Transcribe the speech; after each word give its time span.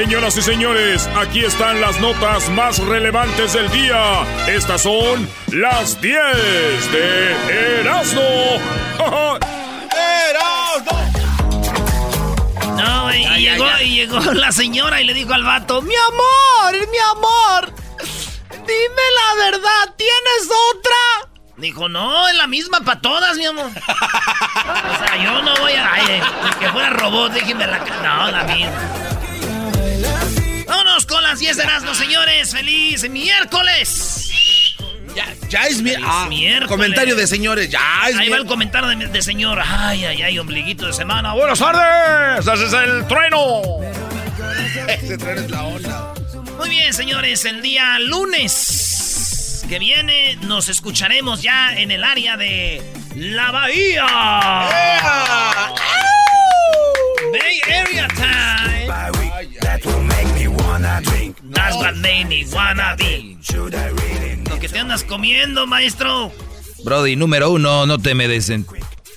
Señoras 0.00 0.34
y 0.38 0.40
señores, 0.40 1.06
aquí 1.14 1.44
están 1.44 1.78
las 1.82 2.00
notas 2.00 2.48
más 2.48 2.78
relevantes 2.78 3.52
del 3.52 3.70
día. 3.70 4.22
Estas 4.46 4.80
son 4.80 5.28
las 5.52 6.00
10 6.00 6.16
de 6.90 7.80
Erasmo. 7.80 8.22
¡Erasmo! 10.30 11.12
No, 12.78 13.14
y, 13.14 13.42
llegó, 13.42 13.66
y 13.82 13.90
llegó 13.90 14.20
la 14.32 14.50
señora 14.52 15.02
y 15.02 15.04
le 15.04 15.12
dijo 15.12 15.34
al 15.34 15.44
vato, 15.44 15.82
mi 15.82 15.94
amor, 15.94 16.88
mi 16.90 16.98
amor, 17.12 17.74
dime 18.50 19.04
la 19.18 19.34
verdad, 19.44 19.94
¿tienes 19.98 20.48
otra? 20.72 21.28
Dijo, 21.58 21.90
no, 21.90 22.26
es 22.26 22.36
la 22.36 22.46
misma 22.46 22.80
para 22.80 23.02
todas, 23.02 23.36
mi 23.36 23.44
amor. 23.44 23.66
o 23.76 25.04
sea, 25.04 25.22
yo 25.22 25.42
no 25.42 25.54
voy 25.56 25.74
a... 25.74 25.92
Ay, 25.92 26.22
que 26.58 26.70
fuera 26.70 26.88
robot, 26.88 27.32
déjeme 27.34 27.66
la... 27.66 27.78
No, 28.02 28.30
la 28.30 28.44
misma. 28.44 29.19
Con 31.10 31.24
las 31.24 31.40
10 31.40 31.56
de 31.56 31.62
Erasmo, 31.64 31.92
señores. 31.92 32.52
¡Feliz 32.52 33.10
miércoles! 33.10 34.30
Ya, 35.16 35.26
ya 35.48 35.66
es 35.66 35.82
mi 35.82 35.92
ah, 36.00 36.26
miércoles. 36.28 36.68
Comentario 36.68 37.16
de 37.16 37.26
señores, 37.26 37.68
ya 37.68 38.08
es 38.08 38.16
Ahí 38.16 38.28
va 38.28 38.36
el 38.36 38.46
comentario 38.46 39.08
de, 39.08 39.20
señor. 39.20 39.60
Ay, 39.60 40.04
ay, 40.04 40.22
ay, 40.22 40.38
ombliguito 40.38 40.86
de 40.86 40.92
semana. 40.92 41.34
¡Buenas 41.34 41.58
tardes! 41.58 42.46
¡Ese 42.46 42.66
es 42.66 42.72
el 42.72 43.08
trueno! 43.08 43.60
Ese 44.86 45.18
trueno 45.18 45.40
es 45.40 45.50
la 45.50 45.64
onda. 45.64 46.14
Muy 46.56 46.68
bien, 46.68 46.94
señores, 46.94 47.44
el 47.44 47.60
día 47.60 47.98
lunes 47.98 49.64
que 49.68 49.80
viene 49.80 50.36
nos 50.42 50.68
escucharemos 50.68 51.42
ya 51.42 51.76
en 51.76 51.90
el 51.90 52.04
área 52.04 52.36
de 52.36 52.84
la 53.16 53.50
Bahía. 53.50 54.06
Bay 57.32 57.60
Area 57.66 58.06
Time. 58.14 60.09
That's 61.52 61.76
what 61.76 61.96
made 61.96 62.26
me 62.26 62.44
wanna 62.52 62.96
be. 62.96 63.38
Lo 64.48 64.58
que 64.58 64.68
te 64.68 64.78
andas 64.78 65.04
comiendo, 65.04 65.66
maestro. 65.66 66.32
Brody, 66.84 67.16
número 67.16 67.50
uno, 67.50 67.86
no 67.86 67.98
te 67.98 68.14
me 68.14 68.28
desen. 68.28 68.66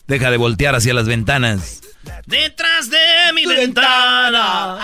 Deja 0.08 0.32
de 0.32 0.38
voltear 0.38 0.76
hacia 0.76 0.94
las 0.94 1.08
ventanas. 1.08 1.82
Detrás 2.26 2.90
de 2.90 3.34
mi 3.34 3.46
ventana. 3.46 4.80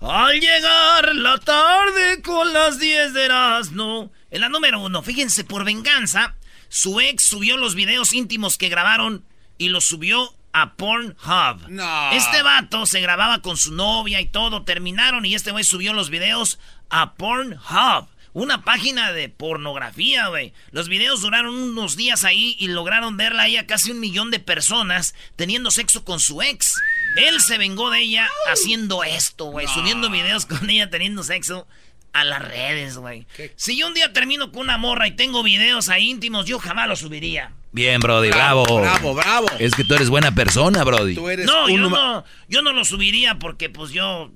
Al 0.00 0.40
llegar 0.40 1.14
la 1.14 1.38
tarde 1.38 2.22
con 2.22 2.52
las 2.52 2.78
10 2.78 3.12
de 3.12 3.28
no. 3.72 4.10
En 4.30 4.40
la 4.40 4.48
número 4.48 4.80
uno, 4.80 5.02
fíjense, 5.02 5.44
por 5.44 5.64
venganza, 5.64 6.34
su 6.68 7.00
ex 7.00 7.22
subió 7.22 7.56
los 7.56 7.74
videos 7.74 8.12
íntimos 8.12 8.58
que 8.58 8.68
grabaron 8.68 9.24
y 9.58 9.68
los 9.68 9.84
subió 9.84 10.35
a 10.56 10.74
Pornhub. 10.74 11.68
No. 11.68 12.12
Este 12.12 12.42
vato 12.42 12.86
se 12.86 13.02
grababa 13.02 13.42
con 13.42 13.58
su 13.58 13.74
novia 13.74 14.22
y 14.22 14.26
todo, 14.26 14.62
terminaron 14.62 15.26
y 15.26 15.34
este 15.34 15.50
güey 15.50 15.64
subió 15.64 15.92
los 15.92 16.08
videos 16.08 16.58
a 16.88 17.12
Pornhub. 17.14 18.08
Una 18.32 18.64
página 18.64 19.12
de 19.12 19.28
pornografía, 19.28 20.28
güey. 20.28 20.54
Los 20.70 20.88
videos 20.88 21.20
duraron 21.20 21.54
unos 21.54 21.96
días 21.96 22.24
ahí 22.24 22.56
y 22.58 22.68
lograron 22.68 23.18
verla 23.18 23.44
ahí 23.44 23.58
a 23.58 23.66
casi 23.66 23.90
un 23.90 24.00
millón 24.00 24.30
de 24.30 24.40
personas 24.40 25.14
teniendo 25.36 25.70
sexo 25.70 26.04
con 26.04 26.20
su 26.20 26.40
ex. 26.40 26.74
Él 27.16 27.40
se 27.42 27.58
vengó 27.58 27.90
de 27.90 28.00
ella 28.00 28.28
haciendo 28.50 29.04
esto, 29.04 29.46
güey. 29.46 29.66
Subiendo 29.66 30.08
videos 30.08 30.46
con 30.46 30.70
ella 30.70 30.88
teniendo 30.88 31.22
sexo 31.22 31.66
a 32.14 32.24
las 32.24 32.40
redes, 32.40 32.96
güey. 32.96 33.26
Si 33.56 33.76
yo 33.76 33.88
un 33.88 33.94
día 33.94 34.14
termino 34.14 34.52
con 34.52 34.62
una 34.62 34.78
morra 34.78 35.06
y 35.06 35.16
tengo 35.16 35.42
videos 35.42 35.90
ahí 35.90 36.08
íntimos, 36.08 36.46
yo 36.46 36.58
jamás 36.58 36.88
los 36.88 37.00
subiría. 37.00 37.52
Bien, 37.76 38.00
Brody, 38.00 38.30
bravo. 38.30 38.64
Bravo, 38.80 39.14
bravo. 39.14 39.48
Es 39.58 39.74
que 39.74 39.84
tú 39.84 39.92
eres 39.92 40.08
buena 40.08 40.34
persona, 40.34 40.82
Brody. 40.82 41.14
no, 41.14 41.68
yo 41.68 41.76
no, 41.76 42.24
yo 42.48 42.62
no 42.62 42.72
lo 42.72 42.86
subiría 42.86 43.38
porque 43.38 43.68
pues 43.68 43.90
yo 43.90 44.30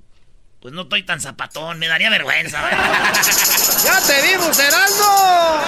pues 0.60 0.74
no 0.74 0.82
estoy 0.82 1.04
tan 1.04 1.22
zapatón, 1.22 1.78
me 1.78 1.88
daría 1.88 2.10
vergüenza. 2.10 2.60
ya 3.82 3.98
te 4.06 4.28
vimos, 4.28 4.58
Erasmo. 4.58 5.62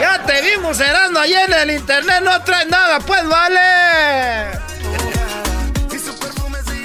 Ya 0.00 0.24
te 0.24 0.40
vimos, 0.40 0.80
Erasmo, 0.80 1.18
allí 1.18 1.34
en 1.34 1.52
el 1.52 1.70
internet 1.72 2.22
no 2.24 2.42
traes 2.44 2.68
nada, 2.68 2.98
pues 3.00 3.28
vale. 3.28 4.69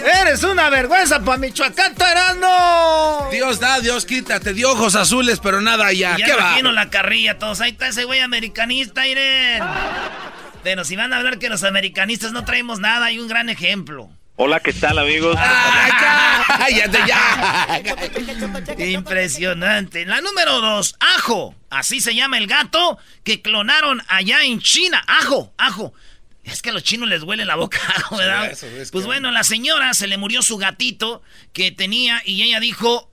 Eres 0.06 0.44
una 0.44 0.70
vergüenza 0.70 1.20
para 1.24 1.40
Michoacán, 1.40 1.96
Erasmo. 2.00 3.28
Dios 3.32 3.60
da, 3.60 3.80
Dios 3.80 4.06
quita, 4.06 4.40
te 4.40 4.54
dio 4.54 4.72
ojos 4.72 4.96
azules, 4.96 5.40
pero 5.42 5.62
nada 5.62 5.92
ya. 5.94 6.16
ya 6.18 6.26
¿Qué 6.26 6.34
va? 6.34 6.62
la 6.62 6.90
carrilla 6.92 7.40
todos. 7.40 7.60
Ahí 7.62 7.72
está 7.72 7.88
ese 7.88 8.04
güey 8.04 8.20
americanista, 8.20 9.08
Irene. 9.08 9.66
Pero 10.64 10.84
si 10.84 10.96
van 10.96 11.12
a 11.14 11.18
hablar 11.18 11.40
que 11.40 11.50
los 11.50 11.64
americanistas 11.64 12.32
no 12.32 12.46
traemos 12.46 12.80
nada, 12.80 13.08
hay 13.08 13.20
un 13.20 13.28
gran 13.28 13.50
ejemplo. 13.50 14.10
Hola, 14.38 14.60
¿qué 14.60 14.74
tal, 14.74 15.00
amigos? 15.00 15.38
¡Cállate 16.58 17.00
ya! 17.08 17.82
Impresionante. 18.86 20.06
La 20.06 20.22
número 20.22 20.60
dos, 20.60 20.96
Ajo. 21.18 21.56
Así 21.70 22.02
se 22.02 22.14
llama 22.16 22.38
el 22.38 22.48
gato 22.48 22.98
que 23.24 23.42
clonaron 23.42 24.02
allá 24.08 24.44
en 24.44 24.60
China. 24.60 25.04
Ajo, 25.08 25.54
Ajo. 25.58 25.94
Es 26.46 26.62
que 26.62 26.70
a 26.70 26.74
los 26.74 26.84
chinos 26.84 27.10
les 27.10 27.24
huele 27.24 27.44
la 27.44 27.56
boca, 27.56 27.80
¿verdad? 28.12 28.56
pues 28.92 29.06
bueno, 29.06 29.32
la 29.32 29.44
señora 29.44 29.94
se 29.94 30.08
le 30.08 30.18
murió 30.18 30.42
su 30.42 30.58
gatito 30.58 31.22
que 31.54 31.72
tenía 31.72 32.22
y 32.26 32.44
ella 32.44 32.60
dijo... 32.60 33.12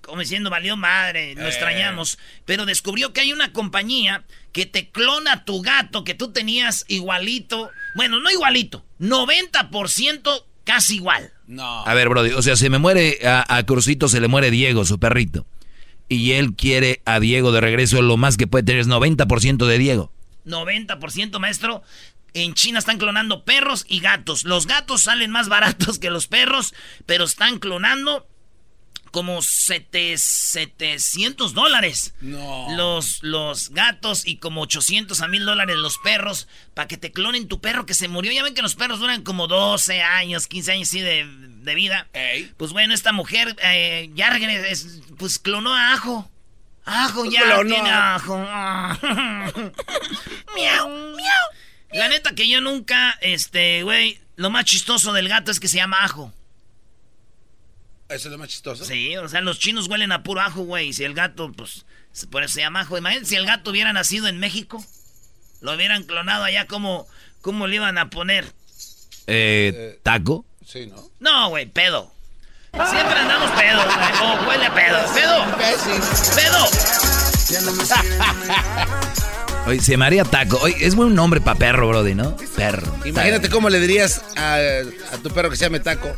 Como 0.00 0.22
diciendo, 0.22 0.50
valió 0.50 0.76
madre, 0.76 1.34
lo 1.36 1.44
eh. 1.44 1.48
extrañamos. 1.48 2.18
Pero 2.44 2.66
descubrió 2.66 3.12
que 3.12 3.20
hay 3.20 3.32
una 3.32 3.52
compañía 3.52 4.24
que 4.52 4.66
te 4.66 4.88
clona 4.88 5.44
tu 5.44 5.62
gato 5.62 6.04
que 6.04 6.14
tú 6.14 6.32
tenías 6.32 6.84
igualito. 6.88 7.70
Bueno, 7.94 8.18
no 8.18 8.30
igualito, 8.30 8.84
90% 8.98 10.44
casi 10.64 10.96
igual. 10.96 11.32
No. 11.46 11.86
A 11.86 11.94
ver, 11.94 12.08
Brody, 12.08 12.32
o 12.32 12.42
sea, 12.42 12.56
se 12.56 12.70
me 12.70 12.78
muere 12.78 13.18
a, 13.24 13.44
a 13.56 13.64
Crucito, 13.64 14.08
se 14.08 14.20
le 14.20 14.28
muere 14.28 14.50
Diego, 14.50 14.84
su 14.84 14.98
perrito. 14.98 15.46
Y 16.08 16.32
él 16.32 16.54
quiere 16.56 17.02
a 17.04 17.20
Diego 17.20 17.52
de 17.52 17.60
regreso, 17.60 18.02
lo 18.02 18.16
más 18.16 18.36
que 18.36 18.46
puede 18.46 18.64
tener 18.64 18.80
es 18.80 18.88
90% 18.88 19.66
de 19.66 19.78
Diego. 19.78 20.12
90%, 20.44 21.38
maestro. 21.38 21.82
En 22.32 22.54
China 22.54 22.78
están 22.78 22.98
clonando 22.98 23.44
perros 23.44 23.84
y 23.88 24.00
gatos. 24.00 24.44
Los 24.44 24.66
gatos 24.66 25.02
salen 25.02 25.30
más 25.30 25.48
baratos 25.48 25.98
que 25.98 26.10
los 26.10 26.28
perros, 26.28 26.74
pero 27.06 27.24
están 27.24 27.58
clonando 27.58 28.28
como 29.10 29.42
700 29.42 31.52
dólares. 31.54 32.14
No. 32.20 32.68
Los, 32.76 33.22
los 33.22 33.70
gatos 33.70 34.26
y 34.26 34.36
como 34.36 34.60
800 34.62 35.20
a 35.20 35.28
1000 35.28 35.44
dólares 35.44 35.76
los 35.76 35.98
perros 35.98 36.48
para 36.74 36.88
que 36.88 36.96
te 36.96 37.12
clonen 37.12 37.46
tu 37.48 37.60
perro 37.60 37.84
que 37.86 37.94
se 37.94 38.08
murió. 38.08 38.32
Ya 38.32 38.42
ven 38.42 38.54
que 38.54 38.62
los 38.62 38.76
perros 38.76 39.00
duran 39.00 39.22
como 39.22 39.48
12 39.48 40.00
años, 40.02 40.46
15 40.46 40.72
años 40.72 40.88
así 40.88 41.00
de, 41.00 41.26
vida. 41.74 42.08
Pues 42.56 42.72
bueno, 42.72 42.94
esta 42.94 43.12
mujer 43.12 43.54
eh, 43.62 44.10
ya 44.14 44.36
pues 45.18 45.38
clonó 45.38 45.74
a 45.74 45.92
Ajo. 45.92 46.30
Ajo 46.84 47.24
ya 47.26 47.62
tiene 47.62 47.90
ajo. 47.90 48.38
miau, 50.54 50.88
miau. 50.88 51.46
La 51.92 52.08
neta 52.08 52.34
que 52.34 52.48
yo 52.48 52.60
nunca, 52.60 53.18
este, 53.20 53.82
güey, 53.82 54.20
lo 54.36 54.50
más 54.50 54.64
chistoso 54.64 55.12
del 55.12 55.28
gato 55.28 55.50
es 55.50 55.60
que 55.60 55.68
se 55.68 55.76
llama 55.76 56.04
ajo. 56.04 56.32
¿Eso 58.08 58.28
es 58.28 58.32
lo 58.32 58.38
más 58.38 58.48
chistoso? 58.48 58.84
Sí, 58.84 59.16
o 59.16 59.28
sea, 59.28 59.40
los 59.40 59.58
chinos 59.58 59.88
huelen 59.88 60.12
a 60.12 60.22
puro 60.22 60.40
ajo, 60.40 60.62
güey. 60.62 60.88
Y 60.88 60.92
si 60.92 61.04
el 61.04 61.14
gato, 61.14 61.52
pues, 61.52 61.84
por 62.30 62.42
eso 62.42 62.54
se 62.54 62.60
llama 62.60 62.80
ajo. 62.80 62.98
Imagínate 62.98 63.26
si 63.26 63.36
el 63.36 63.46
gato 63.46 63.70
hubiera 63.70 63.92
nacido 63.92 64.26
en 64.26 64.38
México. 64.38 64.84
Lo 65.60 65.74
hubieran 65.74 66.04
clonado 66.04 66.44
allá 66.44 66.66
como, 66.66 67.06
¿Cómo 67.40 67.66
le 67.66 67.76
iban 67.76 67.98
a 67.98 68.10
poner? 68.10 68.52
Eh, 69.26 69.98
¿Taco? 70.02 70.44
Sí, 70.64 70.86
¿no? 70.86 71.10
No, 71.20 71.48
güey, 71.48 71.66
pedo. 71.66 72.12
Siempre 72.72 73.18
andamos 73.18 73.50
pedo, 73.52 73.80
güey. 73.84 73.96
Oh, 74.22 74.48
huele 74.48 74.66
a 74.66 74.74
pedo. 74.74 74.98
Pedo. 75.14 75.44
Pedo. 76.36 76.66
Oye, 79.66 79.80
se 79.80 79.92
llamaría 79.92 80.24
taco. 80.24 80.58
Oye, 80.62 80.76
es 80.80 80.94
buen 80.94 81.14
nombre 81.14 81.40
para 81.40 81.58
perro, 81.58 81.88
Brody, 81.88 82.14
¿no? 82.14 82.36
Perro. 82.56 82.92
Imagínate 83.04 83.50
cómo 83.50 83.68
le 83.68 83.80
dirías 83.80 84.22
a, 84.36 84.56
a, 85.12 85.18
tu 85.22 85.30
perro 85.30 85.50
que 85.50 85.56
se 85.56 85.64
llame 85.64 85.80
taco. 85.80 86.10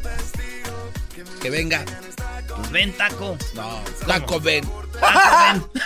Que 1.40 1.50
venga. 1.50 1.84
Pues 2.56 2.70
ven, 2.70 2.92
taco. 2.96 3.36
No, 3.54 3.80
taco 4.06 4.40
ven. 4.40 4.64
Taco 5.00 5.20
ven. 5.52 5.64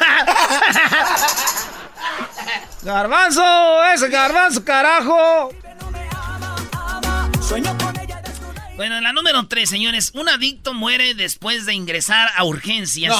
garbanzo, 2.83 3.85
ese 3.95 4.09
garbanzo, 4.09 4.65
carajo. 4.65 5.51
Bueno, 8.77 9.01
la 9.01 9.15
número 9.15 9.47
tres, 9.49 9.71
señores. 9.71 10.11
Un 10.13 10.29
adicto 10.29 10.75
muere 10.75 11.15
después 11.15 11.65
de 11.65 11.73
ingresar 11.73 12.29
a 12.37 12.45
urgencias 12.45 13.17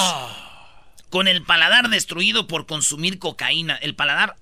con 1.09 1.27
el 1.27 1.41
paladar 1.41 1.89
destruido 1.89 2.45
por 2.45 2.67
consumir 2.67 3.17
cocaína. 3.17 3.75
El 3.75 3.95
paladar 3.95 4.35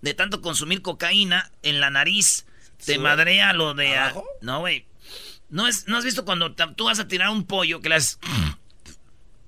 de 0.00 0.14
tanto 0.14 0.40
consumir 0.40 0.80
cocaína 0.80 1.50
en 1.62 1.80
la 1.80 1.90
nariz 1.90 2.46
te 2.86 2.98
madrea 2.98 3.52
lo 3.52 3.74
de... 3.74 3.94
no, 4.40 4.60
güey. 4.60 4.86
¿No, 5.50 5.64
¿No 5.86 5.98
has 5.98 6.04
visto 6.04 6.24
cuando 6.24 6.54
tú 6.54 6.84
vas 6.84 7.00
a 7.00 7.06
tirar 7.08 7.28
un 7.28 7.44
pollo 7.44 7.80
que 7.80 7.90
las... 7.90 8.18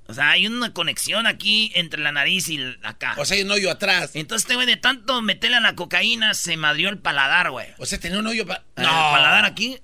O 0.09 0.15
sea, 0.15 0.31
hay 0.31 0.47
una 0.47 0.75
conexión 0.75 1.27
aquí 1.27 1.73
entre 1.75 2.03
la 2.03 2.12
nariz 2.12 2.49
y 2.49 2.61
acá. 2.83 3.15
O 3.17 3.25
sea, 3.25 3.37
hay 3.37 3.44
un 3.44 3.50
hoyo 3.50 3.71
atrás. 3.71 4.11
Entonces, 4.12 4.44
este 4.44 4.56
güey, 4.56 4.67
de 4.67 4.77
tanto 4.77 5.23
meterle 5.23 5.56
a 5.56 5.61
la 5.61 5.75
cocaína, 5.75 6.35
se 6.35 6.59
madrió 6.59 6.91
el 6.91 6.99
paladar, 6.99 7.50
güey. 7.50 7.69
O 7.79 7.87
sea, 7.87 7.99
tenía 7.99 8.19
un 8.19 8.27
hoyo 8.27 8.47
para... 8.47 8.62
No. 8.77 8.83
El 8.83 8.89
paladar 8.89 9.47
aquí 9.47 9.79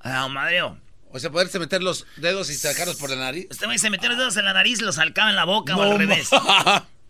Ah, 0.00 0.28
madreo. 0.28 0.78
O 1.12 1.18
sea, 1.18 1.30
poderse 1.30 1.58
meter 1.58 1.82
los 1.82 2.06
dedos 2.16 2.50
y 2.50 2.54
sacarlos 2.54 2.96
por 2.96 3.10
la 3.10 3.16
nariz. 3.16 3.46
Este 3.50 3.66
güey 3.66 3.78
se 3.78 3.90
metió 3.90 4.08
los 4.08 4.18
dedos 4.18 4.36
en 4.36 4.44
la 4.44 4.52
nariz 4.52 4.80
y 4.80 4.84
los 4.84 4.94
sacaba 4.94 5.30
en 5.30 5.36
la 5.36 5.44
boca 5.44 5.76
o 5.76 5.82
al 5.82 5.98
revés. 5.98 6.30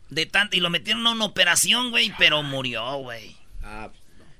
De 0.08 0.26
tanto, 0.26 0.56
y 0.56 0.60
lo 0.60 0.70
metieron 0.70 1.06
a 1.06 1.12
una 1.12 1.24
operación, 1.24 1.90
güey, 1.90 2.12
pero 2.18 2.42
murió, 2.42 2.96
güey. 2.96 3.36
Ah, 3.62 3.90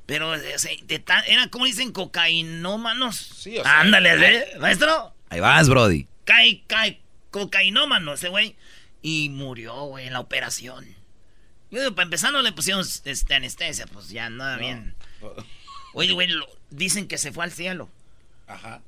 Pero, 0.06 0.34
era 0.34 1.48
como 1.50 1.66
dicen, 1.66 1.92
cocainómanos. 1.92 3.16
Sí, 3.16 3.58
o 3.58 3.62
sea. 3.62 3.80
Ándale, 3.80 4.14
¿eh? 4.14 4.58
Maestro. 4.58 5.14
Ahí 5.28 5.40
vas, 5.40 5.68
Brody. 5.68 6.08
Cae, 6.24 6.64
cae, 6.66 7.00
cocainómano 7.30 8.14
ese 8.14 8.28
güey. 8.28 8.56
Y 9.02 9.28
murió, 9.28 9.84
güey, 9.84 10.06
en 10.06 10.14
la 10.14 10.20
operación. 10.20 10.86
Yo 11.70 11.80
digo, 11.80 11.94
para 11.94 12.04
empezar 12.04 12.32
no 12.32 12.42
le 12.42 12.52
pusieron 12.52 12.84
este, 13.04 13.34
anestesia, 13.34 13.86
pues 13.86 14.08
ya 14.08 14.28
nada 14.28 14.56
bien. 14.56 14.96
Oye, 15.94 16.12
güey, 16.12 16.28
dicen 16.70 17.06
que 17.06 17.18
se 17.18 17.30
fue 17.30 17.44
al 17.44 17.52
cielo. 17.52 17.88
Ajá. 18.50 18.82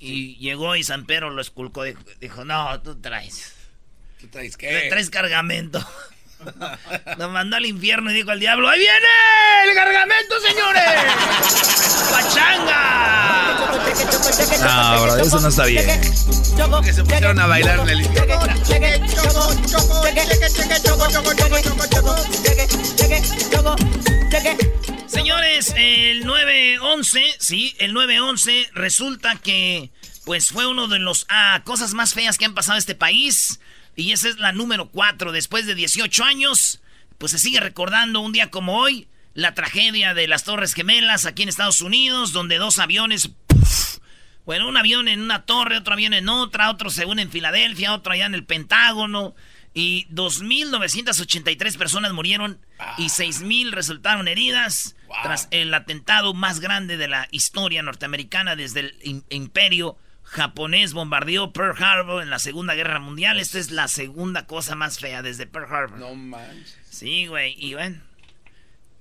Y 0.00 0.36
llegó 0.36 0.76
y 0.76 0.84
San 0.84 1.06
Pedro 1.06 1.30
lo 1.30 1.40
esculcó. 1.40 1.84
Dijo, 1.84 2.00
dijo, 2.20 2.44
no, 2.44 2.80
tú 2.82 3.00
traes. 3.00 3.54
¿Tú 4.20 4.26
traes 4.28 4.56
qué? 4.56 4.88
Traes 4.90 5.10
cargamento. 5.10 5.84
Nos 7.18 7.30
mandó 7.30 7.56
al 7.56 7.66
infierno 7.66 8.10
y 8.10 8.14
dijo 8.14 8.30
al 8.30 8.38
diablo, 8.38 8.68
¡ahí 8.68 8.78
viene 8.78 8.94
el 9.68 9.74
cargamento, 9.74 10.40
señores! 10.40 10.82
¡Pachanga! 12.10 13.56
No, 14.60 15.02
bro, 15.02 15.16
eso 15.16 15.40
no 15.40 15.48
está 15.48 15.64
bien. 15.64 15.84
Que 16.84 16.92
se 16.92 17.02
pusieron 17.02 17.40
a 17.40 17.46
bailar 17.46 17.80
en 17.80 17.88
el 17.88 18.00
infierno. 18.02 18.38
Señores, 25.28 25.74
el 25.76 26.24
911, 26.24 27.22
sí, 27.38 27.76
el 27.80 27.92
911 27.92 28.70
resulta 28.72 29.36
que 29.36 29.90
pues 30.24 30.48
fue 30.48 30.66
uno 30.66 30.88
de 30.88 31.00
los 31.00 31.26
ah, 31.28 31.60
cosas 31.66 31.92
más 31.92 32.14
feas 32.14 32.38
que 32.38 32.46
han 32.46 32.54
pasado 32.54 32.76
en 32.76 32.78
este 32.78 32.94
país. 32.94 33.60
Y 33.94 34.12
esa 34.12 34.30
es 34.30 34.38
la 34.38 34.52
número 34.52 34.88
4. 34.88 35.30
Después 35.32 35.66
de 35.66 35.74
18 35.74 36.24
años, 36.24 36.80
pues 37.18 37.32
se 37.32 37.38
sigue 37.38 37.60
recordando 37.60 38.20
un 38.20 38.32
día 38.32 38.50
como 38.50 38.78
hoy 38.78 39.06
la 39.34 39.52
tragedia 39.52 40.14
de 40.14 40.28
las 40.28 40.44
Torres 40.44 40.72
Gemelas 40.72 41.26
aquí 41.26 41.42
en 41.42 41.50
Estados 41.50 41.82
Unidos, 41.82 42.32
donde 42.32 42.56
dos 42.56 42.78
aviones... 42.78 43.28
bueno, 44.46 44.66
un 44.66 44.78
avión 44.78 45.08
en 45.08 45.20
una 45.20 45.44
torre, 45.44 45.76
otro 45.76 45.92
avión 45.92 46.14
en 46.14 46.30
otra, 46.30 46.70
otro 46.70 46.88
según 46.88 47.18
en 47.18 47.30
Filadelfia, 47.30 47.92
otro 47.92 48.14
allá 48.14 48.24
en 48.24 48.34
el 48.34 48.46
Pentágono. 48.46 49.34
Y 49.74 50.06
2.983 50.06 51.76
personas 51.76 52.14
murieron 52.14 52.58
y 52.96 53.08
6.000 53.08 53.72
resultaron 53.72 54.26
heridas 54.26 54.94
tras 55.22 55.48
el 55.50 55.72
atentado 55.74 56.34
más 56.34 56.60
grande 56.60 56.96
de 56.96 57.08
la 57.08 57.28
historia 57.30 57.82
norteamericana 57.82 58.56
desde 58.56 58.80
el 58.80 59.24
imperio 59.30 59.96
japonés 60.22 60.92
bombardeó 60.92 61.52
Pearl 61.52 61.82
Harbor 61.82 62.22
en 62.22 62.30
la 62.30 62.38
Segunda 62.38 62.74
Guerra 62.74 63.00
Mundial. 63.00 63.40
Esta 63.40 63.58
es 63.58 63.70
la 63.70 63.88
segunda 63.88 64.46
cosa 64.46 64.74
más 64.74 64.98
fea 64.98 65.22
desde 65.22 65.46
Pearl 65.46 65.72
Harbor. 65.72 65.98
No 65.98 66.14
manches. 66.14 66.78
Sí, 66.90 67.26
güey. 67.26 67.54
Y 67.58 67.74
bueno, 67.74 68.00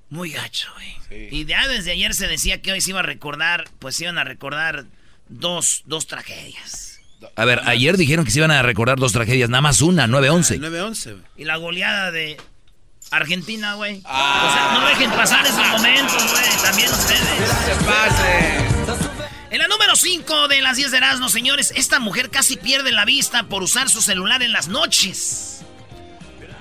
muy 0.10 0.32
gacho, 0.32 0.70
güey. 0.74 1.30
Y 1.32 1.46
ya 1.46 1.68
desde 1.68 1.92
ayer 1.92 2.14
se 2.14 2.28
decía 2.28 2.62
que 2.62 2.72
hoy 2.72 2.82
se 2.82 2.92
iba 2.92 3.00
a 3.00 3.04
recordar, 3.04 3.66
pues 3.80 3.96
se 3.96 4.04
iban 4.04 4.18
a 4.18 4.24
recordar 4.24 4.86
dos, 5.28 5.84
dos 5.86 6.08
tragedias. 6.08 7.02
A 7.36 7.46
ver, 7.46 7.62
ayer 7.66 7.98
dijeron 7.98 8.26
que 8.26 8.32
se 8.32 8.40
iban 8.40 8.52
a 8.52 8.62
recordar 8.62 8.98
dos 8.98 9.12
tragedias, 9.12 9.50
nada 9.50 9.62
más 9.62 9.82
una, 9.82 10.08
9-11. 10.08 10.60
9-11. 10.60 11.18
Y 11.36 11.46
la 11.46 11.58
goleada 11.58 12.12
de 12.12 12.38
Argentina, 13.12 13.76
güey. 13.76 14.02
Ah. 14.06 14.48
O 14.48 14.54
sea, 14.54 14.80
no 14.80 14.88
dejen 14.88 15.12
pasar 15.12 15.46
esos 15.46 15.68
momentos, 15.68 16.32
güey. 16.32 16.50
También 16.64 16.90
ustedes. 16.92 17.50
se 17.66 17.86
pase. 17.86 18.78
En 19.50 19.60
la 19.60 19.68
número 19.68 19.96
5 19.96 20.50
de 20.50 20.62
las 20.62 20.76
10 20.76 20.92
de 20.92 20.98
Erasmo, 20.98 21.30
señores, 21.30 21.72
esta 21.76 22.00
mujer 22.00 22.30
casi 22.30 22.58
pierde 22.58 22.92
la 22.92 23.06
vista 23.06 23.44
por 23.44 23.64
usar 23.64 23.90
su 23.90 24.02
celular 24.02 24.44
en 24.44 24.52
las 24.52 24.68
noches. 24.68 25.62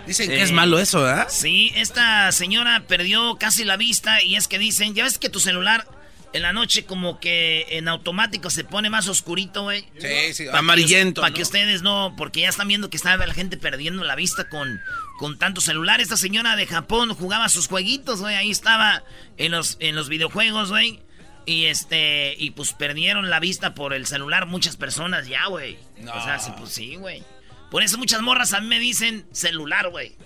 Dicen 0.07 0.29
que 0.29 0.41
es 0.41 0.53
malo 0.53 0.79
eso, 0.79 1.03
¿verdad? 1.03 1.27
Sí, 1.29 1.73
esta 1.75 2.31
señora 2.31 2.85
perdió 2.87 3.37
casi 3.39 3.65
la 3.65 3.77
vista 3.77 4.23
y 4.23 4.37
es 4.37 4.47
que 4.47 4.59
dicen, 4.61 4.95
ya 4.95 5.03
ves 5.03 5.19
que 5.19 5.29
tu 5.29 5.41
celular 5.41 5.89
en 6.37 6.43
la 6.43 6.53
noche 6.53 6.85
como 6.85 7.19
que 7.19 7.67
en 7.71 7.89
automático 7.89 8.51
se 8.51 8.65
pone 8.65 8.91
más 8.91 9.09
oscurito, 9.09 9.63
güey. 9.63 9.87
Sí, 9.99 10.35
sí, 10.35 10.47
amarillento. 10.53 11.21
Para 11.21 11.33
que 11.35 11.43
ustedes 11.43 11.83
no, 11.83 12.15
porque 12.17 12.41
ya 12.41 12.49
están 12.49 12.69
viendo 12.69 12.91
que 12.91 12.97
está 12.97 13.17
la 13.17 13.35
gente 13.35 13.57
perdiendo 13.57 14.05
la 14.05 14.15
vista 14.15 14.49
con, 14.49 14.81
con 15.19 15.39
tanto 15.39 15.61
celular. 15.61 16.01
Esta 16.01 16.17
señora 16.17 16.57
de 16.57 16.67
Japón 16.67 17.15
jugaba 17.15 17.49
sus 17.49 17.69
jueguitos, 17.69 18.21
güey. 18.21 18.37
Ahí 18.37 18.51
estaba 18.51 19.03
en 19.37 19.53
los, 19.53 19.77
en 19.81 19.95
los 19.97 20.09
videojuegos, 20.09 20.71
güey. 20.71 21.01
Y 21.47 21.67
este, 21.67 22.35
y 22.39 22.51
pues 22.51 22.73
perdieron 22.73 23.31
la 23.31 23.41
vista 23.41 23.75
por 23.75 23.95
el 23.95 24.07
celular 24.07 24.47
muchas 24.47 24.77
personas 24.77 25.29
ya, 25.29 25.47
güey. 25.47 25.79
O 26.03 26.25
sea, 26.25 26.39
sí, 26.39 26.53
pues 26.59 26.71
sí, 26.73 26.97
güey. 26.97 27.23
Por 27.71 27.83
eso 27.83 27.99
muchas 27.99 28.21
morras 28.21 28.53
a 28.53 28.61
mí 28.61 28.67
me 28.67 28.79
dicen 28.79 29.27
celular, 29.33 29.89
güey. 29.91 30.17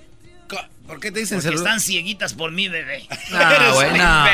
¿Por 0.87 0.99
qué 0.99 1.13
te 1.13 1.21
dicen 1.21 1.41
Porque 1.41 1.57
están 1.57 1.81
cieguitas 1.81 2.35
por 2.35 2.51
mí, 2.51 2.69
bebé. 2.69 3.07
No, 3.31 3.75
güey, 3.75 3.93
no. 3.97 4.27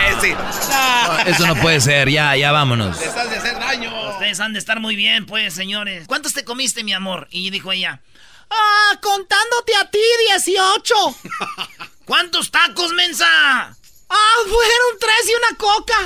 Eso 1.27 1.47
no 1.47 1.55
puede 1.57 1.81
ser, 1.81 2.09
ya, 2.09 2.35
ya 2.35 2.51
vámonos. 2.51 2.99
Te 2.99 3.05
estás 3.05 3.29
de 3.29 3.37
hacer 3.37 3.59
daño. 3.59 4.11
Ustedes 4.11 4.41
han 4.41 4.55
de 4.55 4.59
estar 4.59 4.81
muy 4.81 4.97
bien, 4.97 5.27
pues, 5.27 5.53
señores. 5.53 6.07
¿Cuántos 6.07 6.33
te 6.33 6.45
comiste, 6.45 6.83
mi 6.83 6.95
amor? 6.95 7.29
Y 7.31 7.51
dijo 7.51 7.73
ella, 7.73 8.01
ah, 8.51 8.99
contándote 9.03 9.77
a 9.81 9.91
ti, 9.91 9.99
18. 10.29 10.95
¿Cuántos 12.07 12.51
tacos, 12.51 12.93
mensa? 12.93 13.76
¡Ah, 14.09 14.37
fueron 14.45 14.99
tres 15.01 15.29
y 15.29 15.35
una 15.35 15.57
coca! 15.59 15.99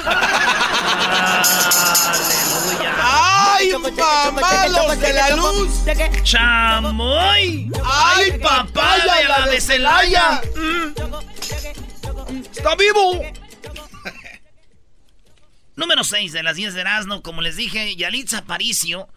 ¡Ay, 3.02 3.72
papá, 3.94 4.68
los 4.68 4.98
de 5.00 5.12
la 5.12 5.36
luz! 5.36 5.70
¡Chamoy! 6.22 7.70
¡Ay, 7.84 8.38
papaya, 8.38 9.28
la 9.28 9.46
de 9.46 9.60
Celaya! 9.60 10.40
¡Está 12.50 12.74
vivo! 12.76 13.22
Número 15.76 16.02
6 16.02 16.32
de 16.32 16.42
las 16.42 16.56
10 16.56 16.74
de 16.74 16.80
Erasmo, 16.80 17.22
como 17.22 17.42
les 17.42 17.56
dije, 17.56 17.96
Yalitza 17.96 18.38
Aparicio. 18.38 19.08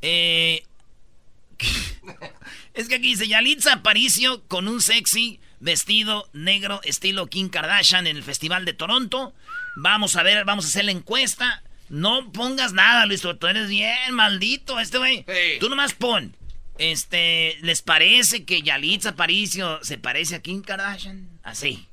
Eh, 0.00 0.64
es 2.74 2.88
que 2.88 2.94
aquí 2.94 3.08
dice 3.08 3.28
Yalitza 3.28 3.74
Aparicio 3.74 4.42
con 4.48 4.68
un 4.68 4.80
sexy 4.80 5.38
vestido 5.62 6.28
negro 6.32 6.80
estilo 6.84 7.28
Kim 7.28 7.48
Kardashian 7.48 8.06
en 8.06 8.16
el 8.16 8.22
Festival 8.22 8.64
de 8.64 8.74
Toronto. 8.74 9.32
Vamos 9.76 10.16
a 10.16 10.22
ver, 10.22 10.44
vamos 10.44 10.66
a 10.66 10.68
hacer 10.68 10.84
la 10.84 10.90
encuesta. 10.90 11.62
No 11.88 12.32
pongas 12.32 12.72
nada, 12.72 13.06
Luis, 13.06 13.22
tú 13.22 13.46
eres 13.46 13.68
bien 13.68 14.12
maldito, 14.12 14.78
este 14.80 14.98
güey. 14.98 15.24
Tú 15.60 15.68
nomás 15.68 15.94
pon. 15.94 16.36
Este, 16.78 17.58
¿les 17.60 17.82
parece 17.82 18.44
que 18.44 18.62
Yalitza 18.62 19.10
Aparicio 19.10 19.78
se 19.82 19.98
parece 19.98 20.36
a 20.36 20.42
Kim 20.42 20.62
Kardashian? 20.62 21.28
Así. 21.42 21.86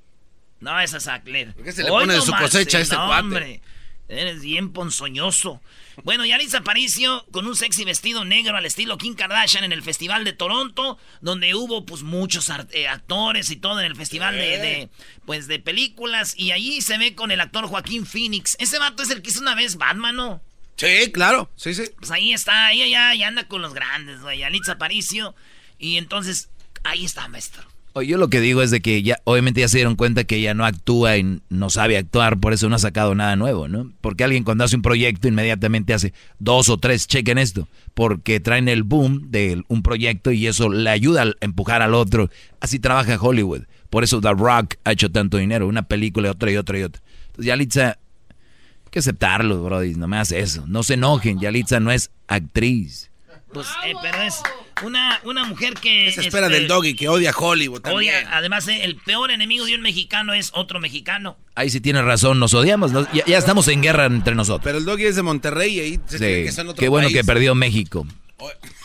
No, 0.60 0.80
es 0.80 0.94
a 0.94 1.00
Sackler. 1.00 1.54
¿Por 1.54 1.64
qué 1.64 1.72
se 1.72 1.84
le 1.84 1.90
pone 1.90 2.14
de 2.14 2.22
su 2.22 2.34
cosecha 2.34 2.80
a 2.80 2.82
este 2.82 2.96
cuate? 2.96 3.20
Hombre. 3.20 3.62
Eres 4.08 4.42
bien 4.42 4.74
ponzoñoso. 4.74 5.62
Bueno, 6.04 6.26
Yalitza 6.26 6.60
Aparicio 6.60 7.26
con 7.32 7.46
un 7.46 7.56
sexy 7.56 7.84
vestido 7.84 8.26
negro 8.26 8.56
al 8.58 8.66
estilo 8.66 8.98
Kim 8.98 9.16
Kardashian 9.16 9.64
en 9.64 9.72
el 9.72 9.84
Festival 9.84 10.24
de 10.24 10.34
Toronto, 10.34 10.98
donde 11.22 11.56
hubo 11.56 11.86
pues 11.86 12.04
muchos 12.04 12.50
eh, 12.72 12.88
actores 12.88 13.50
y 13.50 13.58
todo 13.58 13.80
en 13.80 13.86
el 13.86 13.96
festival 13.96 14.36
de, 14.36 14.90
pues 15.26 15.48
de 15.48 15.60
películas 15.60 16.34
y 16.38 16.52
allí 16.52 16.82
se 16.82 16.98
ve 16.98 17.16
con 17.16 17.32
el 17.32 17.42
actor 17.42 17.68
Joaquín 17.68 18.06
Phoenix. 18.06 18.56
Ese 18.60 18.80
vato 18.80 19.04
es 19.04 19.10
el 19.10 19.22
que 19.22 19.30
hizo 19.30 19.42
una 19.42 19.56
vez 19.56 19.76
Batman, 19.78 20.16
¿no? 20.16 20.42
Sí, 20.76 21.12
claro. 21.12 21.52
Sí, 21.56 21.74
sí. 21.74 21.84
Pues 21.98 22.12
ahí 22.12 22.34
está, 22.34 22.72
ella 22.72 22.88
ya, 22.88 23.16
ya 23.16 23.28
anda 23.28 23.48
con 23.48 23.62
los 23.62 23.74
grandes, 23.74 24.22
güey. 24.22 24.40
Yalitza 24.40 24.74
Aparicio 24.74 25.36
y 25.78 25.98
entonces 25.98 26.50
ahí 26.84 27.06
está, 27.06 27.28
maestro. 27.28 27.64
Yo 28.02 28.18
lo 28.18 28.30
que 28.30 28.42
digo 28.42 28.62
es 28.62 28.72
de 28.72 28.82
que 28.82 29.02
ya, 29.04 29.20
obviamente 29.24 29.62
ya 29.62 29.68
se 29.68 29.78
dieron 29.78 29.96
cuenta 29.96 30.24
que 30.24 30.38
ella 30.38 30.54
no 30.54 30.66
actúa 30.66 31.18
y 31.18 31.42
no 31.50 31.70
sabe 31.70 31.98
actuar, 31.98 32.40
por 32.40 32.54
eso 32.54 32.70
no 32.70 32.76
ha 32.76 32.80
sacado 32.80 33.16
nada 33.16 33.36
nuevo, 33.36 33.68
¿no? 33.68 33.92
Porque 34.02 34.24
alguien 34.24 34.44
cuando 34.44 34.64
hace 34.64 34.76
un 34.76 34.82
proyecto 34.82 35.28
inmediatamente 35.28 35.94
hace 35.94 36.14
dos 36.40 36.70
o 36.70 36.78
tres, 36.78 37.08
chequen 37.08 37.38
esto, 37.38 37.68
porque 37.94 38.40
traen 38.40 38.68
el 38.70 38.84
boom 38.84 39.32
de 39.32 39.64
un 39.68 39.82
proyecto 39.82 40.32
y 40.32 40.48
eso 40.48 40.70
le 40.70 40.90
ayuda 40.90 41.24
a 41.24 41.34
empujar 41.42 41.82
al 41.82 41.94
otro. 41.94 42.30
Así 42.60 42.80
trabaja 42.80 43.18
Hollywood. 43.20 43.64
Por 43.90 44.04
eso 44.04 44.22
The 44.22 44.34
Rock 44.34 44.76
ha 44.84 44.92
hecho 44.92 45.12
tanto 45.12 45.38
dinero, 45.38 45.68
una 45.68 45.84
película, 45.84 46.32
otra 46.32 46.52
y 46.52 46.58
otra 46.58 46.80
y 46.80 46.84
otra. 46.84 47.02
Entonces 47.28 47.46
Yalitza, 47.46 47.88
hay 47.88 48.92
que 48.92 49.00
aceptarlo, 49.00 49.64
brody, 49.64 49.96
no 49.96 50.08
me 50.08 50.18
hace 50.18 50.40
eso. 50.40 50.66
No 50.68 50.84
se 50.84 50.96
enojen, 50.96 51.40
Yalitza 51.40 51.80
no 51.80 51.92
es 51.92 52.12
actriz. 52.28 53.09
Pues, 53.54 53.68
eh, 53.86 53.94
pero 54.02 54.22
es 54.22 54.42
una, 54.84 55.20
una 55.24 55.44
mujer 55.44 55.74
que... 55.74 56.12
Se 56.12 56.22
espera 56.22 56.50
del 56.50 56.64
este, 56.64 56.74
doggy, 56.74 56.96
que 56.96 57.10
odia 57.10 57.32
Hollywood 57.36 57.82
también. 57.82 58.14
Odia, 58.14 58.38
además, 58.38 58.68
eh, 58.68 58.84
el 58.84 58.96
peor 58.98 59.32
enemigo 59.32 59.66
de 59.66 59.76
un 59.76 59.82
mexicano 59.82 60.34
es 60.34 60.52
otro 60.54 60.80
mexicano. 60.80 61.38
Ahí 61.56 61.70
sí 61.70 61.82
tiene 61.82 62.02
razón, 62.02 62.40
nos 62.40 62.54
odiamos, 62.54 62.92
ya, 63.12 63.38
estamos 63.38 63.68
en 63.68 63.82
guerra 63.82 64.06
entre 64.06 64.36
nosotros. 64.36 64.64
Pero 64.64 64.78
el 64.78 64.86
doggy 64.86 65.06
es 65.06 65.16
de 65.16 65.24
Monterrey 65.24 65.78
y 65.78 65.80
ahí 65.80 66.00
se 66.06 66.20
que 66.20 66.48
está 66.48 66.62
en 66.62 66.70
otro 66.70 66.80
Qué 66.80 66.90
bueno 66.90 67.10
que 67.10 67.24
perdió 67.24 67.56
México. 67.56 68.06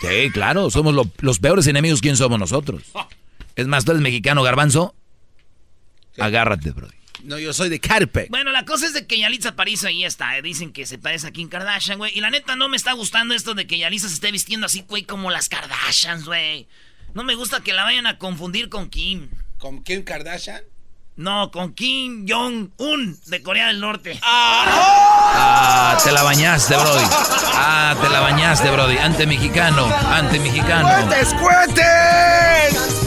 Sí, 0.00 0.30
claro, 0.32 0.70
somos 0.70 0.94
los 1.20 1.38
peores 1.38 1.66
enemigos, 1.66 2.00
¿quién 2.00 2.16
somos 2.16 2.38
nosotros? 2.38 2.82
Es 3.56 3.66
más, 3.66 3.84
tú 3.84 3.92
eres 3.92 4.02
mexicano, 4.02 4.42
garbanzo, 4.42 4.94
agárrate, 6.18 6.70
brody. 6.70 7.03
No, 7.24 7.38
yo 7.38 7.52
soy 7.54 7.70
de 7.70 7.80
Carpe. 7.80 8.26
Bueno, 8.30 8.52
la 8.52 8.64
cosa 8.64 8.86
es 8.86 8.92
de 8.92 9.06
que 9.06 9.18
Yalitza 9.18 9.56
París 9.56 9.82
ahí 9.84 10.04
está. 10.04 10.36
Eh, 10.36 10.42
dicen 10.42 10.72
que 10.72 10.84
se 10.84 10.98
parece 10.98 11.26
a 11.28 11.30
Kim 11.32 11.48
Kardashian, 11.48 11.96
güey. 11.98 12.12
Y 12.16 12.20
la 12.20 12.30
neta 12.30 12.54
no 12.54 12.68
me 12.68 12.76
está 12.76 12.92
gustando 12.92 13.34
esto 13.34 13.54
de 13.54 13.66
que 13.66 13.78
Yalitza 13.78 14.08
se 14.08 14.14
esté 14.14 14.30
vistiendo 14.30 14.66
así, 14.66 14.84
güey, 14.86 15.04
como 15.04 15.30
las 15.30 15.48
Kardashians, 15.48 16.26
güey. 16.26 16.68
No 17.14 17.24
me 17.24 17.34
gusta 17.34 17.60
que 17.60 17.72
la 17.72 17.84
vayan 17.84 18.06
a 18.06 18.18
confundir 18.18 18.68
con 18.68 18.90
Kim. 18.90 19.30
¿Con 19.58 19.82
Kim 19.82 20.04
Kardashian? 20.04 20.62
No, 21.16 21.50
con 21.50 21.72
Kim 21.74 22.26
Jong-un 22.28 23.18
de 23.26 23.42
Corea 23.42 23.68
del 23.68 23.80
Norte. 23.80 24.18
Ah, 24.22 25.96
te 26.02 26.10
la 26.10 26.24
bañaste, 26.24 26.76
Brody. 26.76 27.04
Ah, 27.54 27.96
te 28.02 28.08
la 28.10 28.20
bañaste, 28.20 28.70
Brody. 28.70 28.98
Ante 28.98 29.26
mexicano, 29.26 29.86
ante 29.86 30.40
mexicano. 30.40 30.88
¡Cuentes, 30.88 31.34
cuentes! 31.34 33.03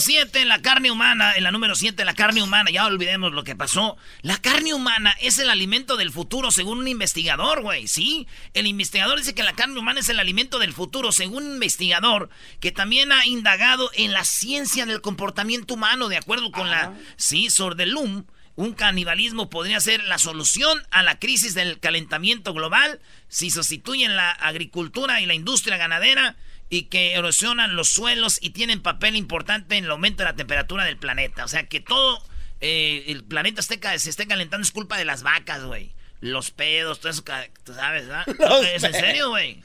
La 0.00 0.04
número 0.04 0.24
7, 0.24 0.44
la 0.46 0.62
carne 0.62 0.90
humana. 0.90 1.34
En 1.36 1.42
la 1.42 1.52
número 1.52 1.74
7, 1.74 2.04
la 2.06 2.14
carne 2.14 2.42
humana. 2.42 2.70
Ya 2.70 2.86
olvidemos 2.86 3.32
lo 3.32 3.44
que 3.44 3.54
pasó. 3.54 3.98
La 4.22 4.38
carne 4.38 4.72
humana 4.72 5.14
es 5.20 5.38
el 5.38 5.50
alimento 5.50 5.98
del 5.98 6.10
futuro, 6.10 6.50
según 6.50 6.78
un 6.78 6.88
investigador, 6.88 7.60
güey. 7.60 7.86
¿Sí? 7.86 8.26
El 8.54 8.66
investigador 8.66 9.18
dice 9.18 9.34
que 9.34 9.42
la 9.42 9.52
carne 9.52 9.78
humana 9.78 10.00
es 10.00 10.08
el 10.08 10.18
alimento 10.18 10.58
del 10.58 10.72
futuro, 10.72 11.12
según 11.12 11.44
un 11.44 11.52
investigador 11.52 12.30
que 12.60 12.72
también 12.72 13.12
ha 13.12 13.26
indagado 13.26 13.90
en 13.94 14.12
la 14.12 14.24
ciencia 14.24 14.86
del 14.86 15.02
comportamiento 15.02 15.74
humano, 15.74 16.08
de 16.08 16.16
acuerdo 16.16 16.50
con 16.50 16.70
la. 16.70 16.94
Sí, 17.16 17.50
Sordelum. 17.50 18.24
Un 18.56 18.72
canibalismo 18.72 19.50
podría 19.50 19.80
ser 19.80 20.02
la 20.04 20.18
solución 20.18 20.82
a 20.90 21.02
la 21.02 21.18
crisis 21.18 21.54
del 21.54 21.78
calentamiento 21.78 22.52
global 22.52 23.00
si 23.28 23.50
sustituyen 23.50 24.16
la 24.16 24.30
agricultura 24.30 25.20
y 25.20 25.26
la 25.26 25.34
industria 25.34 25.76
ganadera 25.76 26.36
y 26.70 26.84
que 26.84 27.14
erosionan 27.14 27.74
los 27.74 27.90
suelos 27.90 28.38
y 28.40 28.50
tienen 28.50 28.80
papel 28.80 29.16
importante 29.16 29.76
en 29.76 29.84
el 29.84 29.90
aumento 29.90 30.22
de 30.22 30.30
la 30.30 30.36
temperatura 30.36 30.84
del 30.84 30.96
planeta. 30.96 31.44
O 31.44 31.48
sea 31.48 31.66
que 31.66 31.80
todo 31.80 32.22
eh, 32.60 33.04
el 33.08 33.24
planeta 33.24 33.60
esté, 33.60 33.80
se 33.98 34.08
esté 34.08 34.26
calentando 34.28 34.64
es 34.64 34.70
culpa 34.70 34.96
de 34.96 35.04
las 35.04 35.24
vacas, 35.24 35.64
güey. 35.64 35.92
Los 36.20 36.52
pedos, 36.52 37.00
todo 37.00 37.10
eso, 37.10 37.24
tú 37.64 37.74
sabes, 37.74 38.06
¿verdad? 38.06 38.24
¿Es 38.74 38.84
en 38.84 38.92
serio, 38.92 39.30
güey? 39.30 39.62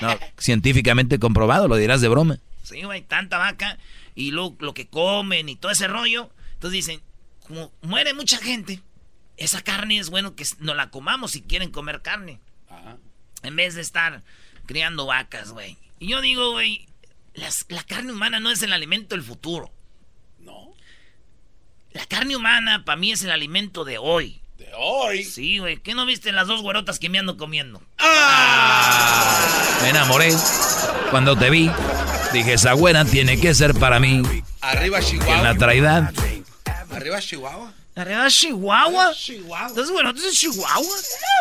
No, 0.00 0.18
científicamente 0.38 1.18
comprobado, 1.18 1.68
lo 1.68 1.76
dirás 1.76 2.00
de 2.00 2.08
broma. 2.08 2.38
Sí, 2.62 2.82
güey, 2.82 3.02
tanta 3.02 3.36
vaca 3.36 3.76
y 4.14 4.30
lo, 4.30 4.56
lo 4.58 4.72
que 4.72 4.88
comen 4.88 5.50
y 5.50 5.56
todo 5.56 5.70
ese 5.70 5.88
rollo. 5.88 6.30
Entonces 6.54 6.72
dicen, 6.72 7.02
como 7.46 7.70
muere 7.82 8.14
mucha 8.14 8.38
gente, 8.38 8.80
esa 9.36 9.60
carne 9.60 9.98
es 9.98 10.08
bueno 10.08 10.34
que 10.34 10.46
no 10.60 10.74
la 10.74 10.90
comamos 10.90 11.32
si 11.32 11.42
quieren 11.42 11.70
comer 11.70 12.00
carne. 12.00 12.40
En 13.42 13.54
vez 13.54 13.74
de 13.74 13.82
estar 13.82 14.22
criando 14.66 15.06
vacas, 15.06 15.52
güey. 15.52 15.76
Y 15.98 16.08
yo 16.08 16.20
digo, 16.20 16.52
güey, 16.52 16.86
la 17.68 17.82
carne 17.84 18.12
humana 18.12 18.40
no 18.40 18.50
es 18.50 18.62
el 18.62 18.72
alimento 18.72 19.14
del 19.14 19.24
futuro. 19.24 19.70
No. 20.38 20.74
La 21.92 22.06
carne 22.06 22.36
humana 22.36 22.84
para 22.84 22.96
mí 22.96 23.12
es 23.12 23.22
el 23.22 23.30
alimento 23.30 23.84
de 23.84 23.98
hoy. 23.98 24.40
¿De 24.58 24.68
hoy? 24.76 25.24
Sí, 25.24 25.58
güey. 25.58 25.78
¿Qué 25.78 25.94
no 25.94 26.06
viste 26.06 26.32
las 26.32 26.46
dos 26.46 26.62
güerotas 26.62 26.98
que 26.98 27.08
me 27.08 27.18
ando 27.18 27.36
comiendo? 27.36 27.82
¡Ah! 27.98 29.78
Me 29.82 29.90
enamoré. 29.90 30.32
Cuando 31.10 31.36
te 31.36 31.50
vi, 31.50 31.70
dije, 32.32 32.54
esa 32.54 32.74
buena 32.74 33.04
tiene 33.04 33.38
que 33.38 33.54
ser 33.54 33.74
para 33.74 34.00
mí. 34.00 34.22
Arriba 34.60 35.00
Chihuahua. 35.00 35.36
En 35.36 35.44
la 35.44 35.54
traidad. 35.56 36.12
Arriba 36.90 37.20
Chihuahua. 37.20 37.72
¿Arriba 37.94 38.28
Chihuahua? 38.28 39.14
Chihuahua. 39.14 39.68
Entonces, 39.68 39.92
bueno, 39.92 40.10
entonces 40.10 40.38
Chihuahua. 40.38 40.96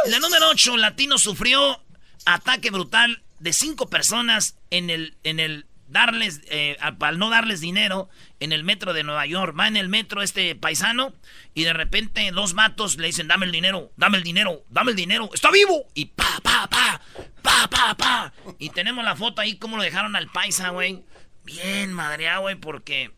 La 0.08 0.20
número 0.20 0.50
8, 0.50 0.78
Latino 0.78 1.18
sufrió 1.18 1.82
ataque 2.26 2.72
brutal 2.72 3.24
de 3.40 3.54
cinco 3.54 3.90
personas 3.90 4.58
en 4.70 4.90
el, 4.90 5.18
en 5.24 5.40
el 5.40 5.66
darles, 5.88 6.42
eh, 6.48 6.78
al 6.80 7.20
no 7.20 7.30
darles 7.30 7.62
dinero 7.62 8.10
en 8.40 8.52
el 8.52 8.64
metro 8.64 8.94
de 8.94 9.04
Nueva 9.04 9.26
York. 9.26 9.56
Va 9.58 9.68
en 9.68 9.78
el 9.78 9.90
metro 9.90 10.22
este 10.22 10.56
paisano 10.56 11.14
y 11.54 11.64
de 11.64 11.74
repente 11.74 12.32
dos 12.32 12.54
matos 12.54 12.98
le 12.98 13.08
dicen, 13.08 13.28
dame 13.28 13.46
el 13.46 13.52
dinero, 13.52 13.92
dame 13.98 14.18
el 14.18 14.24
dinero, 14.24 14.64
dame 14.70 14.92
el 14.92 14.98
dinero, 14.98 15.30
está 15.34 15.52
vivo. 15.52 15.88
Y 15.94 16.06
pa, 16.06 16.40
pa, 16.42 16.68
pa, 16.68 17.02
pa, 17.42 17.68
pa, 17.70 17.96
pa. 17.96 18.34
Y 18.60 18.70
tenemos 18.70 19.04
la 19.04 19.16
foto 19.16 19.42
ahí 19.42 19.58
como 19.58 19.78
lo 19.78 19.84
dejaron 19.84 20.16
al 20.16 20.28
paisa, 20.28 20.70
güey. 20.70 21.04
Bien 21.44 21.94
madreado, 21.94 22.42
güey, 22.42 22.56
porque 22.56 23.12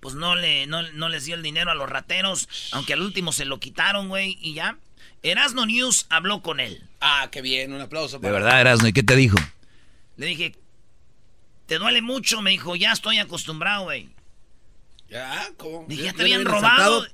pues 0.00 0.14
no, 0.14 0.36
le, 0.36 0.66
no, 0.66 0.82
no 0.92 1.08
les 1.08 1.24
dio 1.24 1.34
el 1.34 1.42
dinero 1.42 1.70
a 1.70 1.74
los 1.74 1.90
rateros, 1.90 2.48
aunque 2.72 2.92
al 2.92 3.02
último 3.02 3.32
se 3.32 3.44
lo 3.44 3.58
quitaron, 3.60 4.08
güey, 4.08 4.38
y 4.40 4.54
ya. 4.54 4.78
Erasno 5.22 5.66
News 5.66 6.06
habló 6.08 6.42
con 6.42 6.60
él. 6.60 6.82
Ah, 7.00 7.28
qué 7.30 7.42
bien, 7.42 7.72
un 7.72 7.80
aplauso. 7.80 8.18
De 8.18 8.30
verdad, 8.30 8.60
Erasno, 8.60 8.88
¿y 8.88 8.92
qué 8.92 9.02
te 9.02 9.16
dijo? 9.16 9.36
Le 10.16 10.26
dije, 10.26 10.54
¿te 11.66 11.78
duele 11.78 12.02
mucho? 12.02 12.42
Me 12.42 12.50
dijo, 12.50 12.76
ya 12.76 12.92
estoy 12.92 13.18
acostumbrado, 13.18 13.84
güey. 13.84 14.08
¿Ya? 15.08 15.48
¿Cómo? 15.56 15.86
Dije, 15.88 16.04
¿ya 16.04 16.12
te 16.12 16.22
habían 16.22 16.44
robado? 16.44 17.06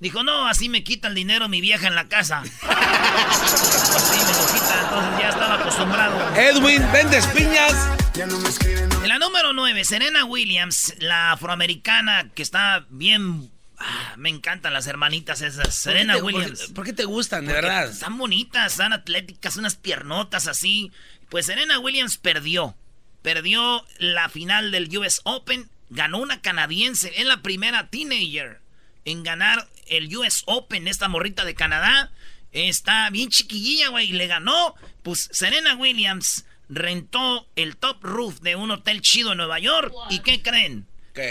Dijo, 0.00 0.22
no, 0.22 0.46
así 0.46 0.68
me 0.68 0.84
quita 0.84 1.08
el 1.08 1.14
dinero 1.14 1.48
mi 1.48 1.60
vieja 1.60 1.88
en 1.88 1.96
la 1.96 2.08
casa. 2.08 2.40
así 2.42 2.56
me 2.62 4.32
lo 4.32 4.46
quita, 4.52 4.80
entonces 4.82 5.20
ya 5.20 5.28
estaba 5.30 5.54
acostumbrado. 5.54 6.36
Edwin, 6.36 6.82
¿vendes 6.92 7.26
piñas? 7.28 7.74
En 8.14 9.08
la 9.08 9.18
número 9.18 9.52
9, 9.52 9.84
Serena 9.84 10.24
Williams, 10.24 10.94
la 10.98 11.32
afroamericana 11.32 12.30
que 12.34 12.42
está 12.42 12.86
bien 12.90 13.50
Ah, 13.78 14.14
me 14.16 14.28
encantan 14.28 14.72
las 14.72 14.86
hermanitas 14.86 15.40
esas. 15.40 15.74
Serena 15.74 16.16
Williams. 16.16 16.72
Por, 16.74 16.84
qué 16.84 16.92
te 16.92 17.04
gustan, 17.04 17.46
de 17.46 17.52
verdad? 17.52 17.88
Están 17.88 18.18
bonitas, 18.18 18.72
están 18.72 18.92
atléticas, 18.92 19.56
unas 19.56 19.76
piernotas 19.76 20.48
así. 20.48 20.90
Pues 21.28 21.46
Serena 21.46 21.78
Williams 21.78 22.18
perdió. 22.18 22.76
Perdió 23.22 23.84
la 23.98 24.28
final 24.28 24.70
del 24.72 24.96
US 24.96 25.20
Open. 25.24 25.70
Ganó 25.90 26.18
una 26.18 26.40
canadiense. 26.40 27.12
Es 27.16 27.26
la 27.26 27.40
primera 27.42 27.88
teenager 27.88 28.60
en 29.04 29.22
ganar 29.22 29.68
el 29.86 30.14
US 30.16 30.42
Open. 30.46 30.88
Esta 30.88 31.08
morrita 31.08 31.44
de 31.44 31.54
Canadá. 31.54 32.10
Está 32.50 33.10
bien 33.10 33.28
chiquillilla, 33.28 33.88
güey. 33.88 34.10
Y 34.10 34.12
le 34.12 34.26
ganó. 34.26 34.74
Pues 35.02 35.28
Serena 35.32 35.76
Williams 35.76 36.46
rentó 36.68 37.48
el 37.54 37.76
top 37.76 38.02
roof 38.02 38.40
de 38.40 38.56
un 38.56 38.72
hotel 38.72 39.02
chido 39.02 39.32
en 39.32 39.38
Nueva 39.38 39.60
York. 39.60 39.94
¿Y 40.10 40.20
qué 40.20 40.42
creen? 40.42 40.86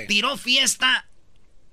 Tiró 0.08 0.38
fiesta 0.38 1.07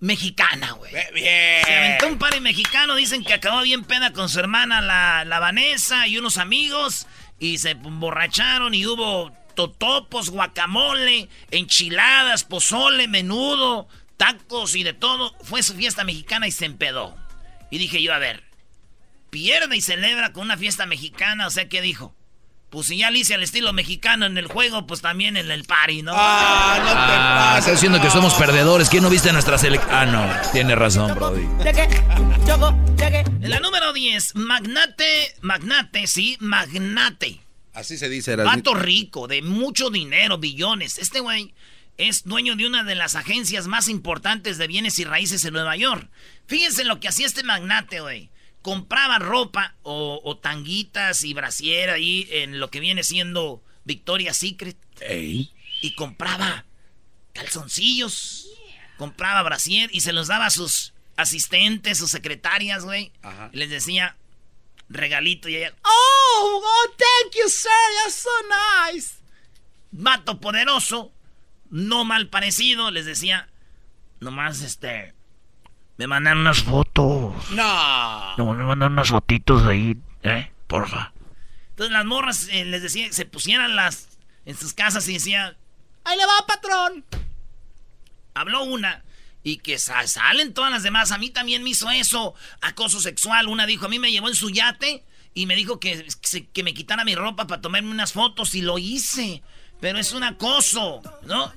mexicana, 0.05 0.73
güey. 0.73 0.93
Bien. 1.15 1.65
Se 1.65 1.75
aventó 1.75 2.09
un 2.09 2.19
par 2.19 2.39
mexicano, 2.41 2.95
dicen 2.95 3.25
que 3.25 3.33
acabó 3.33 3.63
bien 3.63 3.85
pena 3.85 4.13
con 4.13 4.29
su 4.29 4.39
hermana, 4.39 4.83
la, 4.83 5.25
la 5.25 5.39
Vanessa, 5.41 6.07
y 6.07 6.19
unos 6.19 6.37
amigos, 6.37 7.07
y 7.39 7.57
se 7.59 7.71
emborracharon 7.71 8.75
y 8.75 8.87
hubo 8.87 9.33
totopos, 9.55 10.29
guacamole, 10.29 11.29
enchiladas, 11.51 12.45
pozole, 12.45 13.09
menudo, 13.09 13.89
tacos 14.19 14.75
y 14.75 14.83
de 14.83 14.93
todo. 14.93 15.35
Fue 15.43 15.63
su 15.63 15.75
fiesta 15.75 16.05
mexicana 16.05 16.47
y 16.47 16.53
se 16.53 16.67
empedó. 16.67 17.17
Y 17.71 17.79
dije 17.79 18.03
yo, 18.03 18.13
a 18.13 18.19
ver, 18.19 18.45
pierde 19.31 19.77
y 19.77 19.81
celebra 19.81 20.33
con 20.33 20.43
una 20.45 20.59
fiesta 20.59 20.85
mexicana, 20.85 21.47
o 21.47 21.51
sea, 21.51 21.69
¿qué 21.69 21.81
dijo? 21.81 22.15
Pues 22.75 22.89
si 22.89 22.97
ya 22.99 23.09
le 23.13 23.21
hice 23.21 23.35
al 23.35 23.43
estilo 23.45 23.73
mexicano 23.73 24.27
en 24.27 24.37
el 24.37 24.49
juego, 24.49 24.85
pues 24.85 25.01
también 25.01 25.37
en 25.37 25.49
el 25.49 25.63
party, 25.63 26.03
¿no? 26.03 26.11
Ah, 26.13 26.75
no 26.81 26.85
te 26.87 26.93
Ah, 26.93 27.45
pases. 27.55 27.59
está 27.61 27.71
diciendo 27.71 28.01
que 28.01 28.11
somos 28.11 28.35
perdedores. 28.35 28.89
¿Quién 28.89 29.05
no 29.05 29.11
viste 29.11 29.33
nuestra 29.33 29.59
selección? 29.59 29.95
Ah, 29.95 30.05
no. 30.07 30.29
Tiene 30.51 30.75
razón, 30.75 31.15
Brody. 31.15 31.47
En 33.41 33.51
la 33.51 33.61
número 33.61 33.93
10, 33.93 34.35
magnate, 34.35 35.37
magnate, 35.41 36.09
sí, 36.09 36.37
magnate. 36.41 37.41
Así 37.75 37.97
se 37.97 38.09
dice, 38.09 38.33
Erasmo. 38.33 38.51
Vato 38.57 38.75
rico, 38.75 39.29
de 39.29 39.41
mucho 39.43 39.91
dinero, 39.91 40.39
billones. 40.39 40.99
Este 40.99 41.21
güey 41.21 41.55
es 41.97 42.25
dueño 42.25 42.57
de 42.57 42.67
una 42.67 42.83
de 42.83 42.97
las 42.97 43.15
agencias 43.15 43.69
más 43.69 43.89
importantes 43.89 44.59
de 44.59 44.67
bienes 44.67 44.99
y 44.99 45.05
raíces 45.05 45.45
en 45.45 45.53
Nueva 45.55 45.77
York. 45.77 46.09
Fíjense 46.49 46.83
lo 46.85 46.99
que 46.99 47.07
hacía 47.07 47.27
este 47.27 47.45
magnate, 47.45 48.01
güey. 48.01 48.31
Compraba 48.65 49.19
ropa 49.19 49.75
o, 49.83 50.21
o 50.25 50.39
tanguitas 50.39 51.23
y 51.23 51.35
brasier 51.35 51.91
ahí 51.91 52.27
en 52.31 52.59
lo 52.59 52.71
que 52.71 52.81
viene 52.81 53.05
siendo 53.05 53.63
Victoria's 53.85 54.39
Secret. 54.39 54.79
Y 55.11 55.95
compraba 55.95 56.65
calzoncillos, 57.35 58.49
compraba 58.97 59.43
brasier 59.43 59.91
y 59.93 60.01
se 60.01 60.15
los 60.15 60.29
daba 60.29 60.47
a 60.47 60.51
sus 60.51 60.95
asistentes, 61.17 61.99
sus 61.99 62.11
secretarias, 62.11 62.85
güey. 62.85 63.13
Les 63.53 63.69
decía 63.69 64.17
regalito 64.89 65.49
y 65.49 65.57
ella, 65.57 65.75
oh, 65.85 66.63
oh, 66.65 66.91
thank 66.97 67.35
you, 67.35 67.49
sir, 67.49 67.71
you're 68.01 68.11
so 68.11 68.31
nice. 68.93 69.17
Vato 69.93 70.41
poderoso, 70.41 71.13
no 71.71 72.05
mal 72.05 72.29
parecido, 72.29 72.91
les 72.91 73.05
decía, 73.05 73.49
nomás 74.21 74.63
este, 74.63 75.13
me 75.99 76.07
mandan 76.07 76.39
unas 76.39 76.63
fotos. 76.63 77.04
No. 77.55 78.37
No, 78.37 78.53
me 78.55 78.65
mandan 78.65 78.93
unas 78.93 79.09
fotitos 79.09 79.65
ahí, 79.65 79.97
¿eh? 80.23 80.51
Porfa. 80.67 81.13
Entonces 81.71 81.93
las 81.93 82.05
morras 82.05 82.49
eh, 82.51 82.65
les 82.65 82.83
decía 82.83 83.13
se 83.13 83.25
pusieran 83.25 83.75
las 83.77 84.09
en 84.47 84.57
sus 84.57 84.73
casas 84.75 85.09
y 85.09 85.15
decía, 85.15 85.57
ahí 86.05 86.17
le 86.17 86.27
va, 86.27 86.47
patrón. 86.47 87.05
Habló 88.35 88.65
una 88.65 89.03
y 89.43 89.59
que 89.59 89.79
sa- 89.79 90.07
salen 90.07 90.55
todas 90.55 90.71
las 90.71 90.83
demás. 90.83 91.13
A 91.13 91.19
mí 91.19 91.31
también 91.31 91.63
me 91.63 91.71
hizo 91.71 91.91
eso, 91.91 92.35
acoso 92.61 93.01
sexual. 93.01 93.49
Una 93.49 93.67
dijo, 93.67 93.87
a 93.87 93.89
mí 93.89 93.99
me 93.99 94.11
llevó 94.13 94.29
en 94.29 94.35
su 94.35 94.51
yate 94.51 95.05
y 95.35 95.47
me 95.47 95.55
dijo 95.57 95.81
que, 95.81 96.07
que 96.53 96.63
me 96.63 96.75
quitara 96.75 97.05
mi 97.05 97.15
ropa 97.15 97.47
para 97.47 97.61
tomarme 97.61 97.91
unas 97.91 98.13
fotos 98.13 98.55
y 98.55 98.63
lo 98.63 98.79
hice. 98.79 99.43
Pero 99.85 99.99
es 99.99 100.13
un 100.15 100.25
acoso, 100.25 101.03
¿no? 101.27 101.53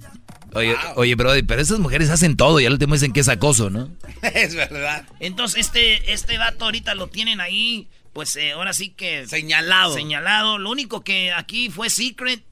Oye, 0.52 0.76
oye, 0.96 1.16
Brody, 1.16 1.44
pero 1.44 1.62
esas 1.62 1.80
mujeres 1.80 2.10
hacen 2.10 2.36
todo 2.36 2.60
y 2.60 2.66
al 2.66 2.74
último 2.74 2.94
dicen 2.94 3.14
que 3.14 3.22
es 3.22 3.30
acoso, 3.30 3.70
¿no? 3.70 3.90
es 4.22 4.54
verdad. 4.54 5.06
Entonces 5.22 5.66
este, 5.66 6.12
este 6.12 6.38
vato 6.38 6.66
ahorita 6.66 6.94
lo 6.94 7.08
tienen 7.08 7.40
ahí, 7.40 7.88
pues 8.12 8.36
eh, 8.36 8.52
ahora 8.52 8.74
sí 8.74 8.90
que... 8.90 9.26
Señalado. 9.28 9.94
Señalado. 9.94 10.58
Lo 10.58 10.70
único 10.70 11.06
que 11.06 11.32
aquí 11.32 11.70
fue 11.70 11.90
secret, 11.90 12.44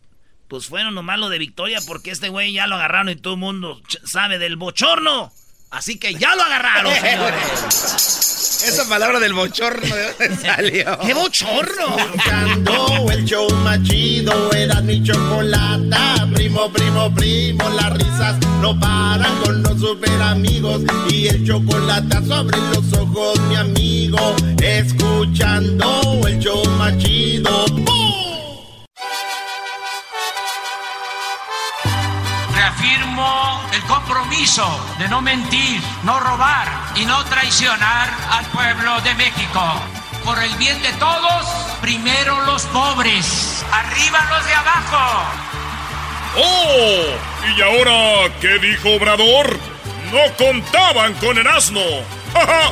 pues 0.47 0.67
fueron 0.67 0.95
nomás 0.95 1.19
lo 1.19 1.27
de 1.27 1.39
Victoria, 1.39 1.81
porque 1.85 2.11
este 2.11 2.29
güey 2.29 2.53
ya 2.53 2.67
lo 2.67 2.75
agarraron 2.75 3.09
y 3.09 3.17
todo 3.17 3.33
el 3.33 3.41
mundo 3.41 3.81
sabe 4.05 4.39
del 4.39 4.55
bochorno. 4.55 5.33
Así 5.71 5.99
que 5.99 6.15
ya 6.15 6.35
lo 6.35 6.43
agarraron, 6.43 6.93
señores. 7.01 8.63
Esa 8.65 8.87
palabra 8.87 9.19
del 9.19 9.33
bochorno, 9.33 9.93
¿de 9.93 10.13
dónde 10.13 10.35
salió? 10.41 10.99
¡Qué 10.99 11.13
bochorno! 11.13 11.97
El 13.25 13.31
show 13.31 13.49
más 13.63 13.81
chido, 13.81 14.51
era 14.53 14.81
mi 14.81 15.01
chocolata. 15.01 16.27
Primo, 16.35 16.69
primo, 16.71 17.11
primo, 17.15 17.67
las 17.69 17.93
risas 17.93 18.35
no 18.61 18.79
paran 18.79 19.35
con 19.43 19.63
los 19.63 19.79
super 19.79 20.21
amigos. 20.21 20.83
Y 21.09 21.29
el 21.29 21.43
chocolate 21.43 22.23
sobre 22.23 22.55
los 22.55 22.93
ojos, 22.93 23.39
mi 23.49 23.55
amigo. 23.55 24.19
Escuchando 24.61 26.21
el 26.27 26.37
show 26.37 26.63
más. 26.77 26.93
Reafirmo 32.53 33.61
el 33.73 33.81
compromiso 33.85 34.67
de 34.99 35.09
no 35.09 35.23
mentir, 35.23 35.81
no 36.03 36.19
robar 36.19 36.67
y 36.95 37.05
no 37.05 37.23
traicionar 37.23 38.07
al 38.29 38.45
pueblo 38.51 39.01
de 39.01 39.15
México. 39.15 40.04
Por 40.25 40.41
el 40.41 40.55
bien 40.55 40.81
de 40.81 40.91
todos, 40.93 41.45
primero 41.81 42.41
los 42.45 42.63
pobres, 42.63 43.63
arriba 43.71 44.25
los 44.31 44.43
de 44.47 44.53
abajo. 44.55 45.29
¡Oh! 46.35 47.05
¿Y 47.55 47.61
ahora 47.61 48.33
qué 48.41 48.57
dijo 48.57 48.95
Obrador? 48.95 49.59
No 50.11 50.35
contaban 50.35 51.13
con 51.15 51.37
el 51.37 51.45
asno. 51.45 51.79
¡Ja, 52.33 52.45
ja! 52.45 52.71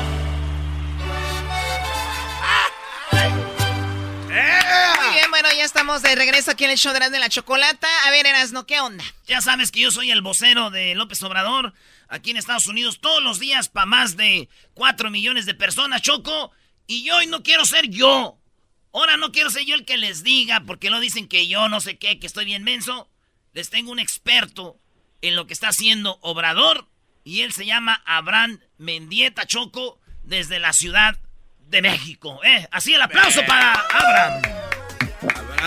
Muy 5.04 5.14
bien, 5.14 5.30
bueno, 5.30 5.50
ya 5.56 5.64
estamos 5.64 6.02
de 6.02 6.16
regreso 6.16 6.50
aquí 6.50 6.66
en 6.66 6.72
el 6.72 6.78
show 6.78 6.92
de 6.92 7.20
la 7.20 7.30
Chocolata. 7.30 7.88
A 8.08 8.10
ver, 8.10 8.26
Erasmo, 8.26 8.66
¿qué 8.66 8.80
onda? 8.80 9.04
Ya 9.28 9.42
sabes 9.42 9.72
que 9.72 9.82
yo 9.82 9.92
soy 9.92 10.10
el 10.10 10.24
vocero 10.24 10.72
de 10.72 10.96
López 10.96 11.22
Obrador 11.22 11.74
aquí 12.10 12.32
en 12.32 12.38
Estados 12.38 12.66
Unidos 12.66 13.00
todos 13.00 13.22
los 13.22 13.40
días 13.40 13.70
para 13.70 13.86
más 13.86 14.18
de 14.18 14.50
4 14.74 15.12
millones 15.12 15.46
de 15.46 15.54
personas, 15.54 16.02
Choco. 16.02 16.52
Y 16.88 17.04
yo 17.04 17.18
hoy 17.18 17.28
no 17.28 17.44
quiero 17.44 17.66
ser 17.66 17.90
yo. 17.90 18.38
Ahora 18.94 19.18
no 19.18 19.32
quiero 19.32 19.50
ser 19.50 19.66
yo 19.66 19.76
el 19.76 19.86
que 19.86 19.98
les 19.98 20.24
diga, 20.24 20.62
porque 20.66 20.90
no 20.90 21.00
dicen 21.00 21.28
que 21.28 21.48
yo 21.48 21.68
no 21.70 21.82
sé 21.82 21.98
qué, 21.98 22.20
que 22.20 22.28
estoy 22.28 22.46
bien 22.46 22.64
menso. 22.64 23.10
Les 23.54 23.70
tengo 23.70 23.92
un 23.92 24.00
experto 24.00 24.80
en 25.22 25.36
lo 25.36 25.48
que 25.48 25.54
está 25.54 25.70
haciendo 25.70 26.20
Obrador. 26.22 26.88
Y 27.24 27.42
él 27.42 27.54
se 27.54 27.66
llama 27.66 28.04
Abraham 28.06 28.60
Mendieta 28.78 29.46
Choco 29.46 30.00
desde 30.24 30.60
la 30.60 30.74
Ciudad 30.74 31.18
de 31.60 31.82
México. 31.82 32.40
¿eh? 32.44 32.68
Así 32.72 32.94
el 32.94 33.02
aplauso 33.02 33.46
para 33.46 33.74
Abraham. 33.74 34.63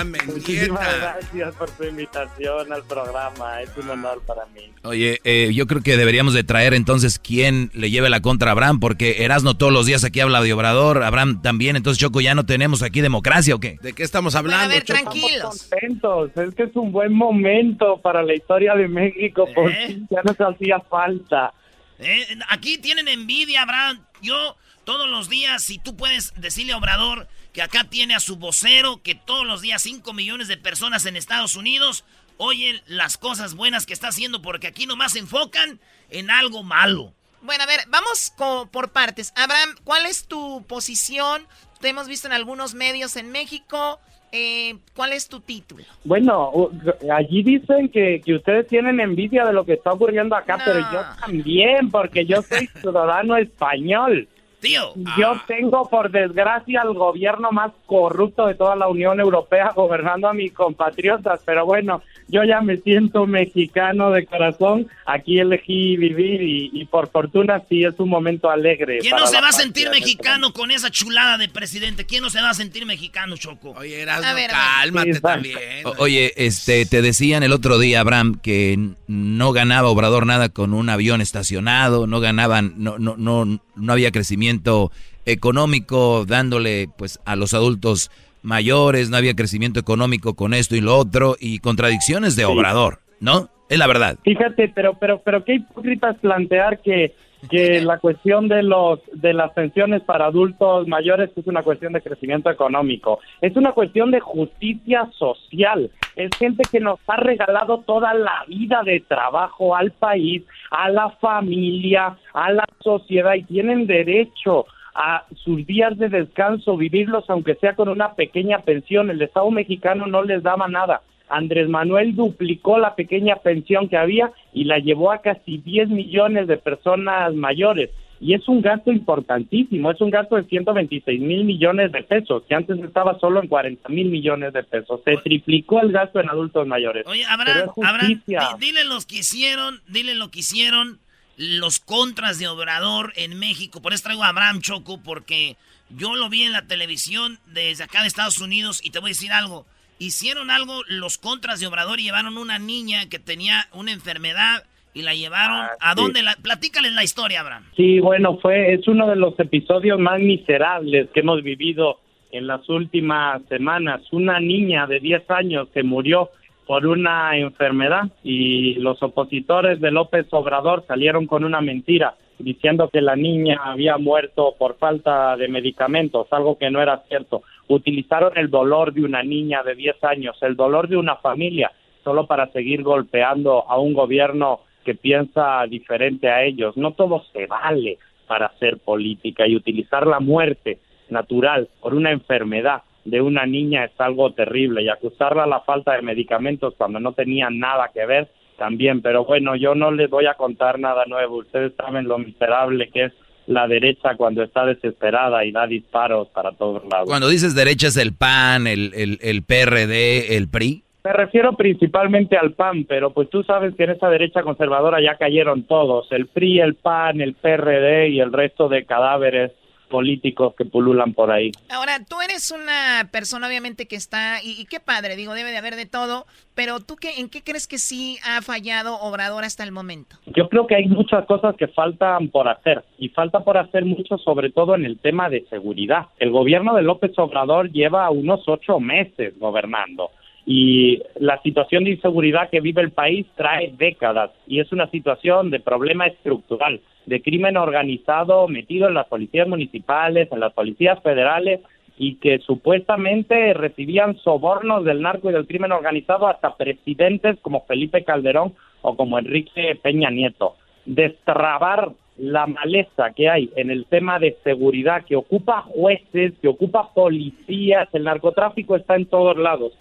Muchísimas 0.04 0.80
Mendieta. 0.80 1.16
gracias 1.20 1.54
por 1.56 1.70
tu 1.70 1.84
invitación 1.84 2.72
al 2.72 2.82
programa. 2.84 3.62
Es 3.62 3.70
un 3.76 3.90
honor 3.90 4.22
para 4.26 4.46
mí. 4.46 4.60
Oye, 4.82 5.20
eh, 5.24 5.50
yo 5.54 5.66
creo 5.66 5.82
que 5.82 5.96
deberíamos 5.96 6.34
de 6.34 6.44
traer 6.44 6.74
entonces 6.74 7.18
quién 7.18 7.70
le 7.74 7.90
lleve 7.90 8.08
la 8.10 8.20
contra 8.20 8.50
a 8.50 8.52
Abraham, 8.52 8.78
porque 8.80 9.24
Erasno 9.24 9.56
todos 9.56 9.72
los 9.72 9.86
días 9.86 10.04
aquí 10.04 10.20
habla 10.20 10.40
de 10.42 10.52
Obrador, 10.52 11.02
Abraham 11.02 11.42
también, 11.42 11.76
entonces 11.76 12.00
Choco, 12.00 12.20
¿ya 12.20 12.34
no 12.34 12.46
tenemos 12.46 12.82
aquí 12.82 13.00
democracia 13.00 13.54
o 13.54 13.60
qué? 13.60 13.78
¿De 13.82 13.92
qué 13.92 14.02
estamos 14.02 14.34
Bueno, 14.34 14.50
a 14.50 14.62
hablando? 14.62 14.74
ver, 14.74 14.84
Choco? 14.84 15.00
tranquilos. 15.10 15.68
Contentos. 15.70 16.30
Es 16.36 16.54
que 16.54 16.62
es 16.64 16.76
un 16.76 16.92
buen 16.92 17.12
momento 17.12 18.00
para 18.02 18.22
la 18.22 18.34
historia 18.34 18.74
de 18.74 18.88
México. 18.88 19.46
¿Eh? 19.48 19.86
fin 19.88 20.08
ya 20.10 20.22
nos 20.22 20.36
hacía 20.40 20.80
falta. 20.80 21.52
Eh, 21.98 22.26
Aquí 22.48 22.78
tienen 22.78 23.08
envidia, 23.08 23.62
Abraham. 23.62 24.04
Yo, 24.20 24.56
todos 24.84 25.08
los 25.08 25.28
días, 25.28 25.62
si 25.62 25.78
tú 25.78 25.96
puedes 25.96 26.32
decirle 26.36 26.72
a 26.74 26.76
Obrador 26.76 27.26
que 27.56 27.62
acá 27.62 27.84
tiene 27.84 28.14
a 28.14 28.20
su 28.20 28.36
vocero, 28.36 29.00
que 29.02 29.14
todos 29.14 29.46
los 29.46 29.62
días 29.62 29.80
5 29.80 30.12
millones 30.12 30.46
de 30.46 30.58
personas 30.58 31.06
en 31.06 31.16
Estados 31.16 31.56
Unidos 31.56 32.04
oyen 32.36 32.82
las 32.86 33.16
cosas 33.16 33.54
buenas 33.54 33.86
que 33.86 33.94
está 33.94 34.08
haciendo, 34.08 34.42
porque 34.42 34.66
aquí 34.66 34.84
nomás 34.84 35.12
se 35.12 35.20
enfocan 35.20 35.80
en 36.10 36.30
algo 36.30 36.62
malo. 36.62 37.14
Bueno, 37.40 37.64
a 37.64 37.66
ver, 37.66 37.80
vamos 37.88 38.34
por 38.70 38.90
partes. 38.90 39.32
Abraham, 39.36 39.70
¿cuál 39.84 40.04
es 40.04 40.26
tu 40.26 40.66
posición? 40.68 41.46
Te 41.80 41.88
hemos 41.88 42.08
visto 42.08 42.26
en 42.28 42.34
algunos 42.34 42.74
medios 42.74 43.16
en 43.16 43.32
México. 43.32 43.98
Eh, 44.32 44.76
¿Cuál 44.94 45.14
es 45.14 45.26
tu 45.26 45.40
título? 45.40 45.82
Bueno, 46.04 46.50
u- 46.52 46.70
allí 47.10 47.42
dicen 47.42 47.88
que, 47.88 48.20
que 48.22 48.34
ustedes 48.34 48.66
tienen 48.66 49.00
envidia 49.00 49.46
de 49.46 49.54
lo 49.54 49.64
que 49.64 49.72
está 49.74 49.92
ocurriendo 49.92 50.36
acá, 50.36 50.58
No. 50.58 50.62
pero 50.66 50.80
yo 50.92 51.00
también, 51.20 51.90
porque 51.90 52.26
yo 52.26 52.42
soy 52.42 52.68
ciudadano 52.82 53.34
español. 53.38 54.28
Tío, 54.60 54.94
Yo 55.18 55.34
tengo, 55.46 55.88
por 55.88 56.10
desgracia, 56.10 56.80
al 56.80 56.94
gobierno 56.94 57.52
más 57.52 57.72
corrupto 57.84 58.46
de 58.46 58.54
toda 58.54 58.74
la 58.74 58.88
Unión 58.88 59.20
Europea 59.20 59.72
gobernando 59.74 60.28
a 60.28 60.32
mis 60.32 60.52
compatriotas, 60.52 61.42
pero 61.44 61.66
bueno, 61.66 62.02
yo 62.28 62.42
ya 62.44 62.60
me 62.60 62.76
siento 62.78 63.26
mexicano 63.26 64.10
de 64.10 64.26
corazón, 64.26 64.88
aquí 65.04 65.38
elegí 65.38 65.96
vivir 65.96 66.42
y, 66.42 66.70
y 66.72 66.84
por 66.86 67.08
fortuna 67.10 67.62
sí 67.68 67.84
es 67.84 67.94
un 67.98 68.08
momento 68.08 68.50
alegre. 68.50 68.98
¿quién 68.98 69.16
no 69.16 69.26
se 69.26 69.40
va 69.40 69.48
a 69.48 69.52
sentir 69.52 69.86
en 69.86 69.92
este 69.94 70.00
mexicano 70.04 70.52
con 70.52 70.70
esa 70.70 70.90
chulada 70.90 71.38
de 71.38 71.48
presidente? 71.48 72.04
¿Quién 72.04 72.22
no 72.22 72.30
se 72.30 72.40
va 72.40 72.50
a 72.50 72.54
sentir 72.54 72.84
mexicano, 72.86 73.36
Choco? 73.36 73.70
Oye, 73.78 74.00
Erasmo, 74.02 74.28
cálmate 74.50 75.14
Sí, 75.14 75.20
también. 75.20 75.58
O- 75.84 75.94
oye, 75.98 76.32
este, 76.36 76.84
te 76.86 77.00
decían 77.02 77.42
el 77.42 77.52
otro 77.52 77.78
día, 77.78 78.00
Abraham, 78.00 78.40
que 78.42 78.76
no 79.06 79.52
ganaba 79.52 79.88
Obrador 79.88 80.26
nada 80.26 80.48
con 80.48 80.74
un 80.74 80.88
avión 80.88 81.20
estacionado, 81.20 82.06
no 82.06 82.20
ganaban, 82.20 82.74
no, 82.76 82.98
no, 82.98 83.16
no, 83.16 83.60
no 83.76 83.92
había 83.92 84.10
crecimiento 84.10 84.90
económico 85.26 86.24
dándole 86.26 86.88
pues 86.96 87.20
a 87.24 87.36
los 87.36 87.52
adultos 87.54 88.10
mayores, 88.46 89.10
no 89.10 89.16
había 89.16 89.34
crecimiento 89.34 89.80
económico 89.80 90.34
con 90.34 90.54
esto 90.54 90.76
y 90.76 90.80
lo 90.80 90.96
otro, 90.96 91.36
y 91.38 91.58
contradicciones 91.58 92.36
de 92.36 92.44
Obrador, 92.44 93.00
¿no? 93.20 93.50
Es 93.68 93.78
la 93.78 93.88
verdad. 93.88 94.16
Fíjate, 94.22 94.72
pero 94.74 94.94
pero 94.98 95.20
pero 95.24 95.44
qué 95.44 95.54
hipócrita 95.54 96.10
es 96.10 96.18
plantear 96.18 96.80
que 96.80 97.14
que 97.50 97.80
la 97.82 97.98
cuestión 97.98 98.46
de 98.48 98.62
los 98.62 99.00
de 99.12 99.34
las 99.34 99.52
pensiones 99.52 100.02
para 100.02 100.26
adultos 100.26 100.86
mayores 100.86 101.30
es 101.36 101.46
una 101.48 101.64
cuestión 101.64 101.92
de 101.92 102.00
crecimiento 102.00 102.48
económico, 102.48 103.18
es 103.40 103.56
una 103.56 103.72
cuestión 103.72 104.12
de 104.12 104.20
justicia 104.20 105.10
social. 105.18 105.90
Es 106.14 106.30
gente 106.38 106.62
que 106.70 106.80
nos 106.80 106.98
ha 107.08 107.16
regalado 107.16 107.80
toda 107.80 108.14
la 108.14 108.44
vida 108.46 108.82
de 108.84 109.00
trabajo 109.00 109.74
al 109.74 109.90
país, 109.90 110.44
a 110.70 110.88
la 110.88 111.10
familia, 111.10 112.16
a 112.32 112.52
la 112.52 112.64
sociedad 112.80 113.34
y 113.34 113.42
tienen 113.42 113.86
derecho 113.86 114.66
a 114.96 115.26
sus 115.44 115.66
días 115.66 115.96
de 115.98 116.08
descanso, 116.08 116.76
vivirlos 116.76 117.28
aunque 117.28 117.54
sea 117.56 117.74
con 117.74 117.88
una 117.90 118.14
pequeña 118.14 118.60
pensión. 118.60 119.10
El 119.10 119.20
Estado 119.20 119.50
mexicano 119.50 120.06
no 120.06 120.22
les 120.24 120.42
daba 120.42 120.68
nada. 120.68 121.02
Andrés 121.28 121.68
Manuel 121.68 122.16
duplicó 122.16 122.78
la 122.78 122.94
pequeña 122.94 123.36
pensión 123.36 123.88
que 123.88 123.98
había 123.98 124.32
y 124.54 124.64
la 124.64 124.78
llevó 124.78 125.12
a 125.12 125.18
casi 125.18 125.58
10 125.58 125.90
millones 125.90 126.48
de 126.48 126.56
personas 126.56 127.34
mayores. 127.34 127.90
Y 128.18 128.32
es 128.32 128.48
un 128.48 128.62
gasto 128.62 128.90
importantísimo, 128.90 129.90
es 129.90 130.00
un 130.00 130.08
gasto 130.08 130.36
de 130.36 130.44
126 130.44 131.20
mil 131.20 131.44
millones 131.44 131.92
de 131.92 132.02
pesos, 132.02 132.44
que 132.48 132.54
antes 132.54 132.78
estaba 132.78 133.18
solo 133.18 133.42
en 133.42 133.48
40 133.48 133.86
mil 133.90 134.08
millones 134.08 134.54
de 134.54 134.62
pesos. 134.62 135.02
Se 135.04 135.18
triplicó 135.18 135.82
el 135.82 135.92
gasto 135.92 136.20
en 136.20 136.30
adultos 136.30 136.66
mayores. 136.66 137.06
Oye, 137.06 137.26
Abraham, 137.28 137.68
Abraham 137.84 138.22
dile 138.58 138.84
los 138.84 139.04
que 139.04 139.16
hicieron, 139.16 139.82
dile 139.88 140.14
lo 140.14 140.30
que 140.30 140.38
hicieron 140.38 140.98
los 141.36 141.78
contras 141.78 142.38
de 142.38 142.48
Obrador 142.48 143.12
en 143.16 143.38
México. 143.38 143.82
Por 143.82 143.92
eso 143.92 144.04
traigo 144.04 144.24
a 144.24 144.28
Abraham 144.28 144.60
Choco, 144.60 145.00
porque 145.02 145.56
yo 145.90 146.16
lo 146.16 146.28
vi 146.28 146.42
en 146.42 146.52
la 146.52 146.66
televisión 146.66 147.38
desde 147.46 147.84
acá 147.84 148.02
de 148.02 148.08
Estados 148.08 148.40
Unidos 148.40 148.80
y 148.84 148.90
te 148.90 148.98
voy 148.98 149.10
a 149.10 149.12
decir 149.12 149.32
algo. 149.32 149.66
Hicieron 149.98 150.50
algo 150.50 150.82
los 150.88 151.18
contras 151.18 151.60
de 151.60 151.66
Obrador 151.66 152.00
y 152.00 152.04
llevaron 152.04 152.36
una 152.36 152.58
niña 152.58 153.08
que 153.08 153.18
tenía 153.18 153.66
una 153.72 153.92
enfermedad 153.92 154.64
y 154.92 155.02
la 155.02 155.14
llevaron 155.14 155.58
ah, 155.58 155.70
a 155.80 155.94
dónde 155.94 156.22
la 156.22 156.36
platícales 156.36 156.92
la 156.92 157.04
historia, 157.04 157.40
Abraham. 157.40 157.64
Sí, 157.76 158.00
bueno, 158.00 158.38
fue 158.38 158.74
es 158.74 158.88
uno 158.88 159.08
de 159.08 159.16
los 159.16 159.38
episodios 159.38 159.98
más 159.98 160.20
miserables 160.20 161.08
que 161.12 161.20
hemos 161.20 161.42
vivido 161.42 162.00
en 162.32 162.46
las 162.46 162.66
últimas 162.68 163.42
semanas. 163.48 164.00
Una 164.10 164.40
niña 164.40 164.86
de 164.86 165.00
10 165.00 165.30
años 165.30 165.68
que 165.72 165.82
murió 165.82 166.30
por 166.66 166.86
una 166.86 167.36
enfermedad 167.36 168.04
y 168.24 168.74
los 168.74 169.02
opositores 169.02 169.80
de 169.80 169.90
López 169.90 170.26
Obrador 170.30 170.84
salieron 170.86 171.26
con 171.26 171.44
una 171.44 171.60
mentira 171.60 172.16
diciendo 172.38 172.90
que 172.92 173.00
la 173.00 173.16
niña 173.16 173.60
había 173.64 173.96
muerto 173.96 174.54
por 174.58 174.76
falta 174.76 175.36
de 175.36 175.48
medicamentos, 175.48 176.26
algo 176.30 176.58
que 176.58 176.70
no 176.70 176.82
era 176.82 177.02
cierto. 177.08 177.42
Utilizaron 177.68 178.36
el 178.36 178.50
dolor 178.50 178.92
de 178.92 179.04
una 179.04 179.22
niña 179.22 179.62
de 179.62 179.74
10 179.74 180.04
años, 180.04 180.36
el 180.42 180.56
dolor 180.56 180.88
de 180.88 180.96
una 180.96 181.16
familia, 181.16 181.72
solo 182.04 182.26
para 182.26 182.48
seguir 182.48 182.82
golpeando 182.82 183.64
a 183.68 183.78
un 183.78 183.94
gobierno 183.94 184.60
que 184.84 184.94
piensa 184.94 185.64
diferente 185.66 186.28
a 186.28 186.44
ellos. 186.44 186.76
No 186.76 186.92
todo 186.92 187.24
se 187.32 187.46
vale 187.46 187.98
para 188.26 188.46
hacer 188.46 188.78
política 188.78 189.46
y 189.46 189.56
utilizar 189.56 190.06
la 190.06 190.20
muerte 190.20 190.78
natural 191.08 191.68
por 191.80 191.94
una 191.94 192.10
enfermedad 192.10 192.82
de 193.06 193.20
una 193.20 193.46
niña 193.46 193.84
es 193.84 193.92
algo 193.98 194.32
terrible 194.32 194.82
y 194.82 194.88
acusarla 194.88 195.44
a 195.44 195.48
la 195.48 195.60
falta 195.60 195.94
de 195.94 196.02
medicamentos 196.02 196.74
cuando 196.76 197.00
no 197.00 197.12
tenía 197.12 197.48
nada 197.50 197.90
que 197.94 198.04
ver 198.04 198.28
también, 198.58 199.02
pero 199.02 199.24
bueno, 199.24 199.54
yo 199.54 199.74
no 199.74 199.90
les 199.90 200.10
voy 200.10 200.26
a 200.26 200.34
contar 200.34 200.78
nada 200.78 201.04
nuevo, 201.06 201.36
ustedes 201.36 201.72
saben 201.76 202.08
lo 202.08 202.18
miserable 202.18 202.88
que 202.88 203.04
es 203.04 203.12
la 203.46 203.68
derecha 203.68 204.16
cuando 204.16 204.42
está 204.42 204.66
desesperada 204.66 205.44
y 205.44 205.52
da 205.52 205.66
disparos 205.66 206.28
para 206.28 206.52
todos 206.52 206.82
lados. 206.90 207.08
Cuando 207.08 207.28
dices 207.28 207.54
derecha 207.54 207.88
es 207.88 207.96
el 207.96 208.12
PAN, 208.12 208.66
el, 208.66 208.92
el, 208.94 209.18
el 209.22 209.42
PRD, 209.42 210.36
el 210.36 210.48
PRI. 210.48 210.82
Me 211.04 211.12
refiero 211.12 211.52
principalmente 211.52 212.36
al 212.36 212.54
PAN, 212.54 212.84
pero 212.84 213.12
pues 213.12 213.30
tú 213.30 213.44
sabes 213.44 213.76
que 213.76 213.84
en 213.84 213.90
esa 213.90 214.08
derecha 214.08 214.42
conservadora 214.42 215.00
ya 215.00 215.14
cayeron 215.16 215.62
todos, 215.62 216.10
el 216.10 216.26
PRI, 216.26 216.58
el 216.60 216.74
PAN, 216.74 217.20
el 217.20 217.34
PRD 217.34 218.08
y 218.08 218.20
el 218.20 218.32
resto 218.32 218.68
de 218.68 218.84
cadáveres 218.84 219.52
políticos 219.86 220.54
que 220.56 220.64
pululan 220.64 221.14
por 221.14 221.30
ahí. 221.30 221.52
Ahora, 221.70 222.04
tú 222.08 222.20
eres 222.20 222.50
una 222.50 223.08
persona 223.10 223.46
obviamente 223.46 223.86
que 223.86 223.96
está, 223.96 224.42
y, 224.42 224.64
qué 224.66 224.80
padre, 224.80 225.16
digo, 225.16 225.34
debe 225.34 225.50
de 225.50 225.58
haber 225.58 225.76
de 225.76 225.86
todo, 225.86 226.26
pero 226.54 226.80
tú 226.80 226.96
qué, 226.96 227.20
¿en 227.20 227.28
qué 227.28 227.42
crees 227.42 227.66
que 227.66 227.78
sí 227.78 228.18
ha 228.24 228.42
fallado 228.42 228.98
Obrador 229.00 229.44
hasta 229.44 229.64
el 229.64 229.72
momento? 229.72 230.16
Yo 230.26 230.48
creo 230.48 230.66
que 230.66 230.76
hay 230.76 230.86
muchas 230.86 231.24
cosas 231.26 231.54
que 231.56 231.68
faltan 231.68 232.28
por 232.28 232.48
hacer, 232.48 232.84
y 232.98 233.08
falta 233.10 233.40
por 233.40 233.58
hacer 233.58 233.84
mucho 233.84 234.18
sobre 234.18 234.50
todo 234.50 234.74
en 234.74 234.84
el 234.84 234.98
tema 234.98 235.28
de 235.28 235.46
seguridad. 235.48 236.06
El 236.18 236.30
gobierno 236.30 236.74
de 236.74 236.82
López 236.82 237.12
Obrador 237.18 237.70
lleva 237.70 238.10
unos 238.10 238.46
ocho 238.48 238.80
meses 238.80 239.38
gobernando 239.38 240.10
y 240.48 241.02
la 241.16 241.42
situación 241.42 241.82
de 241.82 241.90
inseguridad 241.90 242.48
que 242.48 242.60
vive 242.60 242.80
el 242.80 242.92
país 242.92 243.26
trae 243.34 243.74
décadas 243.76 244.30
y 244.46 244.60
es 244.60 244.70
una 244.70 244.88
situación 244.90 245.50
de 245.50 245.58
problema 245.58 246.06
estructural, 246.06 246.80
de 247.04 247.20
crimen 247.20 247.56
organizado 247.56 248.46
metido 248.46 248.86
en 248.86 248.94
las 248.94 249.08
policías 249.08 249.48
municipales, 249.48 250.28
en 250.30 250.38
las 250.38 250.52
policías 250.52 251.02
federales 251.02 251.60
y 251.98 252.14
que 252.16 252.38
supuestamente 252.38 253.54
recibían 253.54 254.18
sobornos 254.18 254.84
del 254.84 255.02
narco 255.02 255.30
y 255.30 255.32
del 255.32 255.48
crimen 255.48 255.72
organizado 255.72 256.28
hasta 256.28 256.54
presidentes 256.54 257.38
como 257.42 257.64
Felipe 257.64 258.04
Calderón 258.04 258.54
o 258.82 258.96
como 258.96 259.18
Enrique 259.18 259.76
Peña 259.82 260.10
Nieto. 260.10 260.54
Destrabar 260.84 261.90
la 262.18 262.46
maleza 262.46 263.10
que 263.16 263.28
hay 263.28 263.50
en 263.56 263.70
el 263.70 263.86
tema 263.86 264.20
de 264.20 264.36
seguridad 264.44 265.04
que 265.04 265.16
ocupa 265.16 265.62
jueces, 265.62 266.34
que 266.40 266.46
ocupa 266.46 266.94
policías, 266.94 267.88
el 267.94 268.04
narcotráfico 268.04 268.76
está 268.76 268.94
en 268.94 269.06
todos 269.06 269.36
lados 269.36 269.72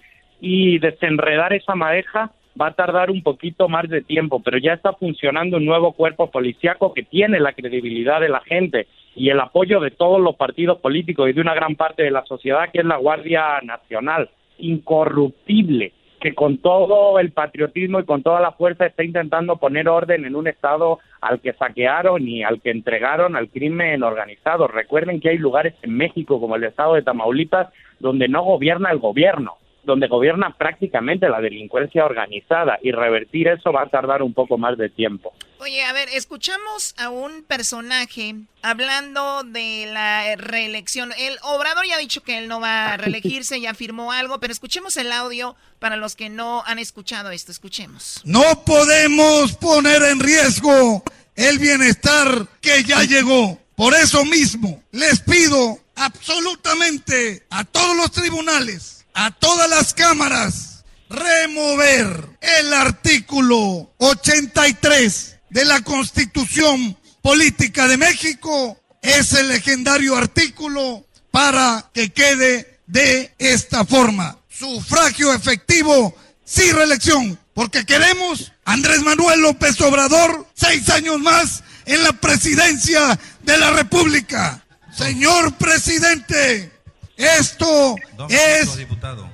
y 0.47 0.77
desenredar 0.77 1.53
esa 1.53 1.73
madeja 1.73 2.29
va 2.61 2.67
a 2.67 2.73
tardar 2.73 3.09
un 3.09 3.23
poquito 3.23 3.67
más 3.67 3.89
de 3.89 4.03
tiempo, 4.03 4.43
pero 4.45 4.59
ya 4.59 4.73
está 4.73 4.93
funcionando 4.93 5.57
un 5.57 5.65
nuevo 5.65 5.93
cuerpo 5.93 6.29
policiaco 6.29 6.93
que 6.93 7.01
tiene 7.01 7.39
la 7.39 7.53
credibilidad 7.53 8.21
de 8.21 8.29
la 8.29 8.41
gente 8.41 8.85
y 9.15 9.29
el 9.29 9.39
apoyo 9.39 9.79
de 9.79 9.89
todos 9.89 10.21
los 10.21 10.35
partidos 10.35 10.77
políticos 10.81 11.27
y 11.27 11.33
de 11.33 11.41
una 11.41 11.55
gran 11.55 11.75
parte 11.75 12.03
de 12.03 12.11
la 12.11 12.23
sociedad, 12.25 12.69
que 12.71 12.81
es 12.81 12.85
la 12.85 12.97
Guardia 12.97 13.59
Nacional, 13.63 14.29
incorruptible, 14.59 15.93
que 16.21 16.35
con 16.35 16.59
todo 16.59 17.17
el 17.17 17.31
patriotismo 17.31 17.99
y 17.99 18.05
con 18.05 18.21
toda 18.21 18.39
la 18.39 18.51
fuerza 18.51 18.85
está 18.85 19.03
intentando 19.03 19.57
poner 19.57 19.89
orden 19.89 20.25
en 20.25 20.35
un 20.35 20.47
estado 20.47 20.99
al 21.21 21.39
que 21.39 21.53
saquearon 21.53 22.27
y 22.27 22.43
al 22.43 22.61
que 22.61 22.69
entregaron 22.69 23.35
al 23.35 23.49
crimen 23.49 24.03
organizado. 24.03 24.67
Recuerden 24.67 25.19
que 25.19 25.29
hay 25.29 25.39
lugares 25.39 25.73
en 25.81 25.97
México, 25.97 26.39
como 26.39 26.55
el 26.55 26.65
estado 26.65 26.93
de 26.93 27.01
Tamaulipas, 27.01 27.69
donde 27.99 28.27
no 28.27 28.43
gobierna 28.43 28.91
el 28.91 28.99
gobierno 28.99 29.57
donde 29.85 30.07
gobierna 30.07 30.55
prácticamente 30.57 31.29
la 31.29 31.41
delincuencia 31.41 32.05
organizada 32.05 32.79
y 32.81 32.91
revertir 32.91 33.47
eso 33.47 33.71
va 33.71 33.83
a 33.83 33.89
tardar 33.89 34.21
un 34.21 34.33
poco 34.33 34.57
más 34.57 34.77
de 34.77 34.89
tiempo. 34.89 35.33
Oye, 35.59 35.83
a 35.83 35.93
ver, 35.93 36.09
escuchamos 36.13 36.93
a 36.97 37.09
un 37.09 37.43
personaje 37.43 38.35
hablando 38.61 39.43
de 39.43 39.89
la 39.91 40.35
reelección. 40.35 41.11
El 41.17 41.37
Obrador 41.43 41.85
ya 41.87 41.95
ha 41.95 41.99
dicho 41.99 42.23
que 42.23 42.37
él 42.37 42.47
no 42.47 42.59
va 42.59 42.93
a 42.93 42.97
reelegirse, 42.97 43.61
ya 43.61 43.73
firmó 43.73 44.11
algo, 44.11 44.39
pero 44.39 44.51
escuchemos 44.51 44.97
el 44.97 45.11
audio 45.11 45.55
para 45.79 45.95
los 45.95 46.15
que 46.15 46.29
no 46.29 46.63
han 46.65 46.79
escuchado 46.79 47.31
esto. 47.31 47.51
Escuchemos. 47.51 48.21
No 48.25 48.63
podemos 48.65 49.53
poner 49.53 50.03
en 50.03 50.19
riesgo 50.19 51.03
el 51.35 51.59
bienestar 51.59 52.47
que 52.61 52.83
ya 52.83 53.03
llegó. 53.03 53.59
Por 53.75 53.93
eso 53.93 54.23
mismo 54.23 54.81
les 54.91 55.19
pido 55.19 55.79
absolutamente 55.95 57.43
a 57.49 57.63
todos 57.65 57.95
los 57.97 58.11
tribunales 58.11 58.94
a 59.15 59.31
todas 59.31 59.69
las 59.69 59.93
cámaras 59.93 60.83
remover 61.09 62.37
el 62.41 62.73
artículo 62.73 63.93
83 63.97 65.37
de 65.49 65.65
la 65.65 65.81
Constitución 65.81 66.97
Política 67.21 67.87
de 67.87 67.97
México, 67.97 68.79
ese 69.01 69.43
legendario 69.43 70.15
artículo, 70.15 71.07
para 71.31 71.89
que 71.93 72.11
quede 72.11 72.81
de 72.87 73.33
esta 73.39 73.85
forma. 73.85 74.37
Sufragio 74.49 75.33
efectivo, 75.33 76.15
sin 76.43 76.75
reelección, 76.75 77.39
porque 77.53 77.85
queremos 77.85 78.51
Andrés 78.65 79.01
Manuel 79.01 79.41
López 79.41 79.79
Obrador 79.81 80.47
seis 80.53 80.89
años 80.89 81.19
más 81.19 81.63
en 81.85 82.03
la 82.03 82.13
presidencia 82.13 83.17
de 83.43 83.57
la 83.57 83.71
República. 83.71 84.65
Señor 84.95 85.53
presidente, 85.53 86.71
esto 87.17 87.95
es 88.29 88.69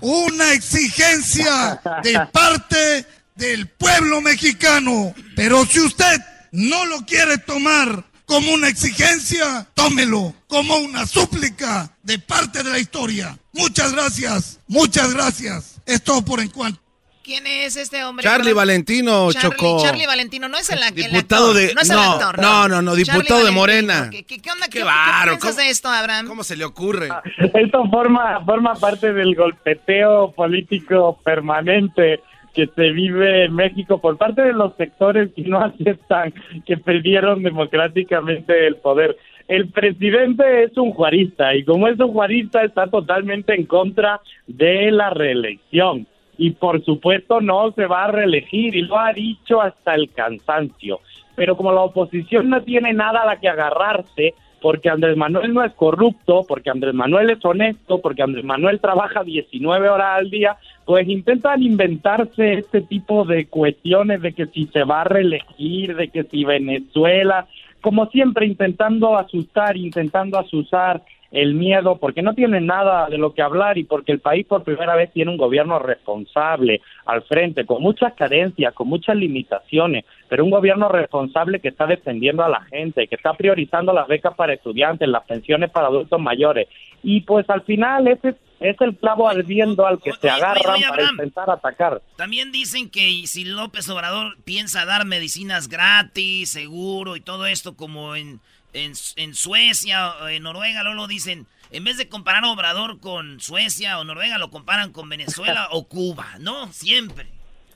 una 0.01 0.53
exigencia 0.53 1.81
de 2.03 2.27
parte 2.31 3.05
del 3.35 3.67
pueblo 3.67 4.21
mexicano. 4.21 5.13
Pero 5.35 5.65
si 5.65 5.79
usted 5.79 6.21
no 6.51 6.85
lo 6.85 7.05
quiere 7.05 7.37
tomar 7.37 8.05
como 8.25 8.53
una 8.53 8.69
exigencia, 8.69 9.67
tómelo 9.73 10.33
como 10.47 10.77
una 10.77 11.05
súplica 11.05 11.91
de 12.03 12.19
parte 12.19 12.63
de 12.63 12.69
la 12.69 12.79
historia. 12.79 13.37
Muchas 13.51 13.91
gracias, 13.91 14.59
muchas 14.67 15.13
gracias. 15.13 15.81
Es 15.85 16.03
todo 16.03 16.23
por 16.23 16.39
encuentro. 16.39 16.80
¿Quién 17.23 17.45
es 17.45 17.75
este 17.75 18.03
hombre? 18.03 18.23
Charlie 18.23 18.53
Valentino, 18.53 19.31
Chocó. 19.31 19.79
Charlie 19.83 20.07
Valentino, 20.07 20.49
no 20.49 20.57
es 20.57 20.69
el, 20.71 20.79
diputado 20.95 21.53
de, 21.53 21.73
no 21.73 21.81
es 21.81 21.89
el 21.89 21.99
actor. 21.99 22.39
No, 22.39 22.67
no, 22.67 22.81
no, 22.81 22.95
diputado 22.95 23.45
de 23.45 23.51
Morena. 23.51 24.09
¿Qué, 24.09 24.23
qué, 24.23 24.51
onda? 24.51 24.67
¿Qué, 24.67 24.79
¿qué 24.79 25.29
piensas 25.29 25.55
de 25.55 25.69
esto, 25.69 25.89
Abraham? 25.89 26.27
¿Cómo 26.27 26.43
se 26.43 26.55
le 26.55 26.65
ocurre? 26.65 27.09
Esto 27.53 27.85
forma, 27.91 28.43
forma 28.43 28.73
parte 28.75 29.13
del 29.13 29.35
golpeteo 29.35 30.31
político 30.31 31.19
permanente 31.23 32.21
que 32.55 32.67
se 32.67 32.89
vive 32.89 33.45
en 33.45 33.53
México 33.53 34.01
por 34.01 34.17
parte 34.17 34.41
de 34.41 34.53
los 34.53 34.75
sectores 34.75 35.29
que 35.35 35.43
no 35.43 35.59
aceptan 35.63 36.33
que 36.65 36.77
perdieron 36.77 37.43
democráticamente 37.43 38.65
el 38.67 38.77
poder. 38.77 39.15
El 39.47 39.69
presidente 39.69 40.63
es 40.63 40.75
un 40.77 40.91
juarista 40.91 41.53
y 41.53 41.65
como 41.65 41.87
es 41.87 41.99
un 41.99 42.13
juarista 42.13 42.63
está 42.63 42.87
totalmente 42.87 43.53
en 43.53 43.65
contra 43.65 44.21
de 44.47 44.91
la 44.91 45.11
reelección 45.11 46.07
y 46.41 46.49
por 46.49 46.83
supuesto 46.83 47.39
no 47.39 47.71
se 47.73 47.85
va 47.85 48.05
a 48.05 48.11
reelegir 48.11 48.75
y 48.75 48.81
lo 48.81 48.97
ha 48.97 49.13
dicho 49.13 49.61
hasta 49.61 49.93
el 49.93 50.09
cansancio. 50.09 50.99
Pero 51.35 51.55
como 51.55 51.71
la 51.71 51.81
oposición 51.81 52.49
no 52.49 52.63
tiene 52.63 52.93
nada 52.93 53.21
a 53.21 53.25
la 53.27 53.39
que 53.39 53.47
agarrarse, 53.47 54.33
porque 54.59 54.89
Andrés 54.89 55.15
Manuel 55.15 55.53
no 55.53 55.63
es 55.63 55.71
corrupto, 55.73 56.43
porque 56.47 56.71
Andrés 56.71 56.95
Manuel 56.95 57.29
es 57.29 57.45
honesto, 57.45 58.01
porque 58.01 58.23
Andrés 58.23 58.43
Manuel 58.43 58.79
trabaja 58.79 59.23
19 59.23 59.87
horas 59.87 60.17
al 60.17 60.31
día, 60.31 60.57
pues 60.83 61.07
intentan 61.07 61.61
inventarse 61.61 62.53
este 62.53 62.81
tipo 62.81 63.23
de 63.23 63.45
cuestiones 63.45 64.23
de 64.23 64.33
que 64.33 64.47
si 64.47 64.65
se 64.65 64.83
va 64.83 65.01
a 65.01 65.05
reelegir, 65.05 65.95
de 65.95 66.07
que 66.07 66.23
si 66.23 66.43
Venezuela, 66.43 67.45
como 67.81 68.07
siempre 68.07 68.47
intentando 68.47 69.15
asustar, 69.15 69.77
intentando 69.77 70.39
asusar 70.39 71.03
el 71.31 71.55
miedo, 71.55 71.97
porque 71.97 72.21
no 72.21 72.33
tienen 72.33 72.65
nada 72.65 73.07
de 73.07 73.17
lo 73.17 73.33
que 73.33 73.41
hablar 73.41 73.77
y 73.77 73.85
porque 73.85 74.11
el 74.11 74.19
país 74.19 74.45
por 74.45 74.63
primera 74.63 74.95
vez 74.95 75.11
tiene 75.13 75.31
un 75.31 75.37
gobierno 75.37 75.79
responsable 75.79 76.81
al 77.05 77.23
frente, 77.23 77.65
con 77.65 77.81
muchas 77.81 78.13
carencias, 78.13 78.73
con 78.73 78.89
muchas 78.89 79.15
limitaciones, 79.15 80.03
pero 80.27 80.43
un 80.43 80.51
gobierno 80.51 80.89
responsable 80.89 81.61
que 81.61 81.69
está 81.69 81.87
defendiendo 81.87 82.43
a 82.43 82.49
la 82.49 82.61
gente, 82.65 83.07
que 83.07 83.15
está 83.15 83.33
priorizando 83.33 83.93
las 83.93 84.07
becas 84.07 84.35
para 84.35 84.53
estudiantes, 84.53 85.07
las 85.07 85.23
pensiones 85.23 85.71
para 85.71 85.87
adultos 85.87 86.19
mayores. 86.19 86.67
Y 87.01 87.21
pues 87.21 87.49
al 87.49 87.61
final 87.61 88.07
ese 88.07 88.35
es 88.59 88.79
el 88.79 88.95
clavo 88.97 89.27
ardiendo 89.27 89.87
al 89.87 89.99
que 89.99 90.11
se 90.13 90.29
agarran 90.29 90.81
para 90.89 91.03
intentar 91.11 91.49
atacar. 91.49 92.01
También 92.15 92.51
dicen 92.51 92.89
que 92.89 93.23
si 93.25 93.45
López 93.45 93.89
Obrador 93.89 94.37
piensa 94.43 94.85
dar 94.85 95.05
medicinas 95.05 95.67
gratis, 95.67 96.51
seguro 96.51 97.15
y 97.15 97.21
todo 97.21 97.47
esto 97.47 97.75
como 97.75 98.15
en 98.15 98.39
en, 98.73 98.93
en 99.15 99.33
Suecia 99.33 100.13
o 100.21 100.27
en 100.27 100.43
Noruega, 100.43 100.83
luego 100.83 101.07
dicen, 101.07 101.45
en 101.71 101.83
vez 101.83 101.97
de 101.97 102.09
comparar 102.09 102.43
a 102.43 102.51
Obrador 102.51 102.99
con 102.99 103.39
Suecia 103.39 103.99
o 103.99 104.03
Noruega, 104.03 104.37
lo 104.37 104.49
comparan 104.49 104.91
con 104.91 105.09
Venezuela 105.09 105.67
o 105.71 105.87
Cuba, 105.87 106.25
¿no? 106.39 106.67
Siempre. 106.67 107.27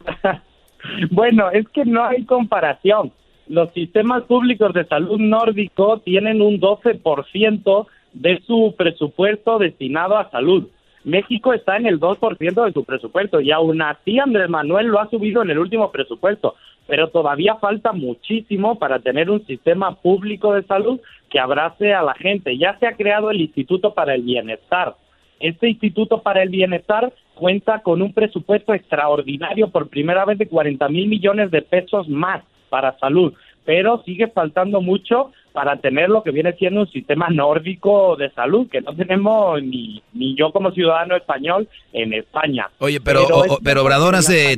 bueno, 1.11 1.49
es 1.51 1.67
que 1.69 1.85
no 1.85 2.05
hay 2.05 2.25
comparación. 2.25 3.13
Los 3.47 3.71
sistemas 3.73 4.23
públicos 4.23 4.73
de 4.73 4.85
salud 4.85 5.19
nórdico 5.19 5.99
tienen 5.99 6.41
un 6.41 6.59
12% 6.59 7.87
de 8.13 8.41
su 8.47 8.73
presupuesto 8.77 9.59
destinado 9.59 10.17
a 10.17 10.29
salud. 10.31 10.67
México 11.05 11.53
está 11.53 11.77
en 11.77 11.85
el 11.85 11.99
2% 11.99 12.65
de 12.65 12.73
su 12.73 12.83
presupuesto 12.83 13.39
y 13.39 13.51
aún 13.51 13.81
así 13.81 14.19
Andrés 14.19 14.49
Manuel 14.49 14.87
lo 14.87 14.99
ha 14.99 15.09
subido 15.09 15.41
en 15.41 15.51
el 15.51 15.59
último 15.59 15.91
presupuesto 15.91 16.55
pero 16.87 17.09
todavía 17.09 17.55
falta 17.55 17.93
muchísimo 17.93 18.77
para 18.77 18.99
tener 18.99 19.29
un 19.29 19.45
sistema 19.45 19.95
público 19.95 20.53
de 20.53 20.63
salud 20.63 20.99
que 21.29 21.39
abrace 21.39 21.93
a 21.93 22.03
la 22.03 22.13
gente. 22.13 22.57
Ya 22.57 22.77
se 22.79 22.87
ha 22.87 22.95
creado 22.95 23.31
el 23.31 23.41
Instituto 23.41 23.93
para 23.93 24.13
el 24.13 24.21
Bienestar. 24.21 24.95
Este 25.39 25.69
Instituto 25.69 26.21
para 26.21 26.43
el 26.43 26.49
Bienestar 26.49 27.11
cuenta 27.33 27.79
con 27.79 28.01
un 28.01 28.13
presupuesto 28.13 28.73
extraordinario 28.73 29.69
por 29.69 29.89
primera 29.89 30.25
vez 30.25 30.37
de 30.37 30.47
40 30.47 30.87
mil 30.89 31.07
millones 31.07 31.51
de 31.51 31.61
pesos 31.61 32.07
más 32.07 32.43
para 32.69 32.97
salud, 32.99 33.33
pero 33.65 34.01
sigue 34.05 34.27
faltando 34.27 34.81
mucho 34.81 35.31
para 35.55 35.77
tener 35.77 36.09
lo 36.09 36.21
que 36.21 36.31
viene 36.31 36.51
siendo 36.53 36.81
un 36.81 36.91
sistema 36.91 37.29
nórdico 37.29 38.17
de 38.17 38.29
salud, 38.31 38.67
que 38.69 38.81
no 38.81 38.93
tenemos 38.93 39.63
ni, 39.63 40.03
ni 40.13 40.35
yo 40.35 40.51
como 40.51 40.71
ciudadano 40.71 41.15
español 41.15 41.69
en 41.93 42.13
España. 42.13 42.69
Oye, 42.79 42.99
pero, 42.99 43.25
pero, 43.63 43.81
Obrador 43.81 44.15
hace... 44.15 44.57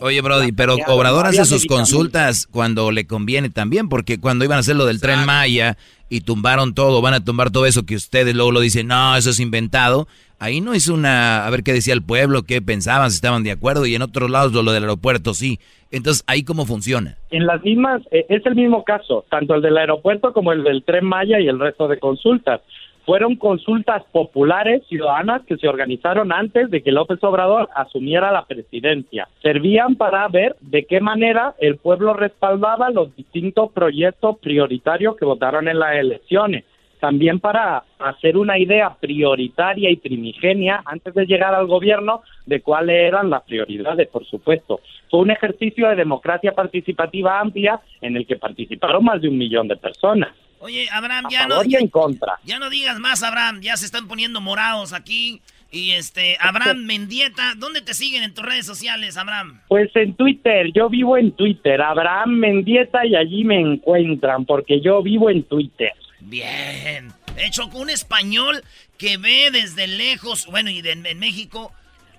Oye, 0.00 0.20
Brody, 0.20 0.52
pero 0.52 0.76
Obrador 0.86 1.26
hace 1.26 1.44
sus 1.44 1.66
consultas 1.66 2.46
cuando 2.46 2.92
le 2.92 3.08
conviene 3.08 3.50
también, 3.50 3.88
porque 3.88 4.20
cuando 4.20 4.44
iban 4.44 4.58
a 4.58 4.60
hacer 4.60 4.76
lo 4.76 4.86
del 4.86 5.00
tren 5.00 5.26
Maya 5.26 5.76
y 6.08 6.20
tumbaron 6.20 6.74
todo, 6.74 7.02
van 7.02 7.14
a 7.14 7.24
tumbar 7.24 7.50
todo 7.50 7.66
eso 7.66 7.84
que 7.84 7.96
ustedes 7.96 8.36
luego 8.36 8.52
lo 8.52 8.60
dicen, 8.60 8.86
no, 8.86 9.16
eso 9.16 9.30
es 9.30 9.40
inventado. 9.40 10.06
Ahí 10.38 10.60
no 10.60 10.74
es 10.74 10.88
una, 10.88 11.46
a 11.46 11.50
ver 11.50 11.62
qué 11.62 11.72
decía 11.72 11.94
el 11.94 12.02
pueblo, 12.02 12.44
qué 12.44 12.62
pensaban, 12.62 13.10
si 13.10 13.16
estaban 13.16 13.42
de 13.42 13.50
acuerdo, 13.50 13.86
y 13.86 13.94
en 13.94 14.02
otros 14.02 14.30
lados 14.30 14.52
lo, 14.52 14.72
del 14.72 14.84
aeropuerto 14.84 15.34
sí. 15.34 15.58
Entonces, 15.92 16.24
¿ahí 16.26 16.42
cómo 16.42 16.64
funciona? 16.64 17.18
En 17.30 17.46
las 17.46 17.62
mismas, 17.62 18.02
eh, 18.10 18.24
es 18.30 18.44
el 18.46 18.56
mismo 18.56 18.82
caso, 18.82 19.24
tanto 19.30 19.54
el 19.54 19.62
del 19.62 19.76
aeropuerto 19.76 20.32
como 20.32 20.52
el 20.52 20.64
del 20.64 20.82
tren 20.82 21.04
Maya 21.04 21.38
y 21.38 21.46
el 21.46 21.60
resto 21.60 21.86
de 21.86 21.98
consultas. 21.98 22.62
Fueron 23.04 23.36
consultas 23.36 24.02
populares, 24.12 24.82
ciudadanas, 24.88 25.42
que 25.44 25.56
se 25.56 25.68
organizaron 25.68 26.32
antes 26.32 26.70
de 26.70 26.82
que 26.82 26.92
López 26.92 27.22
Obrador 27.22 27.68
asumiera 27.74 28.30
la 28.32 28.46
presidencia. 28.46 29.28
Servían 29.42 29.96
para 29.96 30.26
ver 30.28 30.56
de 30.60 30.84
qué 30.84 31.00
manera 31.00 31.54
el 31.58 31.76
pueblo 31.76 32.14
respaldaba 32.14 32.90
los 32.90 33.14
distintos 33.14 33.72
proyectos 33.72 34.38
prioritarios 34.38 35.16
que 35.16 35.24
votaron 35.24 35.68
en 35.68 35.80
las 35.80 35.96
elecciones 35.96 36.64
también 37.02 37.40
para 37.40 37.82
hacer 37.98 38.36
una 38.36 38.56
idea 38.56 38.94
prioritaria 38.94 39.90
y 39.90 39.96
primigenia 39.96 40.82
antes 40.84 41.12
de 41.12 41.26
llegar 41.26 41.52
al 41.52 41.66
gobierno 41.66 42.22
de 42.46 42.62
cuáles 42.62 42.94
eran 43.08 43.28
las 43.28 43.42
prioridades, 43.42 44.06
por 44.06 44.24
supuesto. 44.24 44.78
Fue 45.10 45.18
un 45.18 45.32
ejercicio 45.32 45.88
de 45.88 45.96
democracia 45.96 46.52
participativa 46.52 47.40
amplia 47.40 47.80
en 48.00 48.16
el 48.16 48.24
que 48.24 48.36
participaron 48.36 49.02
más 49.02 49.20
de 49.20 49.28
un 49.28 49.36
millón 49.36 49.66
de 49.66 49.76
personas. 49.76 50.28
Oye, 50.60 50.86
Abraham, 50.92 51.24
ya 51.28 51.48
no, 51.48 51.60
en 51.64 51.88
contra. 51.88 52.38
ya 52.44 52.60
no 52.60 52.70
digas 52.70 53.00
más, 53.00 53.24
Abraham, 53.24 53.62
ya 53.62 53.76
se 53.76 53.84
están 53.84 54.06
poniendo 54.06 54.40
morados 54.40 54.92
aquí. 54.92 55.42
Y 55.72 55.92
este, 55.92 56.36
Abraham 56.38 56.84
Mendieta, 56.84 57.54
¿dónde 57.56 57.80
te 57.80 57.94
siguen 57.94 58.22
en 58.22 58.32
tus 58.32 58.44
redes 58.44 58.64
sociales, 58.64 59.16
Abraham? 59.16 59.60
Pues 59.66 59.90
en 59.96 60.14
Twitter, 60.14 60.70
yo 60.72 60.88
vivo 60.88 61.16
en 61.16 61.32
Twitter, 61.32 61.82
Abraham 61.82 62.36
Mendieta 62.36 63.04
y 63.04 63.16
allí 63.16 63.42
me 63.42 63.58
encuentran 63.58 64.44
porque 64.44 64.80
yo 64.80 65.02
vivo 65.02 65.30
en 65.30 65.42
Twitter. 65.42 65.90
Bien. 66.24 67.12
Hecho 67.36 67.68
con 67.70 67.82
un 67.82 67.90
español 67.90 68.62
que 68.98 69.16
ve 69.16 69.50
desde 69.50 69.86
lejos, 69.86 70.46
bueno, 70.46 70.70
y 70.70 70.82
de, 70.82 70.92
en 70.92 71.18
México, 71.18 71.72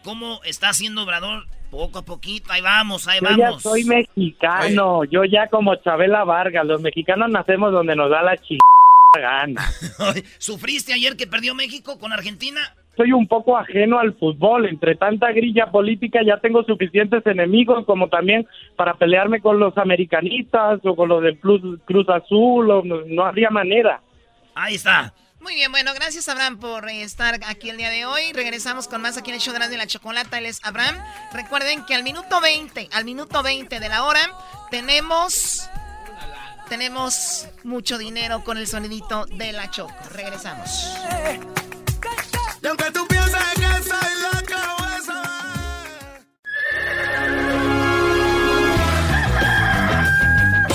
cómo 0.04 0.42
está 0.44 0.70
haciendo 0.70 1.04
Obrador 1.04 1.48
poco 1.72 2.00
a 2.00 2.06
poquito. 2.06 2.52
Ahí 2.52 2.62
vamos, 2.62 3.08
ahí 3.08 3.20
vamos. 3.20 3.38
Yo 3.38 3.52
ya 3.52 3.60
soy 3.60 3.84
mexicano, 3.86 5.04
yo 5.06 5.24
ya 5.26 5.48
como 5.48 5.76
Chabela 5.76 6.24
Vargas, 6.24 6.66
los 6.66 6.82
mexicanos 6.82 7.30
nacemos 7.30 7.72
donde 7.72 7.96
nos 7.96 8.10
da 8.10 8.22
la 8.22 8.38
ch... 8.38 8.58
gana. 9.20 9.72
¿Sufriste 10.38 10.94
ayer 10.94 11.16
que 11.16 11.28
perdió 11.28 11.54
México 11.56 12.00
con 12.00 12.12
Argentina? 12.14 12.62
Soy 12.96 13.12
un 13.12 13.28
poco 13.28 13.58
ajeno 13.58 14.00
al 14.00 14.14
fútbol. 14.14 14.68
Entre 14.68 14.96
tanta 14.96 15.32
grilla 15.32 15.72
política 15.72 16.20
ya 16.26 16.38
tengo 16.38 16.64
suficientes 16.64 17.26
enemigos 17.26 17.86
como 17.86 18.10
también 18.10 18.48
para 18.76 18.94
pelearme 18.96 19.42
con 19.42 19.60
los 19.60 19.78
americanistas 19.78 20.80
o 20.84 20.96
con 20.96 21.10
los 21.10 21.24
del 21.24 21.40
Cruz, 21.40 22.10
Azul. 22.10 22.72
O 22.72 22.84
no, 22.84 23.26
habría 23.26 23.50
manera. 23.50 24.02
Ahí 24.56 24.76
está. 24.76 25.14
Muy 25.40 25.56
bien, 25.56 25.72
bueno, 25.74 25.92
gracias 25.94 26.30
Abraham 26.30 26.58
por 26.58 26.88
estar 26.88 27.36
aquí 27.48 27.70
el 27.70 27.76
día 27.76 27.90
de 27.90 28.06
hoy. 28.06 28.32
Regresamos 28.34 28.88
con 28.88 29.02
más 29.02 29.18
aquí 29.18 29.32
en 29.32 29.36
el 29.36 29.42
show 29.42 29.54
de 29.54 29.78
la 29.78 29.88
chocolata. 29.88 30.38
Él 30.38 30.46
es 30.46 30.64
Abraham. 30.64 30.96
Recuerden 31.34 31.86
que 31.86 31.96
al 31.96 32.04
minuto 32.04 32.40
20, 32.40 32.88
al 32.94 33.04
minuto 33.04 33.44
20 33.44 33.80
de 33.80 33.90
la 33.90 34.06
hora, 34.06 34.22
tenemos 34.72 35.70
tenemos 36.70 37.50
mucho 37.64 37.98
dinero 37.98 38.44
con 38.44 38.58
el 38.58 38.68
sonidito 38.68 39.26
de 39.26 39.52
la 39.52 39.70
choco. 39.70 39.94
Regresamos. 40.14 40.98
Y 42.64 42.68
aunque 42.68 42.92
tú 42.92 43.06
pienses 43.08 43.44
que 43.56 43.84
soy 43.84 44.14
la 44.22 44.42
cabeza. 44.48 45.22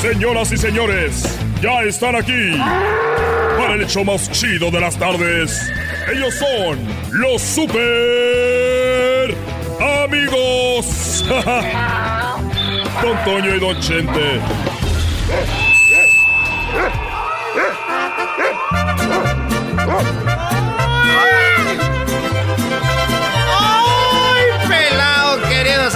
Señoras 0.03 0.53
y 0.53 0.59
señores, 0.59 1.39
ya 1.63 1.83
están 1.85 2.17
aquí 2.17 2.59
para 3.59 3.73
el 3.75 3.83
hecho 3.83 4.05
más 4.05 4.31
chido 4.33 4.71
de 4.71 4.81
las 4.81 4.99
tardes. 4.99 5.73
Ellos 6.13 6.35
son 6.35 6.79
los 7.13 7.41
super 7.41 7.75
amigos. 10.05 11.25
Don 13.03 13.25
Toño 13.25 13.57
y 13.57 13.61
Don 13.61 13.81
Chente. 13.81 14.41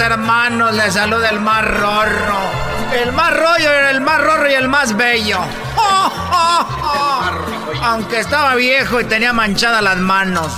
hermanos, 0.03 0.75
les 0.75 0.95
saluda 0.95 1.31
el 1.31 1.41
más 1.41 1.65
rorro. 1.65 2.39
El 2.93 3.13
más 3.13 3.35
rollo, 3.35 3.71
el 3.91 4.01
más 4.01 4.21
rorro 4.21 4.51
y 4.51 4.55
el 4.55 4.69
más 4.69 4.97
bello. 4.97 5.39
Aunque 7.83 8.21
estaba 8.21 8.55
viejo 8.55 9.01
y 9.01 9.05
tenía 9.05 9.33
manchadas 9.33 9.83
las 9.83 9.97
manos. 9.97 10.53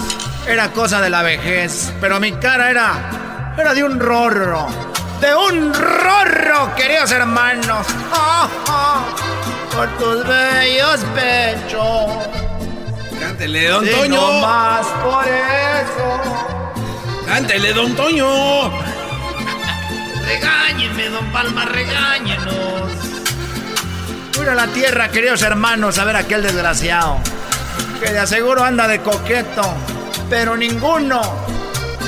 Era 0.47 0.73
cosa 0.73 1.01
de 1.01 1.11
la 1.11 1.23
vejez. 1.23 1.93
Pero 2.01 2.19
mi 2.21 2.33
cara 2.33 2.71
era. 2.71 3.55
Era 3.57 3.73
de 3.73 3.85
un 3.85 4.01
rorro. 4.01 4.67
De 5.21 5.35
un 5.35 5.73
rorro, 5.73 6.75
queridos 6.75 7.13
hermanos. 7.13 7.87
Por 9.75 9.89
tus 9.99 10.27
bellos 10.27 11.01
pechos. 11.15 12.29
Cántele, 13.21 13.69
don 13.69 13.87
Toño. 13.89 14.41
más 14.41 14.87
por 15.03 15.25
eso. 15.27 16.21
Cántele, 17.27 17.73
don 17.73 17.95
Toño. 17.95 19.04
Regáñenme, 20.27 21.09
don 21.09 21.31
Palma, 21.33 21.65
regáñenos. 21.65 22.91
Mira 24.39 24.55
la 24.55 24.67
tierra, 24.69 25.09
queridos 25.09 25.43
hermanos, 25.43 25.99
a 25.99 26.05
ver 26.05 26.17
aquel 26.17 26.43
desgraciado. 26.43 27.19
Que 28.01 28.13
de 28.13 28.19
aseguro 28.19 28.65
anda 28.65 28.89
de 28.89 29.01
coqueto. 29.01 29.63
Pero 30.29 30.57
ninguno, 30.57 31.21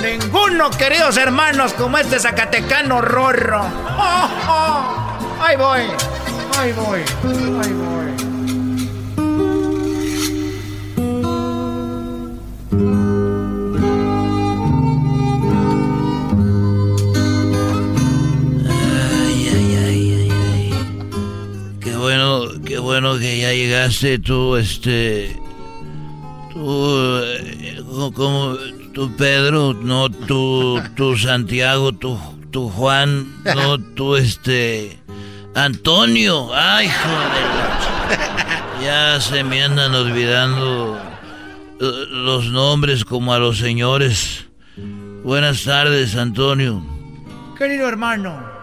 ninguno, 0.03 0.71
queridos 0.71 1.17
hermanos, 1.17 1.73
como 1.75 1.99
este 1.99 2.19
zacatecano 2.19 3.01
rorro. 3.01 3.63
Ahí 5.39 5.57
voy, 5.57 5.83
ahí 6.59 6.73
voy, 6.73 7.01
ahí 7.63 7.73
voy. 7.73 8.36
Llegaste 23.21 24.19
tú, 24.19 24.57
este, 24.57 25.41
tú, 26.53 27.21
eh, 27.23 27.83
como, 28.15 28.57
tú 28.93 29.15
Pedro, 29.17 29.75
no 29.75 30.11
tú, 30.11 30.81
tú 30.95 31.17
Santiago, 31.17 31.93
tú, 31.93 32.19
tú 32.51 32.69
Juan, 32.69 33.27
no 33.45 33.79
tú, 33.79 34.17
este, 34.17 34.99
Antonio, 35.55 36.51
ay, 36.55 36.89
joder, 36.89 38.85
ya 38.85 39.21
se 39.21 39.43
me 39.43 39.63
andan 39.63 39.95
olvidando 39.95 40.99
eh, 41.81 42.07
los 42.11 42.47
nombres 42.47 43.05
como 43.05 43.33
a 43.33 43.39
los 43.39 43.59
señores. 43.59 44.47
Buenas 45.25 45.65
tardes, 45.65 46.15
Antonio. 46.15 46.83
Querido 47.57 47.89
hermano, 47.89 48.56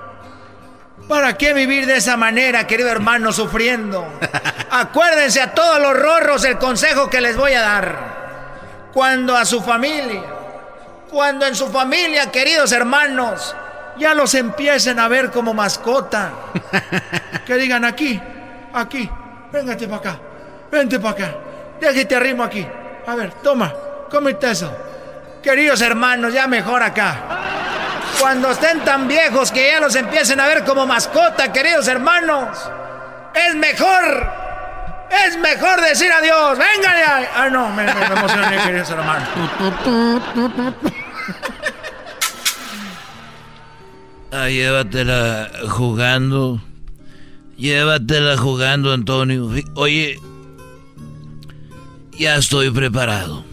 ¿Para 1.07 1.37
qué 1.37 1.53
vivir 1.53 1.85
de 1.85 1.97
esa 1.97 2.15
manera, 2.17 2.65
querido 2.65 2.89
hermano, 2.89 3.31
sufriendo? 3.33 4.19
Acuérdense 4.71 5.41
a 5.41 5.53
todos 5.53 5.79
los 5.79 5.93
rorros 5.93 6.45
el 6.45 6.57
consejo 6.57 7.09
que 7.09 7.21
les 7.21 7.35
voy 7.35 7.53
a 7.53 7.61
dar. 7.61 8.13
Cuando 8.93 9.35
a 9.35 9.45
su 9.45 9.61
familia, 9.61 10.23
cuando 11.09 11.45
en 11.45 11.55
su 11.55 11.67
familia, 11.67 12.31
queridos 12.31 12.71
hermanos, 12.71 13.55
ya 13.97 14.13
los 14.13 14.33
empiecen 14.33 14.99
a 14.99 15.07
ver 15.07 15.31
como 15.31 15.53
mascota. 15.53 16.31
Que 17.45 17.55
digan 17.55 17.83
aquí, 17.83 18.17
aquí, 18.73 19.09
véngate 19.51 19.85
para 19.85 19.97
acá, 19.97 20.19
vente 20.71 20.97
para 20.97 21.13
acá, 21.13 21.35
déjate 21.81 22.15
arrimo 22.15 22.41
aquí. 22.41 22.65
A 23.05 23.15
ver, 23.15 23.33
toma, 23.43 23.73
cómete 24.09 24.51
eso. 24.51 24.73
Queridos 25.41 25.81
hermanos, 25.81 26.33
ya 26.33 26.47
mejor 26.47 26.81
acá. 26.81 27.32
Cuando 28.23 28.51
estén 28.51 28.79
tan 28.85 29.05
viejos 29.09 29.51
que 29.51 29.69
ya 29.69 29.81
los 29.81 29.93
empiecen 29.95 30.39
a 30.39 30.47
ver 30.47 30.63
como 30.63 30.87
mascota, 30.87 31.51
queridos 31.51 31.89
hermanos, 31.89 32.57
es 33.35 33.53
mejor, 33.53 34.31
es 35.27 35.37
mejor 35.39 35.81
decir 35.81 36.09
adiós. 36.09 36.57
Vengan 36.57 36.95
ya. 37.05 37.31
Ah, 37.35 37.49
no, 37.49 37.67
me, 37.71 37.83
me, 37.83 37.91
emocioné, 37.91 38.63
queridos 38.63 38.89
hermanos. 38.91 39.27
Ah, 44.31 44.47
llévatela 44.47 45.51
jugando. 45.67 46.61
Llévatela 47.57 48.37
jugando, 48.37 48.93
Antonio. 48.93 49.49
Oye, 49.75 50.17
ya 52.17 52.37
estoy 52.37 52.71
preparado. 52.71 53.43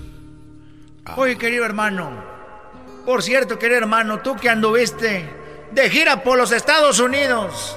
Oye, 1.17 1.37
querido 1.37 1.65
hermano. 1.65 2.30
Por 3.11 3.25
cierto, 3.25 3.59
querido 3.59 3.79
hermano, 3.79 4.21
tú 4.21 4.37
que 4.37 4.49
anduviste 4.49 5.29
de 5.73 5.91
gira 5.91 6.23
por 6.23 6.39
los 6.39 6.53
Estados 6.53 7.01
Unidos. 7.01 7.77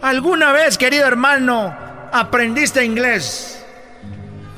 ¿Alguna 0.00 0.50
vez, 0.50 0.78
querido 0.78 1.06
hermano, 1.06 1.76
aprendiste 2.10 2.82
inglés? 2.82 3.62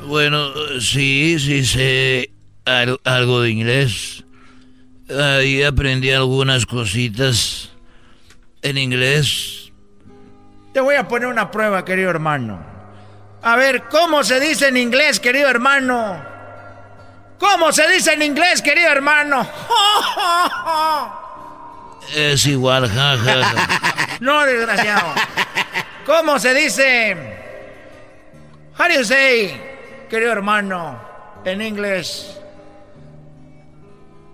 Bueno, 0.07 0.53
sí, 0.81 1.37
sí 1.41 1.65
sé 1.65 2.31
algo 3.03 3.41
de 3.41 3.51
inglés. 3.51 4.23
Ahí 5.11 5.65
aprendí 5.65 6.13
algunas 6.13 6.65
cositas 6.65 7.73
en 8.63 8.79
inglés. 8.79 9.73
Te 10.73 10.79
voy 10.79 10.95
a 10.95 11.09
poner 11.09 11.27
una 11.27 11.51
prueba, 11.51 11.85
querido 11.85 12.11
hermano. 12.11 12.65
A 13.43 13.57
ver, 13.57 13.89
¿cómo 13.91 14.23
se 14.23 14.39
dice 14.39 14.69
en 14.69 14.77
inglés, 14.77 15.19
querido 15.19 15.49
hermano? 15.49 16.34
¿Cómo 17.51 17.71
se 17.73 17.87
dice 17.89 18.15
en 18.15 18.23
inglés, 18.23 18.63
querido 18.63 18.89
hermano? 18.89 19.47
Es 22.17 22.47
igual, 22.47 22.89
jaja. 22.89 24.17
no, 24.21 24.47
desgraciado. 24.47 25.15
¿Cómo 26.07 26.39
se 26.39 26.55
dice? 26.55 27.15
How 28.79 28.89
do 28.89 28.95
you 28.95 29.05
say, 29.05 29.61
querido 30.09 30.33
hermano, 30.33 30.99
en 31.45 31.61
inglés? 31.61 32.35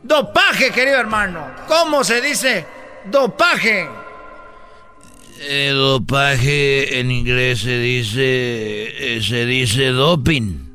Dopaje, 0.04 0.70
querido 0.70 0.98
hermano. 1.00 1.50
¿Cómo 1.66 2.04
se 2.04 2.20
dice 2.20 2.64
dopaje? 3.06 3.88
El 5.48 5.74
dopaje 5.74 7.00
en 7.00 7.10
inglés 7.10 7.60
se 7.62 7.76
dice 7.76 9.16
eh, 9.16 9.20
se 9.20 9.46
dice 9.46 9.86
doping. 9.88 10.69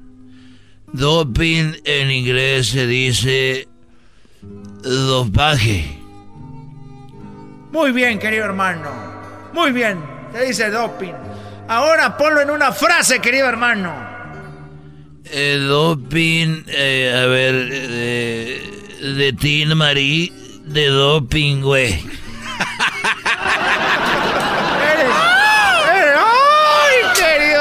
Doping 0.95 1.73
en 1.83 2.09
inglés 2.09 2.69
se 2.69 2.87
dice 2.87 3.67
dopaje. 4.81 5.99
Muy 7.73 7.91
bien, 7.91 8.17
querido 8.17 8.45
hermano. 8.45 8.89
Muy 9.51 9.73
bien, 9.73 9.99
se 10.31 10.45
dice 10.45 10.69
doping. 10.69 11.13
Ahora 11.67 12.15
ponlo 12.15 12.39
en 12.39 12.49
una 12.49 12.71
frase, 12.71 13.19
querido 13.19 13.47
hermano. 13.47 13.93
El 15.25 15.67
doping, 15.67 16.63
eh, 16.67 17.13
a 17.13 17.25
ver, 17.25 17.69
de, 17.69 19.13
de 19.17 19.33
Tin 19.33 19.75
Marie, 19.75 20.31
de 20.63 20.85
doping, 20.87 21.61
güey. 21.61 22.15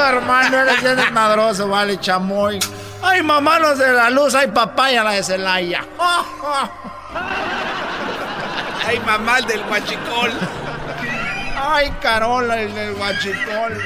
hermano, 0.09 0.59
eres 0.59 0.83
bien 0.83 0.97
desmadroso, 0.97 1.69
vale, 1.69 1.99
chamoy. 1.99 2.59
Ay, 3.07 3.23
mamá, 3.23 3.59
los 3.59 3.79
de 3.79 3.93
la 3.93 4.09
luz, 4.09 4.35
ay, 4.35 4.49
papaya, 4.49 5.05
la 5.05 5.13
de 5.13 5.23
Celaya. 5.23 5.85
Ay, 8.87 8.99
mamá, 9.05 9.39
el 9.39 9.47
del 9.47 9.63
guachicol. 9.65 10.31
Ay, 11.57 11.93
Carola, 12.01 12.63
el 12.63 12.75
del 12.75 12.95
guachicol. 12.95 13.79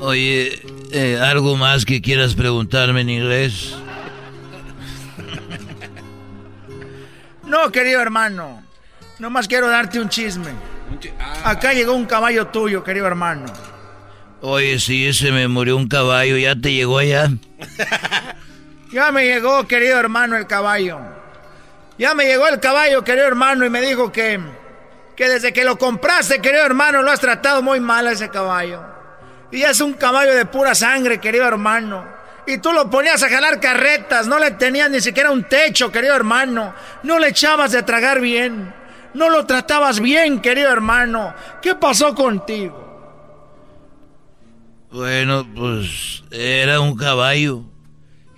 Oye, 0.00 0.62
eh, 0.90 1.20
¿algo 1.20 1.56
más 1.56 1.84
que 1.84 2.00
quieras 2.00 2.34
preguntarme 2.34 3.02
en 3.02 3.10
inglés? 3.10 3.74
No, 7.44 7.70
querido 7.70 8.00
hermano. 8.00 8.62
Nomás 9.18 9.46
quiero 9.46 9.68
darte 9.68 10.00
un 10.00 10.08
chisme. 10.08 10.52
Acá 11.44 11.74
llegó 11.74 11.92
un 11.92 12.06
caballo 12.06 12.46
tuyo, 12.48 12.82
querido 12.82 13.06
hermano. 13.06 13.46
Oye, 14.40 14.78
si 14.78 15.12
se 15.12 15.32
me 15.32 15.48
murió 15.48 15.76
un 15.76 15.88
caballo, 15.88 16.36
¿ya 16.36 16.54
te 16.54 16.72
llegó 16.72 16.98
allá? 16.98 17.28
ya 18.92 19.10
me 19.10 19.24
llegó, 19.24 19.66
querido 19.66 19.98
hermano, 19.98 20.36
el 20.36 20.46
caballo. 20.46 21.00
Ya 21.98 22.14
me 22.14 22.24
llegó 22.24 22.46
el 22.46 22.60
caballo, 22.60 23.02
querido 23.02 23.26
hermano, 23.26 23.66
y 23.66 23.70
me 23.70 23.80
dijo 23.80 24.12
que, 24.12 24.38
que 25.16 25.28
desde 25.28 25.52
que 25.52 25.64
lo 25.64 25.76
compraste, 25.76 26.40
querido 26.40 26.64
hermano, 26.64 27.02
lo 27.02 27.10
has 27.10 27.18
tratado 27.18 27.62
muy 27.62 27.80
mal 27.80 28.06
a 28.06 28.12
ese 28.12 28.28
caballo. 28.28 28.80
Y 29.50 29.62
es 29.62 29.80
un 29.80 29.94
caballo 29.94 30.32
de 30.32 30.46
pura 30.46 30.76
sangre, 30.76 31.18
querido 31.18 31.44
hermano. 31.44 32.06
Y 32.46 32.58
tú 32.58 32.72
lo 32.72 32.88
ponías 32.88 33.20
a 33.24 33.28
jalar 33.28 33.58
carretas, 33.58 34.28
no 34.28 34.38
le 34.38 34.52
tenías 34.52 34.88
ni 34.88 35.00
siquiera 35.00 35.32
un 35.32 35.44
techo, 35.44 35.90
querido 35.90 36.14
hermano. 36.14 36.74
No 37.02 37.18
le 37.18 37.28
echabas 37.28 37.72
de 37.72 37.82
tragar 37.82 38.20
bien. 38.20 38.72
No 39.14 39.30
lo 39.30 39.46
tratabas 39.46 39.98
bien, 39.98 40.40
querido 40.40 40.70
hermano. 40.70 41.34
¿Qué 41.60 41.74
pasó 41.74 42.14
contigo? 42.14 42.87
Bueno, 44.90 45.46
pues 45.54 46.22
era 46.30 46.80
un 46.80 46.96
caballo. 46.96 47.62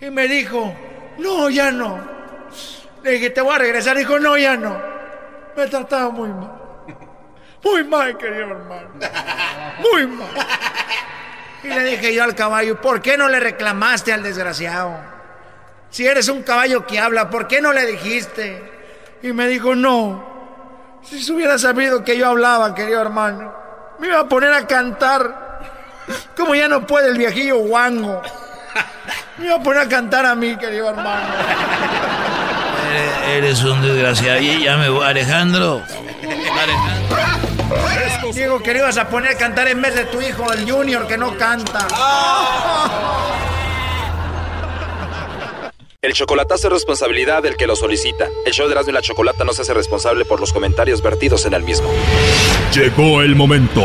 Y 0.00 0.10
me 0.10 0.26
dijo, 0.26 0.74
no, 1.18 1.48
ya 1.48 1.70
no. 1.70 2.00
Le 3.04 3.12
dije, 3.12 3.30
te 3.30 3.40
voy 3.40 3.54
a 3.54 3.58
regresar. 3.58 3.96
Dijo, 3.96 4.18
no, 4.18 4.36
ya 4.36 4.56
no. 4.56 4.80
Me 5.56 5.66
trataba 5.68 6.10
muy 6.10 6.28
mal. 6.28 6.60
Muy 7.62 7.84
mal, 7.84 8.16
querido 8.16 8.46
hermano. 8.46 8.88
Muy 9.80 10.06
mal. 10.06 10.28
Y 11.62 11.68
le 11.68 11.84
dije 11.84 12.14
yo 12.14 12.24
al 12.24 12.34
caballo, 12.34 12.80
¿por 12.80 13.02
qué 13.02 13.16
no 13.16 13.28
le 13.28 13.38
reclamaste 13.38 14.12
al 14.12 14.22
desgraciado? 14.22 14.96
Si 15.90 16.06
eres 16.06 16.28
un 16.28 16.42
caballo 16.42 16.86
que 16.86 16.98
habla, 16.98 17.28
¿por 17.28 17.46
qué 17.46 17.60
no 17.60 17.72
le 17.72 17.84
dijiste? 17.86 18.62
Y 19.22 19.32
me 19.32 19.46
dijo, 19.46 19.74
no. 19.74 20.98
Si 21.02 21.22
se 21.22 21.32
hubiera 21.32 21.58
sabido 21.58 22.02
que 22.02 22.16
yo 22.16 22.28
hablaba, 22.28 22.74
querido 22.74 23.02
hermano, 23.02 23.54
me 23.98 24.08
iba 24.08 24.20
a 24.20 24.28
poner 24.28 24.52
a 24.52 24.66
cantar 24.66 25.49
como 26.36 26.54
ya 26.54 26.68
no 26.68 26.86
puede 26.86 27.10
el 27.10 27.18
viejillo 27.18 27.58
guango. 27.58 28.22
Me 29.38 29.46
iba 29.46 29.56
a 29.56 29.62
poner 29.62 29.82
a 29.82 29.88
cantar 29.88 30.26
a 30.26 30.34
mí, 30.34 30.56
querido 30.56 30.90
hermano. 30.90 31.34
Eres, 33.28 33.62
un 33.62 33.80
desgraciado. 33.80 34.40
Y 34.40 34.64
ya 34.64 34.76
me 34.76 34.88
voy. 34.88 35.04
Alejandro. 35.04 35.82
Alejandro. 36.22 37.00
Digo 38.34 38.62
que 38.62 38.72
le 38.72 38.80
ibas 38.80 38.98
a 38.98 39.08
poner 39.08 39.32
a 39.32 39.36
cantar 39.36 39.68
en 39.68 39.80
vez 39.80 39.94
de 39.94 40.04
tu 40.04 40.20
hijo, 40.20 40.52
el 40.52 40.70
Junior, 40.70 41.06
que 41.06 41.16
no 41.16 41.36
canta. 41.36 41.86
El 46.02 46.14
chocolatazo 46.14 46.68
es 46.68 46.72
responsabilidad 46.72 47.42
del 47.42 47.56
que 47.56 47.66
lo 47.66 47.76
solicita. 47.76 48.28
El 48.46 48.52
show 48.52 48.66
de 48.66 48.72
Erasmo 48.72 48.90
y 48.90 48.94
la 48.94 49.02
Chocolata 49.02 49.44
no 49.44 49.52
se 49.52 49.62
hace 49.62 49.74
responsable 49.74 50.24
por 50.24 50.40
los 50.40 50.52
comentarios 50.52 51.02
vertidos 51.02 51.44
en 51.44 51.54
el 51.54 51.62
mismo. 51.62 51.90
Llegó 52.72 53.22
el 53.22 53.36
momento 53.36 53.84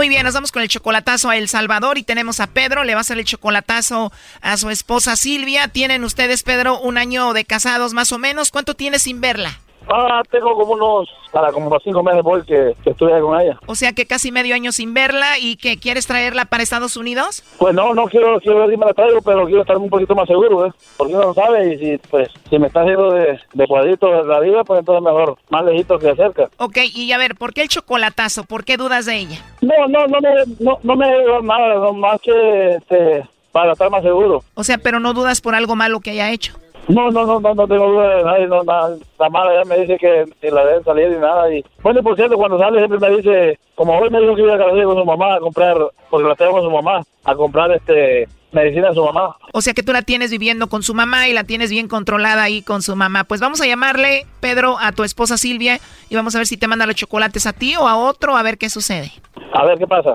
Muy 0.00 0.08
bien, 0.08 0.24
nos 0.24 0.32
vamos 0.32 0.50
con 0.50 0.62
el 0.62 0.68
chocolatazo 0.70 1.28
a 1.28 1.36
El 1.36 1.46
Salvador 1.46 1.98
y 1.98 2.02
tenemos 2.02 2.40
a 2.40 2.46
Pedro, 2.46 2.84
le 2.84 2.94
va 2.94 3.00
a 3.00 3.02
hacer 3.02 3.18
el 3.18 3.26
chocolatazo 3.26 4.10
a 4.40 4.56
su 4.56 4.70
esposa 4.70 5.14
Silvia. 5.14 5.68
Tienen 5.68 6.04
ustedes, 6.04 6.42
Pedro, 6.42 6.80
un 6.80 6.96
año 6.96 7.34
de 7.34 7.44
casados 7.44 7.92
más 7.92 8.10
o 8.10 8.16
menos. 8.16 8.50
¿Cuánto 8.50 8.72
tiene 8.74 8.98
sin 8.98 9.20
verla? 9.20 9.60
Ah, 9.88 10.22
tengo 10.30 10.54
como 10.54 10.72
unos, 10.72 11.08
para 11.32 11.52
como 11.52 11.66
unos 11.66 11.82
cinco 11.82 12.02
meses 12.02 12.22
voy 12.22 12.42
que, 12.42 12.74
que 12.84 12.90
estuve 12.90 13.20
con 13.20 13.40
ella. 13.40 13.58
O 13.66 13.74
sea 13.74 13.92
que 13.92 14.06
casi 14.06 14.30
medio 14.32 14.54
año 14.54 14.72
sin 14.72 14.94
verla 14.94 15.38
y 15.38 15.56
que 15.56 15.78
quieres 15.78 16.06
traerla 16.06 16.44
para 16.44 16.62
Estados 16.62 16.96
Unidos. 16.96 17.42
Pues 17.58 17.74
no, 17.74 17.94
no 17.94 18.06
quiero, 18.06 18.38
quiero 18.40 18.60
ver 18.60 18.70
si 18.70 18.76
me 18.76 18.86
la 18.86 18.94
traigo, 18.94 19.20
pero 19.22 19.46
quiero 19.46 19.62
estar 19.62 19.76
un 19.76 19.90
poquito 19.90 20.14
más 20.14 20.28
seguro, 20.28 20.66
¿eh? 20.66 20.72
Porque 20.96 21.14
uno 21.14 21.26
no 21.26 21.34
sabe 21.34 21.74
y 21.74 21.78
si, 21.78 21.98
pues, 22.08 22.28
si 22.48 22.58
me 22.58 22.66
está 22.68 22.82
haciendo 22.82 23.12
de, 23.12 23.38
de 23.52 23.66
cuadrito 23.66 24.22
la 24.24 24.40
vida, 24.40 24.64
pues 24.64 24.80
entonces 24.80 25.02
mejor 25.02 25.36
más 25.50 25.64
lejito 25.64 25.98
que 25.98 26.14
cerca. 26.14 26.48
Ok, 26.58 26.78
y 26.94 27.10
a 27.12 27.18
ver, 27.18 27.34
¿por 27.34 27.52
qué 27.52 27.62
el 27.62 27.68
chocolatazo? 27.68 28.44
¿Por 28.44 28.64
qué 28.64 28.76
dudas 28.76 29.06
de 29.06 29.16
ella? 29.16 29.44
No, 29.60 29.88
no, 29.88 30.06
no 30.06 30.20
me, 30.20 30.30
no, 30.58 30.78
no 30.82 30.96
me 30.96 31.06
da 31.06 31.40
nada, 31.42 31.74
no, 31.74 31.92
más 31.92 32.20
que, 32.20 32.76
este, 32.76 33.24
para 33.52 33.72
estar 33.72 33.90
más 33.90 34.02
seguro. 34.02 34.42
O 34.54 34.64
sea, 34.64 34.78
pero 34.78 35.00
no 35.00 35.12
dudas 35.12 35.40
por 35.40 35.54
algo 35.54 35.76
malo 35.76 36.00
que 36.00 36.10
haya 36.10 36.30
hecho. 36.30 36.54
No, 36.90 37.08
no, 37.10 37.24
no, 37.24 37.38
no, 37.38 37.54
no 37.54 37.68
tengo 37.68 37.86
duda 37.88 38.16
de 38.16 38.24
nadie, 38.24 38.46
no, 38.48 38.64
nada, 38.64 38.96
la 39.18 39.30
mala 39.30 39.54
ya 39.54 39.64
me 39.64 39.78
dice 39.78 39.96
que 39.96 40.24
ni 40.42 40.50
la 40.50 40.64
deben 40.64 40.82
salir 40.82 41.08
ni 41.08 41.18
nada. 41.18 41.52
Y 41.54 41.64
bueno, 41.82 42.02
por 42.02 42.16
cierto, 42.16 42.36
cuando 42.36 42.58
sale 42.58 42.78
siempre 42.78 42.98
me 42.98 43.16
dice, 43.16 43.58
como 43.76 43.96
hoy 43.96 44.10
me 44.10 44.20
dijo 44.20 44.34
que 44.34 44.42
iba 44.42 44.56
a 44.56 44.58
salir 44.58 44.84
con 44.84 44.96
su 44.96 45.04
mamá 45.04 45.36
a 45.36 45.40
comprar, 45.40 45.76
porque 46.10 46.28
la 46.28 46.34
tengo 46.34 46.52
con 46.52 46.62
su 46.62 46.70
mamá, 46.70 47.02
a 47.24 47.34
comprar 47.36 47.70
este 47.70 48.26
medicina 48.50 48.88
a 48.88 48.94
su 48.94 49.04
mamá. 49.04 49.36
O 49.52 49.60
sea 49.60 49.72
que 49.72 49.84
tú 49.84 49.92
la 49.92 50.02
tienes 50.02 50.32
viviendo 50.32 50.68
con 50.68 50.82
su 50.82 50.92
mamá 50.92 51.28
y 51.28 51.32
la 51.32 51.44
tienes 51.44 51.70
bien 51.70 51.86
controlada 51.86 52.42
ahí 52.42 52.60
con 52.62 52.82
su 52.82 52.96
mamá. 52.96 53.22
Pues 53.22 53.40
vamos 53.40 53.60
a 53.60 53.66
llamarle, 53.66 54.26
Pedro, 54.40 54.76
a 54.80 54.90
tu 54.90 55.04
esposa 55.04 55.36
Silvia 55.36 55.78
y 56.08 56.16
vamos 56.16 56.34
a 56.34 56.38
ver 56.38 56.48
si 56.48 56.56
te 56.56 56.66
manda 56.66 56.86
los 56.86 56.96
chocolates 56.96 57.46
a 57.46 57.52
ti 57.52 57.76
o 57.76 57.86
a 57.86 57.96
otro, 57.96 58.36
a 58.36 58.42
ver 58.42 58.58
qué 58.58 58.68
sucede. 58.68 59.12
A 59.52 59.64
ver 59.64 59.78
qué 59.78 59.86
pasa. 59.86 60.14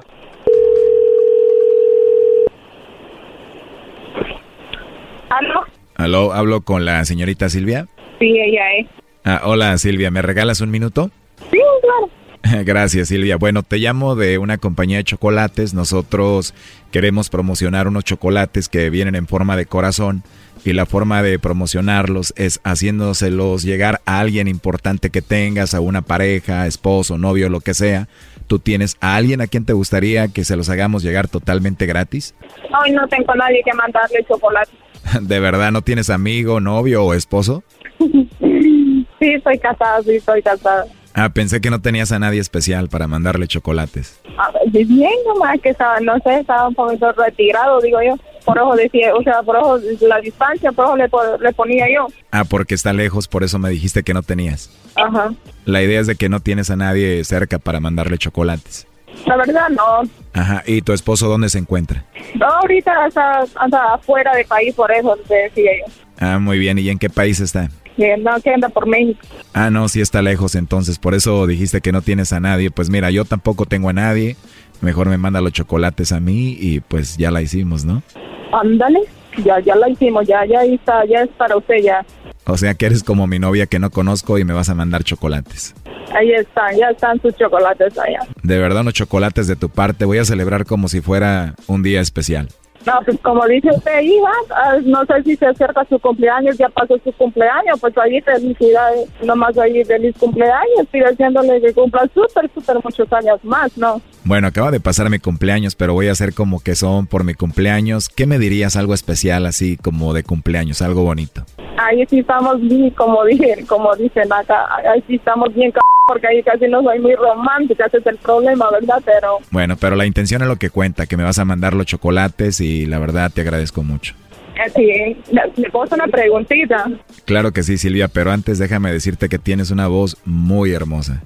¿Aló? 5.30 5.75
Aló, 5.96 6.34
hablo 6.34 6.62
con 6.62 6.86
la 6.86 7.04
señorita 7.06 7.50
Silvia. 7.50 7.88
Sí, 8.20 8.38
ella 8.40 8.74
es. 8.80 8.88
Ah, 9.24 9.42
hola 9.46 9.78
Silvia, 9.78 10.12
¿me 10.12 10.22
regalas 10.22 10.62
un 10.62 10.70
minuto? 10.70 11.10
Sí, 11.52 11.60
claro. 11.82 12.64
Gracias 12.64 13.08
Silvia. 13.08 13.38
Bueno, 13.38 13.64
te 13.64 13.78
llamo 13.78 14.16
de 14.16 14.38
una 14.38 14.58
compañía 14.58 14.98
de 14.98 15.04
chocolates. 15.04 15.74
Nosotros 15.74 16.54
queremos 16.92 17.30
promocionar 17.30 17.88
unos 17.88 18.04
chocolates 18.04 18.70
que 18.70 18.90
vienen 18.90 19.16
en 19.16 19.28
forma 19.28 19.58
de 19.58 19.66
corazón 19.66 20.24
y 20.64 20.74
la 20.74 20.86
forma 20.86 21.24
de 21.24 21.40
promocionarlos 21.40 22.34
es 22.38 22.60
haciéndoselos 22.64 23.64
llegar 23.64 24.02
a 24.06 24.20
alguien 24.20 24.48
importante 24.48 25.10
que 25.10 25.22
tengas, 25.22 25.74
a 25.74 25.80
una 25.80 26.02
pareja, 26.02 26.68
esposo, 26.68 27.18
novio, 27.18 27.50
lo 27.50 27.62
que 27.62 27.74
sea. 27.74 28.08
¿Tú 28.48 28.60
tienes 28.60 28.98
a 29.00 29.16
alguien 29.16 29.42
a 29.42 29.48
quien 29.48 29.66
te 29.66 29.74
gustaría 29.74 30.28
que 30.28 30.44
se 30.44 30.56
los 30.56 30.70
hagamos 30.70 31.04
llegar 31.04 31.28
totalmente 31.28 31.86
gratis? 31.86 32.36
Hoy 32.84 32.92
no 32.92 33.08
tengo 33.08 33.32
a 33.32 33.36
nadie 33.36 33.62
que 33.64 33.74
mandarle 33.74 34.24
chocolate. 34.28 34.72
¿De 35.22 35.40
verdad 35.40 35.72
no 35.72 35.82
tienes 35.82 36.10
amigo, 36.10 36.60
novio 36.60 37.04
o 37.04 37.14
esposo? 37.14 37.64
Sí, 38.00 39.34
estoy 39.34 39.58
casada, 39.60 40.02
sí, 40.04 40.16
estoy 40.16 40.42
casada. 40.42 40.86
Ah, 41.14 41.30
pensé 41.30 41.62
que 41.62 41.70
no 41.70 41.80
tenías 41.80 42.12
a 42.12 42.20
nadie 42.20 42.42
especial 42.42 42.90
para 42.90 43.08
mandarle 43.08 43.48
chocolates. 43.48 44.20
A 44.38 44.52
ver, 44.52 44.86
bien 44.86 45.14
nomás 45.26 45.62
que 45.62 45.70
estaba, 45.70 46.02
no 46.02 46.20
sé, 46.20 46.42
estaba 46.42 46.68
un 46.68 46.76
poquito 46.76 47.10
retirado, 47.14 47.80
digo 47.80 48.00
yo. 48.06 48.16
Por 48.44 48.60
ojo 48.60 48.76
decía, 48.76 49.16
o 49.16 49.24
sea, 49.24 49.42
por 49.42 49.56
ojo 49.56 49.80
la 50.02 50.20
distancia, 50.20 50.74
por 50.74 50.86
ojo 50.86 50.98
le, 50.98 51.10
le 51.40 51.54
ponía 51.54 51.86
yo. 51.90 52.08
Ah, 52.32 52.44
porque 52.44 52.76
está 52.76 52.92
lejos, 52.92 53.30
por 53.30 53.44
eso 53.44 53.58
me 53.60 53.70
dijiste 53.70 54.04
que 54.04 54.14
no 54.14 54.24
tenías. 54.24 54.70
Ajá. 54.96 55.34
La 55.64 55.82
idea 55.82 56.02
es 56.02 56.08
de 56.08 56.16
que 56.16 56.28
no 56.28 56.42
tienes 56.42 56.70
a 56.70 56.76
nadie 56.76 57.24
cerca 57.24 57.60
para 57.60 57.80
mandarle 57.80 58.18
chocolates. 58.18 58.86
La 59.26 59.38
verdad, 59.38 59.70
no. 59.70 60.10
Ajá, 60.34 60.64
¿y 60.66 60.82
tu 60.82 60.94
esposo 60.94 61.28
dónde 61.28 61.50
se 61.50 61.58
encuentra? 61.58 62.06
No, 62.36 62.46
ahorita 62.46 63.08
está, 63.08 63.46
anda 63.56 63.94
afuera 63.94 64.36
de 64.36 64.46
país, 64.46 64.74
por 64.76 64.92
eso 64.92 65.18
te 65.28 65.36
decía 65.36 65.72
yo. 65.80 65.94
Ah, 66.20 66.40
muy 66.40 66.60
bien, 66.60 66.78
¿y 66.78 66.90
en 66.90 67.00
qué 67.00 67.10
país 67.10 67.40
está? 67.40 67.70
Que 67.96 68.18
no, 68.18 68.40
que 68.42 68.54
anda 68.54 68.70
por 68.70 68.88
México. 68.88 69.22
Ah, 69.54 69.70
no, 69.70 69.88
sí 69.88 70.02
está 70.02 70.22
lejos, 70.22 70.56
entonces 70.56 71.00
por 71.00 71.14
eso 71.14 71.48
dijiste 71.48 71.82
que 71.82 71.92
no 71.92 72.02
tienes 72.02 72.34
a 72.34 72.40
nadie. 72.40 72.70
Pues 72.70 72.90
mira, 72.90 73.10
yo 73.10 73.26
tampoco 73.26 73.66
tengo 73.66 73.90
a 73.90 73.94
nadie. 73.94 74.36
Mejor 74.82 75.10
me 75.10 75.18
manda 75.18 75.40
los 75.42 75.54
chocolates 75.54 76.12
a 76.12 76.20
mí 76.20 76.58
y 76.60 76.82
pues 76.82 77.18
ya 77.18 77.32
la 77.32 77.42
hicimos, 77.42 77.86
¿no? 77.86 78.04
Ándale, 78.52 79.00
ya, 79.44 79.60
ya 79.60 79.76
la 79.76 79.90
hicimos, 79.90 80.28
ya, 80.28 80.46
ya 80.46 80.60
ahí 80.60 80.76
está, 80.76 81.06
ya 81.06 81.22
es 81.22 81.30
para 81.38 81.58
usted, 81.58 81.82
ya. 81.84 82.06
O 82.48 82.58
sea 82.58 82.76
que 82.76 82.86
eres 82.86 83.04
como 83.04 83.26
mi 83.26 83.40
novia 83.40 83.66
que 83.66 83.80
no 83.80 83.90
conozco 83.90 84.38
y 84.38 84.44
me 84.44 84.54
vas 84.54 84.70
a 84.70 84.76
mandar 84.76 85.04
chocolates. 85.04 85.74
Ahí 86.14 86.32
están, 86.32 86.78
ya 86.78 86.90
están 86.90 87.20
sus 87.22 87.36
chocolates 87.36 87.98
allá. 87.98 88.20
De 88.44 88.60
verdad, 88.60 88.82
unos 88.82 88.94
chocolates 88.94 89.48
de 89.48 89.56
tu 89.56 89.70
parte. 89.70 90.06
Voy 90.06 90.20
a 90.20 90.26
celebrar 90.26 90.66
como 90.66 90.88
si 90.88 91.02
fuera 91.02 91.56
un 91.68 91.82
día 91.82 92.02
especial. 92.02 92.50
No, 92.86 92.94
pues 93.04 93.18
como 93.22 93.46
dice 93.48 93.70
usted, 93.76 94.02
hija, 94.02 94.32
ah, 94.56 94.76
no 94.84 95.04
sé 95.06 95.24
si 95.24 95.36
se 95.36 95.48
acerca 95.48 95.84
su 95.90 95.98
cumpleaños, 96.00 96.58
ya 96.58 96.70
pasó 96.70 96.96
su 97.04 97.12
cumpleaños, 97.14 97.80
pues 97.82 97.98
ahí 97.98 98.22
felicidades, 98.22 99.10
nomás 99.24 99.58
ahí 99.58 99.84
feliz 99.86 100.16
cumpleaños, 100.20 100.86
y 100.94 101.00
diciéndole 101.00 101.62
que 101.62 101.74
cumpla 101.74 102.08
súper, 102.14 102.50
súper 102.54 102.78
muchos 102.84 103.12
años 103.14 103.44
más, 103.44 103.76
¿no? 103.78 104.02
Bueno, 104.24 104.48
acaba 104.48 104.70
de 104.72 104.80
pasar 104.80 105.10
mi 105.10 105.20
cumpleaños, 105.20 105.76
pero 105.76 105.94
voy 105.94 106.10
a 106.10 106.12
hacer 106.12 106.34
como 106.34 106.60
que 106.60 106.76
son 106.76 107.08
por 107.08 107.24
mi 107.24 107.34
cumpleaños. 107.34 108.10
¿Qué 108.10 108.26
me 108.28 108.38
dirías 108.40 108.76
algo 108.76 108.94
especial 108.94 109.46
así 109.46 109.78
como 109.78 110.14
de 110.14 110.24
cumpleaños, 110.24 110.82
algo 110.82 111.04
bonito? 111.04 111.44
Ahí 111.78 112.06
sí 112.08 112.20
estamos 112.20 112.62
bien, 112.62 112.90
como 112.92 113.24
dije, 113.26 113.66
como 113.68 113.96
dicen 113.96 114.32
acá, 114.32 114.66
ahí 114.94 115.04
sí 115.08 115.16
estamos 115.16 115.54
bien, 115.54 115.72
c- 115.72 115.80
porque 116.08 116.28
ahí 116.28 116.44
casi 116.44 116.68
no 116.68 116.84
soy 116.84 117.00
muy 117.00 117.16
romántica, 117.16 117.86
ese 117.88 117.98
es 117.98 118.06
el 118.06 118.18
problema, 118.18 118.70
¿verdad? 118.72 119.02
Pero 119.04 119.40
Bueno, 119.52 119.76
pero 119.76 119.96
la 119.96 120.06
intención 120.06 120.42
es 120.44 120.48
lo 120.48 120.56
que 120.56 120.70
cuenta, 120.70 121.08
que 121.08 121.18
me 121.18 121.24
vas 121.24 121.40
a 121.40 121.46
mandar 121.46 121.74
los 121.74 121.88
chocolates 121.88 122.62
y 122.62 122.75
la 122.86 123.00
verdad 123.00 123.32
te 123.34 123.42
agradezco 123.42 123.82
mucho. 123.84 124.14
eh, 124.56 124.70
sí, 124.76 125.34
le- 125.34 125.70
puedo 125.70 125.84
hacer 125.86 125.98
una 126.02 126.08
preguntita. 126.08 126.86
Claro 127.26 127.52
que 127.52 127.64
sí, 127.64 127.78
Silvia, 127.78 128.08
pero 128.10 128.32
antes 128.32 128.60
déjame 128.60 128.92
decirte 128.92 129.30
que 129.30 129.38
tienes 129.40 129.72
una 129.72 129.88
voz 129.88 130.18
muy 130.26 130.72
hermosa. 130.74 131.22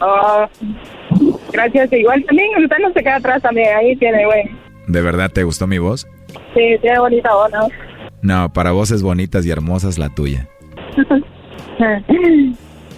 Ah, 0.00 0.48
gracias, 1.52 1.92
igual 1.92 2.24
también, 2.24 2.48
usted 2.62 2.76
no 2.80 2.92
se 2.92 3.00
queda 3.02 3.16
atrás 3.16 3.42
también, 3.42 3.68
ahí 3.76 3.96
tiene, 3.96 4.24
güey. 4.24 4.42
¿De 4.86 5.02
verdad 5.02 5.30
te 5.30 5.42
gustó 5.44 5.66
mi 5.66 5.78
voz? 5.78 6.06
Sí, 6.54 6.76
tiene 6.80 6.98
bonita 6.98 7.32
voz, 7.34 7.50
¿no? 7.52 7.68
No, 8.22 8.52
para 8.52 8.72
voces 8.72 9.02
bonitas 9.02 9.44
y 9.46 9.50
hermosas 9.50 9.98
la 9.98 10.08
tuya. 10.14 10.48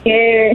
Eh, 0.05 0.53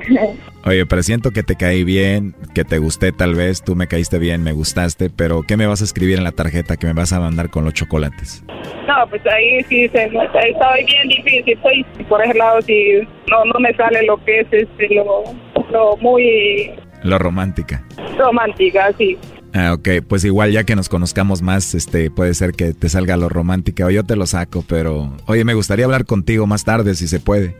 Oye, 0.67 0.85
presiento 0.85 1.31
que 1.31 1.43
te 1.43 1.55
caí 1.55 1.83
bien, 1.85 2.35
que 2.53 2.65
te 2.65 2.77
gusté 2.77 3.13
tal 3.13 3.35
vez, 3.35 3.63
tú 3.63 3.75
me 3.75 3.87
caíste 3.87 4.19
bien, 4.19 4.43
me 4.43 4.51
gustaste, 4.51 5.09
pero 5.09 5.43
¿qué 5.43 5.55
me 5.55 5.65
vas 5.65 5.79
a 5.81 5.85
escribir 5.85 6.17
en 6.17 6.25
la 6.25 6.33
tarjeta 6.33 6.75
que 6.75 6.87
me 6.87 6.93
vas 6.93 7.13
a 7.13 7.21
mandar 7.21 7.49
con 7.49 7.63
los 7.63 7.73
chocolates? 7.73 8.43
no, 8.87 9.09
pues 9.09 9.21
ahí 9.27 9.63
sí 9.69 9.87
se 9.89 10.05
está 10.05 10.73
bien 10.85 11.07
difícil, 11.07 11.43
estoy 11.53 11.85
por 12.07 12.21
ese 12.23 12.37
lado 12.37 12.61
sí 12.61 12.99
no 13.29 13.45
no 13.45 13.59
me 13.59 13.73
sale 13.75 14.05
lo 14.05 14.17
que 14.23 14.39
es 14.41 14.47
este 14.51 14.95
lo, 14.95 15.23
lo 15.71 15.97
muy 15.97 16.71
Lo 17.03 17.17
romántica. 17.17 17.83
romántica, 18.17 18.91
sí. 18.97 19.17
Ah, 19.53 19.73
ok, 19.73 20.05
pues 20.07 20.25
igual 20.25 20.51
ya 20.51 20.63
que 20.65 20.75
nos 20.75 20.89
conozcamos 20.89 21.41
más, 21.41 21.75
este, 21.75 22.11
puede 22.11 22.33
ser 22.33 22.51
que 22.51 22.73
te 22.73 22.89
salga 22.89 23.15
lo 23.17 23.29
romántica 23.29 23.85
o 23.85 23.89
yo 23.89 24.03
te 24.03 24.15
lo 24.17 24.25
saco, 24.25 24.63
pero 24.67 25.15
oye, 25.27 25.43
me 25.45 25.53
gustaría 25.53 25.85
hablar 25.85 26.05
contigo 26.05 26.45
más 26.45 26.63
tarde 26.65 26.93
si 26.95 27.07
se 27.07 27.19
puede. 27.19 27.55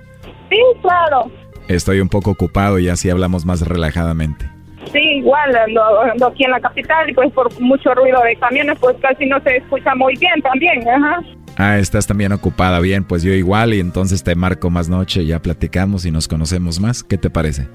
Sí, 0.50 0.58
claro. 0.82 1.30
Estoy 1.68 2.00
un 2.00 2.10
poco 2.10 2.32
ocupado 2.32 2.80
y 2.80 2.90
así 2.90 3.10
hablamos 3.10 3.46
más 3.46 3.62
relajadamente. 3.68 4.50
Sí, 4.92 5.00
igual, 5.18 5.54
ando 5.56 6.28
aquí 6.28 6.46
en 6.46 6.52
la 6.52 6.62
capital 6.62 7.10
y 7.10 7.14
pues 7.14 7.32
por 7.34 7.60
mucho 7.60 7.94
ruido 7.94 8.22
de 8.24 8.36
camiones 8.38 8.78
pues 8.80 8.96
casi 9.02 9.26
no 9.26 9.40
se 9.42 9.58
escucha 9.58 9.94
muy 9.96 10.16
bien 10.16 10.42
también, 10.42 10.88
ajá. 10.88 11.20
Ah, 11.58 11.78
estás 11.78 12.08
también 12.08 12.32
ocupada, 12.32 12.80
bien, 12.80 13.04
pues 13.04 13.24
yo 13.24 13.34
igual 13.34 13.74
y 13.74 13.80
entonces 13.80 14.24
te 14.24 14.36
marco 14.36 14.70
más 14.70 14.88
noche, 14.90 15.26
ya 15.26 15.42
platicamos 15.42 16.06
y 16.06 16.12
nos 16.12 16.28
conocemos 16.28 16.80
más, 16.80 17.04
¿qué 17.04 17.18
te 17.18 17.30
parece? 17.30 17.68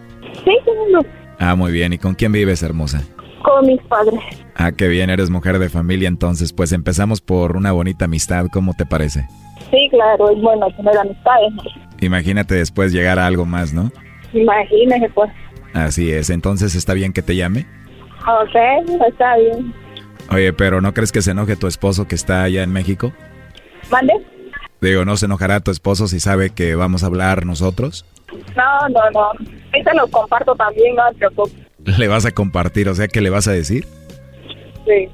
Sí, 0.44 0.56
claro. 0.64 1.06
Ah, 1.38 1.54
muy 1.54 1.72
bien, 1.72 1.92
¿y 1.92 1.98
con 1.98 2.14
quién 2.14 2.32
vives, 2.32 2.62
hermosa? 2.62 3.02
Con 3.42 3.66
mis 3.66 3.80
padres. 3.82 4.20
Ah, 4.54 4.72
qué 4.72 4.88
bien, 4.88 5.10
eres 5.10 5.28
mujer 5.28 5.58
de 5.58 5.68
familia, 5.68 6.08
entonces 6.08 6.52
pues 6.52 6.72
empezamos 6.72 7.20
por 7.20 7.56
una 7.56 7.72
bonita 7.72 8.04
amistad, 8.06 8.46
¿cómo 8.52 8.72
te 8.72 8.86
parece? 8.86 9.26
Sí, 9.70 9.88
claro, 9.90 10.30
es 10.30 10.40
bueno 10.40 10.66
tener 10.76 10.96
amistades. 10.96 11.52
Imagínate 12.04 12.54
después 12.54 12.92
llegar 12.92 13.18
a 13.18 13.26
algo 13.26 13.44
más, 13.44 13.72
¿no? 13.72 13.90
Imagínese 14.32 15.08
pues. 15.10 15.30
Así 15.72 16.10
es, 16.12 16.30
entonces 16.30 16.74
está 16.74 16.94
bien 16.94 17.12
que 17.12 17.22
te 17.22 17.36
llame. 17.36 17.66
Ok, 18.26 18.54
está 19.08 19.36
bien. 19.36 19.74
Oye, 20.30 20.52
pero 20.52 20.80
¿no 20.80 20.94
crees 20.94 21.12
que 21.12 21.22
se 21.22 21.32
enoje 21.32 21.56
tu 21.56 21.66
esposo 21.66 22.06
que 22.06 22.14
está 22.14 22.42
allá 22.42 22.62
en 22.62 22.72
México? 22.72 23.12
¿Mande? 23.90 24.14
Digo, 24.80 25.04
¿no 25.04 25.16
se 25.16 25.26
enojará 25.26 25.60
tu 25.60 25.70
esposo 25.70 26.08
si 26.08 26.20
sabe 26.20 26.50
que 26.50 26.74
vamos 26.74 27.02
a 27.02 27.06
hablar 27.06 27.46
nosotros? 27.46 28.04
No, 28.56 28.88
no, 28.88 29.10
no. 29.12 29.30
Ahí 29.72 29.82
se 29.82 29.94
lo 29.94 30.06
comparto 30.08 30.54
también, 30.54 30.96
no 30.96 31.02
te 31.12 31.18
preocupes. 31.18 31.54
Le 31.98 32.08
vas 32.08 32.26
a 32.26 32.32
compartir, 32.32 32.88
o 32.88 32.94
sea, 32.94 33.08
¿qué 33.08 33.20
le 33.20 33.30
vas 33.30 33.48
a 33.48 33.52
decir? 33.52 33.86
Sí. 34.86 35.08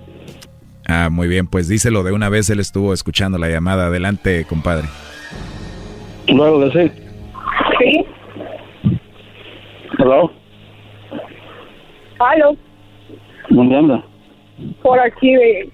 Ah, 0.87 1.09
muy 1.11 1.29
bien, 1.29 1.47
pues 1.47 1.69
díselo 1.69 2.03
de 2.03 2.13
una 2.13 2.29
vez, 2.29 2.49
él 2.51 2.61
estuvo 2.61 2.95
escuchando 2.95 3.37
la 3.39 3.49
llamada. 3.49 3.87
Adelante, 3.87 4.45
compadre. 4.47 4.89
Luego 6.29 6.61
de 6.61 6.71
sí. 6.73 7.03
Sí. 7.79 8.07
Hello. 9.99 10.31
Aló. 12.19 12.57
¿Dónde 13.49 13.77
anda? 13.77 14.03
Por 14.83 14.99
aquí 15.01 15.35
de... 15.35 15.71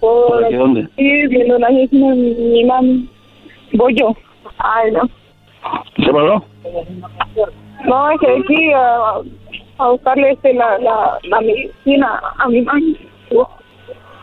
¿Por 0.00 0.44
aquí 0.44 0.54
dónde? 0.54 0.88
Sí, 0.96 1.26
viendo 1.28 1.58
la 1.58 1.70
vecina 1.70 2.10
de 2.10 2.16
mi, 2.16 2.34
mi 2.34 2.64
mami. 2.64 3.08
Voy 3.72 3.94
yo. 3.94 4.14
Ay, 4.58 4.92
no. 4.92 5.02
¿Se 6.04 6.12
paró? 6.12 6.44
No, 7.84 8.10
es 8.10 8.20
que 8.20 8.28
aquí 8.28 8.72
a, 8.72 9.14
a 9.78 9.90
buscarle 9.90 10.30
este, 10.32 10.54
la, 10.54 10.78
la, 10.78 11.18
la 11.24 11.40
medicina 11.40 12.20
a 12.38 12.48
mi 12.48 12.62
mami. 12.62 12.96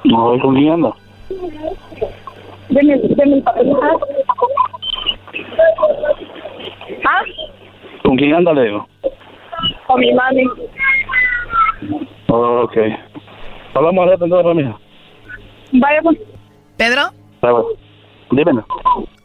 No, 0.05 0.39
¿con 0.39 0.55
quién 0.55 0.72
anda? 0.72 0.93
Deme, 2.72 2.98
deme 2.98 3.36
el 3.36 3.44
papel. 3.44 3.74
¿Ah? 7.06 7.22
¿Con 8.04 8.18
quién 8.18 8.34
anda, 8.34 8.54
le 8.54 8.64
digo? 8.64 8.88
Con 9.88 10.00
mi 10.00 10.14
mami. 10.14 10.44
Oh, 12.30 12.62
ok. 12.64 12.78
Hablamos 13.74 14.08
de 14.08 14.14
entonces, 14.14 14.56
mija. 14.56 14.80
Vaya, 15.74 16.02
pues. 16.02 16.18
¿Pedro? 16.78 17.02
Ah, 17.42 17.52
bueno. 17.52 17.68
Dímelo. 18.32 18.66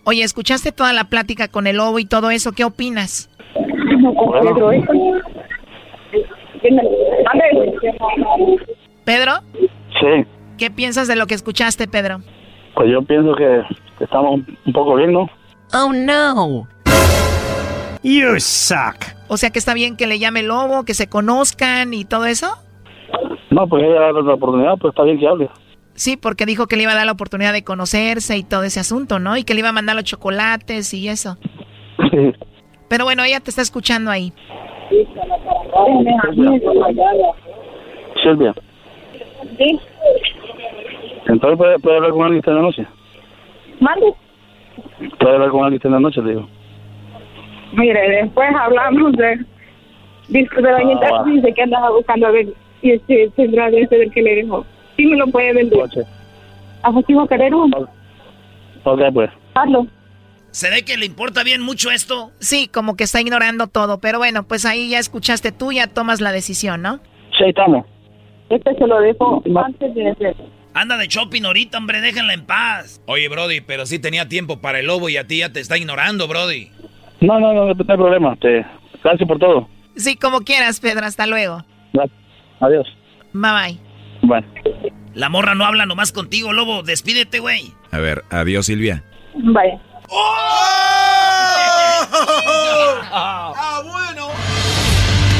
Oye, 0.05 0.23
¿escuchaste 0.23 0.73
toda 0.73 0.93
la 0.93 1.05
plática 1.05 1.49
con 1.49 1.67
el 1.67 1.77
lobo 1.77 1.99
y 1.99 2.05
todo 2.05 2.31
eso? 2.31 2.53
¿Qué 2.53 2.65
opinas? 2.65 3.31
Con 3.55 4.33
Pedro, 4.33 4.73
¿eh? 4.73 4.85
¿Pedro? 9.05 9.33
Sí. 10.01 10.27
¿Qué 10.59 10.71
piensas 10.71 11.07
de 11.07 11.17
lo 11.17 11.27
que 11.27 11.35
escuchaste, 11.35 11.87
Pedro? 11.87 12.21
Pues 12.77 12.91
yo 12.93 13.03
pienso 13.03 13.35
que 13.35 13.62
estamos 14.01 14.41
un 14.66 14.72
poco 14.72 14.97
bien, 14.97 15.12
¿no? 15.12 15.31
Oh, 15.72 15.93
no. 15.93 16.68
You 18.03 18.39
suck. 18.39 19.16
O 19.29 19.39
sea 19.39 19.51
que 19.51 19.59
está 19.59 19.74
bien 19.74 19.97
que 19.97 20.07
le 20.07 20.18
llame 20.18 20.43
lobo, 20.43 20.85
que 20.85 20.93
se 20.95 21.09
conozcan 21.09 21.95
y 21.95 22.05
todo 22.05 22.27
eso. 22.27 22.47
No, 23.51 23.66
pues 23.66 23.83
ella 23.83 24.01
da 24.01 24.12
la 24.12 24.35
oportunidad, 24.35 24.77
pues 24.79 24.93
está 24.93 25.05
bien 25.05 25.18
que 25.18 25.27
hable. 25.27 25.49
Sí, 25.95 26.18
porque 26.18 26.45
dijo 26.45 26.66
que 26.66 26.77
le 26.77 26.83
iba 26.83 26.93
a 26.93 26.97
dar 26.97 27.07
la 27.07 27.12
oportunidad 27.12 27.55
de 27.55 27.64
conocerse 27.64 28.37
y 28.37 28.45
todo 28.45 28.62
ese 28.64 28.81
asunto, 28.81 29.18
¿no? 29.18 29.39
Y 29.39 29.45
que 29.45 29.55
le 29.55 29.61
iba 29.61 29.70
a 29.70 29.72
mandar 29.72 29.97
los 29.97 30.05
chocolates 30.05 30.93
y 30.93 31.09
eso. 31.09 31.39
Pero 32.89 33.05
bueno, 33.05 33.24
ella 33.24 33.41
te 33.41 33.49
está 33.49 33.62
escuchando 33.62 34.11
ahí. 34.11 34.35
Silvia. 38.22 38.55
Sí. 39.57 39.81
Entonces 41.27 41.59
puede, 41.59 41.79
puede 41.79 41.97
hablar 41.97 42.11
con 42.12 42.22
alguien 42.22 42.39
esta 42.39 42.53
noche. 42.53 42.87
Mande. 43.81 44.14
Puede 45.18 45.35
hablar 45.35 45.51
con 45.51 45.64
alguien 45.64 45.77
esta 45.85 46.01
noche, 46.01 46.22
le 46.22 46.31
digo. 46.31 46.49
Mire, 47.72 48.22
después 48.22 48.49
hablamos 48.59 49.12
de... 49.12 49.45
Disco 50.29 50.57
de 50.57 50.62
la 50.72 50.79
Ah, 50.79 50.81
gente 51.24 51.31
dice 51.31 51.55
que 51.55 51.62
andaba 51.62 51.91
buscando 51.91 52.27
a 52.27 52.31
ver 52.33 52.49
si 52.81 52.91
este 52.91 53.31
tendrá 53.37 53.70
de 53.70 53.83
ese 53.83 53.97
del 53.97 54.11
que 54.11 54.22
le 54.22 54.35
dejó. 54.37 54.64
Sí 54.97 55.07
me 55.07 55.16
lo 55.16 55.27
puede 55.29 55.53
vender. 55.53 55.79
¿A 56.83 57.29
querer 57.29 57.55
uno? 57.55 57.89
Ok, 58.85 59.01
pues. 59.12 59.31
Hazlo. 59.55 59.87
¿Se 60.51 60.70
ve 60.70 60.85
que 60.85 60.97
le 60.97 61.07
importa 61.07 61.45
bien 61.45 61.62
mucho 61.62 61.91
esto? 61.91 62.31
Sí, 62.39 62.66
como 62.66 62.97
que 62.97 63.05
está 63.05 63.20
ignorando 63.20 63.66
todo, 63.66 64.01
pero 64.01 64.18
bueno, 64.18 64.45
pues 64.45 64.64
ahí 64.64 64.89
ya 64.91 64.99
escuchaste 64.99 65.53
tú, 65.53 65.70
ya 65.70 65.87
tomas 65.87 66.20
la 66.20 66.33
decisión, 66.33 66.83
¿no? 66.83 66.97
Sí, 67.37 67.45
estamos. 67.47 67.85
Este 68.49 68.74
se 68.74 68.87
lo 68.87 68.99
dejo 69.01 69.43
antes 69.55 69.95
de 69.95 70.11
hacer. 70.11 70.35
Anda 70.77 70.99
de 70.99 71.07
shopping 71.09 71.43
ahorita, 71.47 71.79
hombre, 71.79 72.03
déjenla 72.03 72.35
en 72.35 72.45
paz. 72.45 73.01
Oye, 73.07 73.31
Brody, 73.31 73.62
pero 73.62 73.87
sí 73.87 73.99
tenía 73.99 74.29
tiempo 74.29 74.61
para 74.61 74.79
el 74.79 74.87
lobo 74.87 75.09
y 75.09 75.16
a 75.16 75.27
ti 75.27 75.39
ya 75.39 75.51
te 75.51 75.59
está 75.61 75.79
ignorando, 75.79 76.29
Brody. 76.29 76.70
No, 77.22 77.41
no, 77.41 77.55
no, 77.55 77.64
no, 77.64 77.68
hay 77.70 77.97
problema. 77.97 78.37
Te... 78.37 78.62
Gracias 79.03 79.27
por 79.27 79.39
todo. 79.39 79.70
Sí, 79.97 80.16
como 80.16 80.41
quieras, 80.41 80.81
Pedro, 80.81 81.07
hasta 81.07 81.27
luego. 81.27 81.64
Gracias. 81.95 82.18
Adiós. 82.61 82.87
Bye 83.33 83.53
bye. 83.53 83.79
Bueno. 84.20 84.47
La 85.14 85.31
morra 85.31 85.55
no 85.55 85.64
habla 85.64 85.87
nomás 85.87 86.12
contigo, 86.12 86.53
lobo. 86.53 86.83
Despídete, 86.83 87.39
güey. 87.39 87.72
A 87.91 87.99
ver, 87.99 88.24
adiós, 88.29 88.66
Silvia. 88.66 89.03
Vaya. 89.35 89.81
¡Ah, 93.18 93.81
bueno! 93.83 94.29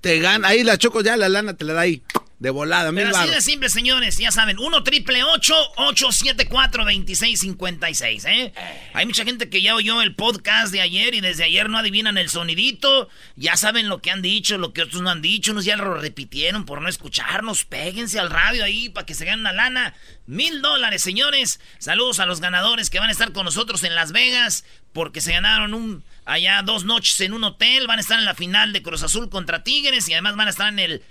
te 0.00 0.20
gana. 0.20 0.48
Ahí 0.48 0.64
la 0.64 0.78
choco 0.78 1.02
ya, 1.02 1.18
la 1.18 1.28
lana 1.28 1.54
te 1.54 1.66
la 1.66 1.74
da 1.74 1.82
ahí. 1.82 2.02
De 2.38 2.50
volada, 2.50 2.92
mil 2.92 3.04
Pero 3.04 3.16
así 3.16 3.30
de 3.30 3.40
simple, 3.40 3.70
señores, 3.70 4.18
ya 4.18 4.30
saben, 4.30 4.58
1 4.58 4.82
triple 4.82 5.24
874 5.24 6.84
2656, 6.84 8.24
¿eh? 8.26 8.52
Hay 8.92 9.06
mucha 9.06 9.24
gente 9.24 9.48
que 9.48 9.62
ya 9.62 9.74
oyó 9.74 10.02
el 10.02 10.14
podcast 10.14 10.70
de 10.70 10.82
ayer 10.82 11.14
y 11.14 11.22
desde 11.22 11.44
ayer 11.44 11.70
no 11.70 11.78
adivinan 11.78 12.18
el 12.18 12.28
sonidito. 12.28 13.08
Ya 13.36 13.56
saben 13.56 13.88
lo 13.88 14.02
que 14.02 14.10
han 14.10 14.20
dicho, 14.20 14.58
lo 14.58 14.74
que 14.74 14.82
otros 14.82 15.00
no 15.00 15.08
han 15.08 15.22
dicho. 15.22 15.52
Unos 15.52 15.64
ya 15.64 15.76
lo 15.76 15.94
repitieron 15.94 16.66
por 16.66 16.82
no 16.82 16.90
escucharnos. 16.90 17.64
Péguense 17.64 18.20
al 18.20 18.28
radio 18.28 18.64
ahí 18.64 18.90
para 18.90 19.06
que 19.06 19.14
se 19.14 19.24
ganen 19.24 19.40
una 19.40 19.54
lana. 19.54 19.94
Mil 20.26 20.60
dólares, 20.60 21.00
señores. 21.00 21.58
Saludos 21.78 22.20
a 22.20 22.26
los 22.26 22.42
ganadores 22.42 22.90
que 22.90 22.98
van 22.98 23.08
a 23.08 23.12
estar 23.12 23.32
con 23.32 23.46
nosotros 23.46 23.82
en 23.82 23.94
Las 23.94 24.12
Vegas 24.12 24.66
porque 24.92 25.22
se 25.22 25.32
ganaron 25.32 25.72
un 25.72 26.04
allá 26.26 26.60
dos 26.62 26.84
noches 26.84 27.18
en 27.22 27.32
un 27.32 27.44
hotel. 27.44 27.86
Van 27.86 27.96
a 27.96 28.02
estar 28.02 28.18
en 28.18 28.26
la 28.26 28.34
final 28.34 28.74
de 28.74 28.82
Cruz 28.82 29.02
Azul 29.02 29.30
contra 29.30 29.64
Tigres 29.64 30.06
y 30.10 30.12
además 30.12 30.36
van 30.36 30.48
a 30.48 30.50
estar 30.50 30.68
en 30.68 30.80
el 30.80 31.02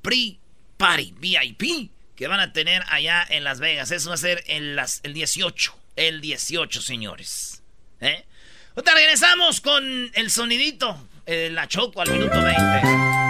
Pre 0.00 0.38
Party 0.84 1.14
VIP 1.18 1.90
que 2.14 2.28
van 2.28 2.40
a 2.40 2.52
tener 2.52 2.82
allá 2.90 3.26
en 3.30 3.42
Las 3.42 3.58
Vegas. 3.58 3.90
Eso 3.90 4.10
va 4.10 4.16
a 4.16 4.18
ser 4.18 4.44
el, 4.48 4.76
las, 4.76 5.00
el 5.02 5.14
18. 5.14 5.74
El 5.96 6.20
18, 6.20 6.82
señores. 6.82 7.62
¿Eh? 8.02 8.26
Ahorita 8.76 8.92
regresamos 8.94 9.62
con 9.62 10.10
el 10.12 10.30
sonidito. 10.30 11.08
eh, 11.24 11.48
la 11.50 11.66
choco 11.68 12.02
al 12.02 12.10
minuto 12.10 12.38
20. 12.42 12.62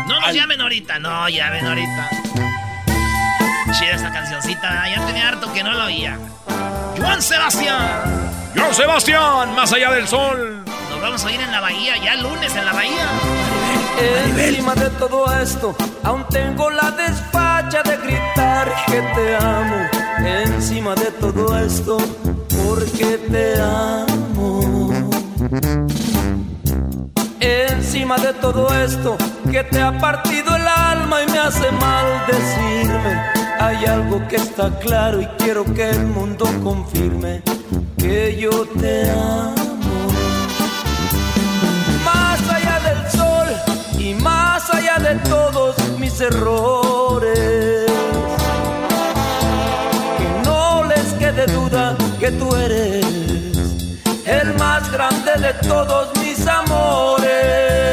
No 0.08 0.20
nos 0.20 0.34
llamen 0.34 0.60
ahorita. 0.60 0.98
No, 0.98 1.28
llamen 1.28 1.64
ahorita. 1.64 2.10
Chida 3.78 3.92
esta 3.92 4.12
cancioncita. 4.12 4.88
Ya 4.88 5.06
tenía 5.06 5.28
harto 5.28 5.52
que 5.52 5.62
no 5.62 5.72
la 5.74 5.84
oía. 5.84 6.18
Juan 6.96 7.22
Sebastián. 7.22 8.32
Juan 8.56 8.74
Sebastián, 8.74 9.54
más 9.54 9.72
allá 9.72 9.92
del 9.92 10.08
sol. 10.08 10.64
Nos 10.90 11.00
vamos 11.00 11.24
a 11.24 11.30
ir 11.32 11.40
en 11.40 11.52
la 11.52 11.60
bahía. 11.60 11.96
Ya 11.98 12.14
el 12.14 12.22
lunes 12.22 12.54
en 12.56 12.64
la 12.64 12.72
bahía. 12.72 13.08
Encima 13.96 14.74
de 14.74 14.90
todo 14.90 15.32
esto, 15.40 15.76
aún 16.02 16.26
tengo 16.28 16.68
la 16.70 16.90
de 17.82 17.96
gritar 17.96 18.72
que 18.86 19.00
te 19.14 19.36
amo. 19.36 19.88
Encima 20.24 20.94
de 20.94 21.10
todo 21.12 21.58
esto, 21.58 21.98
porque 22.48 23.18
te 23.18 23.60
amo. 23.60 24.90
Encima 27.40 28.16
de 28.18 28.32
todo 28.34 28.72
esto, 28.74 29.16
que 29.50 29.64
te 29.64 29.80
ha 29.80 29.98
partido 29.98 30.54
el 30.54 30.66
alma 30.66 31.22
y 31.22 31.30
me 31.30 31.38
hace 31.38 31.70
mal 31.72 32.06
decirme 32.26 33.20
Hay 33.60 33.84
algo 33.84 34.26
que 34.28 34.36
está 34.36 34.70
claro 34.78 35.20
y 35.20 35.26
quiero 35.38 35.64
que 35.64 35.90
el 35.90 36.06
mundo 36.06 36.46
confirme 36.62 37.42
que 37.98 38.36
yo 38.40 38.66
te 38.80 39.10
amo. 39.10 39.73
Y 43.98 44.14
más 44.14 44.68
allá 44.70 44.98
de 44.98 45.14
todos 45.28 45.76
mis 45.98 46.20
errores. 46.20 47.86
Que 50.18 50.28
no 50.44 50.84
les 50.84 51.12
quede 51.14 51.46
duda 51.46 51.96
que 52.18 52.30
tú 52.32 52.54
eres 52.56 53.04
el 54.26 54.54
más 54.54 54.90
grande 54.90 55.32
de 55.38 55.54
todos 55.68 56.08
mis 56.18 56.46
amores. 56.46 57.83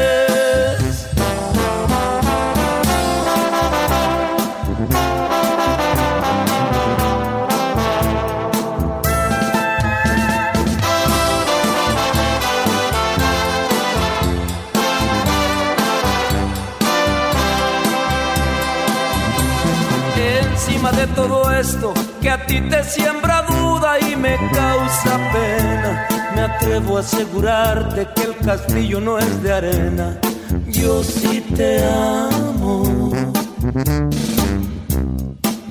Que 22.20 22.28
a 22.28 22.44
ti 22.44 22.60
te 22.60 22.82
siembra 22.82 23.42
duda 23.42 24.00
y 24.00 24.16
me 24.16 24.36
causa 24.52 25.16
pena. 25.32 26.08
Me 26.34 26.40
atrevo 26.42 26.96
a 26.96 27.00
asegurarte 27.00 28.08
que 28.16 28.22
el 28.22 28.36
castillo 28.44 29.00
no 29.00 29.16
es 29.18 29.42
de 29.44 29.52
arena. 29.52 30.18
Yo 30.66 31.04
sí 31.04 31.40
te 31.54 31.84
amo. 31.84 33.12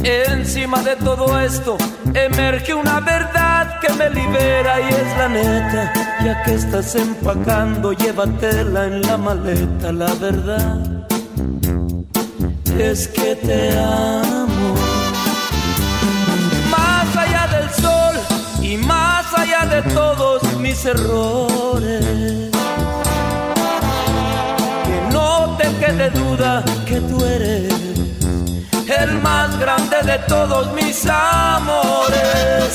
Encima 0.02 0.82
de 0.82 0.96
todo 0.96 1.38
esto 1.42 1.78
emerge 2.14 2.74
una 2.74 3.02
verdad 3.02 3.80
que 3.82 3.92
me 3.94 4.10
libera 4.10 4.80
y 4.80 4.94
es 4.94 5.18
la 5.18 5.28
neta. 5.28 5.94
Ya 6.24 6.44
que 6.44 6.54
estás 6.54 6.96
empacando, 6.96 7.92
llévatela 7.92 8.86
en 8.86 9.02
la 9.02 9.18
maleta. 9.18 9.92
La 9.92 10.14
verdad 10.14 11.08
es 12.80 13.10
que 13.10 13.36
te 13.36 13.78
amo. 13.78 14.41
Mis 20.72 20.86
errores. 20.86 22.50
Que 24.88 24.98
no 25.12 25.58
te 25.58 25.68
quede 25.82 26.10
duda 26.12 26.64
que 26.86 27.02
tú 27.02 27.18
eres 27.26 27.74
el 29.04 29.12
más 29.22 29.60
grande 29.60 29.98
de 30.04 30.18
todos 30.34 30.72
mis 30.74 31.06
amores. 31.06 32.70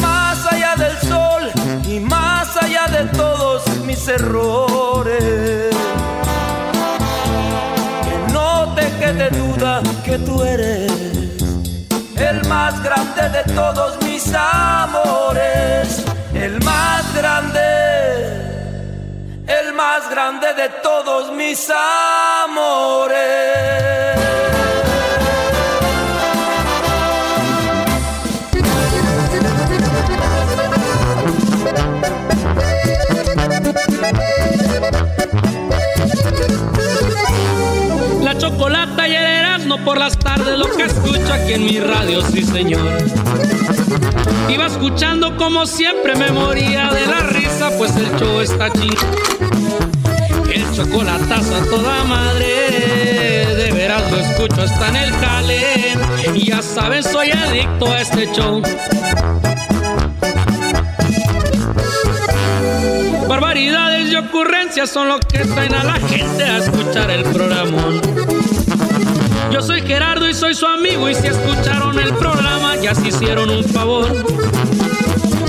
Más 0.00 0.38
allá 0.52 0.72
del 0.76 0.96
sol 1.10 1.42
y 1.86 2.00
más 2.00 2.56
allá 2.56 2.86
de 2.96 3.04
todos 3.20 3.62
mis 3.84 4.08
errores. 4.08 5.74
Que 8.06 8.32
no 8.32 8.74
te 8.76 8.86
quede 9.00 9.28
duda 9.30 9.82
que 10.04 10.18
tú 10.18 10.42
eres 10.42 11.06
el 12.16 12.48
más 12.48 12.82
grande 12.82 13.28
de 13.28 13.42
todos 13.52 14.02
mis 14.02 14.24
amores, 14.32 16.02
el 16.42 16.62
más 16.62 17.14
grande, 17.14 17.60
el 19.46 19.72
más 19.72 20.08
grande 20.10 20.52
de 20.54 20.68
todos 20.82 21.32
mis 21.32 21.70
amores. 21.70 22.96
La 38.22 38.36
erasmo 38.38 38.95
por 39.86 39.98
las 39.98 40.18
tardes, 40.18 40.58
lo 40.58 40.68
que 40.76 40.82
escucho 40.82 41.32
aquí 41.32 41.52
en 41.52 41.64
mi 41.64 41.78
radio, 41.78 42.20
sí 42.20 42.42
señor. 42.42 42.98
Iba 44.48 44.66
escuchando 44.66 45.36
como 45.36 45.64
siempre 45.64 46.16
me 46.16 46.32
moría 46.32 46.90
de 46.90 47.06
la 47.06 47.20
risa, 47.20 47.70
pues 47.78 47.94
el 47.94 48.10
show 48.18 48.40
está 48.40 48.68
chido. 48.72 48.96
El 50.52 50.72
chocolatazo 50.72 51.54
a 51.54 51.64
toda 51.66 52.02
madre, 52.02 53.54
de 53.54 53.70
veras 53.70 54.10
lo 54.10 54.18
escucho 54.18 54.62
hasta 54.62 54.88
en 54.88 54.96
el 54.96 55.12
jale. 55.12 55.62
Y 56.34 56.46
ya 56.46 56.62
saben, 56.62 57.04
soy 57.04 57.30
adicto 57.30 57.86
a 57.86 58.00
este 58.00 58.28
show. 58.32 58.60
Barbaridades 63.28 64.10
y 64.10 64.16
ocurrencias 64.16 64.90
son 64.90 65.08
lo 65.10 65.20
que 65.20 65.44
traen 65.44 65.74
a 65.76 65.84
la 65.84 65.94
gente 65.94 66.42
a 66.42 66.58
escuchar 66.58 67.08
el 67.08 67.22
programa. 67.22 68.25
Yo 69.56 69.62
soy 69.62 69.80
Gerardo 69.80 70.28
y 70.28 70.34
soy 70.34 70.54
su 70.54 70.66
amigo 70.66 71.08
y 71.08 71.14
si 71.14 71.28
escucharon 71.28 71.98
el 71.98 72.12
programa 72.16 72.76
ya 72.76 72.94
se 72.94 73.08
hicieron 73.08 73.48
un 73.48 73.64
favor. 73.64 74.06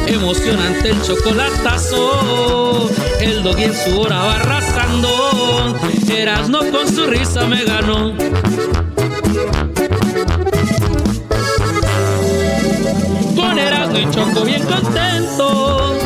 Emocionante 0.08 0.92
el 0.92 1.02
chocolatazo, 1.02 2.90
el 3.20 3.44
doggy 3.44 3.66
en 3.66 3.76
su 3.76 4.00
hora 4.00 4.20
va 4.20 4.36
arrasando, 4.36 5.76
Erasno 6.10 6.60
con 6.72 6.88
su 6.88 7.06
risa 7.08 7.48
me 7.48 7.66
ganó. 7.66 8.16
Con 13.36 13.60
Erasno 13.60 14.00
y 14.00 14.10
Choco 14.10 14.46
bien 14.46 14.64
contento 14.64 15.98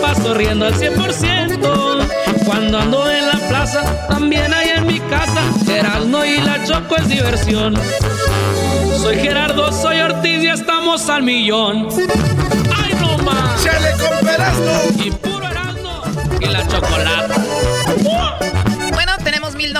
paso 0.00 0.34
riendo 0.34 0.66
al 0.66 0.74
100%. 0.74 2.06
Cuando 2.46 2.78
ando 2.78 3.10
en 3.10 3.26
la 3.26 3.38
plaza, 3.48 3.82
también 4.08 4.52
hay 4.52 4.69
casa. 5.20 5.42
Gerardo 5.66 6.24
y 6.24 6.38
la 6.38 6.64
Choco 6.64 6.96
es 6.96 7.08
diversión. 7.08 7.74
Soy 9.02 9.16
Gerardo, 9.16 9.72
soy 9.72 10.00
Ortiz 10.00 10.42
y 10.42 10.48
estamos 10.48 11.08
al 11.08 11.22
millón. 11.22 11.88
¡Ay, 12.76 12.94
no 13.00 13.18
más! 13.18 13.62
¡Chale 13.62 13.92
con 13.92 15.04
Y 15.04 15.10
puro 15.10 15.46
Erasmo 15.46 16.02
y 16.40 16.46
la 16.46 16.66
chocolate. 16.68 18.09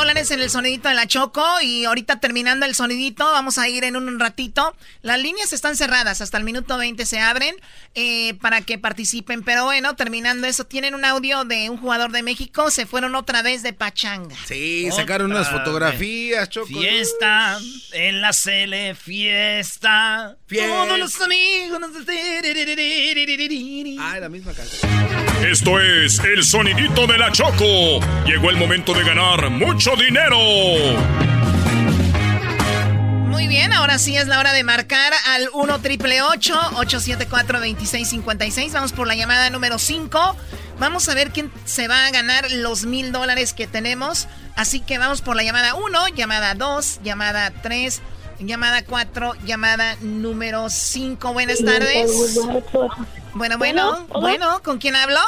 Dólares 0.01 0.31
en 0.31 0.41
el 0.41 0.49
sonidito 0.49 0.89
de 0.89 0.95
la 0.95 1.07
Choco 1.07 1.45
y 1.61 1.85
ahorita 1.85 2.21
terminando 2.21 2.65
el 2.65 2.75
sonidito 2.75 3.23
vamos 3.23 3.59
a 3.59 3.69
ir 3.69 3.85
en 3.85 3.97
un 3.97 4.19
ratito. 4.19 4.75
Las 5.03 5.21
líneas 5.21 5.53
están 5.53 5.77
cerradas, 5.77 6.23
hasta 6.23 6.39
el 6.39 6.45
minuto 6.45 6.79
20 6.79 7.05
se 7.05 7.21
abren 7.21 7.55
eh, 7.95 8.33
para 8.41 8.63
que 8.63 8.79
participen. 8.79 9.43
Pero 9.43 9.65
bueno, 9.65 9.97
terminando 9.97 10.47
eso, 10.47 10.65
tienen 10.65 10.95
un 10.95 11.05
audio 11.05 11.45
de 11.45 11.69
un 11.69 11.77
jugador 11.77 12.13
de 12.13 12.23
México, 12.23 12.71
se 12.71 12.87
fueron 12.87 13.15
otra 13.15 13.43
vez 13.43 13.63
de 13.63 13.75
pachanga. 13.75 14.35
Sí, 14.47 14.89
sacaron 14.91 15.33
unas 15.33 15.51
fotografías, 15.51 16.49
Choco. 16.49 16.69
Fiesta 16.69 17.59
en 17.93 18.23
la 18.23 18.33
Cele, 18.33 18.95
fiesta. 18.95 20.39
Todos 20.49 20.99
los 20.99 21.21
amigos. 21.21 21.79
Ah, 23.99 24.19
la 24.19 24.31
misma 24.31 24.55
canción. 24.55 24.91
Esto 25.47 25.79
es 25.79 26.19
el 26.21 26.43
sonidito 26.43 27.07
de 27.07 27.19
la 27.19 27.31
Choco. 27.31 28.01
Llegó 28.25 28.49
el 28.49 28.57
momento 28.57 28.95
de 28.95 29.05
ganar 29.05 29.51
mucho 29.51 29.90
dinero. 29.97 30.39
Muy 33.27 33.47
bien, 33.49 33.73
ahora 33.73 33.99
sí 33.99 34.17
es 34.17 34.27
la 34.27 34.39
hora 34.39 34.53
de 34.53 34.65
marcar 34.65 35.13
al 35.29 35.49
1 35.53 35.81
triple 35.81 36.23
874 36.23 37.59
2656. 37.59 38.73
Vamos 38.73 38.93
por 38.93 39.07
la 39.07 39.15
llamada 39.15 39.51
número 39.51 39.79
5. 39.79 40.37
Vamos 40.79 41.09
a 41.09 41.15
ver 41.15 41.31
quién 41.31 41.51
se 41.65 41.89
va 41.89 42.07
a 42.07 42.11
ganar 42.11 42.51
los 42.51 42.85
mil 42.85 43.13
dólares 43.13 43.53
que 43.53 43.67
tenemos. 43.67 44.29
Así 44.57 44.81
que 44.81 44.99
vamos 44.99 45.23
por 45.23 45.37
la 45.37 45.43
llamada 45.43 45.75
1, 45.75 46.09
llamada 46.09 46.55
2, 46.55 47.01
llamada 47.03 47.51
3, 47.63 48.03
llamada 48.41 48.85
4, 48.85 49.35
llamada 49.45 49.97
número 50.01 50.69
5. 50.69 51.33
Buenas 51.33 51.65
tardes. 51.65 52.39
Bueno, 53.35 53.59
bueno, 53.59 54.07
bueno, 54.09 54.63
¿con 54.63 54.79
quién 54.79 54.97
hablo? 54.97 55.21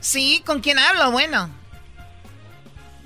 Sí, 0.00 0.42
¿con 0.46 0.60
quién 0.60 0.78
hablo? 0.78 1.10
Bueno. 1.10 1.59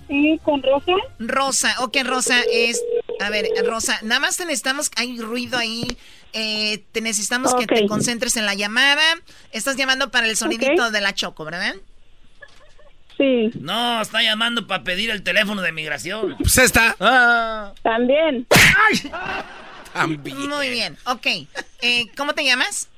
Sí, 0.09 0.41
con 0.43 0.63
Rosa. 0.63 0.93
Rosa, 1.19 1.77
ok, 1.81 1.97
Rosa, 2.05 2.37
es... 2.51 2.83
A 3.21 3.31
ver, 3.31 3.47
Rosa, 3.65 3.99
nada 4.03 4.21
más 4.21 4.37
te 4.37 4.45
necesitamos... 4.45 4.91
Hay 4.97 5.19
ruido 5.19 5.59
ahí. 5.59 5.97
Eh, 6.33 6.85
te 6.93 7.01
necesitamos 7.01 7.55
que 7.55 7.67
te 7.67 7.87
concentres 7.87 8.37
en 8.37 8.45
la 8.45 8.55
llamada. 8.55 9.03
Estás 9.53 9.77
llamando 9.77 10.11
para 10.11 10.27
el 10.27 10.37
sonidito 10.37 10.91
de 10.91 11.01
la 11.01 11.15
Choco, 11.15 11.45
¿verdad? 11.45 11.75
Sí. 13.17 13.53
No, 13.61 14.03
está 14.03 14.23
llamando 14.23 14.67
para 14.67 14.83
pedir 14.83 15.11
el 15.11 15.23
teléfono 15.23 15.63
de 15.63 15.71
migración. 15.71 16.37
Pues 16.39 16.59
está. 16.59 16.97
Ah. 16.99 17.73
También. 17.83 18.47
También. 19.93 20.49
Muy 20.49 20.71
bien, 20.71 20.97
ok. 21.05 21.27
Eh, 21.83 22.07
¿Cómo 22.17 22.35
te 22.35 22.45
llamas? 22.45 22.89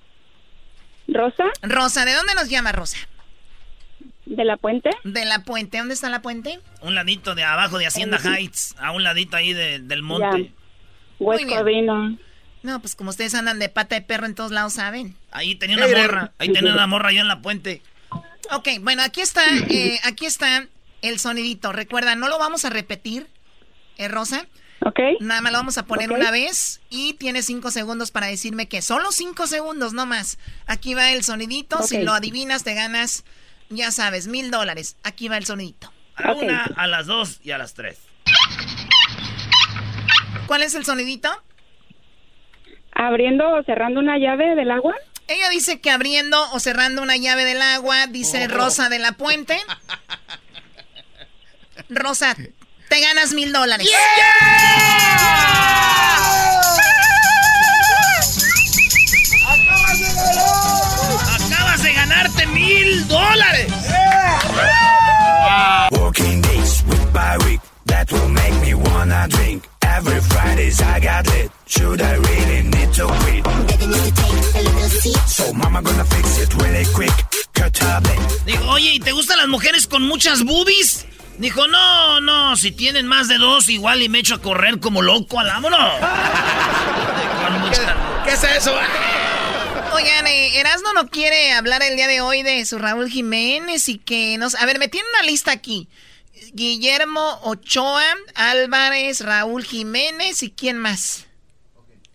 Rosa. 1.09 1.45
Rosa, 1.63 2.05
¿de 2.07 2.15
dónde 2.15 2.35
nos 2.35 2.49
llama 2.49 2.73
Rosa? 2.73 2.97
¿De 4.27 4.45
la 4.45 4.57
puente? 4.57 4.91
De 5.05 5.24
la 5.24 5.45
puente. 5.45 5.79
¿Dónde 5.79 5.95
está 5.95 6.11
la 6.11 6.20
puente? 6.20 6.61
Un 6.83 6.95
ladito 6.95 7.35
de 7.35 7.45
abajo 7.45 7.79
de 7.79 7.87
Hacienda 7.87 8.18
Heights, 8.18 8.74
a 8.79 8.91
un 8.91 9.05
ladito 9.05 9.37
ahí 9.37 9.53
del 9.53 10.03
monte. 10.03 10.53
West 11.18 11.49
Covina. 11.49 12.16
No, 12.62 12.81
pues 12.81 12.97
como 12.97 13.11
ustedes 13.11 13.35
andan 13.35 13.61
de 13.61 13.68
pata 13.68 13.95
de 13.95 14.03
perro 14.03 14.27
en 14.27 14.35
todos 14.35 14.51
lados, 14.51 14.72
¿saben? 14.72 15.14
Ahí 15.31 15.55
tenía 15.55 15.77
una 15.77 15.87
morra, 15.87 16.33
ahí 16.39 16.53
tenía 16.53 16.72
una 16.72 16.89
morra 16.89 17.11
allá 17.11 17.20
en 17.20 17.29
la 17.29 17.41
puente. 17.41 17.81
Ok, 18.53 18.68
bueno, 18.81 19.03
aquí 19.03 19.20
está, 19.20 19.43
eh, 19.68 20.01
aquí 20.03 20.27
está 20.27 20.66
el 21.03 21.20
sonidito. 21.20 21.72
Recuerda, 21.72 22.16
no 22.16 22.29
lo 22.29 22.39
vamos 22.39 22.64
a 22.64 22.70
repetir, 22.70 23.29
¿eh, 23.99 24.09
Rosa? 24.09 24.47
Ok. 24.81 24.99
Nada 25.20 25.41
más 25.41 25.53
lo 25.53 25.59
vamos 25.59 25.79
a 25.79 25.87
poner 25.87 26.11
una 26.12 26.31
vez 26.31 26.81
y 26.91 27.14
tienes 27.14 27.47
cinco 27.47 27.70
segundos 27.70 28.11
para 28.11 28.27
decirme 28.27 28.68
que 28.68 28.83
solo 28.83 29.12
cinco 29.12 29.47
segundos, 29.47 29.93
no 29.93 30.05
más. 30.05 30.39
Aquí 30.66 30.95
va 30.95 31.12
el 31.12 31.22
sonidito. 31.24 31.83
Si 31.83 32.03
lo 32.03 32.12
adivinas, 32.12 32.64
te 32.64 32.74
ganas, 32.74 33.24
ya 33.71 33.91
sabes, 33.91 34.27
mil 34.27 34.51
dólares. 34.51 34.97
Aquí 35.03 35.29
va 35.29 35.37
el 35.37 35.47
sonidito. 35.47 35.93
A 36.17 36.33
una, 36.33 36.64
a 36.77 36.87
las 36.87 37.07
dos 37.07 37.41
y 37.43 37.51
a 37.51 37.59
las 37.59 37.75
tres. 37.75 37.99
¿Cuál 40.47 40.62
es 40.62 40.75
el 40.75 40.85
sonidito? 40.85 41.31
¿Abriendo 42.93 43.49
o 43.51 43.62
cerrando 43.64 44.01
una 44.01 44.17
llave 44.19 44.55
del 44.55 44.71
agua? 44.71 44.95
Ella 45.29 45.49
dice 45.51 45.81
que 45.81 45.91
abriendo 45.91 46.41
o 46.53 46.61
cerrando 46.61 47.03
una 47.03 47.17
llave 47.17 47.45
del 47.45 47.61
agua, 47.61 48.07
dice 48.07 48.47
oh. 48.47 48.49
Rosa 48.49 48.89
de 48.89 48.99
la 48.99 49.12
Puente. 49.12 49.61
Rosa, 51.89 52.35
te 52.89 53.01
ganas 53.01 53.33
mil 53.33 53.53
dólares. 53.53 53.91
Acabas 55.99 56.56
mil 62.67 63.09
dólares. 63.09 63.73
Working 65.91 66.43
days, 66.43 66.85
week 66.89 67.12
by 67.12 67.37
week, 67.47 67.61
that 67.87 68.12
will 68.12 68.29
make 68.29 68.55
me 68.61 68.75
wanna 68.75 69.27
drink. 69.29 69.69
Every 69.83 70.21
Fridays 70.21 70.81
I 70.83 71.01
got 71.01 71.27
lit. 71.27 71.51
Should 71.67 72.01
I 72.03 72.14
really 72.29 72.62
need 72.75 72.93
to 72.95 73.07
quit? 73.23 73.45
So 75.27 75.53
mama 75.53 75.83
gonna 75.83 76.05
fix 76.05 76.39
it 76.43 76.55
really 76.55 76.85
quick. 76.95 77.14
Digo, 78.45 78.69
oye, 78.69 78.93
¿y 78.95 79.01
te 79.01 79.12
gustan 79.12 79.39
las 79.39 79.49
mujeres 79.49 79.87
con 79.87 80.03
muchas 80.03 80.45
boobies? 80.45 81.07
Dijo, 81.39 81.67
no, 81.67 82.21
no, 82.21 82.57
si 82.57 82.71
tienen 82.71 83.07
más 83.07 83.29
de 83.29 83.39
dos, 83.39 83.69
igual 83.69 84.03
y 84.03 84.09
me 84.09 84.21
echo 84.21 84.37
a 84.37 84.39
correr 84.39 84.79
como 84.79 85.03
loco 85.03 85.41
al 85.41 85.47
vámonos. 85.47 85.81
¿Qué, 88.25 88.33
es 88.33 88.45
eso? 88.45 88.75
Oigan, 89.97 90.26
eh, 90.26 90.61
Erasmo 90.61 90.92
no 90.92 91.09
quiere 91.09 91.53
hablar 91.53 91.82
el 91.82 91.97
día 91.97 92.07
de 92.07 92.20
hoy 92.20 92.42
de 92.42 92.66
su 92.66 92.76
Raúl 92.76 93.09
Jiménez 93.09 93.88
y 93.88 93.97
que 93.97 94.36
nos... 94.36 94.55
A 94.55 94.66
ver, 94.66 94.78
me 94.78 94.88
tiene 94.88 95.09
una 95.09 95.26
lista 95.26 95.53
aquí. 95.53 95.88
Guillermo 96.53 97.40
Ochoa, 97.44 98.05
Álvarez, 98.34 99.22
Raúl 99.22 99.64
Jiménez 99.64 100.42
y 100.42 100.51
quién 100.51 100.76
más. 100.76 101.26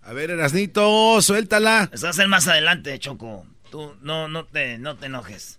A 0.04 0.14
ver, 0.14 0.30
Erasnito, 0.30 1.20
suéltala. 1.24 1.90
Eso 1.92 2.06
va 2.06 2.12
a 2.12 2.14
ser 2.14 2.28
más 2.28 2.48
adelante, 2.48 3.00
Choco. 3.00 3.48
Tú 3.72 3.96
no, 4.02 4.28
no, 4.28 4.46
te, 4.46 4.78
no 4.78 4.96
te 4.96 5.08
enojes. 5.08 5.58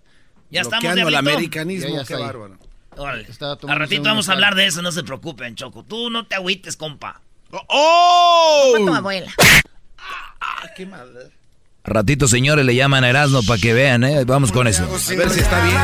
Ya 0.49 0.61
estamos 0.61 0.95
de 0.95 1.01
el 1.01 1.15
americanismo, 1.15 2.05
qué 2.05 2.15
bárbaro. 2.15 2.57
Órale. 2.95 3.27
A 3.67 3.75
ratito 3.75 4.03
vamos 4.03 4.29
a 4.29 4.31
hablar 4.31 4.55
de 4.55 4.67
eso, 4.67 4.81
no 4.81 4.93
se 4.93 5.03
preocupen, 5.03 5.55
Choco. 5.55 5.83
Tú 5.83 6.09
no 6.09 6.25
te 6.25 6.35
agüites, 6.35 6.77
compa. 6.77 7.21
¡Oh! 7.51 7.65
¡Oh! 7.67 8.73
tu 8.77 8.93
abuela. 8.93 9.29
Ah, 10.39 10.69
qué 10.73 10.85
madre. 10.85 11.42
Ratito, 11.85 12.29
señores, 12.29 12.65
le 12.65 12.75
llaman 12.75 13.03
a 13.03 13.09
Erasmo 13.09 13.43
para 13.43 13.59
que 13.59 13.73
vean, 13.73 14.05
¿eh? 14.05 14.23
Vamos 14.23 14.53
con 14.53 14.67
eso. 14.67 14.83
A 14.83 15.15
ver 15.15 15.29
si 15.29 15.41
está 15.41 15.65
bien. 15.65 15.81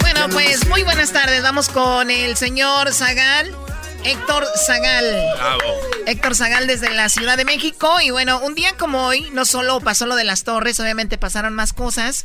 Bueno, 0.00 0.28
pues 0.30 0.68
muy 0.68 0.82
buenas 0.82 1.12
tardes. 1.12 1.42
Vamos 1.42 1.68
con 1.68 2.10
el 2.10 2.36
señor 2.36 2.92
Zagal. 2.92 3.54
Héctor 4.04 4.44
Zagal. 4.66 5.04
Bravo. 5.36 5.62
Héctor 6.06 6.34
Zagal 6.34 6.66
desde 6.66 6.90
la 6.90 7.08
Ciudad 7.08 7.36
de 7.36 7.44
México. 7.44 8.00
Y 8.00 8.10
bueno, 8.10 8.40
un 8.40 8.56
día 8.56 8.76
como 8.76 9.06
hoy, 9.06 9.30
no 9.32 9.44
solo 9.44 9.80
pasó 9.80 10.06
lo 10.06 10.16
de 10.16 10.24
las 10.24 10.42
torres, 10.42 10.80
obviamente 10.80 11.18
pasaron 11.18 11.54
más 11.54 11.72
cosas. 11.72 12.24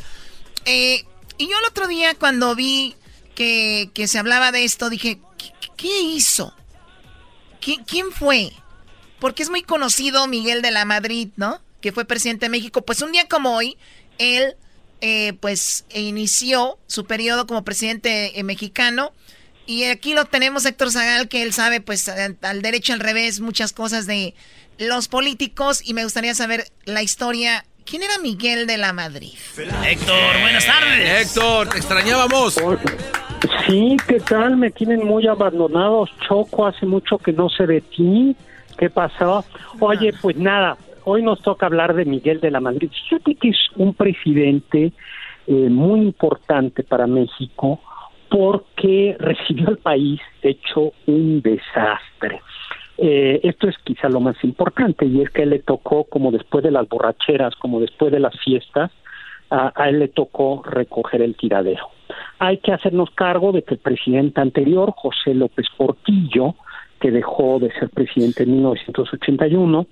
Eh, 0.65 1.05
y 1.37 1.47
yo 1.47 1.57
el 1.59 1.65
otro 1.69 1.87
día 1.87 2.15
cuando 2.15 2.55
vi 2.55 2.95
que, 3.35 3.91
se 4.07 4.17
hablaba 4.17 4.51
de 4.51 4.63
esto, 4.63 4.89
dije, 4.89 5.19
¿qué, 5.77 6.01
hizo? 6.01 6.51
¿Quién 7.61 8.11
fue? 8.11 8.51
Porque 9.19 9.43
es 9.43 9.51
muy 9.51 9.61
conocido 9.61 10.25
Miguel 10.25 10.63
de 10.63 10.71
la 10.71 10.83
Madrid, 10.83 11.29
¿no? 11.35 11.61
Que 11.87 11.93
fue 11.93 12.03
presidente 12.03 12.47
de 12.47 12.49
México. 12.49 12.81
Pues 12.81 13.01
un 13.01 13.13
día 13.13 13.29
como 13.29 13.55
hoy, 13.55 13.77
él, 14.17 14.57
eh, 14.99 15.31
pues, 15.39 15.85
inició 15.93 16.77
su 16.85 17.05
periodo 17.05 17.47
como 17.47 17.63
presidente 17.63 18.37
eh, 18.37 18.43
mexicano. 18.43 19.13
Y 19.65 19.85
aquí 19.85 20.13
lo 20.13 20.25
tenemos 20.25 20.65
Héctor 20.65 20.91
Zagal, 20.91 21.29
que 21.29 21.43
él 21.43 21.53
sabe, 21.53 21.79
pues, 21.79 22.09
al 22.09 22.61
derecho 22.61 22.91
al 22.91 22.99
revés, 22.99 23.39
muchas 23.39 23.71
cosas 23.71 24.05
de 24.05 24.35
los 24.77 25.07
políticos. 25.07 25.79
Y 25.81 25.93
me 25.93 26.03
gustaría 26.03 26.35
saber 26.35 26.69
la 26.83 27.03
historia 27.03 27.63
¿Quién 27.85 28.03
era 28.03 28.17
Miguel 28.21 28.67
de 28.67 28.75
la 28.75 28.91
Madrid? 28.91 29.31
Héctor, 29.57 30.41
buenas 30.41 30.65
tardes. 30.65 31.21
Héctor, 31.21 31.69
te 31.69 31.77
extrañábamos. 31.77 32.55
Sí, 33.65 33.95
¿qué 34.09 34.19
tal? 34.19 34.57
Me 34.57 34.71
tienen 34.71 35.05
muy 35.05 35.25
abandonados. 35.25 36.09
Choco, 36.27 36.67
hace 36.67 36.85
mucho 36.85 37.17
que 37.17 37.31
no 37.31 37.47
sé 37.47 37.65
de 37.65 37.79
ti. 37.79 38.35
¿Qué 38.77 38.89
pasó? 38.89 39.45
Oye, 39.79 40.11
pues 40.21 40.35
nada, 40.35 40.77
hoy 41.09 41.23
nos 41.23 41.41
toca 41.41 41.65
hablar 41.65 41.93
de 41.95 42.03
Miguel 42.03 42.41
de 42.41 42.51
la 42.51 42.59
Madrid. 42.59 42.91
Fíjate 42.91 43.35
que 43.35 43.49
es 43.49 43.57
un 43.77 43.93
presidente 43.93 44.91
eh, 45.47 45.51
muy 45.51 46.01
importante 46.01 46.83
para 46.83 47.07
México 47.07 47.79
porque 48.29 49.15
recibió 49.17 49.69
al 49.69 49.77
país 49.77 50.19
hecho 50.41 50.91
un 51.05 51.41
desastre. 51.41 52.41
Eh, 52.97 53.39
esto 53.43 53.69
es 53.69 53.77
quizá 53.85 54.09
lo 54.09 54.19
más 54.19 54.35
importante 54.43 55.05
y 55.05 55.21
es 55.21 55.29
que 55.29 55.45
le 55.45 55.59
tocó, 55.59 56.03
como 56.03 56.29
después 56.29 56.61
de 56.61 56.71
las 56.71 56.89
borracheras, 56.89 57.55
como 57.55 57.79
después 57.79 58.11
de 58.11 58.19
las 58.19 58.37
fiestas, 58.41 58.91
a, 59.49 59.71
él 59.87 59.99
le 59.99 60.09
tocó 60.09 60.61
recoger 60.61 61.21
el 61.21 61.37
tiradero. 61.37 61.87
Hay 62.39 62.57
que 62.57 62.73
hacernos 62.73 63.11
cargo 63.11 63.53
de 63.53 63.63
que 63.63 63.75
el 63.75 63.79
presidente 63.79 64.41
anterior, 64.41 64.91
José 64.93 65.33
López 65.33 65.67
Portillo, 65.77 66.55
que 66.99 67.11
dejó 67.11 67.59
de 67.59 67.71
ser 67.79 67.89
presidente 67.91 68.43
en 68.43 68.55
1981, 68.55 69.87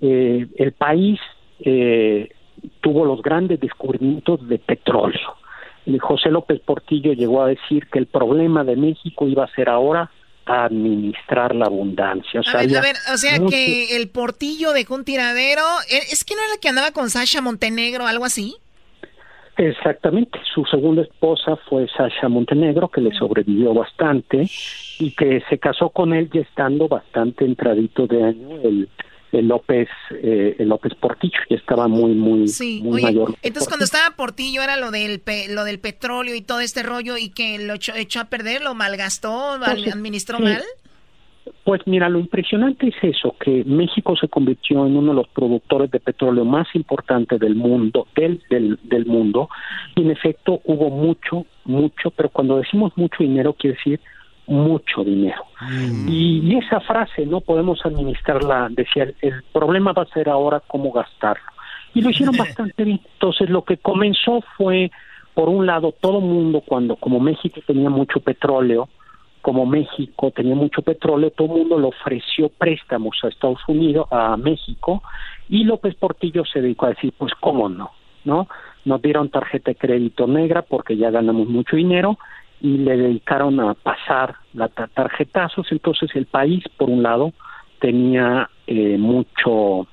eh, 0.00 0.46
el 0.56 0.72
país 0.72 1.20
eh, 1.60 2.30
tuvo 2.80 3.04
los 3.04 3.22
grandes 3.22 3.60
descubrimientos 3.60 4.46
de 4.48 4.58
petróleo. 4.58 5.36
Y 5.86 5.98
José 5.98 6.30
López 6.30 6.60
Portillo 6.60 7.12
llegó 7.12 7.42
a 7.42 7.48
decir 7.48 7.86
que 7.88 7.98
el 7.98 8.06
problema 8.06 8.64
de 8.64 8.76
México 8.76 9.28
iba 9.28 9.44
a 9.44 9.54
ser 9.54 9.68
ahora 9.68 10.10
administrar 10.46 11.54
la 11.54 11.66
abundancia. 11.66 12.40
O 12.40 12.42
sea, 12.42 12.60
a 12.60 12.66
ver, 12.66 12.76
a 12.76 12.80
ver, 12.80 12.96
o 13.12 13.16
sea 13.16 13.38
que 13.48 13.96
el 13.96 14.08
portillo 14.08 14.72
dejó 14.72 14.94
un 14.94 15.04
tiradero. 15.04 15.62
¿e-, 15.90 16.12
¿Es 16.12 16.24
que 16.24 16.34
no 16.34 16.42
era 16.42 16.54
el 16.54 16.60
que 16.60 16.68
andaba 16.68 16.92
con 16.92 17.10
Sasha 17.10 17.40
Montenegro, 17.40 18.06
algo 18.06 18.24
así? 18.24 18.56
Exactamente, 19.56 20.40
su 20.52 20.64
segunda 20.64 21.02
esposa 21.02 21.56
fue 21.68 21.86
Sasha 21.96 22.28
Montenegro, 22.28 22.88
que 22.88 23.00
le 23.00 23.14
sobrevivió 23.14 23.72
bastante 23.72 24.48
y 24.98 25.12
que 25.12 25.42
se 25.48 25.58
casó 25.58 25.90
con 25.90 26.12
él 26.12 26.28
ya 26.32 26.40
estando 26.40 26.88
bastante 26.88 27.44
entradito 27.44 28.08
de 28.08 28.24
año. 28.24 28.48
El 28.64 28.88
el 29.34 29.48
López 29.48 29.88
eh, 30.10 30.56
el 30.58 30.68
López 30.68 30.94
Portillo 30.94 31.38
ya 31.50 31.56
estaba 31.56 31.88
muy 31.88 32.12
muy, 32.12 32.46
muy 32.82 33.02
mayor. 33.02 33.34
entonces 33.42 33.68
cuando 33.68 33.84
estaba 33.84 34.16
Portillo 34.16 34.62
era 34.62 34.76
lo 34.76 34.90
del 34.90 35.22
lo 35.50 35.64
del 35.64 35.78
petróleo 35.78 36.34
y 36.34 36.40
todo 36.40 36.60
este 36.60 36.82
rollo 36.82 37.16
y 37.16 37.30
que 37.30 37.58
lo 37.58 37.74
echó, 37.74 38.20
a 38.20 38.24
perder 38.24 38.62
lo 38.62 38.74
malgastó 38.74 39.58
administró 39.92 40.38
mal. 40.38 40.62
Pues 41.62 41.82
mira, 41.86 42.08
lo 42.08 42.18
impresionante 42.18 42.88
es 42.88 42.94
eso, 43.02 43.36
que 43.38 43.64
México 43.64 44.16
se 44.16 44.28
convirtió 44.28 44.86
en 44.86 44.96
uno 44.96 45.12
de 45.12 45.16
los 45.16 45.28
productores 45.28 45.90
de 45.90 46.00
petróleo 46.00 46.44
más 46.44 46.66
importantes 46.74 47.38
del 47.38 47.54
mundo, 47.54 48.06
del, 48.16 48.42
del, 48.48 48.78
del 48.82 49.06
mundo, 49.06 49.48
y 49.94 50.02
en 50.02 50.10
efecto 50.10 50.60
hubo 50.64 50.90
mucho, 50.90 51.46
mucho, 51.64 52.10
pero 52.10 52.30
cuando 52.30 52.56
decimos 52.58 52.92
mucho 52.96 53.16
dinero 53.20 53.54
quiere 53.54 53.76
decir 53.76 54.00
mucho 54.46 55.04
dinero. 55.04 55.42
Mm. 55.60 56.08
Y, 56.08 56.56
esa 56.56 56.80
frase 56.80 57.26
no 57.26 57.40
podemos 57.40 57.84
administrarla, 57.84 58.68
decía, 58.70 59.08
el 59.20 59.42
problema 59.52 59.92
va 59.92 60.02
a 60.02 60.14
ser 60.14 60.28
ahora 60.28 60.62
cómo 60.66 60.92
gastarlo. 60.92 61.44
Y 61.94 62.02
lo 62.02 62.10
hicieron 62.10 62.36
bastante 62.38 62.84
bien. 62.84 63.00
Entonces 63.14 63.48
lo 63.48 63.64
que 63.64 63.76
comenzó 63.76 64.42
fue, 64.56 64.90
por 65.34 65.48
un 65.48 65.66
lado, 65.66 65.92
todo 65.92 66.20
mundo 66.20 66.62
cuando, 66.66 66.96
como 66.96 67.20
México 67.20 67.60
tenía 67.66 67.90
mucho 67.90 68.20
petróleo, 68.20 68.88
como 69.42 69.66
México 69.66 70.30
tenía 70.30 70.54
mucho 70.54 70.80
petróleo, 70.80 71.30
todo 71.30 71.48
el 71.48 71.60
mundo 71.60 71.78
le 71.78 71.88
ofreció 71.88 72.48
préstamos 72.48 73.18
a 73.22 73.28
Estados 73.28 73.60
Unidos, 73.68 74.06
a 74.10 74.36
México, 74.38 75.02
y 75.50 75.64
López 75.64 75.94
Portillo 75.96 76.44
se 76.46 76.62
dedicó 76.62 76.86
a 76.86 76.90
decir, 76.90 77.12
pues 77.18 77.32
cómo 77.40 77.68
no, 77.68 77.90
¿no? 78.24 78.48
Nos 78.86 79.02
dieron 79.02 79.28
tarjeta 79.28 79.72
de 79.72 79.76
crédito 79.76 80.26
negra 80.26 80.62
porque 80.62 80.96
ya 80.96 81.10
ganamos 81.10 81.46
mucho 81.46 81.76
dinero 81.76 82.18
y 82.64 82.78
le 82.78 82.96
dedicaron 82.96 83.60
a 83.60 83.74
pasar 83.74 84.36
la 84.54 84.68
tarjetazos, 84.68 85.70
entonces 85.70 86.08
el 86.14 86.24
país, 86.24 86.64
por 86.78 86.88
un 86.88 87.02
lado, 87.02 87.34
tenía 87.78 88.48
eh, 88.66 88.96
mucho 88.96 89.86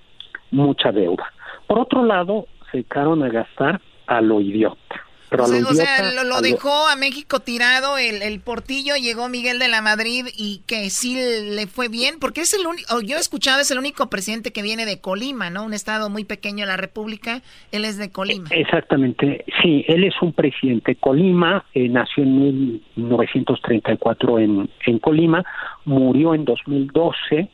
mucha 0.52 0.94
deuda. 0.94 1.34
Por 1.68 1.80
otro 1.80 2.06
lado, 2.06 2.48
se 2.72 2.78
dedicaron 2.78 3.24
a 3.24 3.28
gastar 3.28 3.82
a 4.08 4.22
lo 4.22 4.40
idiota. 4.40 5.04
Pero 5.32 5.46
o 5.46 5.48
sea, 5.48 5.62
lo 5.62 5.70
o 5.70 5.74
sea, 5.74 6.24
lo, 6.26 6.42
dejó 6.42 6.90
a 6.90 6.98
México 6.98 7.40
tirado 7.40 7.98
el, 7.98 8.22
el 8.22 8.42
portillo, 8.42 8.96
llegó 8.98 9.30
Miguel 9.30 9.60
de 9.60 9.70
la 9.70 9.82
Madrid 9.82 10.26
y 10.36 10.60
que 10.68 10.90
sí 10.90 11.16
le 11.16 11.68
fue 11.68 11.88
bien, 11.88 12.16
porque 12.20 12.42
es 12.42 12.54
el 12.54 12.68
único, 12.68 13.00
yo 13.00 13.16
he 13.16 13.20
escuchado, 13.22 13.62
es 13.62 13.72
el 13.72 13.78
único 13.78 14.10
presidente 14.10 14.52
que 14.52 14.62
viene 14.62 14.86
de 14.86 15.00
Colima, 15.00 15.50
¿no? 15.50 15.64
Un 15.64 15.74
estado 15.74 16.10
muy 16.10 16.26
pequeño 16.26 16.66
de 16.66 16.66
la 16.66 16.76
República, 16.76 17.42
él 17.72 17.86
es 17.86 17.98
de 17.98 18.12
Colima. 18.12 18.50
Exactamente, 18.52 19.46
sí, 19.62 19.86
él 19.88 20.04
es 20.04 20.22
un 20.22 20.34
presidente 20.34 20.92
de 20.92 20.96
Colima, 20.98 21.64
eh, 21.74 21.88
nació 21.88 22.24
en 22.24 22.82
1934 22.98 24.40
en, 24.40 24.70
en 24.86 25.00
Colima, 25.00 25.46
murió 25.86 26.36
en 26.36 26.44
2012, 26.44 27.48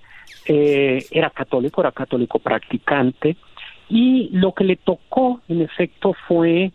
eh, 0.48 1.06
era 1.12 1.30
católico, 1.30 1.82
era 1.82 1.92
católico 1.92 2.40
practicante, 2.40 3.38
y 3.88 4.30
lo 4.32 4.54
que 4.54 4.64
le 4.64 4.78
tocó, 4.78 5.42
en 5.48 5.62
efecto, 5.62 6.16
fue, 6.28 6.72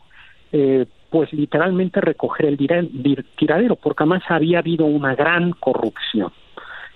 eh, 0.52 0.86
pues 1.10 1.32
literalmente 1.32 2.00
recoger 2.00 2.46
el 2.46 3.26
tiradero, 3.36 3.76
porque 3.76 4.02
además 4.02 4.22
había 4.28 4.60
habido 4.60 4.86
una 4.86 5.14
gran 5.14 5.52
corrupción. 5.52 6.32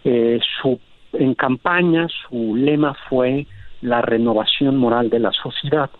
Eh, 0.04 0.40
su, 0.60 0.78
en 1.12 1.34
campaña 1.34 2.06
su 2.08 2.56
lema 2.56 2.94
fue 3.08 3.46
la 3.82 4.00
renovación 4.00 4.76
moral 4.76 5.10
de 5.10 5.18
la 5.18 5.32
sociedad. 5.32 5.90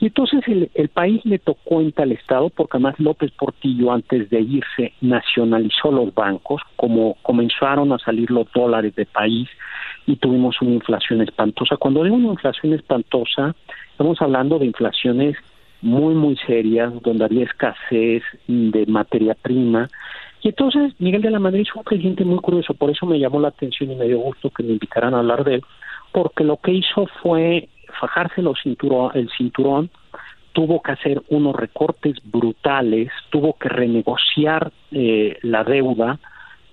Y 0.00 0.06
entonces 0.06 0.42
el, 0.48 0.70
el 0.74 0.88
país 0.88 1.24
le 1.24 1.38
tocó 1.38 1.80
en 1.80 1.92
tal 1.92 2.12
estado, 2.12 2.50
porque 2.50 2.76
además 2.76 2.98
López 2.98 3.30
Portillo 3.32 3.92
antes 3.92 4.28
de 4.30 4.40
irse 4.40 4.92
nacionalizó 5.00 5.92
los 5.92 6.12
bancos, 6.12 6.60
como 6.76 7.16
comenzaron 7.22 7.92
a 7.92 7.98
salir 7.98 8.30
los 8.30 8.50
dólares 8.52 8.94
del 8.96 9.06
país 9.06 9.48
y 10.06 10.16
tuvimos 10.16 10.60
una 10.60 10.72
inflación 10.72 11.22
espantosa. 11.22 11.76
Cuando 11.76 12.02
digo 12.04 12.16
una 12.16 12.32
inflación 12.32 12.72
espantosa, 12.74 13.54
estamos 13.92 14.20
hablando 14.20 14.58
de 14.58 14.66
inflaciones 14.66 15.36
muy, 15.82 16.14
muy 16.14 16.36
serias, 16.46 16.92
donde 17.02 17.24
había 17.24 17.44
escasez 17.44 18.22
de 18.46 18.86
materia 18.86 19.34
prima. 19.34 19.88
Y 20.40 20.48
entonces 20.48 20.94
Miguel 20.98 21.22
de 21.22 21.30
la 21.30 21.38
Madrid 21.38 21.66
es 21.68 21.74
un 21.74 21.84
presidente 21.84 22.24
muy 22.24 22.38
curioso, 22.38 22.74
por 22.74 22.90
eso 22.90 23.06
me 23.06 23.18
llamó 23.18 23.40
la 23.40 23.48
atención 23.48 23.90
y 23.90 23.96
me 23.96 24.06
dio 24.06 24.18
gusto 24.18 24.50
que 24.50 24.62
me 24.62 24.72
invitaran 24.72 25.14
a 25.14 25.18
hablar 25.18 25.44
de 25.44 25.56
él, 25.56 25.62
porque 26.12 26.44
lo 26.44 26.56
que 26.56 26.72
hizo 26.72 27.06
fue 27.22 27.68
fajarse 28.00 28.42
los 28.42 28.58
cinturón, 28.62 29.10
el 29.14 29.30
cinturón, 29.36 29.90
tuvo 30.52 30.82
que 30.82 30.92
hacer 30.92 31.22
unos 31.28 31.54
recortes 31.56 32.16
brutales, 32.24 33.10
tuvo 33.30 33.54
que 33.54 33.68
renegociar 33.68 34.72
eh, 34.90 35.38
la 35.42 35.64
deuda, 35.64 36.18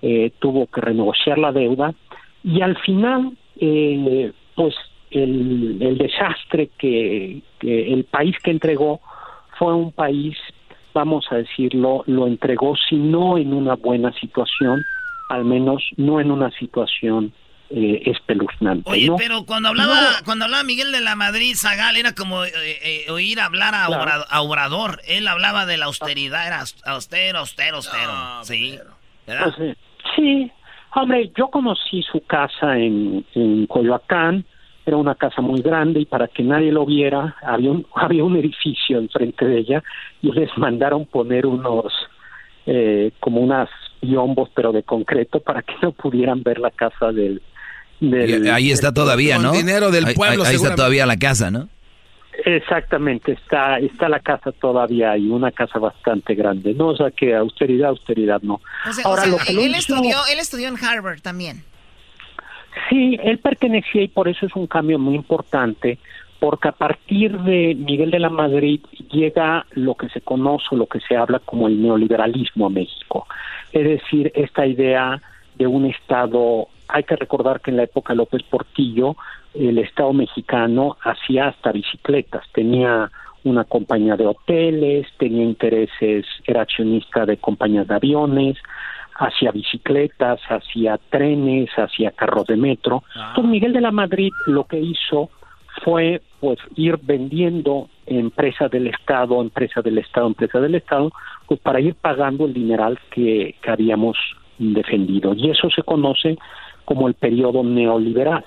eh, 0.02 0.32
tuvo 0.38 0.66
que 0.66 0.80
renegociar 0.80 1.38
la 1.38 1.52
deuda 1.52 1.94
y 2.42 2.60
al 2.62 2.76
final, 2.78 3.32
eh, 3.58 4.32
pues 4.54 4.74
el, 5.10 5.78
el 5.80 5.98
desastre 5.98 6.70
que, 6.78 7.42
que 7.58 7.92
el 7.92 8.04
país 8.04 8.36
que 8.42 8.50
entregó 8.50 9.00
fue 9.58 9.74
un 9.74 9.92
país, 9.92 10.36
vamos 10.94 11.26
a 11.30 11.36
decirlo, 11.36 12.02
lo 12.06 12.26
entregó 12.26 12.74
si 12.88 12.96
no 12.96 13.38
en 13.38 13.52
una 13.52 13.74
buena 13.74 14.12
situación, 14.14 14.84
al 15.28 15.44
menos 15.44 15.82
no 15.96 16.20
en 16.20 16.30
una 16.30 16.50
situación 16.52 17.32
eh, 17.70 18.02
espeluznante. 18.06 18.90
Oye, 18.90 19.06
¿no? 19.06 19.16
pero 19.16 19.44
cuando 19.46 19.68
hablaba, 19.68 19.94
cuando 20.24 20.46
hablaba 20.46 20.64
Miguel 20.64 20.90
de 20.90 21.00
la 21.00 21.14
Madrid, 21.14 21.54
Zagal, 21.56 21.96
era 21.96 22.14
como 22.14 22.44
eh, 22.44 22.50
eh, 22.82 23.10
oír 23.10 23.38
hablar 23.40 23.74
a, 23.74 23.86
Claro. 23.86 24.24
A 24.28 24.42
Obrador. 24.42 25.00
Él 25.06 25.28
hablaba 25.28 25.66
de 25.66 25.76
la 25.76 25.86
austeridad, 25.86 26.46
era 26.48 26.60
aus- 26.62 26.82
austero, 26.84 27.38
austero, 27.38 27.76
austero. 27.76 28.10
sí. 28.42 28.76
¿verdad? 29.26 29.52
Ah, 29.52 29.54
sí. 29.56 29.74
Sí, 30.16 30.50
hombre, 30.96 31.30
yo 31.38 31.46
conocí 31.48 32.02
su 32.10 32.20
casa 32.26 32.76
en, 32.76 33.24
en 33.36 33.66
Coyoacán, 33.66 34.44
era 34.90 34.96
una 34.98 35.14
casa 35.14 35.40
muy 35.42 35.60
grande 35.62 36.00
y 36.00 36.04
para 36.04 36.28
que 36.28 36.42
nadie 36.42 36.70
lo 36.70 36.84
viera, 36.86 37.34
había 37.42 37.70
un, 37.70 37.86
había 37.94 38.22
un 38.24 38.36
edificio 38.36 38.98
enfrente 38.98 39.44
de 39.46 39.58
ella 39.58 39.82
y 40.22 40.30
les 40.32 40.50
mandaron 40.58 41.06
poner 41.06 41.46
unos, 41.46 41.92
eh, 42.66 43.12
como 43.20 43.40
unas 43.40 43.68
biombos, 44.02 44.48
pero 44.54 44.72
de 44.72 44.82
concreto, 44.82 45.40
para 45.40 45.62
que 45.62 45.74
no 45.82 45.92
pudieran 45.92 46.42
ver 46.42 46.58
la 46.58 46.70
casa 46.70 47.12
del... 47.12 47.42
del- 48.00 48.46
Y 48.46 48.48
ahí 48.48 48.70
está 48.70 48.88
del- 48.88 48.94
todavía, 48.94 49.38
¿no? 49.38 49.52
Ahí- 50.06 50.14
ahí- 50.30 50.36
Ahí, 50.48 50.54
está 50.56 50.68
todavía 50.76 51.06
la 51.06 51.16
casa, 51.16 51.50
¿no? 51.50 51.68
Exactamente, 52.46 53.32
está 53.32 53.78
está 53.80 54.08
la 54.08 54.20
casa 54.20 54.52
todavía 54.52 55.10
ahí, 55.12 55.28
una 55.28 55.50
casa 55.52 55.78
bastante 55.78 56.34
grande, 56.34 56.72
¿no? 56.74 56.88
O 56.88 56.96
sea 56.96 57.10
que 57.10 57.34
austeridad, 57.34 57.90
austeridad 57.90 58.40
no. 58.42 58.60
O 58.88 58.92
sea, 58.92 59.04
Ahora, 59.04 59.22
o 59.22 59.24
sea, 59.24 59.32
lo 59.32 59.38
que 59.44 59.52
él, 59.52 59.72
hizo- 59.72 59.94
estudió, 59.94 60.16
él 60.32 60.38
estudió 60.38 60.68
en 60.68 60.76
Harvard 60.82 61.20
también. 61.20 61.62
Sí, 62.88 63.18
él 63.22 63.38
pertenecía 63.38 64.02
y 64.02 64.08
por 64.08 64.28
eso 64.28 64.46
es 64.46 64.54
un 64.54 64.66
cambio 64.66 64.98
muy 64.98 65.14
importante, 65.14 65.98
porque 66.38 66.68
a 66.68 66.72
partir 66.72 67.38
de 67.40 67.74
Miguel 67.74 68.10
de 68.10 68.18
la 68.18 68.30
Madrid 68.30 68.80
llega 69.10 69.66
lo 69.72 69.94
que 69.94 70.08
se 70.08 70.20
conoce, 70.20 70.76
lo 70.76 70.86
que 70.86 71.00
se 71.00 71.16
habla 71.16 71.40
como 71.40 71.68
el 71.68 71.82
neoliberalismo 71.82 72.66
a 72.66 72.70
México. 72.70 73.26
Es 73.72 73.84
decir, 73.84 74.32
esta 74.34 74.66
idea 74.66 75.20
de 75.56 75.66
un 75.66 75.84
Estado, 75.86 76.68
hay 76.88 77.04
que 77.04 77.16
recordar 77.16 77.60
que 77.60 77.70
en 77.70 77.76
la 77.76 77.84
época 77.84 78.14
López 78.14 78.42
Portillo, 78.44 79.16
el 79.54 79.78
Estado 79.78 80.12
mexicano 80.12 80.96
hacía 81.02 81.48
hasta 81.48 81.72
bicicletas, 81.72 82.44
tenía 82.52 83.10
una 83.44 83.64
compañía 83.64 84.16
de 84.16 84.26
hoteles, 84.26 85.06
tenía 85.18 85.44
intereses, 85.44 86.26
era 86.46 86.62
accionista 86.62 87.26
de 87.26 87.36
compañías 87.36 87.88
de 87.88 87.94
aviones, 87.94 88.56
hacía 89.20 89.52
bicicletas, 89.52 90.40
hacía 90.48 90.98
trenes, 91.10 91.70
hacía 91.76 92.10
carros 92.10 92.46
de 92.46 92.56
metro. 92.56 93.04
Entonces 93.14 93.50
Miguel 93.50 93.72
de 93.72 93.82
la 93.82 93.90
Madrid 93.90 94.30
lo 94.46 94.64
que 94.64 94.78
hizo 94.80 95.30
fue 95.84 96.22
pues 96.40 96.58
ir 96.74 96.98
vendiendo 97.02 97.88
empresas 98.06 98.70
del 98.70 98.86
Estado, 98.86 99.40
empresa 99.40 99.82
del 99.82 99.98
Estado, 99.98 100.26
empresa 100.26 100.58
del 100.58 100.74
Estado, 100.74 101.12
pues 101.46 101.60
para 101.60 101.80
ir 101.80 101.94
pagando 101.94 102.46
el 102.46 102.54
dineral 102.54 102.98
que, 103.10 103.54
que 103.62 103.70
habíamos 103.70 104.16
defendido. 104.58 105.34
Y 105.34 105.50
eso 105.50 105.68
se 105.70 105.82
conoce 105.82 106.38
como 106.86 107.06
el 107.06 107.14
periodo 107.14 107.62
neoliberal. 107.62 108.44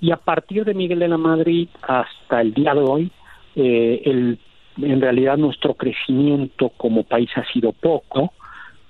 Y 0.00 0.10
a 0.10 0.16
partir 0.16 0.64
de 0.64 0.74
Miguel 0.74 1.00
de 1.00 1.08
la 1.08 1.18
Madrid 1.18 1.68
hasta 1.82 2.40
el 2.40 2.54
día 2.54 2.74
de 2.74 2.80
hoy, 2.80 3.10
eh, 3.56 4.02
el, 4.04 4.38
en 4.78 5.00
realidad 5.00 5.36
nuestro 5.36 5.74
crecimiento 5.74 6.70
como 6.70 7.04
país 7.04 7.30
ha 7.36 7.44
sido 7.52 7.72
poco, 7.72 8.32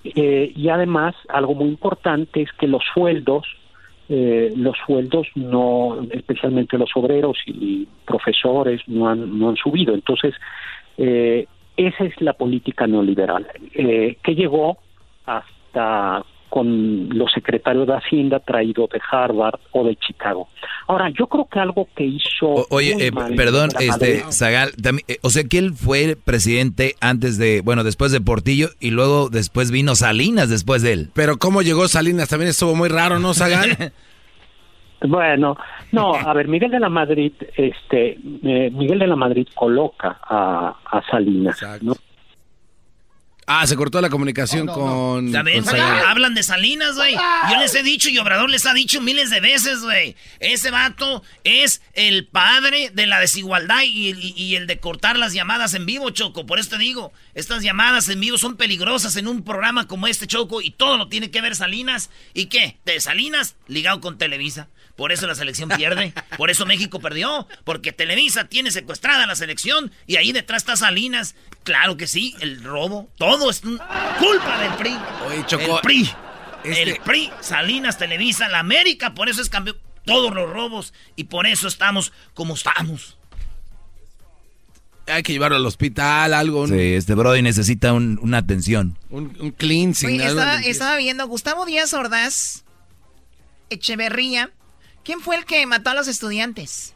eh, 0.05 0.53
y 0.55 0.69
además, 0.69 1.15
algo 1.29 1.55
muy 1.55 1.69
importante 1.69 2.43
es 2.43 2.53
que 2.53 2.67
los 2.67 2.83
sueldos, 2.93 3.47
eh, 4.09 4.53
los 4.55 4.77
sueldos 4.87 5.27
no, 5.35 6.07
especialmente 6.11 6.77
los 6.77 6.91
obreros 6.95 7.39
y 7.47 7.89
profesores, 8.05 8.83
no 8.87 9.09
han, 9.09 9.39
no 9.39 9.49
han 9.49 9.57
subido. 9.57 9.95
Entonces, 9.95 10.35
eh, 10.99 11.47
esa 11.77 12.05
es 12.05 12.21
la 12.21 12.35
política 12.35 12.87
neoliberal, 12.87 13.47
eh, 13.75 14.17
que 14.23 14.35
llegó 14.35 14.79
hasta 15.27 16.25
con 16.49 16.94
los 17.15 17.33
secretarios 17.33 17.87
de 17.87 17.95
Hacienda 17.95 18.41
traídos 18.41 18.91
de 18.91 19.01
Harvard 19.11 19.59
o 19.73 19.85
de 19.85 19.97
Chicago. 19.97 20.49
Ahora, 20.87 21.09
yo 21.11 21.27
creo 21.27 21.47
que 21.51 21.59
algo 21.61 21.89
que 21.97 22.05
hizo... 22.05 22.47
O- 22.47 22.67
oye, 22.71 22.95
eh, 23.07 23.13
perdón, 23.37 23.71
este, 23.79 23.89
Madrid- 24.21 24.23
Zagal, 24.33 24.73
también, 24.77 25.05
eh, 25.09 25.19
o 25.23 25.31
sea 25.31 25.45
que 25.45 25.59
él 25.59 25.73
fue 25.73 26.17
presidente 26.23 26.95
antes 27.01 27.39
de, 27.39 27.61
bueno, 27.63 27.85
después 27.85 28.13
de 28.13 28.21
Portillo 28.21 28.69
y 28.81 28.91
luego 28.91 29.29
después 29.31 29.71
vino 29.71 29.95
Salinas 29.95 30.49
después 30.51 30.83
de 30.83 30.93
él. 30.93 31.11
Pero 31.15 31.39
cómo 31.39 31.63
llegó 31.63 31.89
Salinas 31.89 32.29
también 32.29 32.51
estuvo 32.51 32.75
muy 32.75 32.89
raro, 32.89 33.19
¿no, 33.19 33.33
Zagal? 33.35 33.93
Bueno, 35.07 35.55
no, 35.93 36.15
a 36.15 36.33
ver, 36.33 36.49
Miguel 36.49 36.71
de 36.71 36.81
la 36.81 36.89
Madrid, 36.89 37.33
este, 37.57 38.13
eh, 38.43 38.71
Miguel 38.73 38.99
de 39.01 39.07
la 39.07 39.17
Madrid 39.17 39.47
coloca 39.55 40.19
a, 40.23 40.77
a 40.91 41.03
Salinas, 41.11 41.61
¿no? 41.83 41.93
Ah, 43.47 43.67
se 43.67 43.77
cortó 43.77 44.01
la 44.01 44.09
comunicación 44.11 44.67
con, 44.67 45.31
¿Saben? 45.33 45.63
con 45.63 45.65
Zagal. 45.71 46.07
Hablan 46.07 46.35
de 46.35 46.43
Salinas, 46.43 46.95
güey. 46.97 47.15
Yo 47.15 47.59
les 47.61 47.75
he 47.75 47.83
dicho 47.83 48.09
y 48.09 48.17
Obrador 48.19 48.49
les 48.49 48.65
ha 48.67 48.73
dicho 48.75 49.01
miles 49.01 49.29
de 49.31 49.41
veces, 49.41 49.81
güey. 49.83 50.17
Ese 50.41 50.71
vato 50.71 51.23
es 51.45 51.83
el 51.93 52.27
padre 52.27 52.91
de 52.95 53.07
la 53.07 53.21
desigualdad 53.21 53.83
y, 53.83 54.11
y- 54.11 54.35
y 54.37 54.57
el 54.57 54.67
de 54.67 54.79
cortar 54.81 55.19
las 55.19 55.33
llamadas 55.35 55.75
en 55.75 55.85
vivo, 55.87 56.11
Choco. 56.11 56.47
Por 56.47 56.59
eso 56.59 56.71
te 56.71 56.79
digo, 56.79 57.13
estas 57.35 57.63
llamadas 57.63 58.09
en 58.09 58.21
vivo 58.21 58.39
son 58.39 58.57
peligrosas 58.57 59.17
en 59.17 59.29
un 59.29 59.45
programa 59.45 59.87
como 59.89 60.07
este, 60.07 60.27
Choco, 60.27 60.63
y 60.63 60.71
todo 60.71 60.97
lo 60.97 61.09
tiene 61.09 61.31
que 61.31 61.41
ver 61.41 61.55
Salinas. 61.55 62.11
¿Y 62.33 62.47
qué? 62.47 62.79
De 62.87 62.99
Salinas 63.01 63.57
ligado 63.69 64.01
con 64.01 64.17
Televisa. 64.19 64.69
Por 64.97 65.11
eso 65.11 65.27
la 65.27 65.35
selección 65.35 65.69
pierde. 65.71 66.13
Por 66.37 66.51
eso 66.51 66.67
México 66.67 67.01
perdió. 67.01 67.49
Porque 67.65 67.93
Televisa 67.93 68.45
tiene 68.45 68.71
secuestrada 68.71 69.27
la 69.27 69.35
selección 69.35 69.91
y 70.07 70.17
ahí 70.17 70.31
detrás 70.33 70.63
está 70.63 70.77
Salinas. 70.77 71.35
Claro 71.65 71.97
que 71.97 72.07
sí, 72.07 72.35
el 72.41 72.63
robo. 72.63 73.09
Todo 73.19 73.51
es 73.51 73.61
culpa 73.61 74.59
del 74.61 74.73
PRI. 74.75 74.97
Oye, 75.27 75.45
Choco, 75.47 75.77
El 75.77 75.81
PRI. 75.83 76.11
este- 76.63 76.83
El 76.83 76.97
PRI, 77.01 77.31
Salinas, 77.41 77.99
Televisa, 77.99 78.49
la 78.49 78.61
América. 78.61 79.15
Por 79.15 79.29
eso 79.29 79.43
es 79.43 79.49
campeón. 79.49 79.77
Todos 80.05 80.33
los 80.35 80.49
robos. 80.51 80.93
Y 81.17 81.25
por 81.25 81.47
eso 81.47 81.67
estamos 81.67 82.13
como 82.35 82.55
estamos. 82.55 83.17
Hay 85.07 85.23
que 85.23 85.33
llevarlo 85.33 85.57
al 85.57 85.67
hospital, 85.67 86.33
algo, 86.33 86.63
un, 86.63 86.69
Sí, 86.71 86.95
este 86.95 87.15
Brody 87.15 87.43
necesita 87.43 87.93
un- 87.93 88.19
una 88.23 88.39
atención. 88.39 88.97
un, 89.11 89.37
un 89.39 89.51
cleansing. 89.51 90.21
Oye, 90.21 90.71
estaba 90.71 90.97
viendo 90.97 91.27
Gustavo 91.27 91.67
Díaz 91.67 91.93
Ordaz, 91.95 92.65
Echeverría. 93.71 94.51
¿Quién 95.05 95.21
fue 95.21 95.37
el 95.37 95.45
que 95.45 95.65
mató 95.67 95.91
a 95.91 95.95
los 95.95 96.09
estudiantes? 96.09 96.95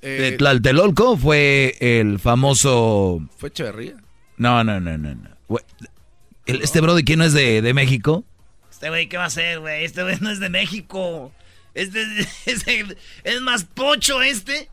de 0.00 0.32
Tlaltelolco 0.32 1.16
fue 1.16 1.76
el 1.80 2.18
famoso... 2.18 3.20
¿Fue 3.38 3.50
Echeverría? 3.50 3.94
No, 4.36 4.64
no, 4.64 4.80
no, 4.80 4.98
no. 4.98 5.14
no. 5.14 5.30
Este 6.44 6.80
Brody, 6.80 7.04
¿quién 7.04 7.20
no 7.20 7.24
es 7.24 7.32
de, 7.34 7.62
de 7.62 7.72
México? 7.72 8.24
Este 8.68 8.88
güey, 8.88 9.08
¿qué 9.08 9.16
va 9.16 9.24
a 9.24 9.28
hacer, 9.28 9.60
güey? 9.60 9.84
Este 9.84 10.02
güey 10.02 10.16
no 10.20 10.30
es 10.30 10.40
de 10.40 10.48
México. 10.48 11.32
Este 11.74 12.02
es, 12.02 12.28
es- 12.66 12.96
es 13.22 13.40
más 13.42 13.62
pocho 13.64 14.22
este 14.22 14.68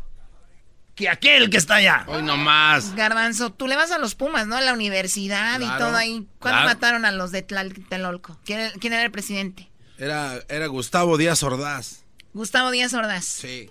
que 0.96 1.08
aquel 1.10 1.52
que 1.52 1.58
está 1.58 1.76
allá. 1.76 2.06
Hoy 2.08 2.24
nomás. 2.24 2.96
Garbanzo, 2.96 3.52
tú 3.54 3.68
le 3.68 3.76
vas 3.76 3.92
a 3.92 4.00
los 4.00 4.16
Pumas, 4.16 4.48
¿no? 4.48 4.56
A 4.58 4.62
la 4.62 4.74
universidad 4.74 5.60
y 5.60 5.78
todo 5.78 5.96
ahí. 5.96 6.28
¿Cuándo 6.40 6.62
claro. 6.62 6.66
mataron 6.66 7.06
a 7.06 7.12
los 7.12 7.32
de 7.32 7.44
Tlatelolco? 7.44 8.38
¿Quién, 8.44 8.72
quién 8.80 8.94
era 8.94 9.04
el 9.04 9.12
presidente? 9.12 9.69
Era, 10.00 10.40
era 10.48 10.68
Gustavo 10.68 11.18
Díaz 11.18 11.44
Ordaz. 11.44 12.04
Gustavo 12.34 12.72
Díaz 12.72 12.94
Ordaz. 12.94 13.26
Sí. 13.26 13.70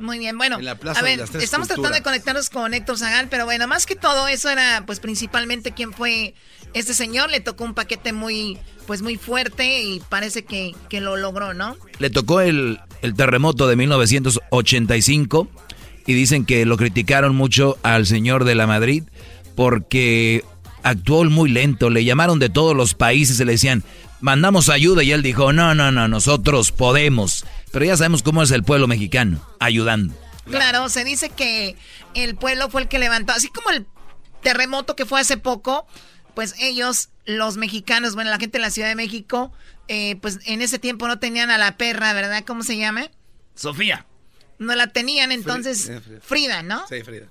Muy 0.00 0.18
bien, 0.18 0.36
bueno, 0.36 0.58
En 0.58 0.64
la 0.64 0.74
Plaza 0.76 1.00
a 1.00 1.02
de 1.04 1.10
ver, 1.10 1.18
las 1.20 1.30
Tres 1.30 1.44
estamos 1.44 1.68
tratando 1.68 1.94
de 1.94 2.02
conectarnos 2.02 2.50
con 2.50 2.74
Héctor 2.74 2.98
Zagal, 2.98 3.28
pero 3.28 3.44
bueno, 3.44 3.68
más 3.68 3.86
que 3.86 3.94
todo 3.94 4.26
eso 4.26 4.50
era 4.50 4.82
pues 4.86 4.98
principalmente 4.98 5.70
quién 5.70 5.92
fue 5.92 6.34
este 6.74 6.94
señor, 6.94 7.30
le 7.30 7.38
tocó 7.38 7.62
un 7.62 7.74
paquete 7.74 8.12
muy 8.12 8.58
pues 8.88 9.02
muy 9.02 9.16
fuerte 9.16 9.82
y 9.82 10.00
parece 10.08 10.44
que, 10.44 10.74
que 10.88 11.00
lo 11.00 11.16
logró, 11.16 11.54
¿no? 11.54 11.76
Le 12.00 12.10
tocó 12.10 12.40
el, 12.40 12.80
el 13.02 13.14
terremoto 13.14 13.68
de 13.68 13.76
1985 13.76 15.48
y 16.06 16.12
dicen 16.12 16.44
que 16.44 16.66
lo 16.66 16.76
criticaron 16.76 17.36
mucho 17.36 17.78
al 17.82 18.06
señor 18.06 18.44
de 18.44 18.56
la 18.56 18.66
Madrid 18.66 19.04
porque 19.54 20.44
actuó 20.82 21.24
muy 21.24 21.50
lento. 21.50 21.90
Le 21.90 22.04
llamaron 22.04 22.38
de 22.38 22.50
todos 22.50 22.76
los 22.76 22.94
países 22.94 23.40
y 23.40 23.44
le 23.44 23.52
decían, 23.52 23.82
mandamos 24.20 24.68
ayuda 24.68 25.02
y 25.02 25.12
él 25.12 25.22
dijo, 25.22 25.52
no, 25.52 25.74
no, 25.74 25.90
no, 25.92 26.08
nosotros 26.08 26.72
podemos. 26.72 27.44
Pero 27.72 27.84
ya 27.84 27.96
sabemos 27.96 28.22
cómo 28.22 28.42
es 28.42 28.50
el 28.50 28.62
pueblo 28.62 28.86
mexicano, 28.86 29.40
ayudando. 29.60 30.14
Claro, 30.50 30.88
se 30.88 31.04
dice 31.04 31.30
que 31.30 31.76
el 32.14 32.36
pueblo 32.36 32.68
fue 32.70 32.82
el 32.82 32.88
que 32.88 32.98
levantó, 32.98 33.32
así 33.32 33.48
como 33.48 33.70
el 33.70 33.86
terremoto 34.42 34.94
que 34.94 35.06
fue 35.06 35.20
hace 35.20 35.36
poco, 35.36 35.86
pues 36.34 36.54
ellos, 36.58 37.08
los 37.24 37.56
mexicanos, 37.56 38.14
bueno, 38.14 38.30
la 38.30 38.38
gente 38.38 38.58
de 38.58 38.62
la 38.62 38.70
Ciudad 38.70 38.88
de 38.88 38.94
México, 38.94 39.52
eh, 39.88 40.16
pues 40.16 40.40
en 40.46 40.62
ese 40.62 40.78
tiempo 40.78 41.08
no 41.08 41.18
tenían 41.18 41.50
a 41.50 41.58
la 41.58 41.76
perra, 41.76 42.12
¿verdad? 42.12 42.44
¿Cómo 42.46 42.62
se 42.62 42.76
llama? 42.76 43.10
Sofía. 43.54 44.06
No 44.58 44.74
la 44.74 44.88
tenían, 44.88 45.32
entonces 45.32 45.88
eh, 45.88 46.00
Frida. 46.00 46.20
Frida, 46.20 46.62
¿no? 46.62 46.86
Sí, 46.88 47.02
Frida. 47.02 47.26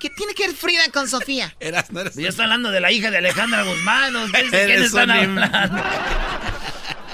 ¿Qué 0.00 0.10
tiene 0.10 0.34
que 0.34 0.46
ver 0.48 0.56
Frida 0.56 0.82
con 0.92 1.08
Sofía? 1.08 1.54
Eras, 1.60 1.90
no 1.92 2.00
eres. 2.00 2.16
Yo 2.16 2.28
estoy 2.28 2.44
hablando 2.44 2.70
de 2.70 2.80
la 2.80 2.90
hija 2.90 3.10
de 3.10 3.18
Alejandra 3.18 3.62
Guzmán. 3.62 4.16
¿Ustedes 4.16 4.50
de 4.50 4.64
quién 4.66 4.82
están 4.82 5.10
hablando? 5.10 5.82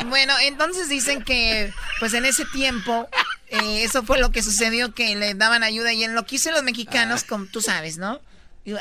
Bueno, 0.08 0.34
entonces 0.42 0.88
dicen 0.88 1.22
que, 1.24 1.72
pues 1.98 2.14
en 2.14 2.26
ese 2.26 2.44
tiempo, 2.44 3.08
eh, 3.48 3.82
eso 3.82 4.04
fue 4.04 4.20
lo 4.20 4.30
que 4.30 4.40
sucedió, 4.42 4.94
que 4.94 5.16
le 5.16 5.34
daban 5.34 5.64
ayuda 5.64 5.92
y 5.94 6.04
en 6.04 6.14
lo 6.14 6.24
que 6.24 6.36
hicieron 6.36 6.56
los 6.58 6.64
mexicanos, 6.64 7.24
como 7.24 7.46
tú 7.46 7.60
sabes, 7.60 7.96
¿no? 7.98 8.20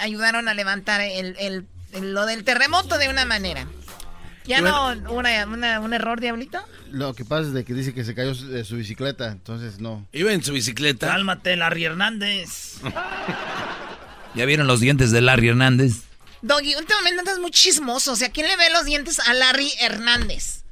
Ayudaron 0.01 0.47
a 0.49 0.53
levantar 0.53 1.01
el, 1.01 1.35
el- 1.39 1.65
el- 1.93 2.13
lo 2.13 2.27
del 2.27 2.43
terremoto 2.43 2.99
de 2.99 3.09
una 3.09 3.25
manera. 3.25 3.65
¿Ya 4.45 4.61
no 4.61 4.91
una, 5.09 5.47
una- 5.47 5.79
un 5.79 5.93
error, 5.93 6.19
Diablito? 6.19 6.63
Lo 6.91 7.15
que 7.15 7.25
pasa 7.25 7.47
es 7.47 7.53
de 7.53 7.65
que 7.65 7.73
dice 7.73 7.93
que 7.95 8.03
se 8.03 8.13
cayó 8.13 8.35
de 8.35 8.63
su 8.63 8.75
bicicleta, 8.75 9.31
entonces 9.31 9.79
no. 9.79 10.05
Iba 10.11 10.31
en 10.33 10.43
su 10.43 10.53
bicicleta. 10.53 11.07
Cálmate, 11.07 11.55
Larry 11.55 11.85
Hernández. 11.85 12.75
¿Ya 14.35 14.45
vieron 14.45 14.67
los 14.67 14.79
dientes 14.81 15.11
de 15.11 15.21
Larry 15.21 15.49
Hernández? 15.49 15.93
Doggy, 16.41 16.75
últimamente 16.75 17.21
andas 17.21 17.39
muy 17.39 17.51
chismoso. 17.51 18.11
O 18.11 18.15
sea, 18.15 18.29
¿quién 18.29 18.47
le 18.47 18.55
ve 18.57 18.69
los 18.71 18.85
dientes 18.85 19.19
a 19.19 19.33
Larry 19.33 19.71
Hernández? 19.79 20.63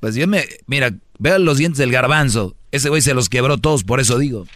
Pues 0.00 0.14
yo 0.14 0.26
me, 0.26 0.48
mira, 0.66 0.92
veo 1.18 1.38
los 1.38 1.58
dientes 1.58 1.78
del 1.78 1.92
garbanzo. 1.92 2.56
Ese 2.72 2.88
güey 2.88 3.02
se 3.02 3.14
los 3.14 3.28
quebró 3.28 3.58
todos, 3.58 3.84
por 3.84 4.00
eso 4.00 4.18
digo. 4.18 4.46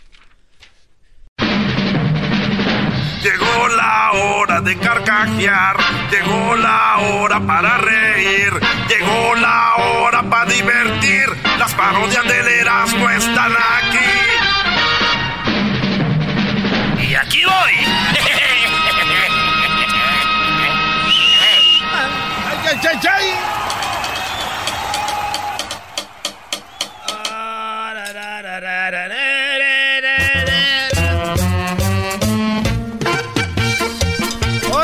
Llegó 3.23 3.69
la 3.77 4.13
hora 4.13 4.61
de 4.61 4.77
carcajear, 4.79 5.77
llegó 6.11 6.57
la 6.57 6.99
hora 6.99 7.47
para 7.47 7.79
reír, 7.79 8.53
llegó 8.89 9.35
la 9.37 9.75
hora 9.77 10.29
para 10.29 10.51
divertir. 10.51 11.27
Las 11.59 11.75
parodias 11.75 12.25
del 12.25 12.47
Erasmo 12.47 13.11
están 13.11 13.53
aquí. 13.53 13.99
Y 17.09 17.15
aquí 17.15 17.45
voy. 17.45 18.06
¡Ay, 23.03 23.31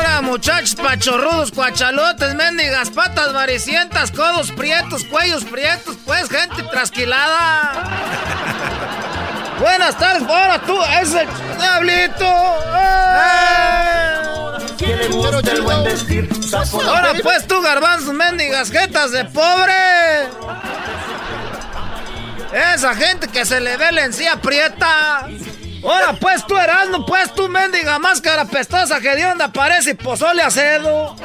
ay, 0.05 0.21
muchachos 0.21 0.75
pachorrudos, 0.75 1.51
cuachalotes, 1.51 2.35
mendigas, 2.35 2.91
patas 2.91 3.33
varicientas, 3.33 4.11
codos 4.11 4.51
prietos, 4.51 5.03
cuellos 5.05 5.43
prietos, 5.45 5.95
pues, 6.05 6.29
gente 6.29 6.63
trasquilada. 6.63 7.71
Buenas 9.59 9.97
tardes, 9.97 10.23
ahora 10.23 10.59
tú, 10.59 10.77
ese 11.01 11.25
diablito. 11.57 12.25
Ahora 16.87 17.13
pues 17.21 17.47
tú, 17.47 17.61
garbanzos, 17.61 18.13
mendigas, 18.13 18.71
jetas 18.71 19.11
de 19.11 19.25
pobre. 19.25 19.73
Esa 22.73 22.95
gente 22.95 23.27
que 23.27 23.45
se 23.45 23.59
le 23.59 23.77
ve 23.77 23.91
la 23.91 24.05
encía 24.05 24.39
prieta. 24.41 25.27
Ahora 25.83 26.13
pues 26.19 26.45
tú, 26.45 26.57
Erasmo, 26.57 27.05
pues 27.05 27.33
tú, 27.33 27.49
mendiga 27.49 27.99
máscara 27.99 28.45
pestosa 28.45 29.01
que 29.01 29.15
de 29.15 29.25
onda 29.25 29.51
parece 29.51 29.95
pozole 29.95 30.41
acedo. 30.43 31.15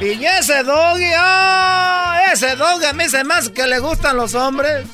Y 0.00 0.24
ese 0.24 0.64
doggy, 0.64 1.12
ah, 1.16 2.22
ese 2.32 2.56
doggy 2.56 2.86
a 2.86 2.92
mí 2.92 3.08
se 3.08 3.22
me 3.24 3.34
hace 3.34 3.52
que 3.52 3.66
le 3.66 3.78
gustan 3.78 4.16
los 4.16 4.34
hombres. 4.34 4.86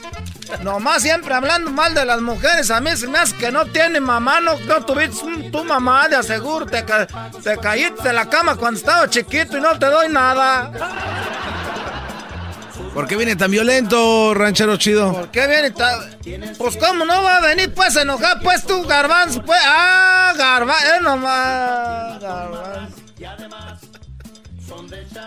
Nomás 0.62 1.02
siempre 1.02 1.34
hablando 1.34 1.70
mal 1.70 1.94
de 1.94 2.04
las 2.04 2.20
mujeres, 2.20 2.70
a 2.70 2.80
mí 2.80 2.96
se 2.96 3.06
me 3.06 3.18
hace 3.18 3.36
que 3.36 3.50
no 3.50 3.66
tiene 3.66 4.00
mamá, 4.00 4.40
no, 4.40 4.58
no 4.60 4.84
tuviste 4.84 5.50
tu 5.50 5.64
mamá, 5.64 6.08
de 6.08 6.16
aseguro, 6.16 6.66
te, 6.66 6.82
te 6.82 7.56
caíste 7.58 8.02
de 8.08 8.12
la 8.12 8.28
cama 8.28 8.56
cuando 8.56 8.78
estaba 8.80 9.08
chiquito 9.08 9.58
y 9.58 9.60
no 9.60 9.78
te 9.78 9.86
doy 9.86 10.08
nada. 10.08 10.70
¿Por 12.94 13.06
qué 13.06 13.16
viene 13.16 13.36
tan 13.36 13.50
violento, 13.50 14.34
ranchero 14.34 14.76
chido? 14.76 15.12
¿Por 15.12 15.30
qué 15.30 15.46
viene 15.46 15.70
ta- 15.70 16.00
Pues 16.56 16.76
cómo 16.78 17.04
no 17.04 17.22
va 17.22 17.36
a 17.36 17.40
venir 17.40 17.72
pues 17.74 17.96
a 17.96 18.02
enojar 18.02 18.40
pues 18.42 18.64
tú 18.64 18.82
garbanzo 18.86 19.42
pues 19.42 19.60
ah 19.64 20.32
garbanzo 20.36 20.84
eh 20.86 21.00
nomás 21.02 22.20
garbanzo 22.20 22.96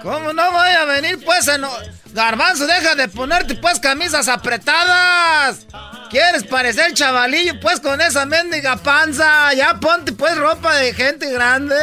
¿Cómo 0.04 0.34
no 0.34 0.52
vaya 0.52 0.82
a 0.82 0.86
venir 0.86 1.24
pues 1.24 1.48
a 1.48 1.56
eno- 1.56 1.72
garbanzo 2.14 2.66
deja 2.68 2.96
de 2.96 3.08
ponerte 3.08 3.56
pues 3.56 3.80
camisas 3.80 4.28
apretadas 4.28 5.66
¿Quieres 6.10 6.44
parecer 6.44 6.94
chavalillo 6.94 7.60
pues 7.60 7.80
con 7.80 8.02
esa 8.02 8.26
mendiga 8.26 8.76
panza? 8.78 9.54
Ya 9.54 9.76
ponte 9.80 10.12
pues 10.12 10.38
ropa 10.38 10.76
de 10.76 10.94
gente 10.94 11.32
grande 11.32 11.76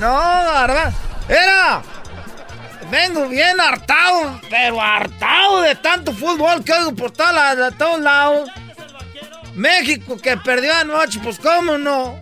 No 0.00 0.08
garbanzo 0.18 0.96
Era 1.28 1.82
Vengo 2.90 3.28
bien 3.28 3.60
hartado, 3.60 4.40
pero 4.50 4.80
hartado 4.82 5.60
de 5.60 5.76
tanto 5.76 6.12
fútbol 6.12 6.64
que 6.64 6.72
oigo 6.72 6.92
por 6.96 7.12
todos 7.12 8.00
lados. 8.00 8.50
México 9.54 10.16
que 10.20 10.36
perdió 10.38 10.74
anoche, 10.74 11.20
pues 11.22 11.38
cómo 11.38 11.78
no. 11.78 12.20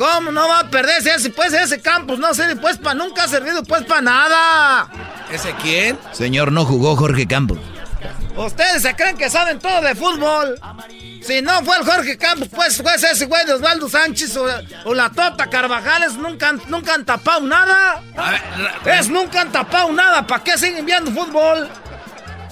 ¿Cómo 0.00 0.32
no 0.32 0.48
va 0.48 0.60
a 0.60 0.70
perderse 0.70 1.14
ese, 1.14 1.28
pues 1.28 1.52
ese 1.52 1.78
campus? 1.82 2.18
No 2.18 2.32
sirve 2.32 2.56
pues 2.56 2.78
para 2.78 2.94
nunca 2.94 3.24
ha 3.24 3.28
servido 3.28 3.62
pues 3.62 3.84
para 3.84 4.00
nada. 4.00 4.88
¿Ese 5.30 5.54
quién? 5.60 5.98
Señor, 6.12 6.52
no 6.52 6.64
jugó 6.64 6.96
Jorge 6.96 7.26
Campos. 7.26 7.58
Ustedes 8.34 8.80
se 8.80 8.96
creen 8.96 9.18
que 9.18 9.28
saben 9.28 9.58
todo 9.58 9.82
de 9.82 9.94
fútbol. 9.94 10.58
Si 11.22 11.42
no 11.42 11.62
fue 11.64 11.76
el 11.76 11.84
Jorge 11.84 12.16
Campos, 12.16 12.48
pues 12.50 12.80
fue 12.80 12.94
ese 12.94 13.26
güey 13.26 13.44
de 13.44 13.52
Osvaldo 13.52 13.90
Sánchez 13.90 14.34
o, 14.38 14.46
o 14.86 14.94
la 14.94 15.10
Tota 15.10 15.50
Carvajales, 15.50 16.14
nunca, 16.14 16.48
han- 16.48 16.62
nunca 16.68 16.94
han 16.94 17.04
tapado 17.04 17.42
nada. 17.42 18.02
Es 18.86 19.10
nunca 19.10 19.42
han 19.42 19.52
tapado 19.52 19.92
nada. 19.92 20.26
¿Para 20.26 20.42
qué 20.42 20.56
siguen 20.56 20.86
viendo 20.86 21.10
fútbol? 21.10 21.68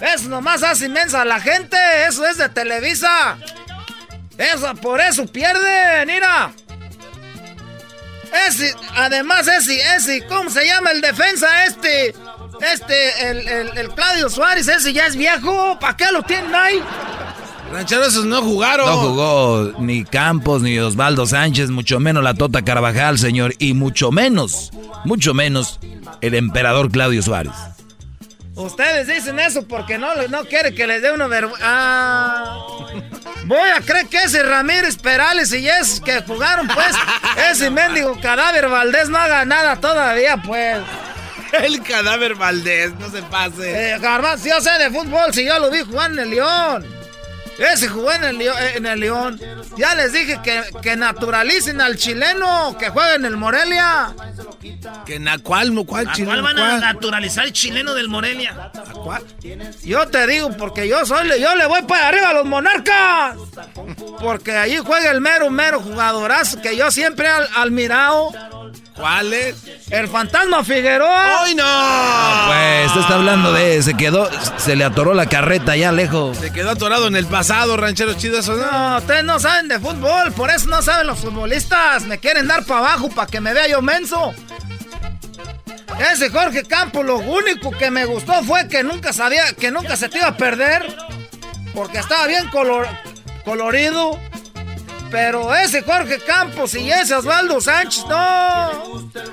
Eso 0.03 0.28
nomás 0.28 0.62
hace 0.62 0.84
inmensa 0.84 1.22
a 1.22 1.24
la 1.24 1.40
gente. 1.40 1.78
Eso 2.07 2.26
es 2.26 2.36
de 2.36 2.51
Televisa. 2.51 3.38
Eso, 4.36 4.74
por 4.74 5.01
eso 5.01 5.24
pierden, 5.26 6.07
mira. 6.09 6.51
Ese, 8.49 8.74
además, 8.97 9.49
ese, 9.49 9.81
ese, 9.97 10.26
¿cómo 10.26 10.51
se 10.51 10.66
llama 10.66 10.91
el 10.91 11.01
defensa 11.01 11.64
este? 11.66 12.14
Este, 12.61 13.31
el, 13.31 13.49
el, 13.49 13.79
el 13.79 13.89
Claudio 13.91 14.29
Suárez, 14.29 14.68
ese 14.68 14.93
ya 14.93 15.07
es 15.07 15.16
viejo. 15.16 15.79
¿Para 15.81 15.97
qué 15.97 16.07
lo 16.12 16.22
tienen 16.22 16.55
ahí? 16.55 16.83
Ranchero, 17.72 18.05
esos 18.05 18.24
no 18.24 18.43
jugaron. 18.43 18.87
No 18.87 18.97
jugó 18.97 19.72
ni 19.79 20.05
Campos 20.05 20.62
ni 20.62 20.79
Osvaldo 20.79 21.26
Sánchez, 21.26 21.70
mucho 21.70 22.01
menos 22.01 22.22
la 22.24 22.35
Tota 22.35 22.62
Carvajal, 22.62 23.18
señor, 23.18 23.55
y 23.59 23.74
mucho 23.74 24.11
menos, 24.11 24.70
mucho 25.05 25.35
menos 25.35 25.79
el 26.20 26.35
emperador 26.35 26.91
Claudio 26.91 27.22
Suárez. 27.22 27.53
Ustedes 28.55 29.07
dicen 29.07 29.39
eso 29.39 29.68
porque 29.68 29.99
no, 29.99 30.09
no 30.29 30.45
quieren 30.47 30.74
que 30.74 30.87
les 30.87 31.03
dé 31.03 31.12
una 31.12 31.29
vergüenza. 31.29 31.64
Ah. 31.64 32.59
Voy 33.49 33.70
a 33.74 33.80
creer 33.80 34.07
que 34.09 34.18
ese 34.18 34.42
Ramírez 34.42 34.99
Perales 34.99 35.51
y 35.55 35.66
esos 35.66 36.03
que 36.03 36.20
jugaron, 36.20 36.68
pues, 36.68 36.94
ese 37.51 37.70
mendigo 37.70 38.20
cadáver 38.20 38.68
Valdés 38.68 39.09
no 39.09 39.16
haga 39.16 39.46
nada 39.46 39.76
todavía, 39.76 40.36
pues. 40.36 40.76
El 41.53 41.82
cadáver 41.82 42.34
Valdés, 42.34 42.92
no 43.01 43.09
se 43.09 43.22
pase. 43.22 43.94
Eh, 43.94 43.99
Garbanzo, 43.99 44.49
yo 44.49 44.61
sé 44.61 44.70
de 44.72 44.90
fútbol, 44.90 45.32
si 45.32 45.46
yo 45.46 45.59
lo 45.59 45.70
vi 45.70 45.80
jugar 45.80 46.11
en 46.11 46.18
el 46.18 46.30
León. 46.30 46.97
Ese 47.59 47.89
jugó 47.89 48.13
en 48.13 48.23
el, 48.25 48.39
León, 48.39 48.57
en 48.75 48.87
el 48.87 49.01
León. 49.01 49.41
Ya 49.77 49.95
les 49.97 50.13
dije 50.13 50.41
que, 50.45 50.63
que 50.81 50.97
naturalicen 50.97 51.81
al 51.81 51.97
chileno, 51.97 52.77
que 52.79 52.89
juegue 52.91 53.15
en 53.17 53.25
el 53.25 53.37
Morelia. 53.37 54.15
¿Que 55.05 55.19
na, 55.19 55.39
¿Cuál, 55.39 55.73
cuál 55.87 56.09
¿A 56.09 56.13
chileno? 56.13 56.41
cuál 56.43 56.55
van 56.55 56.59
a 56.59 56.69
¿Cuál? 56.69 56.81
naturalizar 56.81 57.45
el 57.47 57.53
chileno 57.53 57.95
del 57.95 58.09
Morelia? 58.09 58.71
Yo 59.83 60.07
te 60.09 60.27
digo, 60.27 60.51
porque 60.57 60.87
yo 60.89 61.05
soy, 61.05 61.29
yo 61.41 61.55
le 61.57 61.67
voy 61.67 61.83
para 61.83 62.09
arriba 62.09 62.31
a 62.31 62.35
los 62.35 62.45
monarcas. 62.47 63.37
Porque 64.21 64.57
allí 64.57 64.79
juega 64.79 65.11
el 65.11 65.21
mero, 65.21 65.51
mero 65.51 65.81
jugadorazo 65.81 66.61
que 66.61 66.77
yo 66.77 66.91
siempre 66.91 67.27
he 67.27 67.31
al- 67.31 67.49
admirado. 67.57 68.31
¿Cuál 68.95 69.33
es? 69.33 69.55
El 69.91 70.09
fantasma 70.09 70.64
Figueroa. 70.64 71.43
¡Ay, 71.45 71.55
no! 71.55 71.64
Pues, 72.49 72.97
está 73.01 73.14
hablando 73.14 73.53
de. 73.53 73.81
Se 73.83 73.95
quedó. 73.95 74.29
Se 74.57 74.74
le 74.74 74.83
atoró 74.85 75.14
la 75.14 75.26
carreta 75.26 75.72
allá 75.72 75.93
lejos. 75.93 76.37
Se 76.39 76.53
quedó 76.53 76.70
atorado 76.70 77.07
en 77.07 77.14
el 77.14 77.26
pasado, 77.26 77.76
ranchero 77.76 78.14
chido, 78.14 78.41
eso 78.41 78.57
no. 78.57 78.70
No, 78.70 78.99
ustedes 78.99 79.22
no 79.24 79.39
saben 79.39 79.68
de 79.68 79.79
fútbol, 79.79 80.33
por 80.33 80.51
eso 80.51 80.68
no 80.68 80.83
saben 80.83 81.07
los 81.07 81.18
futbolistas. 81.20 82.03
Me 82.05 82.18
quieren 82.18 82.49
dar 82.49 82.64
para 82.64 82.81
abajo 82.81 83.09
para 83.09 83.29
que 83.29 83.41
me 83.41 83.53
vea 83.55 83.68
yo 83.68 83.81
menso. 83.83 84.35
Ese 86.12 86.31
Jorge 86.31 86.62
Campos, 86.64 87.05
lo 87.05 87.18
único 87.18 87.70
que 87.72 87.91
me 87.91 88.05
gustó 88.05 88.43
fue 88.45 88.68
que 88.68 88.83
nunca 88.83 89.12
sabía, 89.12 89.53
que 89.53 89.70
nunca 89.70 89.97
se 89.97 90.09
te 90.09 90.18
iba 90.18 90.29
a 90.29 90.37
perder. 90.37 90.97
Porque 91.74 91.99
estaba 91.99 92.26
bien 92.26 92.49
color- 92.49 92.89
colorido. 93.45 94.18
Pero 95.11 95.55
ese 95.55 95.83
Jorge 95.83 96.19
Campos 96.27 96.75
y 96.75 96.91
ese 96.91 97.15
Osvaldo 97.15 97.61
Sánchez, 97.61 98.05
no. 98.09 98.17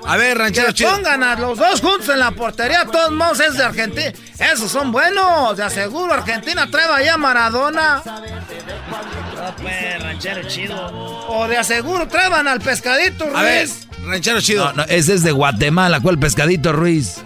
A 0.07 0.17
ver, 0.17 0.37
ranchero 0.37 0.67
Que 0.67 0.73
chido. 0.73 0.91
pongan 0.91 1.21
a 1.23 1.35
los 1.35 1.57
dos 1.57 1.81
juntos 1.81 2.07
en 2.09 2.19
la 2.19 2.31
portería, 2.31 2.85
de 2.85 2.91
todos 2.91 3.11
modos 3.11 3.39
es 3.41 3.57
de 3.57 3.63
Argentina. 3.63 4.11
Esos 4.39 4.71
son 4.71 4.91
buenos, 4.91 5.57
de 5.57 5.63
aseguro. 5.63 6.13
Argentina 6.13 6.67
trae 6.71 6.85
allá 6.85 7.15
a 7.15 7.17
Maradona. 7.17 8.01
No, 8.05 9.55
pues, 9.61 10.01
ranchero 10.03 10.47
chido. 10.47 11.27
O 11.27 11.47
de 11.47 11.57
aseguro 11.57 12.07
traban 12.07 12.47
al 12.47 12.61
pescadito 12.61 13.25
Ruiz. 13.25 13.35
A 13.37 13.41
ver, 13.43 13.67
ranchero 14.05 14.41
chido. 14.41 14.65
No, 14.67 14.73
no, 14.73 14.83
ese 14.83 15.13
es 15.13 15.23
de 15.23 15.31
Guatemala. 15.31 15.99
¿Cuál 15.99 16.17
pescadito, 16.19 16.71
Ruiz? 16.71 17.17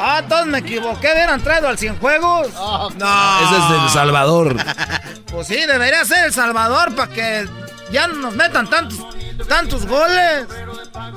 Ah, 0.00 0.22
todos 0.28 0.46
me 0.46 0.58
equivoqué, 0.58 1.12
hubieran 1.12 1.42
traído 1.42 1.68
al 1.68 1.78
Cienjuegos. 1.78 2.52
No. 2.52 2.88
Ese 2.88 3.58
es 3.58 3.68
de 3.70 3.84
El 3.84 3.90
Salvador. 3.90 4.56
Pues 5.30 5.46
sí, 5.46 5.56
debería 5.66 6.06
ser 6.06 6.24
El 6.24 6.32
Salvador 6.32 6.96
para 6.96 7.12
que 7.12 7.46
ya 7.92 8.06
no 8.06 8.14
nos 8.14 8.34
metan 8.34 8.68
tantos, 8.68 8.98
tantos 9.46 9.86
goles. 9.86 10.46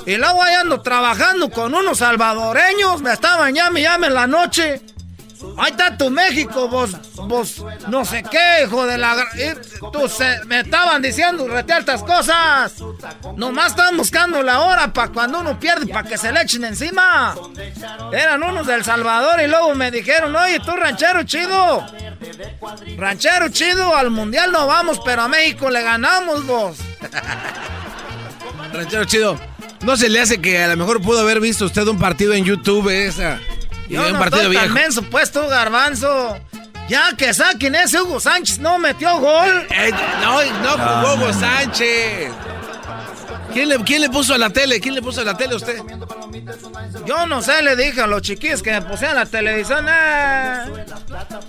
Y 0.05 0.17
luego 0.17 0.43
ahí 0.43 0.53
ando 0.55 0.81
trabajando 0.81 1.49
con 1.49 1.73
unos 1.73 1.99
salvadoreños. 1.99 3.01
Me 3.01 3.13
estaban 3.13 3.55
llame, 3.55 3.79
y 3.79 3.83
llame 3.83 4.07
en 4.07 4.13
la 4.13 4.27
noche. 4.27 4.81
Ahí 5.57 5.71
está 5.71 5.97
tu 5.97 6.09
México, 6.09 6.67
vos, 6.67 6.91
vos, 7.15 7.63
no 7.87 8.05
sé 8.05 8.23
qué, 8.23 8.63
hijo 8.65 8.85
de 8.85 8.97
la... 8.97 9.15
y 9.35 9.79
Tú 9.91 10.07
se- 10.07 10.43
me 10.45 10.61
estaban 10.61 11.01
diciendo 11.01 11.47
rete 11.47 11.73
altas 11.73 12.03
cosas. 12.03 12.73
Nomás 13.35 13.71
estaban 13.71 13.97
buscando 13.97 14.41
la 14.43 14.61
hora 14.61 14.93
para 14.93 15.09
cuando 15.11 15.39
uno 15.39 15.59
pierde, 15.59 15.87
para 15.87 16.07
que 16.07 16.17
se 16.17 16.31
le 16.31 16.41
echen 16.41 16.63
encima. 16.65 17.35
Eran 18.13 18.43
unos 18.43 18.67
del 18.67 18.83
Salvador 18.83 19.41
y 19.41 19.47
luego 19.47 19.73
me 19.75 19.89
dijeron, 19.91 20.35
oye, 20.35 20.59
tú 20.59 20.71
ranchero 20.75 21.23
chido. 21.23 21.85
Ranchero 22.97 23.49
chido, 23.49 23.95
al 23.95 24.09
mundial 24.11 24.51
no 24.51 24.67
vamos, 24.67 24.99
pero 25.03 25.23
a 25.23 25.27
México 25.27 25.69
le 25.69 25.81
ganamos 25.81 26.45
vos. 26.45 26.77
Ranchero 28.73 29.05
chido. 29.05 29.39
¿No 29.81 29.97
se 29.97 30.09
le 30.09 30.19
hace 30.21 30.39
que 30.39 30.61
a 30.63 30.67
lo 30.67 30.77
mejor 30.77 31.01
pudo 31.01 31.21
haber 31.21 31.39
visto 31.39 31.65
usted 31.65 31.87
un 31.87 31.97
partido 31.97 32.33
en 32.33 32.45
YouTube 32.45 32.87
esa? 32.89 33.39
Y 33.91 33.95
Yo 33.95 34.05
un 34.07 34.13
no 34.13 34.19
partido 34.19 34.41
estoy 34.43 34.55
tan 34.55 34.63
viejo. 34.73 34.73
menso, 34.85 35.03
pues 35.03 35.31
tú, 35.31 35.41
garbanzo. 35.47 36.37
Ya 36.87 37.15
que 37.17 37.33
saquen 37.33 37.75
ese 37.75 38.01
Hugo 38.01 38.19
Sánchez, 38.19 38.59
no 38.59 38.77
metió 38.79 39.17
gol. 39.19 39.67
Eh, 39.69 39.91
no, 40.21 40.41
no 40.43 40.77
No, 40.77 40.83
jugó 40.83 41.13
Hugo 41.15 41.27
no, 41.27 41.33
no. 41.33 41.39
Sánchez. 41.39 42.31
¿Quién 43.53 43.69
le, 43.69 43.77
¿Quién 43.83 44.01
le 44.01 44.09
puso 44.09 44.33
a 44.33 44.37
la 44.37 44.49
tele? 44.49 44.79
¿Quién 44.79 44.95
le 44.95 45.01
puso 45.01 45.21
a 45.21 45.23
la 45.25 45.35
tele 45.35 45.53
a 45.53 45.57
usted? 45.57 45.77
Yo 47.05 47.25
no 47.25 47.41
sé, 47.41 47.61
le 47.61 47.75
dije 47.75 48.01
a 48.01 48.07
los 48.07 48.21
chiquillos 48.21 48.61
que 48.61 48.71
me 48.71 48.81
pusieran 48.81 49.15
la 49.15 49.25
televisión. 49.25 49.85
eh. 49.89 50.65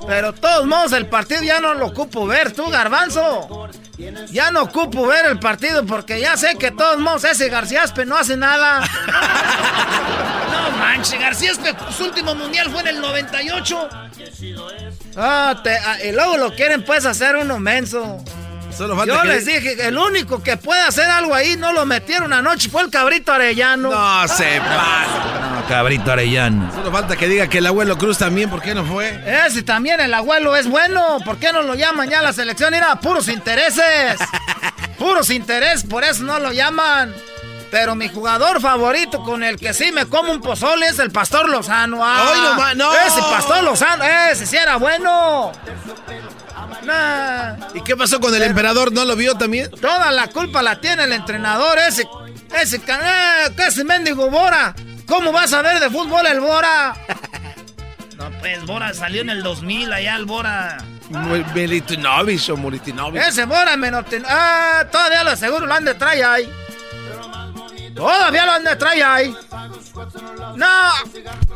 Pero 0.06 0.32
de 0.32 0.38
todos 0.40 0.66
modos, 0.66 0.92
el 0.92 1.06
partido 1.06 1.42
ya 1.42 1.60
no 1.60 1.74
lo 1.74 1.86
ocupo 1.86 2.26
ver, 2.26 2.52
tú, 2.52 2.68
garbanzo. 2.70 3.68
Ya 4.30 4.50
no 4.50 4.62
ocupo 4.62 5.06
ver 5.06 5.26
el 5.26 5.38
partido 5.38 5.84
porque 5.86 6.20
ya 6.20 6.36
sé 6.36 6.56
que 6.56 6.70
de 6.70 6.76
todos 6.76 6.98
modos 6.98 7.24
ese 7.24 7.48
García 7.48 7.82
Aspe 7.84 8.04
no 8.06 8.16
hace 8.16 8.36
nada. 8.36 8.82
No 10.52 10.70
manches, 10.78 11.18
García, 11.18 11.52
Espe- 11.52 11.74
su 11.96 12.04
último 12.04 12.34
mundial 12.34 12.68
fue 12.70 12.80
en 12.82 12.88
el 12.88 13.00
98. 13.00 13.88
Ah, 15.16 15.60
te- 15.62 15.76
ah, 15.78 15.96
y 16.04 16.12
luego 16.12 16.36
lo 16.36 16.54
quieren 16.54 16.84
pues 16.84 17.04
hacer 17.06 17.36
uno 17.36 17.58
menso. 17.58 18.22
Solo 18.76 18.96
falta 18.96 19.14
Yo 19.14 19.22
que- 19.22 19.28
les 19.28 19.46
dije 19.46 19.76
que 19.76 19.86
el 19.88 19.96
único 19.98 20.42
que 20.42 20.56
puede 20.56 20.80
hacer 20.82 21.08
algo 21.08 21.34
ahí 21.34 21.56
no 21.56 21.72
lo 21.72 21.84
metieron 21.86 22.32
anoche 22.32 22.68
fue 22.70 22.82
el 22.82 22.90
cabrito 22.90 23.32
Arellano. 23.32 23.90
No 23.90 24.28
se 24.28 24.60
pasa. 24.60 25.41
Cabrito 25.72 26.12
Arellano. 26.12 26.70
Solo 26.74 26.92
falta 26.92 27.16
que 27.16 27.26
diga 27.28 27.46
que 27.48 27.56
el 27.58 27.66
abuelo 27.66 27.96
Cruz 27.96 28.18
también, 28.18 28.50
¿por 28.50 28.60
qué 28.60 28.74
no 28.74 28.84
fue? 28.84 29.18
Ese 29.46 29.62
también 29.62 30.00
el 30.00 30.12
abuelo 30.12 30.54
es 30.54 30.66
bueno. 30.68 31.16
¿Por 31.24 31.38
qué 31.38 31.50
no 31.50 31.62
lo 31.62 31.74
llaman 31.74 32.10
ya 32.10 32.18
a 32.18 32.22
la 32.22 32.34
selección? 32.34 32.74
Era 32.74 32.96
puros 32.96 33.26
intereses. 33.28 34.18
puros 34.98 35.30
intereses, 35.30 35.84
por 35.84 36.04
eso 36.04 36.24
no 36.24 36.38
lo 36.38 36.52
llaman. 36.52 37.14
Pero 37.70 37.94
mi 37.94 38.10
jugador 38.10 38.60
favorito 38.60 39.22
con 39.22 39.42
el 39.42 39.56
que 39.58 39.72
sí 39.72 39.92
me 39.92 40.04
como 40.04 40.30
un 40.32 40.42
pozole 40.42 40.88
es 40.88 40.98
el 40.98 41.10
Pastor 41.10 41.48
Lozano. 41.48 42.04
Ah, 42.04 42.54
¡Ay, 42.66 42.76
no! 42.76 42.92
Ese 42.92 43.22
Pastor 43.22 43.64
Lozano, 43.64 44.04
ese 44.30 44.44
sí 44.44 44.56
era 44.58 44.76
bueno. 44.76 45.52
Nah. 46.84 47.56
¿Y 47.74 47.80
qué 47.82 47.96
pasó 47.96 48.20
con 48.20 48.34
el 48.34 48.42
emperador? 48.42 48.92
¿No 48.92 49.06
lo 49.06 49.16
vio 49.16 49.36
también? 49.38 49.70
Toda 49.70 50.12
la 50.12 50.26
culpa 50.26 50.60
la 50.62 50.80
tiene 50.82 51.04
el 51.04 51.12
entrenador, 51.12 51.78
ese, 51.78 52.06
ese, 52.60 52.78
ca- 52.82 53.46
eh, 53.46 53.54
ese 53.66 53.84
mendigo 53.84 54.28
Bora. 54.28 54.74
¿Cómo 55.12 55.30
vas 55.30 55.52
a 55.52 55.60
ver 55.60 55.78
de 55.78 55.90
fútbol 55.90 56.26
el 56.26 56.40
Bora? 56.40 56.94
No, 58.16 58.30
pues 58.38 58.64
Bora 58.64 58.94
salió 58.94 59.20
en 59.22 59.30
el 59.30 59.42
2000, 59.42 59.92
allá 59.92 60.14
el 60.16 60.24
Bora. 60.26 60.78
Militinovich 61.54 62.48
o 62.50 62.56
Militinovich. 62.56 63.20
Ese 63.20 63.44
Bora 63.46 63.76
me 63.76 63.90
no 63.90 64.04
ten- 64.04 64.24
Ah, 64.28 64.84
todavía 64.92 65.24
lo 65.24 65.30
aseguro, 65.32 65.66
lo 65.66 65.74
han 65.74 65.84
de 65.84 65.94
traer 65.94 66.24
ahí. 66.24 66.52
Todavía 67.94 68.46
lo 68.46 68.52
han 68.52 68.64
de 68.64 68.76
traer 68.76 69.02
ahí. 69.04 69.36
No. 70.56 70.66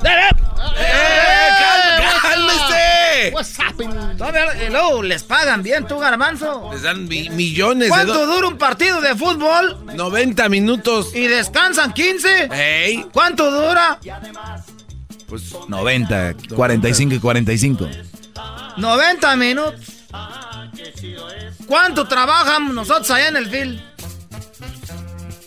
¡Eh, 0.05 0.31
¡Eh, 0.79 1.49
cálmese! 2.23 3.33
Todavía, 4.19 4.65
y 4.67 4.71
luego 4.71 5.03
les 5.03 5.23
pagan 5.23 5.63
bien, 5.63 5.87
tú, 5.87 5.99
garbanzo. 5.99 6.71
Les 6.73 6.83
dan 6.83 7.07
mi- 7.09 7.29
millones 7.31 7.85
de 7.85 7.89
¿Cuánto 7.89 8.27
dura 8.27 8.49
un 8.49 8.59
partido 8.59 9.01
de 9.01 9.15
fútbol? 9.17 9.79
90 9.95 10.49
minutos. 10.49 11.15
¿Y 11.15 11.27
descansan 11.27 11.93
15? 11.93 12.49
¡Ey! 12.53 13.07
¿Cuánto 13.13 13.51
dura? 13.51 13.99
Pues 15.29 15.43
90, 15.69 16.35
45 16.55 17.15
y 17.15 17.19
45. 17.19 17.89
90 18.77 19.37
minutos. 19.37 19.81
¿Cuánto 21.67 22.07
trabajamos 22.07 22.75
nosotros 22.75 23.11
allá 23.11 23.29
en 23.29 23.37
el 23.37 23.47
field? 23.51 23.81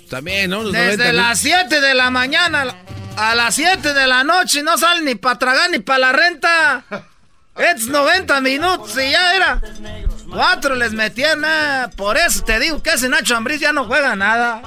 También, 0.10 0.50
¿no? 0.50 0.64
Los 0.64 0.74
Desde 0.74 0.98
90 0.98 1.14
las 1.14 1.40
7 1.40 1.82
de 1.82 1.94
la 1.94 2.10
mañana 2.10 2.66
a 3.18 3.36
las 3.36 3.56
7 3.56 3.94
de 3.94 4.08
la 4.08 4.24
noche 4.24 4.64
no 4.64 4.78
salen 4.78 5.06
ni 5.06 5.16
para 5.16 5.38
tragar 5.40 5.70
ni 5.70 5.80
para 5.80 6.00
la 6.00 6.12
renta. 6.12 6.84
Es 7.58 7.88
90 7.88 8.40
minutos 8.42 8.94
y 8.98 9.12
ya 9.12 9.36
era. 9.36 9.62
Cuatro 10.32 10.76
les 10.76 10.94
metían. 10.94 11.44
ah, 11.44 11.90
Por 11.98 12.16
eso 12.18 12.44
te 12.44 12.60
digo 12.60 12.82
que 12.82 12.92
ese 12.92 13.10
Nacho 13.10 13.36
Ambriz 13.36 13.60
ya 13.60 13.74
no 13.74 13.86
juega 13.86 14.16
nada. 14.16 14.62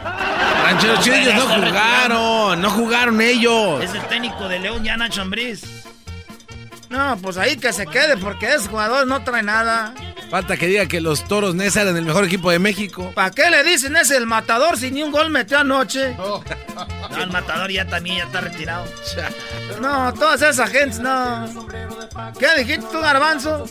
Ranchero 0.64 1.00
chido, 1.00 1.16
ellos 1.16 1.34
no 1.34 1.48
jugaron. 1.66 2.60
No 2.60 2.70
jugaron 2.70 3.20
ellos. 3.20 3.82
Es 3.82 3.94
el 3.94 4.02
técnico 4.08 4.48
de 4.48 4.58
León, 4.58 4.84
ya 4.84 4.96
Nacho 4.96 5.22
Ambriz. 5.22 5.62
No, 6.90 7.16
pues 7.22 7.38
ahí 7.38 7.56
que 7.56 7.72
se 7.72 7.86
quede 7.86 8.18
porque 8.18 8.52
ese 8.52 8.68
jugador 8.68 9.06
no 9.06 9.24
trae 9.24 9.42
nada. 9.42 9.94
Falta 10.32 10.56
que 10.56 10.66
diga 10.66 10.86
que 10.86 11.02
los 11.02 11.24
toros 11.24 11.54
Nesa 11.54 11.82
eran 11.82 11.94
el 11.94 12.06
mejor 12.06 12.24
equipo 12.24 12.50
de 12.50 12.58
México. 12.58 13.12
¿Para 13.14 13.30
qué 13.30 13.50
le 13.50 13.62
dicen 13.64 13.94
ese 13.96 14.16
el 14.16 14.26
matador 14.26 14.78
si 14.78 14.90
ni 14.90 15.02
un 15.02 15.12
gol 15.12 15.28
metió 15.28 15.58
anoche? 15.58 16.14
No, 16.14 16.42
el 17.20 17.30
matador 17.30 17.70
ya 17.70 17.86
también 17.86 18.16
ya 18.16 18.24
está 18.24 18.40
retirado. 18.40 18.86
No, 19.82 20.14
todas 20.14 20.40
esas 20.40 20.70
gentes 20.70 21.00
no. 21.00 21.46
¿Qué 22.38 22.46
dijiste 22.56 22.86
tú, 22.90 23.00
Garbanzo? 23.00 23.66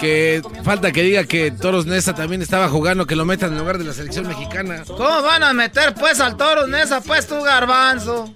Que 0.00 0.42
falta 0.64 0.90
que 0.90 1.02
diga 1.02 1.22
que 1.22 1.52
Toros 1.52 1.86
Nesa 1.86 2.16
también 2.16 2.42
estaba 2.42 2.68
jugando, 2.68 3.06
que 3.06 3.14
lo 3.14 3.24
metan 3.24 3.52
en 3.52 3.58
lugar 3.58 3.78
de 3.78 3.84
la 3.84 3.92
selección 3.92 4.26
mexicana. 4.26 4.82
¿Cómo 4.88 5.22
van 5.22 5.44
a 5.44 5.52
meter 5.52 5.94
pues 5.94 6.20
al 6.20 6.36
Toros 6.36 6.68
Nesa, 6.68 7.00
pues 7.00 7.28
tú, 7.28 7.40
Garbanzo? 7.42 8.28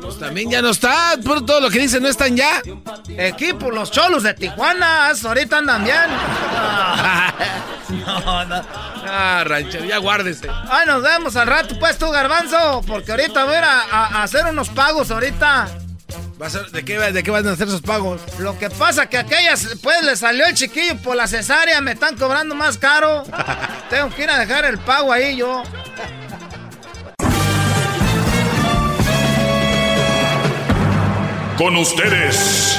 Pues 0.00 0.18
también 0.18 0.50
ya 0.50 0.62
no 0.62 0.70
está, 0.70 1.16
por 1.24 1.46
todo 1.46 1.60
lo 1.60 1.70
que 1.70 1.78
dicen 1.78 2.02
no 2.02 2.08
están 2.08 2.36
ya. 2.36 2.60
Equipo, 3.08 3.70
los 3.70 3.92
cholos 3.92 4.24
de 4.24 4.34
Tijuana, 4.34 5.10
ahorita 5.10 5.58
andan 5.58 5.84
bien. 5.84 6.39
No, 7.90 8.44
no. 8.46 8.62
Ah, 9.12 9.42
ranchero, 9.46 9.84
ya 9.84 9.98
guárdese. 9.98 10.48
Ay, 10.68 10.86
nos 10.86 11.02
vemos 11.02 11.36
al 11.36 11.46
rato, 11.46 11.78
pues 11.78 11.98
tú, 11.98 12.10
Garbanzo, 12.10 12.82
porque 12.86 13.10
ahorita 13.12 13.44
voy 13.44 13.54
a, 13.54 13.58
ir 13.58 13.64
a, 13.64 13.80
a 14.06 14.22
hacer 14.22 14.46
unos 14.46 14.68
pagos 14.68 15.10
ahorita. 15.10 15.68
¿De 16.72 16.84
qué, 16.86 16.98
¿De 16.98 17.22
qué 17.22 17.30
van 17.30 17.46
a 17.46 17.52
hacer 17.52 17.68
esos 17.68 17.82
pagos? 17.82 18.22
Lo 18.38 18.58
que 18.58 18.70
pasa 18.70 19.06
que 19.06 19.18
a 19.18 19.20
aquellas, 19.20 19.76
pues 19.82 20.02
le 20.02 20.16
salió 20.16 20.46
el 20.46 20.54
chiquillo 20.54 20.96
por 20.96 21.14
la 21.14 21.26
cesárea, 21.26 21.82
me 21.82 21.92
están 21.92 22.16
cobrando 22.16 22.54
más 22.54 22.78
caro. 22.78 23.24
Tengo 23.90 24.08
que 24.08 24.22
ir 24.22 24.30
a 24.30 24.38
dejar 24.38 24.64
el 24.64 24.78
pago 24.78 25.12
ahí 25.12 25.36
yo. 25.36 25.62
Con 31.58 31.76
ustedes. 31.76 32.78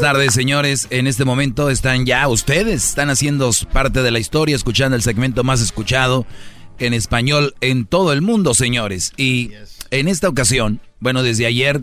Buenas 0.00 0.14
tardes, 0.14 0.32
señores. 0.32 0.86
En 0.88 1.06
este 1.06 1.26
momento 1.26 1.68
están 1.68 2.06
ya 2.06 2.26
ustedes, 2.26 2.88
están 2.88 3.10
haciendo 3.10 3.50
parte 3.70 4.02
de 4.02 4.10
la 4.10 4.18
historia, 4.18 4.56
escuchando 4.56 4.96
el 4.96 5.02
segmento 5.02 5.44
más 5.44 5.60
escuchado 5.60 6.24
en 6.78 6.94
español 6.94 7.54
en 7.60 7.84
todo 7.84 8.14
el 8.14 8.22
mundo, 8.22 8.54
señores. 8.54 9.12
Y 9.18 9.50
en 9.90 10.08
esta 10.08 10.30
ocasión, 10.30 10.80
bueno, 11.00 11.22
desde 11.22 11.44
ayer 11.44 11.82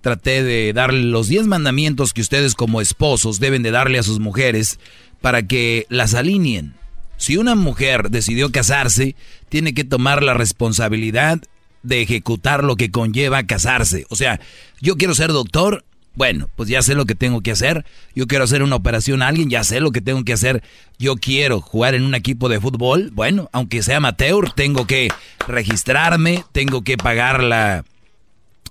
traté 0.00 0.42
de 0.42 0.72
darle 0.72 1.04
los 1.04 1.28
10 1.28 1.46
mandamientos 1.46 2.12
que 2.12 2.20
ustedes 2.20 2.56
como 2.56 2.80
esposos 2.80 3.38
deben 3.38 3.62
de 3.62 3.70
darle 3.70 4.00
a 4.00 4.02
sus 4.02 4.18
mujeres 4.18 4.80
para 5.20 5.46
que 5.46 5.86
las 5.88 6.14
alineen. 6.14 6.74
Si 7.16 7.36
una 7.36 7.54
mujer 7.54 8.10
decidió 8.10 8.50
casarse, 8.50 9.14
tiene 9.48 9.72
que 9.72 9.84
tomar 9.84 10.24
la 10.24 10.34
responsabilidad 10.34 11.40
de 11.84 12.02
ejecutar 12.02 12.64
lo 12.64 12.74
que 12.74 12.90
conlleva 12.90 13.44
casarse. 13.44 14.04
O 14.08 14.16
sea, 14.16 14.40
yo 14.80 14.96
quiero 14.96 15.14
ser 15.14 15.30
doctor, 15.30 15.84
bueno, 16.16 16.48
pues 16.56 16.68
ya 16.68 16.82
sé 16.82 16.94
lo 16.94 17.04
que 17.04 17.14
tengo 17.14 17.42
que 17.42 17.52
hacer. 17.52 17.84
Yo 18.14 18.26
quiero 18.26 18.44
hacer 18.44 18.62
una 18.62 18.76
operación 18.76 19.22
a 19.22 19.28
alguien, 19.28 19.50
ya 19.50 19.62
sé 19.62 19.80
lo 19.80 19.92
que 19.92 20.00
tengo 20.00 20.24
que 20.24 20.32
hacer. 20.32 20.62
Yo 20.98 21.16
quiero 21.16 21.60
jugar 21.60 21.94
en 21.94 22.04
un 22.04 22.14
equipo 22.14 22.48
de 22.48 22.58
fútbol. 22.58 23.10
Bueno, 23.12 23.50
aunque 23.52 23.82
sea 23.82 23.98
amateur, 23.98 24.50
tengo 24.52 24.86
que 24.86 25.08
registrarme, 25.46 26.42
tengo 26.52 26.82
que 26.82 26.96
pagar 26.96 27.42
la, 27.42 27.84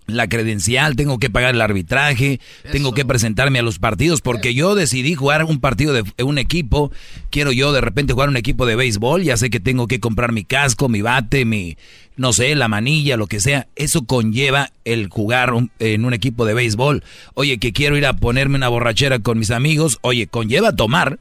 la 0.08 0.28
credencial, 0.28 0.96
tengo 0.96 1.18
que 1.18 1.30
pagar 1.30 1.56
el 1.56 1.62
arbitraje, 1.62 2.40
tengo 2.72 2.94
que 2.94 3.06
presentarme 3.06 3.60
a 3.60 3.64
los 3.64 3.80
partidos, 3.80 4.22
porque 4.22 4.54
yo 4.54 4.76
decidí 4.76 5.16
jugar 5.16 5.44
un 5.46 5.60
partido 5.60 5.94
de 5.94 6.04
un 6.24 6.38
equipo, 6.38 6.92
quiero 7.32 7.52
yo 7.52 7.74
de 7.74 7.82
repente 7.82 8.14
jugar 8.14 8.30
un 8.30 8.38
equipo 8.38 8.66
de 8.66 8.76
béisbol, 8.76 9.24
ya 9.24 9.38
sé 9.38 9.50
que 9.50 9.60
tengo 9.60 9.88
que 9.88 10.00
comprar 10.00 10.32
mi 10.32 10.44
casco, 10.44 10.90
mi 10.90 11.02
bate, 11.02 11.46
mi, 11.46 11.78
no 12.18 12.34
sé, 12.34 12.56
la 12.56 12.68
manilla, 12.68 13.18
lo 13.18 13.28
que 13.28 13.40
sea, 13.40 13.68
eso 13.76 14.06
conlleva 14.06 14.72
el 14.86 15.10
jugar 15.10 15.54
en 15.80 16.06
un 16.06 16.14
equipo 16.14 16.46
de 16.46 16.54
béisbol. 16.54 17.04
Oye, 17.34 17.58
que 17.58 17.74
quiero 17.74 17.98
ir 17.98 18.06
a 18.06 18.18
ponerme 18.18 18.58
una 18.58 18.70
borrachera 18.70 19.20
con 19.20 19.40
mis 19.40 19.52
amigos, 19.52 19.98
oye, 20.02 20.28
conlleva 20.28 20.76
tomar. 20.76 21.20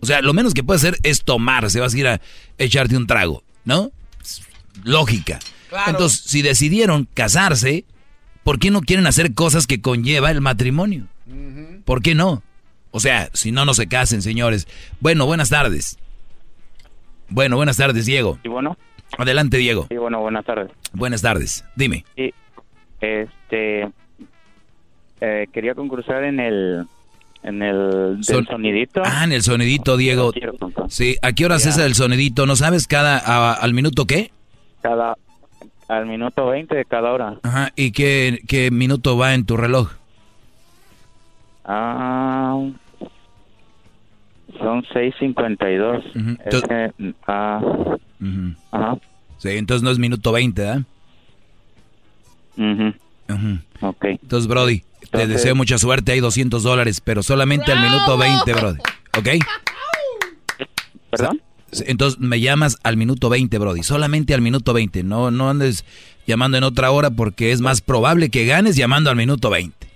O 0.00 0.06
sea, 0.06 0.20
lo 0.20 0.34
menos 0.34 0.54
que 0.54 0.64
puede 0.64 0.78
hacer 0.78 0.98
es 1.02 1.22
tomar, 1.22 1.70
se 1.70 1.80
vas 1.80 1.94
a 1.94 1.98
ir 1.98 2.06
a 2.08 2.20
echarte 2.58 2.96
un 2.96 3.06
trago, 3.06 3.42
¿no? 3.64 3.90
Lógica. 4.82 5.38
Entonces, 5.86 6.20
si 6.20 6.42
decidieron 6.42 7.08
casarse, 7.14 7.84
¿por 8.42 8.58
qué 8.58 8.70
no 8.70 8.80
quieren 8.80 9.06
hacer 9.06 9.34
cosas 9.34 9.66
que 9.66 9.80
conlleva 9.80 10.30
el 10.30 10.40
matrimonio? 10.40 11.06
¿Por 11.84 12.02
qué 12.02 12.14
no? 12.14 12.42
O 12.90 13.00
sea, 13.00 13.28
si 13.32 13.50
no, 13.52 13.64
no 13.64 13.74
se 13.74 13.88
casen, 13.88 14.22
señores. 14.22 14.68
Bueno, 15.00 15.26
buenas 15.26 15.50
tardes. 15.50 15.98
Bueno, 17.28 17.56
buenas 17.56 17.76
tardes, 17.76 18.06
Diego. 18.06 18.38
Y 18.44 18.48
bueno. 18.48 18.76
Adelante, 19.18 19.56
Diego. 19.58 19.86
Sí, 19.90 19.96
bueno, 19.96 20.20
buenas 20.20 20.44
tardes. 20.44 20.70
Buenas 20.92 21.22
tardes. 21.22 21.64
Dime. 21.76 22.04
Sí, 22.16 22.32
este, 23.00 23.88
eh, 25.20 25.46
quería 25.52 25.74
concursar 25.74 26.24
en 26.24 26.40
el, 26.40 26.84
en 27.42 27.62
el 27.62 28.18
sonidito. 28.22 29.02
Ah, 29.04 29.24
en 29.24 29.32
el 29.32 29.42
sonidito, 29.42 29.96
Diego. 29.96 30.32
Sí, 30.88 31.16
¿a 31.22 31.32
qué 31.32 31.44
horas 31.46 31.66
es 31.66 31.78
el 31.78 31.94
sonidito? 31.94 32.46
¿No 32.46 32.56
sabes 32.56 32.86
cada, 32.86 33.18
a- 33.18 33.54
al 33.54 33.74
minuto 33.74 34.06
qué? 34.06 34.30
Cada, 34.82 35.16
al 35.88 36.06
minuto 36.06 36.46
20 36.46 36.74
de 36.74 36.84
cada 36.84 37.12
hora. 37.12 37.38
Ajá, 37.42 37.72
¿y 37.76 37.92
qué, 37.92 38.40
qué 38.48 38.70
minuto 38.70 39.16
va 39.16 39.34
en 39.34 39.44
tu 39.46 39.56
reloj? 39.56 39.92
Ah, 41.64 42.58
son 44.58 44.82
6.52. 44.84 46.04
Ujú. 46.16 46.36
Es 46.44 46.62
que, 46.62 47.14
ah, 47.26 47.60
Ujú. 48.20 48.54
ajá. 48.70 48.96
Sí, 49.38 49.50
entonces 49.50 49.82
no 49.82 49.90
es 49.90 49.98
minuto 49.98 50.32
20, 50.32 50.62
¿verdad? 50.62 50.82
Ujú. 52.56 52.94
Ujú. 53.28 53.58
Ok. 53.88 54.04
Entonces, 54.04 54.46
Brody, 54.48 54.80
te 54.80 54.86
Entonces- 55.04 55.28
deseo 55.28 55.54
mucha 55.54 55.78
suerte, 55.78 56.12
hay 56.12 56.20
200 56.20 56.62
dólares, 56.62 57.00
pero 57.00 57.22
solamente 57.22 57.72
al 57.72 57.80
minuto 57.80 58.16
20, 58.16 58.52
Brody. 58.52 58.78
¿Ok? 59.18 59.28
¿Perdón? 61.10 61.40
Entonces 61.86 62.20
me 62.20 62.40
llamas 62.40 62.78
al 62.82 62.96
minuto 62.96 63.28
20, 63.28 63.58
Brody. 63.58 63.82
Solamente 63.82 64.34
al 64.34 64.40
minuto 64.40 64.72
20. 64.72 65.02
No, 65.02 65.30
no 65.30 65.50
andes 65.50 65.84
llamando 66.26 66.56
en 66.58 66.64
otra 66.64 66.90
hora 66.90 67.10
porque 67.10 67.52
es 67.52 67.60
más 67.60 67.80
probable 67.80 68.30
que 68.30 68.46
ganes 68.46 68.76
llamando 68.76 69.10
al 69.10 69.16
minuto 69.16 69.50
20. 69.50 69.86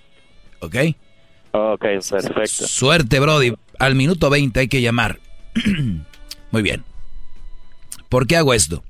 ¿Ok? 0.59 0.75
Ok, 1.51 1.81
perfecto. 1.81 2.67
Suerte, 2.67 3.19
Brody. 3.19 3.53
Al 3.79 3.95
minuto 3.95 4.29
20 4.29 4.59
hay 4.59 4.67
que 4.67 4.81
llamar. 4.81 5.19
Muy 6.51 6.61
bien. 6.61 6.83
¿Por 8.09 8.27
qué 8.27 8.37
hago 8.37 8.53
esto? 8.53 8.83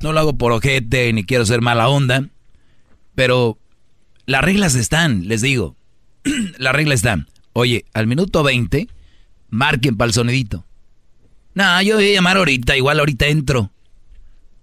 No 0.00 0.12
lo 0.12 0.20
hago 0.20 0.32
por 0.34 0.52
ojete 0.52 1.12
ni 1.12 1.24
quiero 1.24 1.46
ser 1.46 1.60
mala 1.60 1.88
onda. 1.88 2.28
Pero 3.14 3.58
las 4.26 4.42
reglas 4.42 4.74
están, 4.74 5.26
les 5.26 5.42
digo. 5.42 5.76
las 6.58 6.74
reglas 6.74 6.96
están. 6.96 7.28
Oye, 7.52 7.84
al 7.94 8.06
minuto 8.06 8.42
20, 8.42 8.88
marquen 9.50 9.96
para 9.96 10.06
el 10.06 10.12
sonidito. 10.12 10.64
No, 11.58 11.82
yo 11.82 11.96
voy 11.96 12.10
a 12.10 12.14
llamar 12.14 12.36
ahorita, 12.36 12.76
igual 12.76 13.00
ahorita 13.00 13.26
entro. 13.26 13.72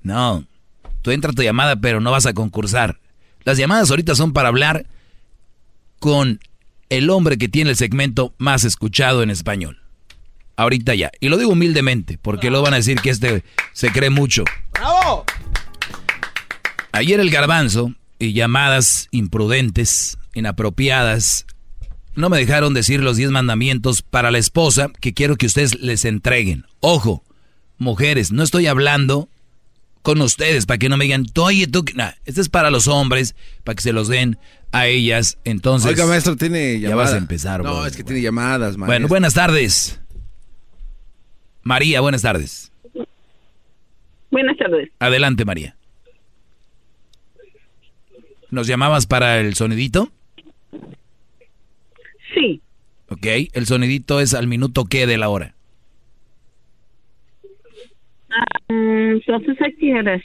No, 0.01 0.45
tú 1.01 1.11
entra 1.11 1.33
tu 1.33 1.43
llamada, 1.43 1.75
pero 1.75 1.99
no 1.99 2.09
vas 2.09 2.25
a 2.25 2.33
concursar. 2.33 3.01
Las 3.43 3.57
llamadas 3.57 3.89
ahorita 3.89 4.15
son 4.15 4.31
para 4.31 4.47
hablar 4.47 4.85
con 5.99 6.39
el 6.87 7.09
hombre 7.09 7.37
que 7.37 7.49
tiene 7.49 7.71
el 7.71 7.75
segmento 7.75 8.33
más 8.37 8.63
escuchado 8.63 9.23
en 9.23 9.29
español. 9.29 9.81
Ahorita 10.55 10.95
ya. 10.95 11.11
Y 11.19 11.27
lo 11.27 11.35
digo 11.35 11.51
humildemente, 11.51 12.17
porque 12.17 12.49
luego 12.49 12.63
van 12.63 12.75
a 12.75 12.77
decir 12.77 13.01
que 13.01 13.09
este 13.09 13.43
se 13.73 13.91
cree 13.91 14.09
mucho. 14.09 14.45
¡Bravo! 14.71 15.25
Ayer 16.93 17.19
el 17.19 17.29
garbanzo 17.29 17.93
y 18.19 18.31
llamadas 18.31 19.09
imprudentes, 19.11 20.17
inapropiadas, 20.33 21.45
no 22.15 22.29
me 22.29 22.37
dejaron 22.37 22.73
decir 22.73 23.01
los 23.01 23.17
10 23.17 23.31
mandamientos 23.31 24.01
para 24.01 24.31
la 24.31 24.37
esposa 24.37 24.89
que 25.01 25.13
quiero 25.13 25.35
que 25.35 25.45
ustedes 25.45 25.79
les 25.79 26.05
entreguen. 26.05 26.65
Ojo, 26.79 27.23
mujeres, 27.77 28.31
no 28.31 28.43
estoy 28.43 28.67
hablando 28.67 29.29
con 30.01 30.21
ustedes 30.21 30.65
para 30.65 30.77
que 30.77 30.87
no 30.89 30.97
me 30.97 31.05
digan, 31.05 31.25
oye, 31.37 31.67
tú, 31.67 31.83
nah, 31.95 32.11
este 32.25 32.39
es 32.41 32.49
para 32.49 32.69
los 32.69 32.87
hombres, 32.87 33.35
para 33.63 33.75
que 33.75 33.81
se 33.81 33.91
los 33.91 34.07
den 34.07 34.37
a 34.71 34.87
ellas. 34.87 35.37
Entonces, 35.45 35.89
Oiga, 35.91 36.05
maestro, 36.05 36.35
tiene 36.35 36.79
ya 36.79 36.89
llamada. 36.89 37.05
vas 37.09 37.13
a 37.13 37.17
empezar. 37.17 37.63
No, 37.63 37.73
bro. 37.73 37.85
es 37.87 37.97
que 37.97 38.03
tiene 38.03 38.21
llamadas, 38.21 38.77
maestro. 38.77 38.85
Bueno, 38.85 39.07
buenas 39.07 39.33
tardes. 39.33 39.99
María, 41.63 42.01
buenas 42.01 42.21
tardes. 42.21 42.71
Buenas 44.29 44.57
tardes. 44.57 44.89
Adelante, 44.99 45.43
María. 45.45 45.75
¿Nos 48.51 48.67
llamabas 48.67 49.07
para 49.07 49.39
el 49.39 49.55
sonidito? 49.55 50.11
Sí, 52.35 52.61
Ok, 53.09 53.25
el 53.53 53.65
sonidito 53.65 54.19
es 54.19 54.33
al 54.33 54.45
minuto 54.47 54.85
qué 54.85 55.07
de 55.07 55.17
la 55.17 55.29
hora. 55.29 55.55
ah, 58.29 58.59
entonces 58.67 59.59
¿a 59.61 59.65
qué 59.79 59.93
horas? 59.93 60.21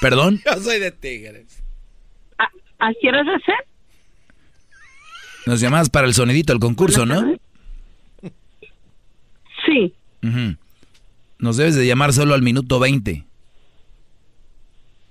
¿Perdón? 0.00 0.40
Yo 0.44 0.60
soy 0.60 0.78
de 0.80 0.90
Tigres. 0.90 1.62
¿A 2.78 2.92
quieres 3.00 3.22
hacer? 3.28 3.54
Nos 5.46 5.60
llamabas 5.60 5.88
para 5.90 6.06
el 6.08 6.14
sonidito, 6.14 6.52
el 6.52 6.58
concurso, 6.58 7.06
¿no? 7.06 7.36
Sí. 9.66 9.94
Nos 11.38 11.56
debes 11.56 11.76
de 11.76 11.86
llamar 11.86 12.12
solo 12.12 12.34
al 12.34 12.42
minuto 12.42 12.80
20. 12.80 13.24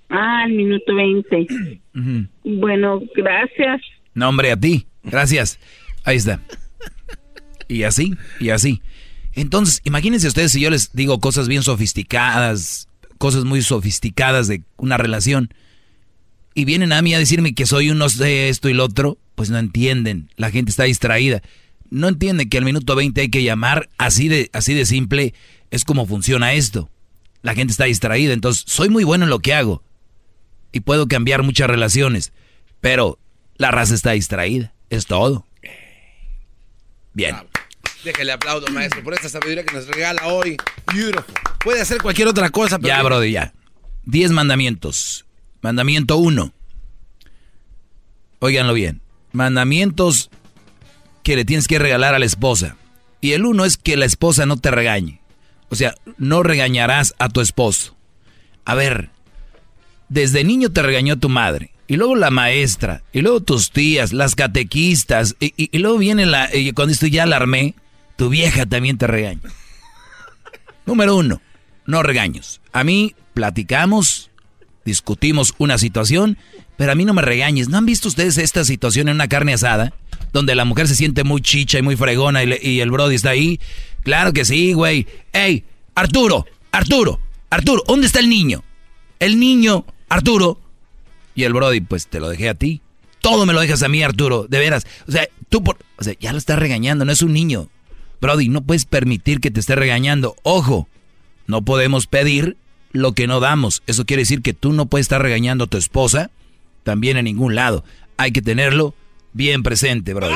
Ah, 0.10 0.44
al 0.44 0.52
minuto 0.52 0.94
20. 0.96 1.48
Ujú. 1.96 2.28
Bueno, 2.60 3.02
gracias. 3.16 3.82
No, 4.14 4.28
hombre, 4.30 4.52
a 4.52 4.58
ti. 4.60 4.86
Gracias. 5.04 5.60
Ahí 6.04 6.18
está. 6.18 6.42
Y 7.68 7.84
así, 7.84 8.16
y 8.40 8.50
así. 8.50 8.82
Entonces, 9.34 9.82
imagínense 9.86 10.28
ustedes 10.28 10.52
si 10.52 10.60
yo 10.60 10.70
les 10.70 10.92
digo 10.94 11.20
cosas 11.20 11.48
bien 11.48 11.64
sofisticadas, 11.64 12.88
cosas 13.18 13.46
muy 13.46 13.62
sofisticadas 13.62 14.48
de 14.48 14.64
una 14.78 14.98
relación, 14.98 15.54
y 16.54 16.66
vienen 16.66 16.92
a 16.92 17.02
mí 17.02 17.14
a 17.14 17.20
decirme 17.20 17.54
que 17.54 17.66
soy 17.66 17.92
uno 17.92 18.08
de 18.10 18.50
esto 18.50 18.68
y 18.68 18.74
lo 18.74 18.86
otro, 18.86 19.18
pues 19.36 19.50
no 19.50 19.58
entienden. 19.58 20.30
La 20.36 20.52
gente 20.52 20.70
está 20.70 20.84
distraída. 20.84 21.42
No 21.90 22.08
entienden 22.08 22.50
que 22.50 22.58
al 22.58 22.66
minuto 22.66 22.96
20 22.96 23.22
hay 23.22 23.30
que 23.30 23.44
llamar 23.44 23.90
así 23.98 24.28
de, 24.28 24.50
así 24.54 24.74
de 24.74 24.86
simple. 24.86 25.34
Es 25.72 25.86
como 25.86 26.06
funciona 26.06 26.54
esto. 26.54 26.90
La 27.42 27.54
gente 27.54 27.72
está 27.72 27.86
distraída. 27.86 28.34
Entonces, 28.34 28.66
soy 28.68 28.90
muy 28.90 29.04
bueno 29.04 29.24
en 29.24 29.30
lo 29.30 29.40
que 29.40 29.54
hago. 29.54 29.82
Y 30.74 30.82
puedo 30.82 31.08
cambiar 31.08 31.44
muchas 31.44 31.70
relaciones. 31.70 32.34
Pero 32.82 33.18
la 33.56 33.72
raza 33.72 33.96
está 33.96 34.12
distraída. 34.12 34.74
Es 34.92 35.06
todo. 35.06 35.48
Bien. 37.14 37.38
Déjale 38.04 38.34
aplaudo, 38.34 38.68
maestro, 38.68 39.02
por 39.04 39.14
esta 39.14 39.30
sabiduría 39.30 39.64
que 39.64 39.74
nos 39.74 39.88
regala 39.88 40.28
hoy. 40.28 40.58
Beautiful. 40.94 41.34
Puede 41.64 41.82
hacer 41.82 42.02
cualquier 42.02 42.28
otra 42.28 42.50
cosa, 42.50 42.78
pero... 42.78 42.90
Ya, 42.90 43.02
Brody, 43.02 43.32
ya. 43.32 43.54
Diez 44.04 44.32
mandamientos. 44.32 45.26
Mandamiento 45.62 46.18
uno. 46.18 46.54
Óiganlo 48.40 48.74
bien. 48.74 49.02
Mandamientos 49.32 50.30
que 51.24 51.38
le 51.38 51.46
tienes 51.46 51.70
que 51.70 51.80
regalar 51.80 52.14
a 52.14 52.20
la 52.20 52.26
esposa. 52.26 52.76
Y 53.22 53.32
el 53.32 53.46
uno 53.46 53.64
es 53.64 53.78
que 53.78 53.96
la 53.96 54.06
esposa 54.06 54.46
no 54.46 54.58
te 54.58 54.72
regañe. 54.72 55.22
O 55.70 55.76
sea, 55.76 55.96
no 56.18 56.44
regañarás 56.44 57.16
a 57.18 57.30
tu 57.30 57.40
esposo. 57.40 57.96
A 58.66 58.76
ver, 58.76 59.10
desde 60.10 60.44
niño 60.44 60.70
te 60.74 60.82
regañó 60.82 61.18
tu 61.18 61.30
madre. 61.30 61.71
Y 61.92 61.98
luego 61.98 62.16
la 62.16 62.32
maestra. 62.32 63.04
Y 63.12 63.20
luego 63.22 63.42
tus 63.42 63.72
tías, 63.72 64.14
las 64.14 64.36
catequistas. 64.36 65.36
Y, 65.42 65.48
y- 65.58 65.70
y 65.74 65.80
luego 65.80 65.98
viene 65.98 66.26
la... 66.26 66.50
Y 66.56 66.72
cuando 66.72 66.94
esto 66.94 67.06
ya 67.08 67.26
la 67.26 67.36
armé, 67.36 67.76
tu 68.16 68.30
vieja 68.30 68.66
también 68.66 68.98
te 68.98 69.08
regaña. 69.08 69.42
Número 70.86 71.16
uno, 71.18 71.42
no 71.86 72.02
regaños. 72.02 72.62
A 72.72 72.86
mí 72.86 73.14
platicamos, 73.34 74.30
discutimos 74.86 75.54
una 75.58 75.78
situación, 75.78 76.38
pero 76.78 76.94
a 76.94 76.96
mí 76.96 77.04
no 77.04 77.14
me 77.14 77.22
regañes. 77.22 77.68
¿No 77.68 77.78
han 77.78 77.86
visto 77.86 78.08
ustedes 78.08 78.38
esta 78.38 78.64
situación 78.64 79.10
en 79.10 79.16
una 79.16 79.28
carne 79.28 79.54
asada? 79.54 79.94
Donde 80.32 80.56
la 80.56 80.64
mujer 80.64 80.88
se 80.88 80.96
siente 80.96 81.26
muy 81.26 81.42
chicha 81.42 81.78
y 81.80 81.82
muy 81.82 81.98
fregona 81.98 82.42
y, 82.44 82.46
le- 82.48 82.60
y 82.62 82.80
el 82.80 82.90
brody 82.92 83.16
está 83.16 83.32
ahí. 83.32 83.60
Claro 84.04 84.32
que 84.32 84.46
sí, 84.46 84.72
güey. 84.74 85.08
¡Ey! 85.34 85.66
Arturo, 85.94 86.46
Arturo, 86.72 87.20
Arturo, 87.50 87.84
¿dónde 87.86 88.08
está 88.08 88.20
el 88.20 88.30
niño? 88.30 88.64
El 89.20 89.40
niño, 89.42 89.86
Arturo. 90.08 90.58
Y 91.36 91.44
el 91.44 91.54
brody, 91.54 91.82
pues 91.82 92.08
te 92.08 92.20
lo 92.20 92.30
dejé 92.30 92.50
a 92.50 92.56
ti. 92.56 92.82
Todo 93.22 93.46
me 93.46 93.54
lo 93.54 93.62
dejas 93.62 93.84
a 93.84 93.88
mí, 93.88 94.04
Arturo, 94.04 94.48
de 94.50 94.60
veras. 94.60 94.86
O 95.08 95.12
sea, 95.12 95.28
tú 95.50 95.64
por... 95.64 95.78
O 95.98 96.04
sea, 96.04 96.16
ya 96.20 96.32
lo 96.32 96.38
estás 96.38 96.60
regañando, 96.60 97.06
no 97.06 97.12
es 97.12 97.22
un 97.22 97.34
niño. 97.34 97.70
Brody, 98.20 98.50
no 98.50 98.62
puedes 98.62 98.86
permitir 98.86 99.40
que 99.40 99.52
te 99.52 99.60
esté 99.60 99.76
regañando. 99.76 100.36
Ojo, 100.44 100.88
no 101.48 101.64
podemos 101.64 102.08
pedir 102.08 102.58
lo 102.92 103.14
que 103.14 103.28
no 103.28 103.40
damos. 103.40 103.84
Eso 103.88 104.06
quiere 104.06 104.22
decir 104.22 104.42
que 104.42 104.54
tú 104.54 104.74
no 104.74 104.88
puedes 104.88 105.06
estar 105.06 105.22
regañando 105.22 105.66
a 105.66 105.68
tu 105.68 105.78
esposa 105.78 106.32
también 106.84 107.18
en 107.18 107.26
ningún 107.26 107.56
lado. 107.56 107.84
Hay 108.18 108.32
que 108.32 108.42
tenerlo 108.42 108.96
bien 109.34 109.64
presente, 109.64 110.14
brody. 110.14 110.36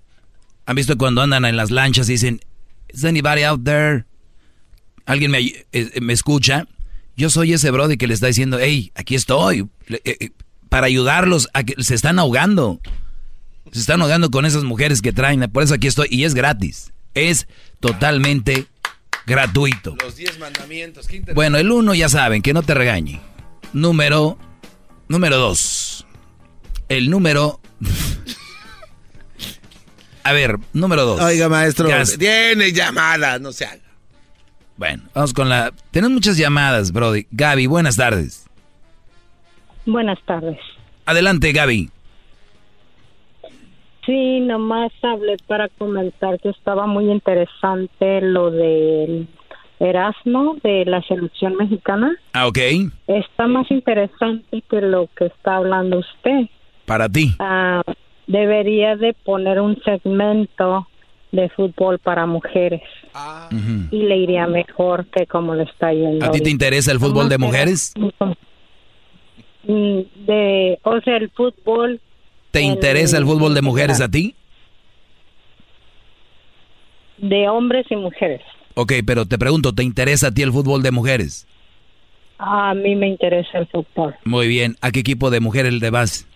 ¿Han 0.71 0.75
visto 0.75 0.97
cuando 0.97 1.21
andan 1.21 1.43
en 1.43 1.57
las 1.57 1.69
lanchas 1.69 2.07
y 2.07 2.13
dicen, 2.13 2.39
¿Is 2.87 3.03
anybody 3.03 3.43
out 3.43 3.61
there? 3.65 4.05
¿Alguien 5.05 5.29
me, 5.31 5.39
ay- 5.39 5.65
eh, 5.73 5.99
me 5.99 6.13
escucha? 6.13 6.65
Yo 7.17 7.29
soy 7.29 7.51
ese 7.51 7.71
brody 7.71 7.97
que 7.97 8.07
le 8.07 8.13
está 8.13 8.27
diciendo, 8.27 8.57
hey, 8.57 8.89
aquí 8.95 9.15
estoy, 9.15 9.67
eh, 9.89 9.99
eh, 10.05 10.29
para 10.69 10.87
ayudarlos 10.87 11.49
a 11.53 11.65
que 11.65 11.75
se 11.83 11.93
están 11.93 12.19
ahogando. 12.19 12.79
Se 13.73 13.79
están 13.81 14.01
ahogando 14.01 14.31
con 14.31 14.45
esas 14.45 14.63
mujeres 14.63 15.01
que 15.01 15.11
traen, 15.11 15.41
por 15.51 15.61
eso 15.63 15.73
aquí 15.73 15.87
estoy, 15.87 16.07
y 16.09 16.23
es 16.23 16.33
gratis. 16.35 16.93
Es 17.15 17.47
totalmente 17.81 18.65
gratuito. 19.27 19.97
Los 20.01 20.15
10 20.15 20.39
mandamientos. 20.39 21.05
qué. 21.05 21.21
Bueno, 21.35 21.57
el 21.57 21.69
uno 21.69 21.93
ya 21.93 22.07
saben, 22.07 22.41
que 22.41 22.53
no 22.53 22.63
te 22.63 22.73
regañe. 22.75 23.19
Número, 23.73 24.37
número 25.09 25.35
dos. 25.37 26.07
El 26.87 27.09
número... 27.09 27.59
A 30.23 30.33
ver, 30.33 30.57
número 30.73 31.03
dos. 31.03 31.21
Oiga, 31.21 31.49
maestro. 31.49 31.87
Gas- 31.89 32.17
Tiene 32.17 32.71
llamada, 32.71 33.39
no 33.39 33.51
se 33.51 33.65
haga. 33.65 33.81
Bueno, 34.77 35.03
vamos 35.13 35.33
con 35.33 35.49
la... 35.49 35.71
Tenemos 35.91 36.13
muchas 36.13 36.37
llamadas, 36.37 36.91
Brody. 36.91 37.27
Gaby, 37.31 37.67
buenas 37.67 37.97
tardes. 37.97 38.47
Buenas 39.85 40.19
tardes. 40.25 40.57
Adelante, 41.05 41.51
Gaby. 41.51 41.89
Sí, 44.05 44.39
nomás 44.39 44.91
hablé 45.03 45.37
para 45.47 45.69
comentar 45.69 46.39
que 46.39 46.49
estaba 46.49 46.87
muy 46.87 47.11
interesante 47.11 48.21
lo 48.21 48.49
del 48.49 49.27
Erasmo 49.79 50.57
de 50.63 50.85
la 50.85 51.01
selección 51.03 51.55
mexicana. 51.57 52.15
Ah, 52.33 52.47
ok. 52.47 52.57
Está 53.07 53.47
más 53.47 53.69
interesante 53.69 54.63
que 54.69 54.81
lo 54.81 55.07
que 55.15 55.25
está 55.27 55.57
hablando 55.57 55.99
usted. 55.99 56.47
Para 56.85 57.07
ti. 57.09 57.35
Ah, 57.39 57.83
debería 58.31 58.95
de 58.95 59.13
poner 59.13 59.59
un 59.59 59.81
segmento 59.83 60.87
de 61.31 61.49
fútbol 61.49 61.99
para 61.99 62.25
mujeres 62.25 62.81
Ujú. 63.51 63.87
y 63.91 64.03
le 64.03 64.17
iría 64.17 64.47
mejor 64.47 65.05
que 65.07 65.25
como 65.27 65.53
le 65.55 65.63
está 65.63 65.93
yendo. 65.93 66.25
¿A 66.25 66.31
ti 66.31 66.41
te 66.41 66.49
interesa 66.49 66.91
el 66.91 66.99
fútbol 66.99 67.29
de 67.29 67.37
mujeres? 67.37 67.93
Mm, 69.63 69.99
De, 70.25 70.79
o 70.83 70.99
sea, 71.01 71.17
el 71.17 71.29
fútbol 71.31 71.99
¿Te 72.51 72.61
interesa 72.61 73.17
el 73.17 73.25
fútbol 73.25 73.53
de 73.53 73.61
mujeres 73.61 74.01
a 74.01 74.09
ti? 74.09 74.35
de 77.17 77.47
hombres 77.47 77.85
y 77.91 77.95
mujeres. 77.95 78.41
Ok, 78.73 78.93
pero 79.05 79.27
te 79.27 79.37
pregunto, 79.37 79.73
¿te 79.73 79.83
interesa 79.83 80.27
a 80.27 80.31
ti 80.31 80.41
el 80.41 80.51
fútbol 80.51 80.81
de 80.81 80.89
mujeres? 80.89 81.45
A 82.39 82.73
mí 82.73 82.95
me 82.95 83.07
interesa 83.09 83.59
el 83.59 83.67
fútbol. 83.67 84.15
Muy 84.25 84.47
bien. 84.47 84.75
¿A 84.81 84.89
qué 84.89 85.01
equipo 85.01 85.29
de 85.29 85.39
mujeres 85.39 85.73
le 85.73 85.89
vas? 85.91 86.27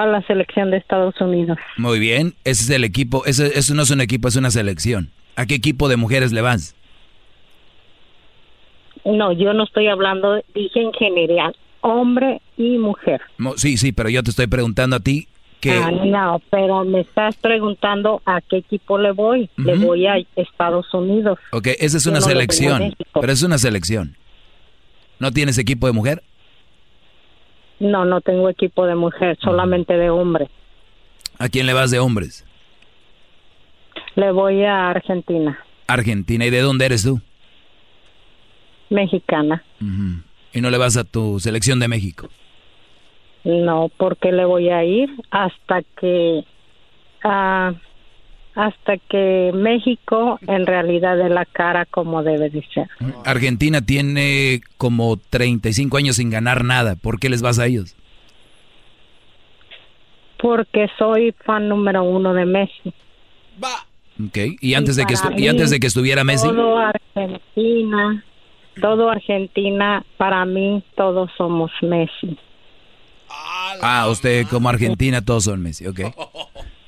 A 0.00 0.06
la 0.06 0.22
selección 0.22 0.70
de 0.70 0.78
Estados 0.78 1.20
Unidos. 1.20 1.58
Muy 1.76 1.98
bien. 1.98 2.32
Ese 2.44 2.62
es 2.62 2.70
el 2.70 2.84
equipo. 2.84 3.26
Ese, 3.26 3.58
eso 3.58 3.74
no 3.74 3.82
es 3.82 3.90
un 3.90 4.00
equipo, 4.00 4.28
es 4.28 4.36
una 4.36 4.50
selección. 4.50 5.10
¿A 5.36 5.44
qué 5.44 5.56
equipo 5.56 5.90
de 5.90 5.98
mujeres 5.98 6.32
le 6.32 6.40
vas? 6.40 6.74
No, 9.04 9.32
yo 9.32 9.52
no 9.52 9.64
estoy 9.64 9.88
hablando, 9.88 10.42
dije 10.54 10.80
en 10.80 10.94
general, 10.94 11.54
hombre 11.82 12.40
y 12.56 12.78
mujer. 12.78 13.20
Sí, 13.56 13.76
sí, 13.76 13.92
pero 13.92 14.08
yo 14.08 14.22
te 14.22 14.30
estoy 14.30 14.46
preguntando 14.46 14.96
a 14.96 15.00
ti 15.00 15.28
que... 15.60 15.72
Ah, 15.72 15.90
no, 15.90 16.40
pero 16.48 16.82
me 16.86 17.00
estás 17.00 17.36
preguntando 17.36 18.22
a 18.24 18.40
qué 18.40 18.56
equipo 18.56 18.96
le 18.96 19.12
voy. 19.12 19.50
Le 19.58 19.76
voy 19.76 20.06
a 20.06 20.14
Estados 20.34 20.94
Unidos. 20.94 21.38
Ok, 21.52 21.68
esa 21.78 21.98
es 21.98 22.06
una 22.06 22.22
selección. 22.22 22.94
Pero 23.20 23.32
es 23.32 23.42
una 23.42 23.58
selección. 23.58 24.16
¿No 25.18 25.30
tienes 25.30 25.58
equipo 25.58 25.86
de 25.86 25.92
mujer? 25.92 26.22
No, 27.80 28.04
no 28.04 28.20
tengo 28.20 28.48
equipo 28.48 28.86
de 28.86 28.94
mujer, 28.94 29.36
solamente 29.42 29.94
de 29.96 30.10
hombre. 30.10 30.48
¿A 31.38 31.48
quién 31.48 31.66
le 31.66 31.72
vas 31.72 31.90
de 31.90 31.98
hombres? 31.98 32.46
Le 34.14 34.30
voy 34.32 34.62
a 34.64 34.90
Argentina, 34.90 35.58
Argentina. 35.86 36.44
¿Y 36.44 36.50
de 36.50 36.60
dónde 36.60 36.86
eres 36.86 37.02
tú? 37.02 37.20
mexicana. 38.90 39.62
Y 40.52 40.60
no 40.60 40.70
le 40.70 40.78
vas 40.78 40.96
a 40.96 41.04
tu 41.04 41.40
selección 41.40 41.80
de 41.80 41.88
México. 41.88 42.28
No, 43.44 43.90
porque 43.96 44.32
le 44.32 44.44
voy 44.44 44.68
a 44.68 44.84
ir 44.84 45.08
hasta 45.30 45.82
que 45.98 46.44
ah, 47.24 47.72
hasta 48.66 48.98
que 48.98 49.52
México 49.54 50.38
en 50.46 50.66
realidad 50.66 51.16
dé 51.16 51.28
la 51.30 51.46
cara 51.46 51.86
como 51.86 52.22
debe 52.22 52.50
de 52.50 52.62
ser. 52.74 52.88
Argentina 53.24 53.80
tiene 53.80 54.60
como 54.76 55.16
35 55.16 55.96
años 55.96 56.16
sin 56.16 56.28
ganar 56.30 56.62
nada. 56.64 56.96
¿Por 56.96 57.18
qué 57.18 57.30
les 57.30 57.40
vas 57.40 57.58
a 57.58 57.66
ellos? 57.66 57.96
Porque 60.38 60.88
soy 60.98 61.34
fan 61.44 61.68
número 61.68 62.02
uno 62.02 62.34
de 62.34 62.44
Messi. 62.44 62.92
Ok. 64.26 64.36
¿Y 64.60 64.74
antes, 64.74 64.96
de 64.96 65.06
que, 65.06 65.14
estu- 65.14 65.32
y 65.32 65.42
mí, 65.42 65.48
antes 65.48 65.70
de 65.70 65.80
que 65.80 65.86
estuviera 65.86 66.22
Messi? 66.24 66.46
Todo 66.46 66.76
Argentina, 66.78 68.24
todo 68.80 69.08
Argentina, 69.10 70.04
para 70.18 70.44
mí 70.44 70.82
todos 70.96 71.30
somos 71.38 71.70
Messi. 71.80 72.36
Ah, 73.82 74.06
usted 74.10 74.46
como 74.48 74.68
Argentina 74.68 75.24
todos 75.24 75.44
son 75.44 75.62
Messi. 75.62 75.86
Ok. 75.86 76.00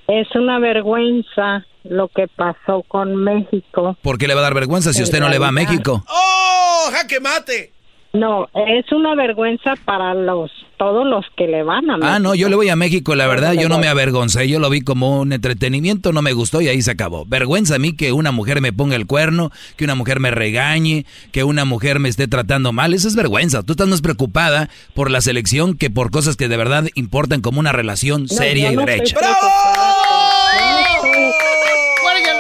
Es 0.09 0.29
una 0.35 0.59
vergüenza 0.59 1.65
lo 1.85 2.09
que 2.09 2.29
pasó 2.29 2.83
con 2.89 3.17
México. 3.17 3.97
¿Por 4.03 4.19
qué 4.19 4.29
le 4.29 4.35
va 4.35 4.41
a 4.41 4.45
dar 4.45 4.55
vergüenza 4.55 4.93
si 4.93 5.03
usted 5.03 5.21
no 5.21 5.29
le 5.29 5.39
va 5.39 5.49
a 5.49 5.53
México? 5.53 6.05
¡Oh, 6.09 6.91
jaque 6.93 7.21
mate! 7.21 7.73
No, 8.15 8.47
es 8.55 8.93
una 8.93 9.15
vergüenza 9.15 9.75
para 9.87 10.13
los 10.13 10.51
todos 10.77 11.07
los 11.07 11.25
que 11.37 11.47
le 11.47 11.63
van 11.63 11.89
a 11.91 11.99
Ah, 12.03 12.19
no, 12.19 12.35
yo 12.35 12.49
le 12.49 12.57
voy 12.57 12.69
a 12.69 12.75
México, 12.77 13.15
la 13.15 13.29
verdad, 13.29 13.53
yo 13.53 13.69
no 13.69 13.79
me 13.79 13.87
avergoncé, 13.87 14.49
yo 14.49 14.59
lo 14.59 14.69
vi 14.69 14.81
como 14.81 15.21
un 15.21 15.33
entretenimiento, 15.33 16.13
no 16.13 16.23
me 16.23 16.33
gustó 16.33 16.61
y 16.61 16.67
ahí 16.67 16.83
se 16.83 16.91
acabó. 16.91 17.25
Vergüenza 17.25 17.77
a 17.77 17.79
mí 17.79 17.95
que 17.95 18.11
una 18.13 18.33
mujer 18.33 18.61
me 18.61 18.73
ponga 18.73 18.97
el 18.97 19.07
cuerno, 19.07 19.51
que 19.77 19.85
una 19.85 19.95
mujer 19.95 20.19
me 20.19 20.33
regañe, 20.33 21.07
que 21.31 21.45
una 21.45 21.65
mujer 21.65 22.01
me 22.01 22.09
esté 22.09 22.27
tratando 22.27 22.73
mal, 22.73 22.95
eso 22.95 23.07
es 23.07 23.15
vergüenza. 23.15 23.63
Tú 23.63 23.75
estás 23.75 23.87
más 23.87 24.03
preocupada 24.03 24.69
por 24.93 25.11
la 25.11 25.21
selección 25.21 25.79
que 25.79 25.89
por 25.89 26.11
cosas 26.11 26.37
que 26.37 26.49
de 26.49 26.57
verdad 26.57 26.89
importan 26.97 27.43
como 27.43 27.61
una 27.61 27.71
relación 27.71 28.29
seria 28.29 28.73
y 28.73 28.77
no 28.77 28.85
derecha 28.85 29.17
preocupada. 29.17 29.93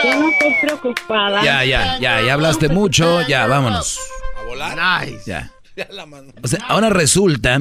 Yo 0.05 0.17
no 0.17 0.72
Ya, 1.45 1.65
ya, 1.65 1.99
ya, 2.01 2.21
ya 2.23 2.35
hablaste 2.35 2.69
mucho, 2.69 3.27
ya, 3.29 3.47
vámonos. 3.47 3.99
A 4.39 4.43
volar. 4.47 5.07
Nice. 5.07 5.23
Ya. 5.27 5.53
O 6.43 6.49
sea, 6.49 6.61
ahora 6.69 6.91
resulta, 6.91 7.59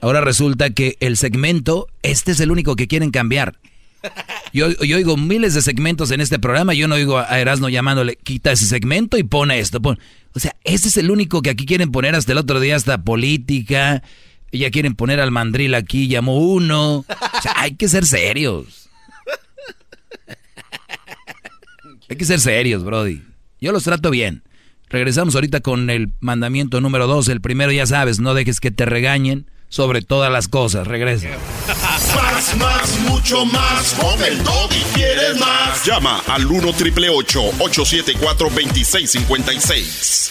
ahora 0.00 0.20
resulta 0.22 0.70
que 0.70 0.96
el 1.00 1.16
segmento, 1.16 1.86
este 2.02 2.32
es 2.32 2.40
el 2.40 2.50
único 2.50 2.76
que 2.76 2.88
quieren 2.88 3.10
cambiar. 3.10 3.56
Yo, 4.52 4.70
yo 4.70 4.96
oigo 4.96 5.16
miles 5.16 5.54
de 5.54 5.62
segmentos 5.62 6.10
en 6.10 6.20
este 6.20 6.38
programa, 6.38 6.74
yo 6.74 6.88
no 6.88 6.96
oigo 6.96 7.18
a 7.18 7.38
Erasmo 7.38 7.68
llamándole, 7.68 8.16
quita 8.16 8.52
ese 8.52 8.66
segmento 8.66 9.16
y 9.18 9.22
pone 9.22 9.58
esto. 9.58 9.80
pon-". 9.80 9.98
O 10.34 10.40
sea, 10.40 10.56
este 10.64 10.88
es 10.88 10.96
el 10.96 11.10
único 11.10 11.42
que 11.42 11.50
aquí 11.50 11.66
quieren 11.66 11.92
poner 11.92 12.14
hasta 12.14 12.32
el 12.32 12.38
otro 12.38 12.58
día, 12.58 12.74
hasta 12.76 13.02
política. 13.02 14.02
Ya 14.50 14.70
quieren 14.70 14.94
poner 14.94 15.20
al 15.20 15.30
mandril 15.30 15.74
aquí, 15.74 16.08
llamó 16.08 16.36
uno. 16.38 16.98
O 16.98 17.42
sea, 17.42 17.54
hay 17.56 17.74
que 17.76 17.88
ser 17.88 18.04
serios. 18.04 18.90
Hay 22.12 22.18
que 22.18 22.26
ser 22.26 22.40
serios, 22.40 22.84
Brody. 22.84 23.22
Yo 23.58 23.72
los 23.72 23.84
trato 23.84 24.10
bien. 24.10 24.42
Regresamos 24.90 25.34
ahorita 25.34 25.60
con 25.60 25.88
el 25.88 26.12
mandamiento 26.20 26.78
número 26.82 27.06
dos. 27.06 27.26
El 27.28 27.40
primero 27.40 27.72
ya 27.72 27.86
sabes, 27.86 28.20
no 28.20 28.34
dejes 28.34 28.60
que 28.60 28.70
te 28.70 28.84
regañen 28.84 29.50
sobre 29.70 30.02
todas 30.02 30.30
las 30.30 30.46
cosas. 30.46 30.86
Regresa. 30.86 31.28
Más, 31.68 32.56
más, 32.58 33.00
mucho 33.08 33.46
más. 33.46 33.94
Con 33.94 34.22
el 34.22 34.34
y 34.36 34.94
quieres 34.94 35.40
más. 35.40 35.86
Llama 35.86 36.20
al 36.26 36.44
1 36.44 36.74
triple 36.74 37.08
874 37.08 38.50
2656. 38.50 40.30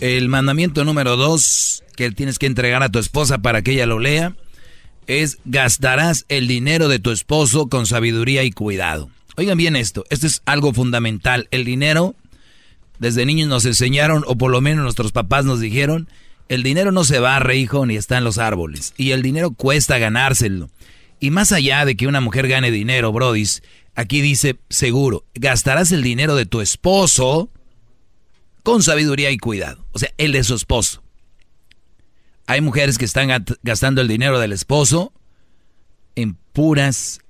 El 0.00 0.28
mandamiento 0.28 0.84
número 0.84 1.16
dos 1.16 1.82
que 1.96 2.10
tienes 2.10 2.38
que 2.38 2.44
entregar 2.44 2.82
a 2.82 2.90
tu 2.90 2.98
esposa 2.98 3.38
para 3.38 3.62
que 3.62 3.72
ella 3.72 3.86
lo 3.86 3.98
lea 3.98 4.34
es 5.06 5.38
gastarás 5.44 6.24
el 6.28 6.48
dinero 6.48 6.88
de 6.88 6.98
tu 6.98 7.10
esposo 7.10 7.68
con 7.68 7.86
sabiduría 7.86 8.44
y 8.44 8.50
cuidado. 8.50 9.10
Oigan 9.36 9.58
bien 9.58 9.76
esto, 9.76 10.04
esto 10.10 10.26
es 10.26 10.42
algo 10.46 10.72
fundamental. 10.72 11.48
El 11.50 11.64
dinero, 11.64 12.14
desde 12.98 13.26
niños 13.26 13.48
nos 13.48 13.64
enseñaron, 13.64 14.24
o 14.26 14.36
por 14.36 14.50
lo 14.50 14.60
menos 14.60 14.82
nuestros 14.82 15.12
papás 15.12 15.44
nos 15.44 15.60
dijeron, 15.60 16.08
el 16.48 16.62
dinero 16.62 16.92
no 16.92 17.04
se 17.04 17.18
barre, 17.18 17.56
hijo, 17.56 17.86
ni 17.86 17.96
está 17.96 18.18
en 18.18 18.24
los 18.24 18.38
árboles. 18.38 18.94
Y 18.96 19.10
el 19.10 19.22
dinero 19.22 19.50
cuesta 19.50 19.98
ganárselo. 19.98 20.70
Y 21.20 21.30
más 21.30 21.52
allá 21.52 21.84
de 21.84 21.96
que 21.96 22.06
una 22.06 22.20
mujer 22.20 22.48
gane 22.48 22.70
dinero, 22.70 23.12
brodis, 23.12 23.62
aquí 23.94 24.20
dice, 24.20 24.56
seguro, 24.68 25.24
gastarás 25.34 25.92
el 25.92 26.02
dinero 26.02 26.36
de 26.36 26.46
tu 26.46 26.60
esposo 26.60 27.50
con 28.62 28.82
sabiduría 28.82 29.30
y 29.30 29.38
cuidado. 29.38 29.86
O 29.92 29.98
sea, 29.98 30.10
el 30.18 30.32
de 30.32 30.44
su 30.44 30.54
esposo. 30.54 31.02
Hay 32.46 32.60
mujeres 32.60 32.98
que 32.98 33.04
están 33.04 33.28
gastando 33.62 34.00
el 34.00 34.08
dinero 34.08 34.38
del 34.38 34.52
esposo 34.52 35.12
en 36.14 36.34
puras, 36.52 37.20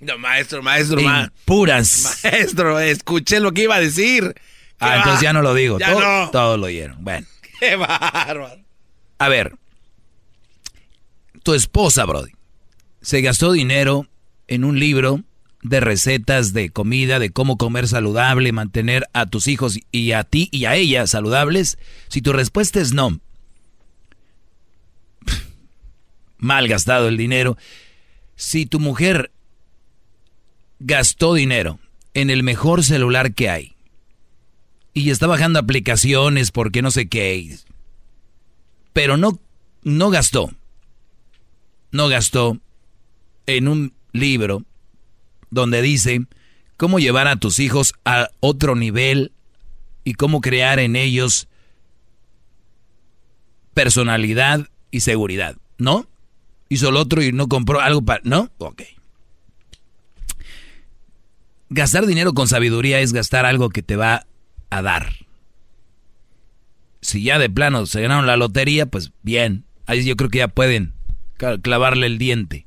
No, 0.00 0.18
maestro, 0.18 0.62
maestro, 0.62 0.98
en 0.98 1.06
ma- 1.06 1.32
puras. 1.44 2.20
Maestro, 2.24 2.78
escuché 2.80 3.40
lo 3.40 3.52
que 3.52 3.62
iba 3.64 3.76
a 3.76 3.80
decir. 3.80 4.34
Ah, 4.78 4.90
¿Qué 4.90 4.96
entonces 4.98 5.20
ya 5.22 5.32
no 5.32 5.42
lo 5.42 5.54
digo. 5.54 5.78
Ya 5.78 5.92
Todo- 5.92 6.00
no. 6.24 6.30
Todos 6.30 6.58
lo 6.60 6.66
oyeron. 6.66 7.02
Bueno, 7.02 7.26
Qué 7.60 7.76
bárbaro. 7.76 8.58
a 9.18 9.28
ver. 9.28 9.54
Tu 11.42 11.54
esposa, 11.54 12.04
Brody, 12.04 12.32
se 13.00 13.20
gastó 13.20 13.52
dinero 13.52 14.06
en 14.48 14.64
un 14.64 14.78
libro 14.80 15.20
de 15.62 15.80
recetas 15.80 16.52
de 16.52 16.70
comida, 16.70 17.18
de 17.18 17.30
cómo 17.30 17.56
comer 17.56 17.88
saludable, 17.88 18.52
mantener 18.52 19.06
a 19.12 19.26
tus 19.26 19.46
hijos 19.46 19.78
y 19.92 20.12
a 20.12 20.24
ti 20.24 20.48
y 20.52 20.64
a 20.64 20.74
ella 20.74 21.06
saludables. 21.06 21.78
Si 22.08 22.20
tu 22.22 22.32
respuesta 22.32 22.80
es 22.80 22.92
no, 22.92 23.20
mal 26.38 26.68
gastado 26.68 27.08
el 27.08 27.16
dinero. 27.16 27.56
Si 28.34 28.66
tu 28.66 28.80
mujer 28.80 29.30
gastó 30.78 31.34
dinero 31.34 31.78
en 32.14 32.30
el 32.30 32.42
mejor 32.42 32.84
celular 32.84 33.34
que 33.34 33.48
hay 33.50 33.76
y 34.92 35.10
está 35.10 35.26
bajando 35.26 35.58
aplicaciones 35.58 36.50
porque 36.50 36.82
no 36.82 36.90
sé 36.90 37.08
qué, 37.08 37.56
pero 38.92 39.16
no, 39.16 39.38
no 39.82 40.10
gastó, 40.10 40.50
no 41.90 42.08
gastó 42.08 42.58
en 43.46 43.68
un 43.68 43.92
libro 44.12 44.64
donde 45.50 45.82
dice 45.82 46.26
cómo 46.76 46.98
llevar 46.98 47.28
a 47.28 47.36
tus 47.36 47.58
hijos 47.58 47.94
a 48.04 48.30
otro 48.40 48.74
nivel 48.74 49.32
y 50.04 50.14
cómo 50.14 50.40
crear 50.40 50.78
en 50.78 50.96
ellos 50.96 51.48
personalidad 53.74 54.68
y 54.90 55.00
seguridad, 55.00 55.56
¿no? 55.78 56.06
Hizo 56.68 56.88
el 56.88 56.96
otro 56.96 57.22
y 57.22 57.32
no 57.32 57.48
compró 57.48 57.80
algo 57.80 58.02
para... 58.02 58.20
¿No? 58.24 58.50
Ok. 58.58 58.82
Gastar 61.68 62.06
dinero 62.06 62.32
con 62.32 62.48
sabiduría 62.48 63.00
es 63.00 63.12
gastar 63.12 63.44
algo 63.44 63.70
que 63.70 63.82
te 63.82 63.96
va 63.96 64.26
a 64.70 64.82
dar. 64.82 65.12
Si 67.00 67.22
ya 67.22 67.38
de 67.38 67.50
plano 67.50 67.86
se 67.86 68.00
ganaron 68.00 68.26
la 68.26 68.36
lotería, 68.36 68.86
pues 68.86 69.12
bien. 69.22 69.64
Ahí 69.86 70.04
yo 70.04 70.16
creo 70.16 70.30
que 70.30 70.38
ya 70.38 70.48
pueden 70.48 70.94
clavarle 71.62 72.06
el 72.06 72.18
diente. 72.18 72.66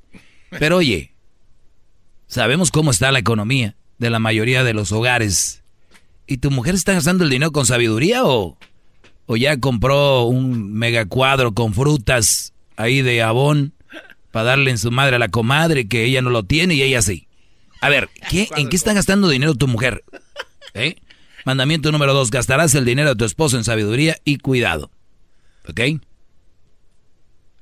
Pero 0.50 0.78
oye, 0.78 1.14
sabemos 2.28 2.72
cómo 2.72 2.92
está 2.92 3.12
la 3.12 3.20
economía 3.20 3.76
de 3.98 4.10
la 4.10 4.20
mayoría 4.20 4.64
de 4.64 4.74
los 4.74 4.92
hogares. 4.92 5.64
¿Y 6.28 6.38
tu 6.38 6.52
mujer 6.52 6.76
está 6.76 6.94
gastando 6.94 7.24
el 7.24 7.30
dinero 7.30 7.52
con 7.52 7.66
sabiduría 7.66 8.26
o, 8.26 8.58
o 9.26 9.36
ya 9.36 9.60
compró 9.60 10.24
un 10.24 10.74
mega 10.74 11.06
cuadro 11.06 11.54
con 11.54 11.74
frutas 11.74 12.54
ahí 12.78 13.02
de 13.02 13.22
abón 13.22 13.74
darle 14.44 14.72
en 14.72 14.78
su 14.78 14.92
madre 14.92 15.16
a 15.16 15.20
la 15.20 15.30
comadre 15.30 15.88
que 15.88 16.04
ella 16.04 16.22
no 16.22 16.30
lo 16.30 16.44
tiene 16.44 16.76
y 16.76 16.82
ella 16.82 17.02
sí? 17.02 17.28
A 17.82 17.90
ver, 17.90 18.10
¿qué, 18.30 18.50
¿en 18.58 18.70
qué 18.70 18.76
está 18.76 18.94
gastando 18.94 19.30
dinero 19.30 19.56
tu 19.56 19.68
mujer? 19.68 20.04
¿Eh? 20.74 20.96
Mandamiento 21.46 21.92
número 21.92 22.14
dos, 22.14 22.32
gastarás 22.32 22.76
el 22.76 22.86
dinero 22.86 23.10
de 23.10 23.16
tu 23.16 23.26
esposo 23.26 23.58
en 23.58 23.64
sabiduría 23.64 24.18
y 24.26 24.38
cuidado. 24.38 24.92
¿Ok? 25.68 25.82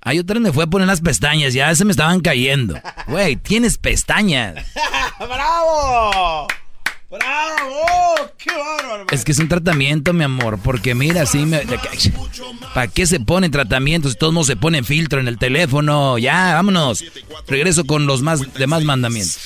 Ay, 0.02 0.20
otra 0.20 0.40
me 0.40 0.52
fue 0.52 0.64
a 0.64 0.68
poner 0.68 0.88
las 0.88 1.02
pestañas, 1.02 1.54
ya 1.54 1.74
se 1.76 1.86
me 1.86 1.92
estaban 1.92 2.22
cayendo. 2.22 2.80
Güey, 3.08 3.36
tienes 3.36 3.78
pestañas. 3.78 4.66
¡Bravo! 5.20 6.48
¡Bravo! 7.10 8.32
¡Qué 8.38 8.50
bárbaro! 8.52 9.06
Es 9.12 9.24
que 9.24 9.32
es 9.32 9.40
un 9.40 9.48
tratamiento, 9.48 10.12
mi 10.12 10.26
amor, 10.26 10.60
porque 10.62 10.94
mira, 10.94 11.22
así 11.22 11.46
me... 11.46 11.62
¿Para 12.74 12.88
qué 12.88 13.06
se 13.06 13.20
pone 13.22 13.50
tratamientos? 13.50 14.12
Si 14.12 14.18
todos 14.18 14.34
modos 14.34 14.48
se 14.48 14.58
pone 14.58 14.84
filtro 14.84 15.20
en 15.20 15.28
el 15.28 15.38
teléfono. 15.38 16.18
Ya, 16.18 16.54
vámonos. 16.54 17.04
Regreso 17.48 17.86
con 17.86 18.08
los 18.08 18.22
más 18.22 18.54
demás 18.54 18.84
mandamientos. 18.84 19.40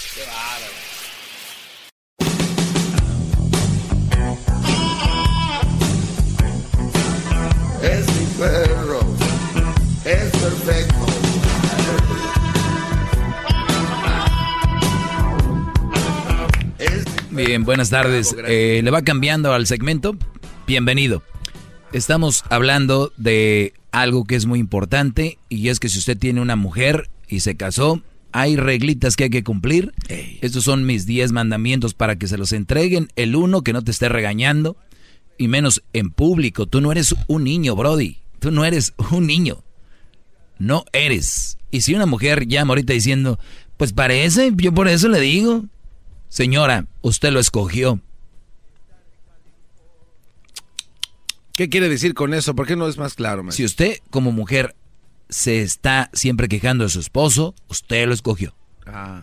Bien, 17.46 17.64
buenas 17.64 17.90
tardes. 17.90 18.36
Eh, 18.48 18.82
¿Le 18.84 18.92
va 18.92 19.02
cambiando 19.02 19.52
al 19.52 19.66
segmento? 19.66 20.16
Bienvenido. 20.68 21.24
estamos 21.92 22.44
hablando 22.50 23.12
de 23.18 23.74
algo 23.92 24.26
que 24.26 24.36
es 24.36 24.46
muy 24.46 24.60
importante 24.60 25.40
y 25.50 25.70
es 25.70 25.80
que 25.80 25.90
si 25.90 25.98
usted 25.98 26.18
tiene 26.18 26.40
una 26.40 26.56
mujer 26.56 27.10
y 27.28 27.40
se 27.40 27.58
casó, 27.58 28.04
hay 28.32 28.58
reglitas 28.58 29.16
que 29.16 29.26
hay 29.26 29.30
que 29.32 29.44
cumplir. 29.44 29.92
Estos 30.42 30.66
son 30.66 30.86
mis 30.86 31.08
10 31.08 31.32
mandamientos 31.32 31.96
para 31.96 32.16
que 32.16 32.28
se 32.28 32.38
los 32.38 32.54
entreguen. 32.54 33.08
El 33.16 33.36
uno, 33.36 33.64
que 33.64 33.74
no 33.74 33.84
te 33.84 33.90
esté 33.90 34.08
regañando 34.08 34.78
y 35.40 35.48
menos 35.48 35.82
en 35.94 36.12
público. 36.12 36.68
Tú 36.68 36.80
no 36.80 36.92
eres 36.92 37.16
un 37.28 37.44
niño, 37.44 37.76
Brody. 37.76 38.20
Tú 38.40 38.52
no 38.52 38.66
eres 38.66 38.94
un 39.12 39.26
niño. 39.26 39.64
No 40.60 40.86
eres. 40.94 41.58
Y 41.72 41.82
si 41.82 41.96
una 41.96 42.06
mujer 42.06 42.48
llama 42.48 42.74
ahorita 42.74 42.94
diciendo, 42.94 43.40
pues 43.78 43.94
parece, 43.94 44.52
yo 44.56 44.74
por 44.74 44.88
eso 44.88 45.10
le 45.10 45.20
digo, 45.20 45.66
señora, 46.32 46.86
usted 47.02 47.32
lo 47.32 47.40
escogió. 47.40 48.00
¿Qué 51.54 51.70
quiere 51.70 51.90
decir 51.90 52.14
con 52.14 52.34
eso? 52.34 52.56
¿Por 52.56 52.66
qué 52.66 52.76
no 52.76 52.88
es 52.88 52.98
más 52.98 53.14
claro? 53.14 53.44
maestro? 53.44 53.58
Si 53.58 53.66
usted 53.66 53.98
como 54.10 54.32
mujer 54.32 54.76
se 55.30 55.62
está 55.62 56.10
siempre 56.14 56.48
quejando 56.48 56.86
de 56.86 56.90
su 56.90 57.00
esposo, 57.00 57.54
usted 57.68 58.08
lo 58.08 58.14
escogió. 58.14 58.56
Ah, 58.86 59.22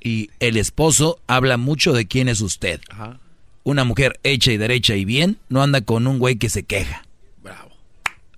Y 0.00 0.30
el 0.40 0.56
esposo 0.56 1.20
habla 1.26 1.56
mucho 1.56 1.92
de 1.92 2.06
quién 2.06 2.28
es 2.28 2.40
usted. 2.40 2.80
ajá. 2.90 3.18
Una 3.64 3.84
mujer 3.84 4.18
hecha 4.22 4.50
y 4.50 4.56
derecha 4.56 4.96
y 4.96 5.04
bien 5.04 5.38
no 5.50 5.62
anda 5.62 5.82
con 5.82 6.06
un 6.06 6.18
güey 6.18 6.36
que 6.36 6.48
se 6.48 6.62
queja. 6.62 7.04
Bravo. 7.42 7.70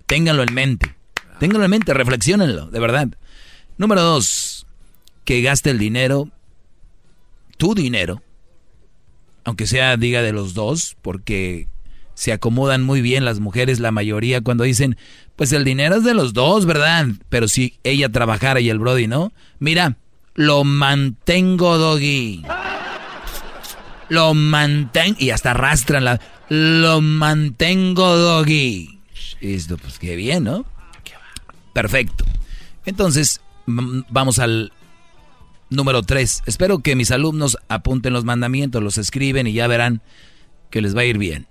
Ténganlo 0.05 0.43
en 0.43 0.53
mente. 0.53 0.93
Ténganlo 1.39 1.63
en 1.65 1.71
mente, 1.71 1.93
reflexionenlo, 1.93 2.65
de 2.69 2.79
verdad. 2.79 3.07
Número 3.77 4.01
dos, 4.01 4.67
que 5.23 5.41
gaste 5.41 5.69
el 5.69 5.79
dinero, 5.79 6.29
tu 7.61 7.75
dinero, 7.75 8.23
aunque 9.43 9.67
sea 9.67 9.95
diga 9.95 10.23
de 10.23 10.33
los 10.33 10.55
dos, 10.55 10.97
porque 11.03 11.67
se 12.15 12.33
acomodan 12.33 12.81
muy 12.81 13.03
bien 13.03 13.23
las 13.23 13.39
mujeres, 13.39 13.79
la 13.79 13.91
mayoría, 13.91 14.41
cuando 14.41 14.63
dicen, 14.63 14.97
pues 15.35 15.53
el 15.53 15.63
dinero 15.63 15.97
es 15.97 16.03
de 16.03 16.15
los 16.15 16.33
dos, 16.33 16.65
¿verdad? 16.65 17.05
Pero 17.29 17.47
si 17.47 17.77
ella 17.83 18.09
trabajara 18.09 18.61
y 18.61 18.71
el 18.71 18.79
Brody 18.79 19.05
no, 19.05 19.31
mira, 19.59 19.95
lo 20.33 20.63
mantengo, 20.63 21.77
doggy. 21.77 22.41
Lo 24.09 24.33
mantengo, 24.33 25.17
y 25.19 25.29
hasta 25.29 25.51
arrastran 25.51 26.03
la, 26.03 26.19
lo 26.49 26.99
mantengo, 26.99 28.17
doggy. 28.17 29.01
Esto, 29.39 29.77
pues 29.77 29.99
qué 29.99 30.15
bien, 30.15 30.45
¿no? 30.45 30.65
Perfecto. 31.73 32.25
Entonces, 32.85 33.39
vamos 33.67 34.39
al 34.39 34.73
número 35.71 36.03
3. 36.03 36.43
Espero 36.45 36.79
que 36.79 36.95
mis 36.95 37.09
alumnos 37.09 37.57
apunten 37.67 38.13
los 38.13 38.25
mandamientos, 38.25 38.83
los 38.83 38.99
escriben 38.99 39.47
y 39.47 39.53
ya 39.53 39.65
verán 39.65 40.03
que 40.69 40.81
les 40.81 40.95
va 40.95 41.01
a 41.01 41.05
ir 41.05 41.17
bien. 41.17 41.47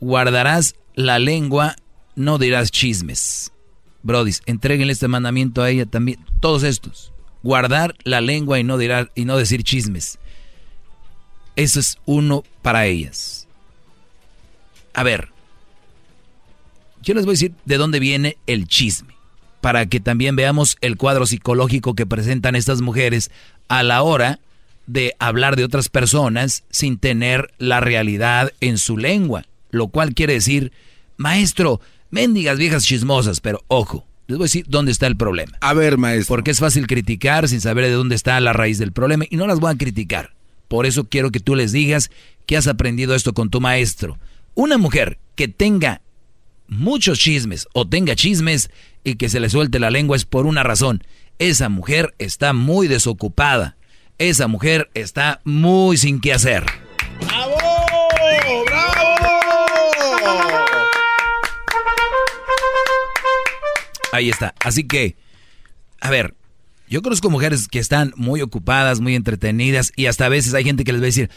Guardarás 0.00 0.76
la 0.94 1.18
lengua, 1.18 1.76
no 2.16 2.38
dirás 2.38 2.70
chismes. 2.70 3.52
Brodis, 4.02 4.42
entréguenle 4.46 4.92
este 4.92 5.08
mandamiento 5.08 5.62
a 5.62 5.70
ella 5.70 5.84
también. 5.84 6.24
Todos 6.40 6.62
estos. 6.62 7.12
Guardar 7.42 7.94
la 8.04 8.20
lengua 8.20 8.58
y 8.58 8.64
no, 8.64 8.78
y 8.80 9.24
no 9.24 9.36
decir 9.36 9.62
chismes. 9.62 10.18
Eso 11.56 11.80
es 11.80 11.98
uno 12.06 12.44
para 12.62 12.86
ellas. 12.86 13.48
A 14.94 15.02
ver, 15.02 15.28
yo 17.02 17.14
les 17.14 17.24
voy 17.24 17.32
a 17.32 17.34
decir 17.34 17.54
de 17.64 17.76
dónde 17.76 18.00
viene 18.00 18.36
el 18.46 18.66
chisme, 18.66 19.14
para 19.60 19.86
que 19.86 20.00
también 20.00 20.36
veamos 20.36 20.76
el 20.80 20.96
cuadro 20.96 21.26
psicológico 21.26 21.94
que 21.94 22.06
presentan 22.06 22.56
estas 22.56 22.80
mujeres 22.80 23.30
a 23.68 23.82
la 23.82 24.02
hora 24.02 24.40
de 24.86 25.14
hablar 25.18 25.56
de 25.56 25.64
otras 25.64 25.88
personas 25.88 26.64
sin 26.70 26.98
tener 26.98 27.52
la 27.58 27.80
realidad 27.80 28.52
en 28.60 28.78
su 28.78 28.96
lengua, 28.96 29.44
lo 29.70 29.88
cual 29.88 30.14
quiere 30.14 30.32
decir, 30.34 30.72
maestro, 31.16 31.80
mendigas 32.10 32.58
viejas 32.58 32.84
chismosas, 32.84 33.40
pero 33.40 33.62
ojo, 33.68 34.06
les 34.26 34.38
voy 34.38 34.44
a 34.44 34.46
decir 34.46 34.64
dónde 34.68 34.92
está 34.92 35.06
el 35.06 35.16
problema. 35.16 35.58
A 35.60 35.74
ver, 35.74 35.98
maestro. 35.98 36.34
Porque 36.34 36.50
es 36.50 36.58
fácil 36.58 36.86
criticar 36.86 37.48
sin 37.48 37.60
saber 37.60 37.84
de 37.84 37.92
dónde 37.92 38.14
está 38.14 38.40
la 38.40 38.52
raíz 38.52 38.78
del 38.78 38.92
problema 38.92 39.24
y 39.28 39.36
no 39.36 39.46
las 39.46 39.60
voy 39.60 39.72
a 39.72 39.76
criticar. 39.76 40.34
Por 40.68 40.86
eso 40.86 41.04
quiero 41.04 41.30
que 41.30 41.40
tú 41.40 41.54
les 41.54 41.72
digas 41.72 42.10
que 42.46 42.56
has 42.56 42.66
aprendido 42.66 43.14
esto 43.14 43.34
con 43.34 43.50
tu 43.50 43.60
maestro. 43.60 44.18
Una 44.54 44.78
mujer 44.78 45.18
que 45.34 45.48
tenga 45.48 46.02
muchos 46.66 47.18
chismes 47.18 47.66
o 47.72 47.88
tenga 47.88 48.14
chismes 48.14 48.70
y 49.08 49.16
que 49.16 49.28
se 49.28 49.40
le 49.40 49.50
suelte 49.50 49.78
la 49.78 49.90
lengua 49.90 50.16
es 50.16 50.24
por 50.24 50.46
una 50.46 50.62
razón. 50.62 51.02
Esa 51.38 51.68
mujer 51.68 52.14
está 52.18 52.52
muy 52.52 52.88
desocupada. 52.88 53.76
Esa 54.18 54.48
mujer 54.48 54.90
está 54.94 55.40
muy 55.44 55.96
sin 55.96 56.20
qué 56.20 56.32
hacer. 56.32 56.64
¡Bravo! 57.20 57.56
¡Bravo! 58.66 59.18
Ahí 64.12 64.30
está. 64.30 64.54
Así 64.60 64.84
que, 64.84 65.16
a 66.00 66.10
ver, 66.10 66.34
yo 66.88 67.02
conozco 67.02 67.30
mujeres 67.30 67.68
que 67.68 67.78
están 67.78 68.12
muy 68.16 68.40
ocupadas, 68.40 69.00
muy 69.00 69.14
entretenidas 69.14 69.92
y 69.94 70.06
hasta 70.06 70.26
a 70.26 70.30
veces 70.30 70.54
hay 70.54 70.64
gente 70.64 70.84
que 70.84 70.92
les 70.92 71.00
va 71.00 71.04
a 71.04 71.06
decir, 71.06 71.30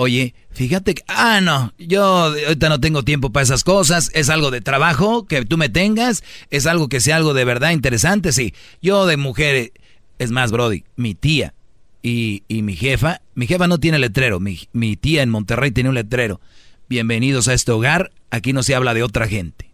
oye, 0.00 0.32
fíjate 0.52 0.94
que, 0.94 1.02
ah, 1.08 1.40
no, 1.40 1.74
yo 1.76 2.04
ahorita 2.04 2.68
no 2.68 2.78
tengo 2.78 3.02
tiempo 3.02 3.30
para 3.32 3.42
esas 3.42 3.64
cosas, 3.64 4.12
es 4.14 4.28
algo 4.28 4.52
de 4.52 4.60
trabajo 4.60 5.26
que 5.26 5.44
tú 5.44 5.58
me 5.58 5.68
tengas, 5.68 6.22
es 6.50 6.66
algo 6.66 6.88
que 6.88 7.00
sea 7.00 7.16
algo 7.16 7.34
de 7.34 7.44
verdad 7.44 7.72
interesante, 7.72 8.32
sí. 8.32 8.54
Yo 8.80 9.06
de 9.06 9.16
mujer, 9.16 9.72
es 10.20 10.30
más, 10.30 10.52
Brody, 10.52 10.84
mi 10.94 11.16
tía 11.16 11.52
y, 12.00 12.44
y 12.46 12.62
mi 12.62 12.76
jefa, 12.76 13.22
mi 13.34 13.48
jefa 13.48 13.66
no 13.66 13.78
tiene 13.78 13.98
letrero, 13.98 14.38
mi, 14.38 14.68
mi 14.72 14.96
tía 14.96 15.22
en 15.22 15.30
Monterrey 15.30 15.72
tiene 15.72 15.88
un 15.88 15.96
letrero. 15.96 16.40
Bienvenidos 16.88 17.48
a 17.48 17.54
este 17.54 17.72
hogar, 17.72 18.12
aquí 18.30 18.52
no 18.52 18.62
se 18.62 18.76
habla 18.76 18.94
de 18.94 19.02
otra 19.02 19.26
gente. 19.26 19.68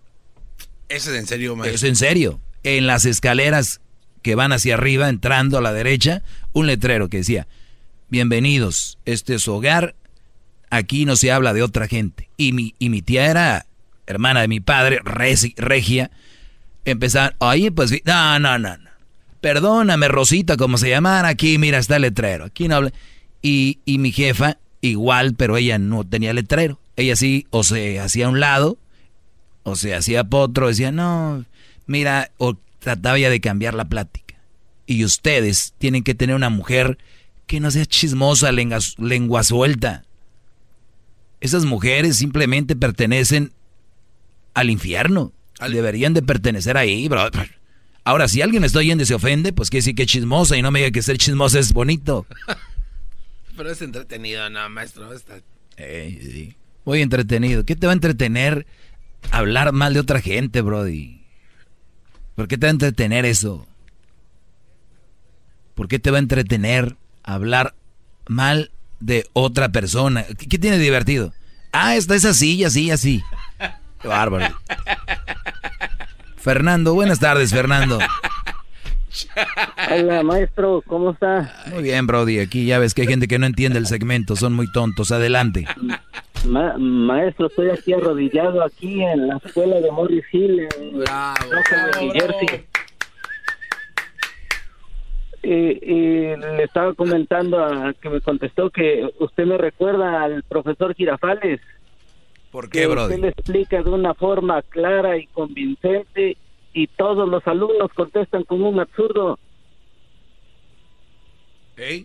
Eso 0.88 1.12
es 1.12 1.20
en 1.20 1.26
serio, 1.26 1.54
maestro. 1.54 1.74
Es 1.74 1.82
en 1.82 1.96
serio. 1.96 2.40
En 2.62 2.86
las 2.86 3.04
escaleras 3.04 3.82
que 4.22 4.36
van 4.36 4.52
hacia 4.52 4.72
arriba, 4.72 5.10
entrando 5.10 5.58
a 5.58 5.60
la 5.60 5.74
derecha, 5.74 6.22
un 6.54 6.66
letrero 6.66 7.10
que 7.10 7.18
decía, 7.18 7.46
bienvenidos, 8.08 8.96
este 9.04 9.34
es 9.34 9.42
su 9.42 9.52
hogar, 9.52 9.94
aquí 10.76 11.04
no 11.04 11.16
se 11.16 11.32
habla 11.32 11.52
de 11.52 11.62
otra 11.62 11.88
gente. 11.88 12.28
Y 12.36 12.52
mi, 12.52 12.74
y 12.78 12.88
mi 12.88 13.02
tía 13.02 13.26
era 13.26 13.66
hermana 14.06 14.42
de 14.42 14.48
mi 14.48 14.60
padre, 14.60 15.00
regia, 15.04 16.10
empezaron, 16.84 17.34
oye, 17.38 17.72
pues, 17.72 17.92
no, 18.04 18.38
no, 18.38 18.58
no, 18.58 18.76
no. 18.76 18.90
Perdóname, 19.40 20.08
Rosita, 20.08 20.56
como 20.56 20.78
se 20.78 20.88
llamara, 20.88 21.28
aquí, 21.28 21.58
mira, 21.58 21.78
está 21.78 21.96
el 21.96 22.02
letrero, 22.02 22.46
aquí 22.46 22.68
no 22.68 22.76
habla. 22.76 22.92
Y, 23.42 23.78
y 23.84 23.98
mi 23.98 24.10
jefa, 24.10 24.58
igual, 24.80 25.34
pero 25.34 25.56
ella 25.56 25.78
no 25.78 26.04
tenía 26.04 26.32
letrero. 26.32 26.78
Ella 26.96 27.16
sí, 27.16 27.46
o 27.50 27.62
se 27.62 28.00
hacía 28.00 28.26
a 28.26 28.30
un 28.30 28.40
lado, 28.40 28.78
o 29.62 29.76
se 29.76 29.94
hacía 29.94 30.24
potro, 30.24 30.68
decía, 30.68 30.92
no, 30.92 31.44
mira, 31.86 32.30
o 32.38 32.56
trataba 32.78 33.18
ya 33.18 33.30
de 33.30 33.40
cambiar 33.40 33.74
la 33.74 33.86
plática. 33.86 34.36
Y 34.86 35.04
ustedes 35.04 35.74
tienen 35.78 36.04
que 36.04 36.14
tener 36.14 36.36
una 36.36 36.50
mujer 36.50 36.98
que 37.46 37.60
no 37.60 37.70
sea 37.70 37.86
chismosa, 37.86 38.52
lengua, 38.52 38.78
lengua 38.98 39.42
suelta. 39.42 40.04
Esas 41.44 41.66
mujeres 41.66 42.16
simplemente 42.16 42.74
pertenecen 42.74 43.52
al 44.54 44.70
infierno. 44.70 45.34
Deberían 45.60 46.14
de 46.14 46.22
pertenecer 46.22 46.78
ahí, 46.78 47.06
bro. 47.06 47.28
Ahora, 48.02 48.28
si 48.28 48.40
alguien 48.40 48.62
me 48.62 48.66
está 48.66 48.78
oyendo 48.78 49.02
y 49.02 49.06
se 49.06 49.14
ofende, 49.14 49.52
pues 49.52 49.68
que 49.68 49.82
sí 49.82 49.94
que 49.94 50.04
es 50.04 50.08
chismosa 50.08 50.56
y 50.56 50.62
no 50.62 50.70
me 50.70 50.78
diga 50.78 50.90
que 50.90 51.02
ser 51.02 51.18
chismosa 51.18 51.58
es 51.58 51.74
bonito. 51.74 52.26
Pero 53.58 53.70
es 53.70 53.82
entretenido, 53.82 54.48
no, 54.48 54.70
maestro. 54.70 55.12
Está... 55.12 55.42
Ey, 55.76 56.18
sí. 56.22 56.56
Muy 56.86 57.02
entretenido. 57.02 57.66
¿Qué 57.66 57.76
te 57.76 57.86
va 57.86 57.92
a 57.92 57.94
entretener 57.94 58.66
hablar 59.30 59.72
mal 59.72 59.92
de 59.92 60.00
otra 60.00 60.22
gente, 60.22 60.62
Brody? 60.62 61.26
¿Por 62.36 62.48
qué 62.48 62.56
te 62.56 62.64
va 62.64 62.70
a 62.70 62.70
entretener 62.70 63.26
eso? 63.26 63.66
¿Por 65.74 65.88
qué 65.88 65.98
te 65.98 66.10
va 66.10 66.16
a 66.16 66.20
entretener 66.20 66.96
hablar 67.22 67.74
mal 68.28 68.70
de 69.00 69.26
otra 69.32 69.70
persona? 69.70 70.24
¿Qué, 70.38 70.46
qué 70.48 70.58
tiene 70.58 70.78
de 70.78 70.84
divertido? 70.84 71.32
Ah, 71.72 71.96
esta 71.96 72.14
es 72.14 72.24
así, 72.24 72.56
y 72.56 72.64
así, 72.64 72.84
y 72.84 72.90
así. 72.90 73.22
Qué 74.00 74.08
bárbaro. 74.08 74.54
Fernando, 76.36 76.94
buenas 76.94 77.18
tardes, 77.20 77.50
Fernando. 77.50 77.98
Hola, 79.90 80.22
maestro, 80.22 80.82
¿cómo 80.86 81.12
está? 81.12 81.64
Muy 81.72 81.82
bien, 81.82 82.06
Brody. 82.06 82.40
Aquí 82.40 82.66
ya 82.66 82.78
ves 82.78 82.94
que 82.94 83.02
hay 83.02 83.08
gente 83.08 83.28
que 83.28 83.38
no 83.38 83.46
entiende 83.46 83.78
el 83.78 83.86
segmento, 83.86 84.36
son 84.36 84.52
muy 84.54 84.70
tontos. 84.72 85.12
Adelante. 85.12 85.66
Ma- 86.46 86.76
maestro, 86.78 87.46
estoy 87.46 87.70
aquí 87.70 87.92
arrodillado 87.92 88.62
aquí 88.64 89.02
en 89.02 89.28
la 89.28 89.36
escuela 89.44 89.76
de 89.76 89.90
Morris 89.90 90.24
Hill, 90.32 90.60
en 90.80 90.98
Rockaway, 91.00 92.06
New 92.06 92.12
Jersey. 92.12 92.66
Y, 95.44 95.50
y 95.92 96.36
le 96.36 96.62
estaba 96.64 96.94
comentando 96.94 97.62
a 97.62 97.92
que 98.00 98.08
me 98.08 98.20
contestó 98.20 98.70
que 98.70 99.08
usted 99.18 99.44
me 99.44 99.58
recuerda 99.58 100.22
al 100.22 100.42
profesor 100.44 100.94
Girafales. 100.94 101.60
¿Por 102.50 102.70
que 102.70 102.80
qué, 102.80 102.86
usted 102.86 102.94
Brody? 103.06 103.20
le 103.20 103.28
explica 103.28 103.82
de 103.82 103.90
una 103.90 104.14
forma 104.14 104.62
clara 104.62 105.18
y 105.18 105.26
convincente 105.26 106.36
y 106.72 106.86
todos 106.86 107.28
los 107.28 107.46
alumnos 107.46 107.92
contestan 107.94 108.44
con 108.44 108.62
un 108.62 108.80
absurdo. 108.80 109.38
Eh, 111.76 112.04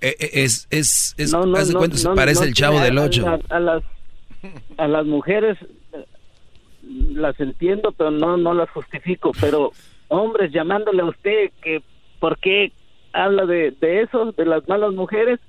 eh, 0.00 0.16
es, 0.32 0.66
es, 0.70 1.14
es, 1.18 1.32
No, 1.32 1.44
no, 1.44 1.58
no, 1.64 1.78
cuenta, 1.78 1.96
se 1.96 2.08
parece 2.10 2.44
el 2.44 2.54
chavo 2.54 2.80
del 2.80 2.98
a- 2.98 3.02
8. 3.04 3.26
A, 3.28 3.56
a 3.56 3.60
las, 3.60 3.82
a 4.76 4.88
las 4.88 5.04
mujeres 5.06 5.58
eh, 5.92 6.04
las 7.12 7.38
entiendo, 7.40 7.92
pero 7.92 8.10
no, 8.10 8.36
no 8.36 8.54
las 8.54 8.70
justifico. 8.70 9.32
Pero 9.40 9.72
hombres 10.08 10.52
llamándole 10.52 11.02
a 11.02 11.06
usted 11.06 11.50
que 11.60 11.82
por 12.18 12.38
qué 12.38 12.72
habla 13.12 13.46
de, 13.46 13.72
de 13.80 14.02
eso, 14.02 14.32
de 14.32 14.44
las 14.44 14.66
malas 14.68 14.92
mujeres, 14.92 15.40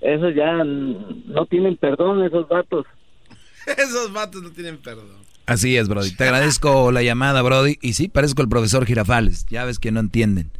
eso 0.00 0.30
ya 0.30 0.62
no 0.64 1.46
tienen 1.46 1.76
perdón 1.76 2.22
esos 2.24 2.48
vatos. 2.48 2.86
Esos 3.66 4.12
vatos 4.12 4.42
no 4.42 4.50
tienen 4.50 4.78
perdón. 4.78 5.28
Así 5.44 5.76
es, 5.76 5.88
Brody. 5.88 6.14
Te 6.14 6.24
agradezco 6.24 6.92
la 6.92 7.02
llamada, 7.02 7.42
Brody. 7.42 7.78
Y 7.82 7.94
sí, 7.94 8.08
parezco 8.08 8.42
el 8.42 8.48
profesor 8.48 8.86
Girafales. 8.86 9.46
Ya 9.50 9.64
ves 9.64 9.78
que 9.78 9.90
no 9.90 10.00
entienden. 10.00 10.50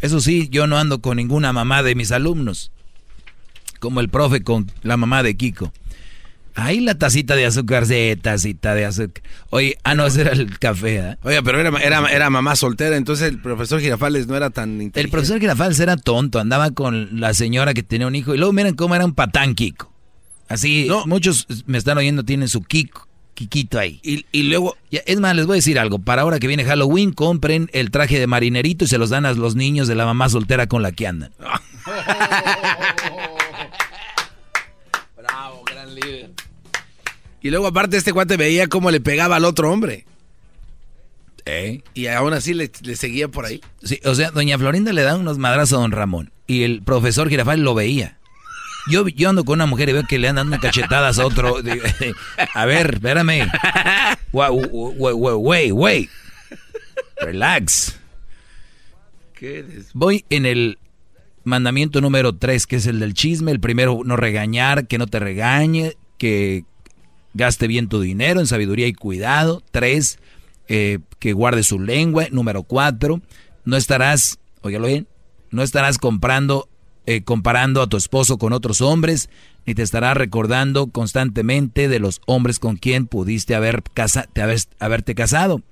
Eso 0.00 0.20
sí, 0.20 0.48
yo 0.50 0.66
no 0.66 0.76
ando 0.78 1.00
con 1.00 1.16
ninguna 1.16 1.52
mamá 1.52 1.82
de 1.82 1.94
mis 1.94 2.12
alumnos. 2.12 2.72
Como 3.78 4.00
el 4.00 4.08
profe 4.08 4.42
con 4.42 4.70
la 4.82 4.96
mamá 4.96 5.22
de 5.22 5.36
Kiko. 5.36 5.72
Ahí 6.56 6.80
la 6.80 6.94
tacita 6.94 7.36
de 7.36 7.44
azúcar, 7.44 7.84
sí, 7.84 8.16
tacita 8.20 8.74
de 8.74 8.86
azúcar. 8.86 9.22
Oye, 9.50 9.76
ah, 9.84 9.94
no, 9.94 10.06
ese 10.06 10.22
era 10.22 10.32
el 10.32 10.58
café, 10.58 10.96
¿eh? 10.96 11.16
Oiga, 11.22 11.42
pero 11.42 11.60
era, 11.60 11.68
era, 11.80 12.06
era 12.08 12.30
mamá 12.30 12.56
soltera, 12.56 12.96
entonces 12.96 13.28
el 13.28 13.42
profesor 13.42 13.78
Girafales 13.78 14.26
no 14.26 14.34
era 14.36 14.48
tan 14.48 14.70
inteligente. 14.70 15.00
El 15.00 15.10
profesor 15.10 15.38
Girafales 15.38 15.78
era 15.80 15.98
tonto, 15.98 16.38
andaba 16.38 16.70
con 16.70 17.20
la 17.20 17.34
señora 17.34 17.74
que 17.74 17.82
tenía 17.82 18.06
un 18.06 18.14
hijo. 18.14 18.34
Y 18.34 18.38
luego 18.38 18.54
miren 18.54 18.74
cómo 18.74 18.94
era 18.94 19.04
un 19.04 19.14
patán 19.14 19.54
Kiko. 19.54 19.92
Así, 20.48 20.88
muchos 21.04 21.46
me 21.66 21.76
están 21.76 21.98
oyendo, 21.98 22.24
tienen 22.24 22.48
su 22.48 22.62
Kiko, 22.62 23.06
Kikito 23.34 23.78
ahí. 23.78 24.00
Y, 24.02 24.42
luego... 24.44 24.78
es 24.90 25.20
más, 25.20 25.36
les 25.36 25.44
voy 25.44 25.56
a 25.56 25.58
decir 25.58 25.78
algo. 25.78 25.98
Para 25.98 26.22
ahora 26.22 26.38
que 26.38 26.46
viene 26.46 26.64
Halloween, 26.64 27.12
compren 27.12 27.68
el 27.74 27.90
traje 27.90 28.18
de 28.18 28.26
marinerito 28.26 28.86
y 28.86 28.88
se 28.88 28.96
los 28.96 29.10
dan 29.10 29.26
a 29.26 29.32
los 29.34 29.56
niños 29.56 29.88
de 29.88 29.94
la 29.94 30.06
mamá 30.06 30.30
soltera 30.30 30.66
con 30.66 30.82
la 30.82 30.92
que 30.92 31.06
andan. 31.06 31.32
Y 37.46 37.50
luego 37.50 37.68
aparte 37.68 37.96
este 37.96 38.12
cuate 38.12 38.36
veía 38.36 38.66
cómo 38.66 38.90
le 38.90 39.00
pegaba 39.00 39.36
al 39.36 39.44
otro 39.44 39.70
hombre. 39.70 40.04
¿Eh? 41.44 41.80
Y 41.94 42.08
aún 42.08 42.32
así 42.32 42.54
le, 42.54 42.72
le 42.82 42.96
seguía 42.96 43.28
por 43.28 43.46
ahí. 43.46 43.60
Sí, 43.84 44.00
o 44.04 44.16
sea, 44.16 44.32
doña 44.32 44.58
Florinda 44.58 44.92
le 44.92 45.02
da 45.02 45.14
unos 45.14 45.38
madrazos 45.38 45.78
a 45.78 45.82
don 45.82 45.92
Ramón. 45.92 46.32
Y 46.48 46.64
el 46.64 46.82
profesor 46.82 47.28
Girafal 47.28 47.60
lo 47.60 47.76
veía. 47.76 48.18
Yo, 48.90 49.06
yo 49.06 49.28
ando 49.28 49.44
con 49.44 49.58
una 49.58 49.66
mujer 49.66 49.90
y 49.90 49.92
veo 49.92 50.02
que 50.08 50.18
le 50.18 50.26
andan 50.26 50.50
dando 50.50 50.66
cachetadas 50.66 51.20
a 51.20 51.24
otro. 51.24 51.58
A 52.54 52.64
ver, 52.64 52.94
espérame. 52.94 53.48
Wait, 54.32 55.72
wait, 55.72 56.10
Relax. 57.20 57.96
Voy 59.94 60.24
en 60.30 60.46
el 60.46 60.78
mandamiento 61.44 62.00
número 62.00 62.34
3, 62.34 62.66
que 62.66 62.74
es 62.74 62.86
el 62.86 62.98
del 62.98 63.14
chisme. 63.14 63.52
El 63.52 63.60
primero, 63.60 64.00
no 64.04 64.16
regañar, 64.16 64.88
que 64.88 64.98
no 64.98 65.06
te 65.06 65.20
regañe, 65.20 65.96
que 66.18 66.64
gaste 67.36 67.66
bien 67.66 67.88
tu 67.88 68.00
dinero 68.00 68.40
en 68.40 68.46
sabiduría 68.46 68.86
y 68.86 68.92
cuidado. 68.94 69.62
Tres, 69.70 70.18
eh, 70.68 70.98
que 71.18 71.32
guarde 71.32 71.62
su 71.62 71.78
lengua. 71.78 72.26
Número 72.30 72.62
cuatro, 72.62 73.20
no 73.64 73.76
estarás, 73.76 74.38
óigalo 74.62 74.86
bien, 74.88 75.06
no 75.50 75.62
estarás 75.62 75.98
comprando, 75.98 76.68
eh, 77.06 77.22
comparando 77.22 77.82
a 77.82 77.86
tu 77.86 77.96
esposo 77.96 78.38
con 78.38 78.52
otros 78.52 78.80
hombres, 78.80 79.28
ni 79.64 79.74
te 79.74 79.82
estarás 79.82 80.16
recordando 80.16 80.88
constantemente 80.88 81.88
de 81.88 81.98
los 81.98 82.20
hombres 82.26 82.58
con 82.58 82.76
quien 82.76 83.06
pudiste 83.06 83.54
haber 83.54 83.82
casa, 83.82 84.26
te 84.32 84.42
haber- 84.42 84.62
haberte 84.78 85.14
casado. 85.14 85.62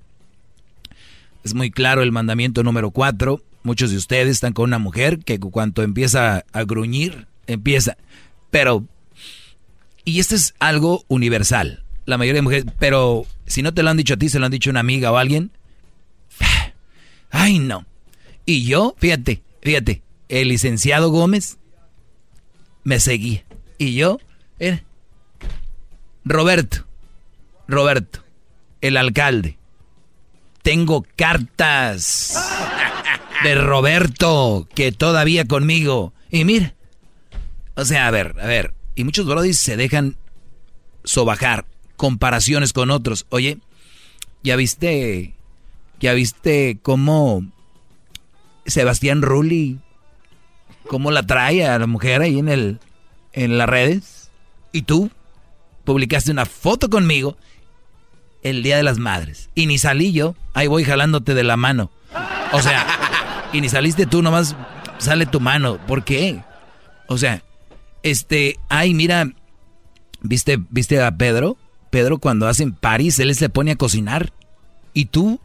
Es 1.45 1.55
muy 1.55 1.71
claro 1.71 2.03
el 2.03 2.13
mandamiento 2.13 2.63
número 2.63 2.91
cuatro. 2.91 3.43
Muchos 3.63 3.91
de 3.91 3.97
ustedes 3.97 4.29
están 4.29 4.53
con 4.53 4.65
una 4.65 4.79
mujer 4.79 5.19
que 5.21 5.39
cuando 5.39 5.83
empieza 5.83 6.45
a 6.53 6.65
gruñir, 6.65 7.27
empieza. 7.47 7.97
Pero 8.51 8.85
y 10.05 10.21
esto 10.21 10.35
es 10.35 10.55
algo 10.59 11.05
universal. 11.09 11.83
La 12.07 12.19
mayoría 12.19 12.39
de 12.39 12.43
mujeres, 12.43 12.67
pero 12.79 13.27
si 13.47 13.63
no 13.63 13.73
te 13.73 13.83
lo 13.83 13.91
han 13.91 13.97
dicho 13.97 14.15
a 14.15 14.17
ti, 14.17 14.29
se 14.29 14.39
lo 14.39 14.47
han 14.47 14.53
dicho 14.53 14.71
una 14.71 14.81
amiga 14.81 15.11
o 15.11 15.17
alguien. 15.17 15.51
Ay, 17.31 17.59
no. 17.59 17.87
Y 18.47 18.65
yo, 18.65 18.95
fíjate, 18.99 19.43
fíjate, 19.63 20.03
el 20.29 20.49
licenciado 20.49 21.11
Gómez 21.11 21.59
me 22.83 23.01
seguía. 23.01 23.45
Y 23.79 23.95
yo, 23.95 24.19
era 24.59 24.85
Roberto, 26.25 26.87
Roberto, 27.67 28.21
el 28.81 28.97
alcalde. 28.97 29.59
Tengo 30.63 31.05
cartas 31.17 32.39
de 33.43 33.55
Roberto 33.55 34.67
que 34.75 34.93
todavía 34.93 35.47
conmigo. 35.47 36.13
Y 36.31 36.45
mira, 36.45 36.75
o 37.75 37.85
sea, 37.85 38.07
a 38.07 38.11
ver, 38.11 38.37
a 38.41 38.47
ver. 38.47 38.75
Y 38.95 39.05
muchos 39.05 39.27
brodis 39.27 39.59
se 39.59 39.77
dejan 39.77 40.17
sobajar 41.05 41.67
comparaciones 41.97 42.73
con 42.73 42.91
otros. 42.91 43.27
Oye, 43.31 43.59
¿ya 44.43 44.57
viste, 44.57 45.35
ya 46.01 46.13
viste 46.13 46.79
cómo 46.83 47.45
Sebastián 48.67 49.23
Rulli, 49.23 49.81
cómo 50.87 51.11
la 51.11 51.25
trae 51.25 51.67
a 51.67 51.79
la 51.79 51.87
mujer 51.87 52.23
ahí 52.23 52.39
en 52.39 52.49
el, 52.49 52.79
en 53.33 53.59
las 53.59 53.69
redes? 53.69 54.31
Y 54.73 54.83
tú 54.83 55.11
publicaste 55.85 56.31
una 56.31 56.47
foto 56.47 56.89
conmigo 56.89 57.37
el 58.43 58.63
Día 58.63 58.77
de 58.77 58.83
las 58.83 58.99
Madres. 58.99 59.51
Y 59.55 59.67
ni 59.67 59.79
salí 59.79 60.13
yo, 60.13 60.35
ahí 60.53 60.67
voy 60.67 60.85
jalándote 60.85 61.35
de 61.35 61.45
la 61.45 61.57
mano. 61.57 61.91
O 62.53 62.63
sea, 62.63 62.87
y 63.53 63.61
ni 63.61 63.69
saliste 63.69 64.07
tú, 64.07 64.23
nomás 64.23 64.55
sale 64.99 65.27
tu 65.27 65.41
mano. 65.41 65.79
¿Por 65.87 66.05
qué? 66.05 66.43
O 67.09 67.19
sea, 67.19 67.43
este, 68.05 68.61
ay, 68.69 68.95
mira, 68.95 69.33
¿viste, 70.21 70.61
¿viste 70.71 71.03
a 71.03 71.17
Pedro? 71.17 71.57
Pedro 71.91 72.19
cuando 72.19 72.47
hacen 72.47 72.73
París, 72.73 73.19
él 73.19 73.35
se 73.35 73.49
pone 73.49 73.73
a 73.73 73.77
cocinar. 73.77 74.33
Y 74.93 75.07
tú, 75.07 75.41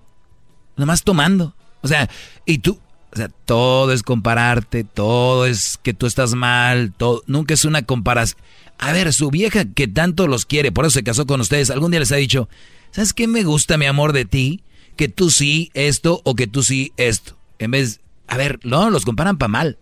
nomás 0.75 1.03
tomando. 1.03 1.55
O 1.81 1.87
sea, 1.87 2.09
y 2.45 2.59
tú, 2.59 2.77
o 3.13 3.15
sea, 3.15 3.29
todo 3.29 3.93
es 3.93 4.03
compararte, 4.03 4.83
todo 4.83 5.45
es 5.45 5.79
que 5.81 5.93
tú 5.93 6.05
estás 6.05 6.35
mal, 6.35 6.93
todo, 6.95 7.23
nunca 7.27 7.53
es 7.53 7.63
una 7.65 7.81
comparación. 7.83 8.41
A 8.77 8.91
ver, 8.91 9.13
su 9.13 9.31
vieja 9.31 9.65
que 9.65 9.87
tanto 9.87 10.27
los 10.27 10.45
quiere, 10.45 10.71
por 10.71 10.85
eso 10.85 10.91
se 10.91 11.03
casó 11.03 11.25
con 11.25 11.41
ustedes, 11.41 11.69
algún 11.71 11.91
día 11.91 12.01
les 12.01 12.11
ha 12.11 12.17
dicho, 12.17 12.49
¿sabes 12.91 13.13
qué 13.13 13.27
me 13.27 13.43
gusta, 13.43 13.77
mi 13.77 13.85
amor, 13.85 14.11
de 14.11 14.25
ti? 14.25 14.63
Que 14.97 15.07
tú 15.07 15.31
sí 15.31 15.71
esto 15.73 16.21
o 16.25 16.35
que 16.35 16.47
tú 16.47 16.61
sí 16.61 16.91
esto. 16.97 17.37
En 17.57 17.71
vez, 17.71 18.01
a 18.27 18.35
ver, 18.35 18.59
no, 18.63 18.89
los 18.89 19.05
comparan 19.05 19.37
para 19.37 19.49
mal. 19.49 19.77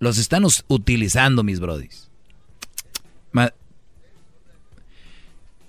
Los 0.00 0.18
están 0.18 0.44
utilizando, 0.68 1.44
mis 1.44 1.60
brodis. 1.60 2.08
Ma- 3.32 3.52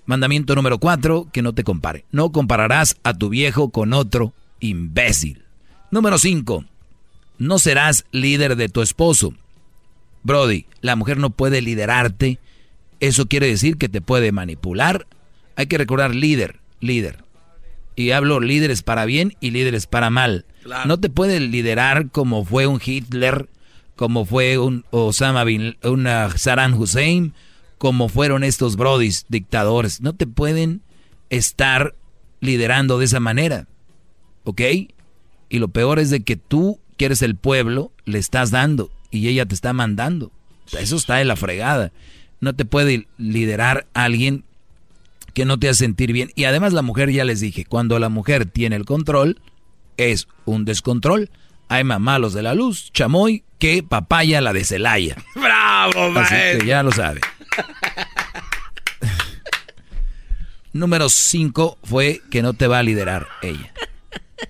Mandamiento 0.04 0.54
número 0.56 0.78
cuatro, 0.78 1.28
que 1.32 1.42
no 1.42 1.52
te 1.52 1.62
compare. 1.64 2.04
No 2.10 2.32
compararás 2.32 2.96
a 3.04 3.14
tu 3.14 3.28
viejo 3.28 3.70
con 3.70 3.92
otro 3.92 4.32
imbécil. 4.60 5.44
Número 5.90 6.18
cinco, 6.18 6.64
no 7.38 7.58
serás 7.58 8.04
líder 8.10 8.56
de 8.56 8.68
tu 8.68 8.82
esposo. 8.82 9.34
Brody, 10.24 10.66
la 10.80 10.96
mujer 10.96 11.18
no 11.18 11.30
puede 11.30 11.60
liderarte. 11.62 12.38
Eso 13.00 13.26
quiere 13.26 13.46
decir 13.48 13.76
que 13.76 13.88
te 13.88 14.00
puede 14.00 14.32
manipular. 14.32 15.06
Hay 15.56 15.66
que 15.66 15.78
recordar 15.78 16.14
líder, 16.14 16.60
líder. 16.80 17.24
Y 17.94 18.12
hablo 18.12 18.40
líderes 18.40 18.82
para 18.82 19.04
bien 19.04 19.36
y 19.40 19.50
líderes 19.50 19.86
para 19.86 20.10
mal. 20.10 20.46
Claro. 20.62 20.88
No 20.88 20.98
te 20.98 21.10
puede 21.10 21.38
liderar 21.40 22.10
como 22.10 22.44
fue 22.44 22.66
un 22.66 22.80
Hitler, 22.84 23.48
como 23.96 24.24
fue 24.24 24.58
un 24.58 24.84
Osama 24.90 25.44
bin 25.44 25.76
un 25.82 26.06
uh, 26.06 26.30
Saddam 26.36 26.78
Hussein, 26.78 27.34
como 27.78 28.08
fueron 28.08 28.44
estos 28.44 28.76
brodis 28.76 29.26
dictadores. 29.28 30.00
No 30.00 30.14
te 30.14 30.26
pueden 30.26 30.82
estar 31.30 31.94
liderando 32.40 32.98
de 32.98 33.06
esa 33.06 33.20
manera. 33.20 33.66
¿Ok? 34.44 34.60
Y 35.48 35.58
lo 35.58 35.68
peor 35.68 35.98
es 35.98 36.10
de 36.10 36.22
que 36.22 36.36
tú, 36.36 36.78
que 36.96 37.06
eres 37.06 37.22
el 37.22 37.36
pueblo, 37.36 37.92
le 38.04 38.18
estás 38.18 38.50
dando 38.50 38.90
y 39.10 39.28
ella 39.28 39.46
te 39.46 39.54
está 39.54 39.72
mandando. 39.72 40.32
Eso 40.78 40.96
está 40.96 41.20
en 41.20 41.28
la 41.28 41.36
fregada. 41.36 41.92
No 42.40 42.54
te 42.54 42.64
puede 42.64 43.06
liderar 43.18 43.86
alguien 43.94 44.44
que 45.34 45.44
no 45.44 45.58
te 45.58 45.68
hace 45.68 45.84
sentir 45.84 46.12
bien. 46.12 46.30
Y 46.34 46.44
además 46.44 46.72
la 46.72 46.82
mujer, 46.82 47.10
ya 47.10 47.24
les 47.24 47.40
dije, 47.40 47.64
cuando 47.64 47.98
la 47.98 48.08
mujer 48.08 48.46
tiene 48.46 48.76
el 48.76 48.84
control, 48.84 49.40
es 49.96 50.28
un 50.44 50.64
descontrol. 50.64 51.30
Hay 51.72 51.84
más 51.84 52.00
malos 52.00 52.34
de 52.34 52.42
la 52.42 52.54
luz, 52.54 52.92
chamoy, 52.92 53.44
que 53.58 53.82
papaya 53.82 54.42
la 54.42 54.52
de 54.52 54.62
Celaya. 54.62 55.16
¡Bravo, 55.34 56.10
maestro! 56.10 56.66
ya 56.66 56.82
lo 56.82 56.92
sabe. 56.92 57.22
Número 60.74 61.08
5 61.08 61.78
fue 61.82 62.20
que 62.30 62.42
no 62.42 62.52
te 62.52 62.66
va 62.66 62.80
a 62.80 62.82
liderar 62.82 63.26
ella. 63.40 63.72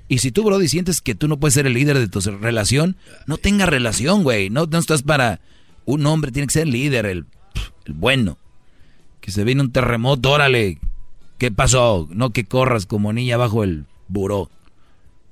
Y 0.08 0.18
si 0.18 0.32
tú, 0.32 0.42
Brody, 0.42 0.66
sientes 0.66 1.00
que 1.00 1.14
tú 1.14 1.28
no 1.28 1.38
puedes 1.38 1.54
ser 1.54 1.68
el 1.68 1.74
líder 1.74 2.00
de 2.00 2.08
tu 2.08 2.18
relación, 2.40 2.96
no 3.26 3.36
tengas 3.36 3.68
relación, 3.68 4.24
güey. 4.24 4.50
No, 4.50 4.66
no 4.66 4.78
estás 4.78 5.04
para... 5.04 5.38
Un 5.84 6.04
hombre 6.06 6.32
tiene 6.32 6.48
que 6.48 6.54
ser 6.54 6.64
el 6.64 6.72
líder, 6.72 7.06
el, 7.06 7.26
el 7.84 7.94
bueno. 7.94 8.36
Que 9.20 9.30
se 9.30 9.44
viene 9.44 9.62
un 9.62 9.70
terremoto, 9.70 10.32
órale. 10.32 10.80
¿Qué 11.38 11.52
pasó? 11.52 12.08
No 12.10 12.30
que 12.30 12.46
corras 12.46 12.84
como 12.84 13.12
niña 13.12 13.36
bajo 13.36 13.62
el 13.62 13.86
buró. 14.08 14.50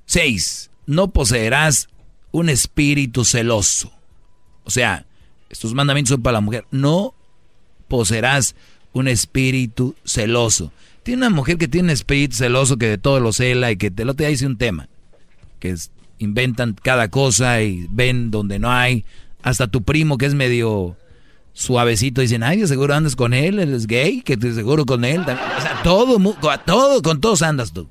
6. 0.06 0.69
No 0.86 1.10
poseerás 1.10 1.88
un 2.32 2.48
espíritu 2.48 3.24
celoso. 3.24 3.92
O 4.64 4.70
sea, 4.70 5.06
estos 5.48 5.74
mandamientos 5.74 6.10
son 6.10 6.22
para 6.22 6.34
la 6.34 6.40
mujer. 6.40 6.64
No 6.70 7.14
poseerás 7.88 8.54
un 8.92 9.08
espíritu 9.08 9.94
celoso. 10.04 10.72
Tiene 11.02 11.26
una 11.26 11.34
mujer 11.34 11.58
que 11.58 11.68
tiene 11.68 11.86
un 11.86 11.90
espíritu 11.90 12.36
celoso 12.36 12.76
que 12.76 12.86
de 12.86 12.98
todo 12.98 13.20
lo 13.20 13.32
cela 13.32 13.70
y 13.70 13.76
que 13.76 13.90
te 13.90 14.04
lo 14.04 14.14
te 14.14 14.26
dice 14.26 14.46
un 14.46 14.58
tema. 14.58 14.88
Que 15.58 15.74
inventan 16.18 16.76
cada 16.80 17.08
cosa 17.08 17.62
y 17.62 17.86
ven 17.90 18.30
donde 18.30 18.58
no 18.58 18.70
hay. 18.70 19.04
Hasta 19.42 19.66
tu 19.66 19.82
primo 19.82 20.18
que 20.18 20.26
es 20.26 20.34
medio 20.34 20.96
suavecito 21.52 22.20
dicen, 22.20 22.42
ay, 22.42 22.66
seguro 22.66 22.94
andas 22.94 23.16
con 23.16 23.34
él, 23.34 23.58
él 23.58 23.74
es 23.74 23.86
gay, 23.86 24.22
que 24.22 24.36
te 24.36 24.52
seguro 24.54 24.86
con 24.86 25.04
él. 25.04 25.20
O 25.20 25.24
sea, 25.60 25.80
todo, 25.82 27.02
con 27.02 27.20
todos 27.20 27.42
andas 27.42 27.72
tú. 27.72 27.88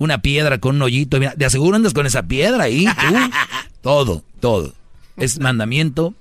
Una 0.00 0.22
piedra 0.22 0.56
con 0.56 0.76
un 0.76 0.82
hoyito, 0.82 1.18
mira, 1.18 1.34
de 1.36 1.44
aseguro 1.44 1.76
andas 1.76 1.92
con 1.92 2.06
esa 2.06 2.22
piedra 2.22 2.64
ahí, 2.64 2.86
tú. 2.86 3.16
todo, 3.82 4.24
todo. 4.40 4.72
Es 5.18 5.38
mandamiento 5.38 6.14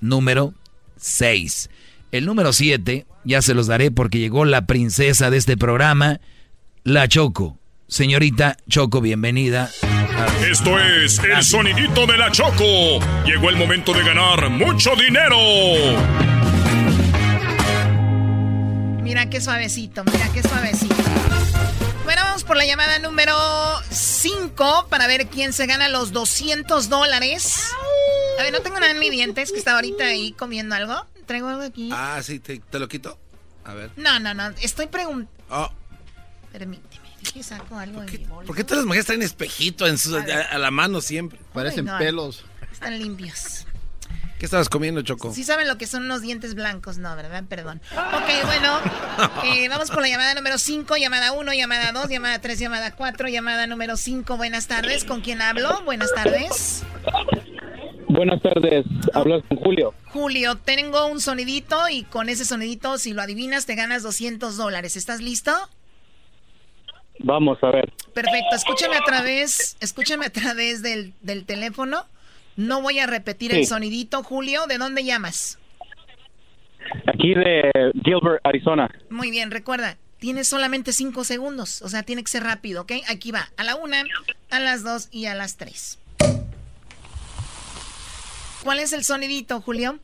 número 0.00 0.54
6. 0.98 1.68
El 2.12 2.26
número 2.26 2.52
7, 2.52 3.06
ya 3.24 3.42
se 3.42 3.54
los 3.54 3.66
daré 3.66 3.90
porque 3.90 4.20
llegó 4.20 4.44
la 4.44 4.66
princesa 4.66 5.30
de 5.30 5.38
este 5.38 5.56
programa, 5.56 6.20
la 6.84 7.08
Choco. 7.08 7.58
Señorita 7.88 8.56
Choco, 8.68 9.00
bienvenida. 9.00 9.68
Esto 10.48 10.78
es 10.78 11.18
el 11.18 11.42
sonidito 11.42 12.06
de 12.06 12.16
la 12.16 12.30
Choco. 12.30 13.00
Llegó 13.26 13.50
el 13.50 13.56
momento 13.56 13.92
de 13.92 14.04
ganar 14.04 14.48
mucho 14.48 14.90
dinero. 14.94 15.36
Mira 19.02 19.28
qué 19.28 19.40
suavecito, 19.40 20.04
mira 20.04 20.28
qué 20.32 20.40
suavecito. 20.40 20.94
Bueno, 22.14 22.28
vamos 22.28 22.44
por 22.44 22.56
la 22.56 22.64
llamada 22.64 23.00
número 23.00 23.34
5 23.90 24.86
para 24.88 25.08
ver 25.08 25.26
quién 25.26 25.52
se 25.52 25.66
gana 25.66 25.88
los 25.88 26.12
200 26.12 26.88
dólares. 26.88 27.72
A 28.38 28.42
ver, 28.44 28.52
no 28.52 28.60
tengo 28.60 28.78
nada 28.78 28.92
en 28.92 29.00
mi 29.00 29.10
dientes, 29.10 29.50
que 29.50 29.58
estaba 29.58 29.78
ahorita 29.78 30.04
ahí 30.04 30.30
comiendo 30.30 30.76
algo. 30.76 30.94
Traigo 31.26 31.48
algo 31.48 31.62
aquí. 31.62 31.90
Ah, 31.92 32.20
sí, 32.22 32.38
te, 32.38 32.60
lo 32.78 32.86
quito. 32.86 33.18
A 33.64 33.74
ver. 33.74 33.90
No, 33.96 34.20
no, 34.20 34.32
no, 34.32 34.50
estoy 34.62 34.86
preguntando. 34.86 35.28
Oh. 35.50 35.72
Permíteme, 36.52 37.10
que 37.32 37.42
saco 37.42 37.76
algo 37.76 37.96
¿Por 38.02 38.08
de 38.08 38.18
mi 38.18 38.24
bolsa. 38.26 38.46
¿Por 38.46 38.54
qué 38.54 38.62
todas 38.62 38.78
las 38.78 38.86
mujeres 38.86 39.06
traen 39.06 39.22
espejito 39.22 39.84
en 39.88 39.98
su, 39.98 40.16
a, 40.16 40.20
a, 40.20 40.58
la 40.58 40.70
mano 40.70 41.00
siempre? 41.00 41.40
Parecen 41.52 41.86
no, 41.86 41.98
pelos. 41.98 42.44
Están 42.70 42.96
limpios. 42.96 43.66
¿Qué 44.38 44.46
estabas 44.46 44.68
comiendo, 44.68 45.02
Choco? 45.02 45.32
Sí 45.32 45.44
saben 45.44 45.68
lo 45.68 45.78
que 45.78 45.86
son 45.86 46.04
unos 46.04 46.20
dientes 46.20 46.54
blancos, 46.54 46.98
no, 46.98 47.14
¿verdad? 47.14 47.44
Perdón. 47.48 47.80
Ok, 47.92 48.46
bueno, 48.46 48.78
eh, 49.44 49.68
vamos 49.68 49.90
por 49.90 50.02
la 50.02 50.08
llamada 50.08 50.34
número 50.34 50.58
5, 50.58 50.96
llamada 50.96 51.32
1, 51.32 51.52
llamada 51.54 51.92
2, 51.92 52.08
llamada 52.08 52.40
3, 52.40 52.58
llamada 52.58 52.94
4, 52.96 53.28
llamada 53.28 53.66
número 53.66 53.96
5. 53.96 54.36
Buenas 54.36 54.66
tardes, 54.66 55.04
¿con 55.04 55.20
quién 55.20 55.40
hablo? 55.40 55.82
Buenas 55.84 56.12
tardes. 56.12 56.82
Buenas 58.08 58.42
tardes, 58.42 58.84
hablas 59.14 59.42
con 59.48 59.58
Julio. 59.58 59.94
Julio, 60.06 60.56
tengo 60.56 61.06
un 61.06 61.20
sonidito 61.20 61.88
y 61.88 62.04
con 62.04 62.28
ese 62.28 62.44
sonidito, 62.44 62.98
si 62.98 63.12
lo 63.12 63.22
adivinas, 63.22 63.66
te 63.66 63.74
ganas 63.76 64.02
200 64.02 64.56
dólares. 64.56 64.96
¿Estás 64.96 65.20
listo? 65.20 65.52
Vamos 67.20 67.58
a 67.62 67.70
ver. 67.70 67.92
Perfecto, 68.12 68.54
escúchame 68.54 68.96
a 68.96 69.02
través, 69.04 69.76
escúchame 69.80 70.26
a 70.26 70.30
través 70.30 70.82
del, 70.82 71.14
del 71.22 71.44
teléfono. 71.44 72.04
No 72.56 72.80
voy 72.82 72.98
a 73.00 73.06
repetir 73.06 73.50
Sí. 73.52 73.58
el 73.58 73.66
sonidito, 73.66 74.22
Julio. 74.22 74.66
¿De 74.66 74.78
dónde 74.78 75.04
llamas? 75.04 75.58
Aquí 77.06 77.34
de 77.34 77.70
Gilbert, 78.04 78.40
Arizona. 78.44 78.88
Muy 79.10 79.30
bien, 79.30 79.50
recuerda, 79.50 79.96
tienes 80.18 80.46
solamente 80.48 80.92
5 80.92 81.24
segundos. 81.24 81.82
O 81.82 81.88
sea, 81.88 82.02
tiene 82.02 82.22
que 82.22 82.30
ser 82.30 82.44
rápido, 82.44 82.82
¿ok? 82.82 82.92
Aquí 83.08 83.32
va, 83.32 83.48
a 83.56 83.64
la 83.64 83.74
una, 83.76 84.04
a 84.50 84.60
las 84.60 84.82
dos 84.84 85.08
y 85.10 85.26
a 85.26 85.34
las 85.34 85.56
tres. 85.56 85.98
¿Cuál 88.62 88.78
es 88.80 88.92
el 88.92 89.04
sonidito, 89.04 89.60
Julio? 89.60 89.98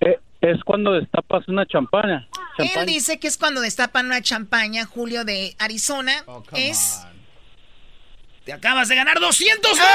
Eh, 0.00 0.18
es 0.40 0.62
cuando 0.64 0.92
destapas 0.92 1.46
una 1.48 1.66
champaña. 1.66 2.26
Él 2.58 2.86
dice 2.86 3.18
que 3.18 3.28
es 3.28 3.36
cuando 3.38 3.60
destapan 3.60 4.06
una 4.06 4.22
champaña, 4.22 4.84
Julio 4.84 5.24
de 5.24 5.54
Arizona. 5.58 6.12
es... 6.54 7.00
Te 8.44 8.52
acabas 8.52 8.88
de 8.88 8.96
ganar 8.96 9.20
200 9.20 9.78
¡Ay, 9.78 9.86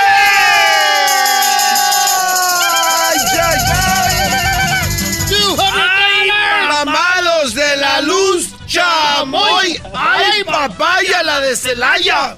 ay, 3.41 3.59
¡Ay, 5.59 6.29
¡Mamalos 6.69 7.53
de 7.53 7.77
la 7.77 8.01
luz, 8.01 8.49
chamoy! 8.67 9.81
¡Ay, 9.93 10.43
papaya, 10.43 11.23
la 11.23 11.39
de 11.41 11.55
Celaya! 11.55 12.37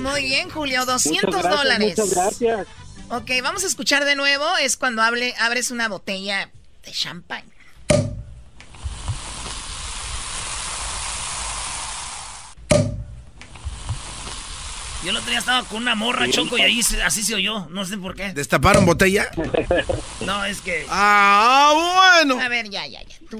Muy 0.00 0.24
bien, 0.24 0.50
Julio, 0.50 0.84
200 0.84 1.24
Muchas 1.24 1.42
gracias, 1.42 1.62
dólares. 1.62 1.98
Muchas 1.98 2.10
gracias. 2.14 2.66
Ok, 3.10 3.30
vamos 3.42 3.64
a 3.64 3.66
escuchar 3.66 4.04
de 4.04 4.14
nuevo. 4.14 4.46
Es 4.58 4.76
cuando 4.76 5.02
hable, 5.02 5.34
abres 5.38 5.70
una 5.70 5.88
botella 5.88 6.50
de 6.84 6.92
champán. 6.92 7.44
Yo 15.02 15.10
el 15.10 15.16
otro 15.16 15.30
día 15.30 15.38
estaba 15.38 15.62
con 15.66 15.80
una 15.80 15.94
morra, 15.94 16.28
Choco, 16.28 16.58
y 16.58 16.60
ahí 16.60 16.80
así 17.04 17.22
se 17.22 17.34
oyó. 17.34 17.66
No 17.70 17.86
sé 17.86 17.96
por 17.96 18.14
qué. 18.14 18.32
¿Destaparon 18.34 18.84
botella? 18.84 19.28
No, 20.20 20.44
es 20.44 20.60
que... 20.60 20.84
Ah, 20.90 22.18
bueno. 22.22 22.38
A 22.40 22.48
ver, 22.48 22.68
ya, 22.68 22.86
ya, 22.86 23.02
ya. 23.02 23.16
Tú. 23.30 23.38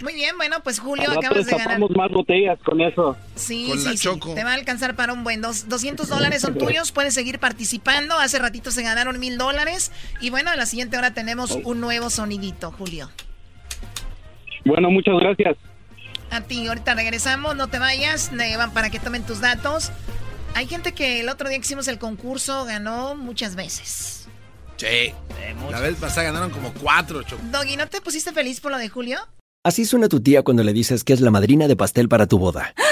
Muy 0.00 0.14
bien, 0.14 0.36
bueno, 0.36 0.62
pues 0.62 0.78
Julio, 0.78 1.10
Al 1.10 1.18
acabas 1.18 1.44
de 1.44 1.50
ganar. 1.50 1.58
destapamos 1.66 1.90
más 1.96 2.10
botellas 2.12 2.58
con 2.64 2.80
eso. 2.80 3.16
Sí, 3.34 3.66
Con 3.68 3.78
sí, 3.80 3.84
la 3.86 3.90
sí. 3.92 3.98
Choco. 3.98 4.32
Te 4.32 4.44
va 4.44 4.52
a 4.52 4.54
alcanzar 4.54 4.94
para 4.94 5.12
un 5.12 5.24
buen. 5.24 5.40
Dos, 5.42 5.68
200 5.68 6.08
dólares 6.08 6.42
son 6.42 6.56
tuyos. 6.56 6.92
Puedes 6.92 7.12
seguir 7.12 7.40
participando. 7.40 8.16
Hace 8.18 8.38
ratito 8.38 8.70
se 8.70 8.82
ganaron 8.82 9.18
mil 9.18 9.36
dólares. 9.36 9.90
Y 10.20 10.30
bueno, 10.30 10.52
en 10.52 10.58
la 10.58 10.66
siguiente 10.66 10.96
hora 10.96 11.12
tenemos 11.12 11.58
un 11.64 11.80
nuevo 11.80 12.08
sonidito, 12.08 12.70
Julio. 12.70 13.10
Bueno, 14.64 14.90
muchas 14.90 15.14
gracias. 15.20 15.56
A 16.30 16.40
ti, 16.42 16.66
ahorita 16.68 16.94
regresamos. 16.94 17.56
No 17.56 17.66
te 17.66 17.78
vayas. 17.80 18.30
van 18.56 18.72
para 18.72 18.90
que 18.90 19.00
tomen 19.00 19.24
tus 19.24 19.40
datos. 19.40 19.90
Hay 20.54 20.66
gente 20.66 20.92
que 20.92 21.20
el 21.20 21.28
otro 21.28 21.48
día 21.48 21.58
que 21.58 21.64
hicimos 21.64 21.88
el 21.88 21.98
concurso 21.98 22.64
ganó 22.64 23.14
muchas 23.14 23.54
veces. 23.54 24.28
Sí. 24.76 25.14
La 25.70 25.80
vez 25.80 25.96
pasada 25.96 26.24
ganaron 26.24 26.50
como 26.50 26.72
cuatro, 26.74 27.22
Choco. 27.22 27.42
Doggy, 27.50 27.76
¿no 27.76 27.86
te 27.88 28.00
pusiste 28.00 28.32
feliz 28.32 28.60
por 28.60 28.72
lo 28.72 28.78
de 28.78 28.88
Julio? 28.88 29.18
Así 29.64 29.84
suena 29.84 30.08
tu 30.08 30.20
tía 30.20 30.42
cuando 30.42 30.64
le 30.64 30.72
dices 30.72 31.04
que 31.04 31.12
es 31.12 31.20
la 31.20 31.30
madrina 31.30 31.68
de 31.68 31.76
pastel 31.76 32.08
para 32.08 32.26
tu 32.26 32.38
boda. 32.38 32.74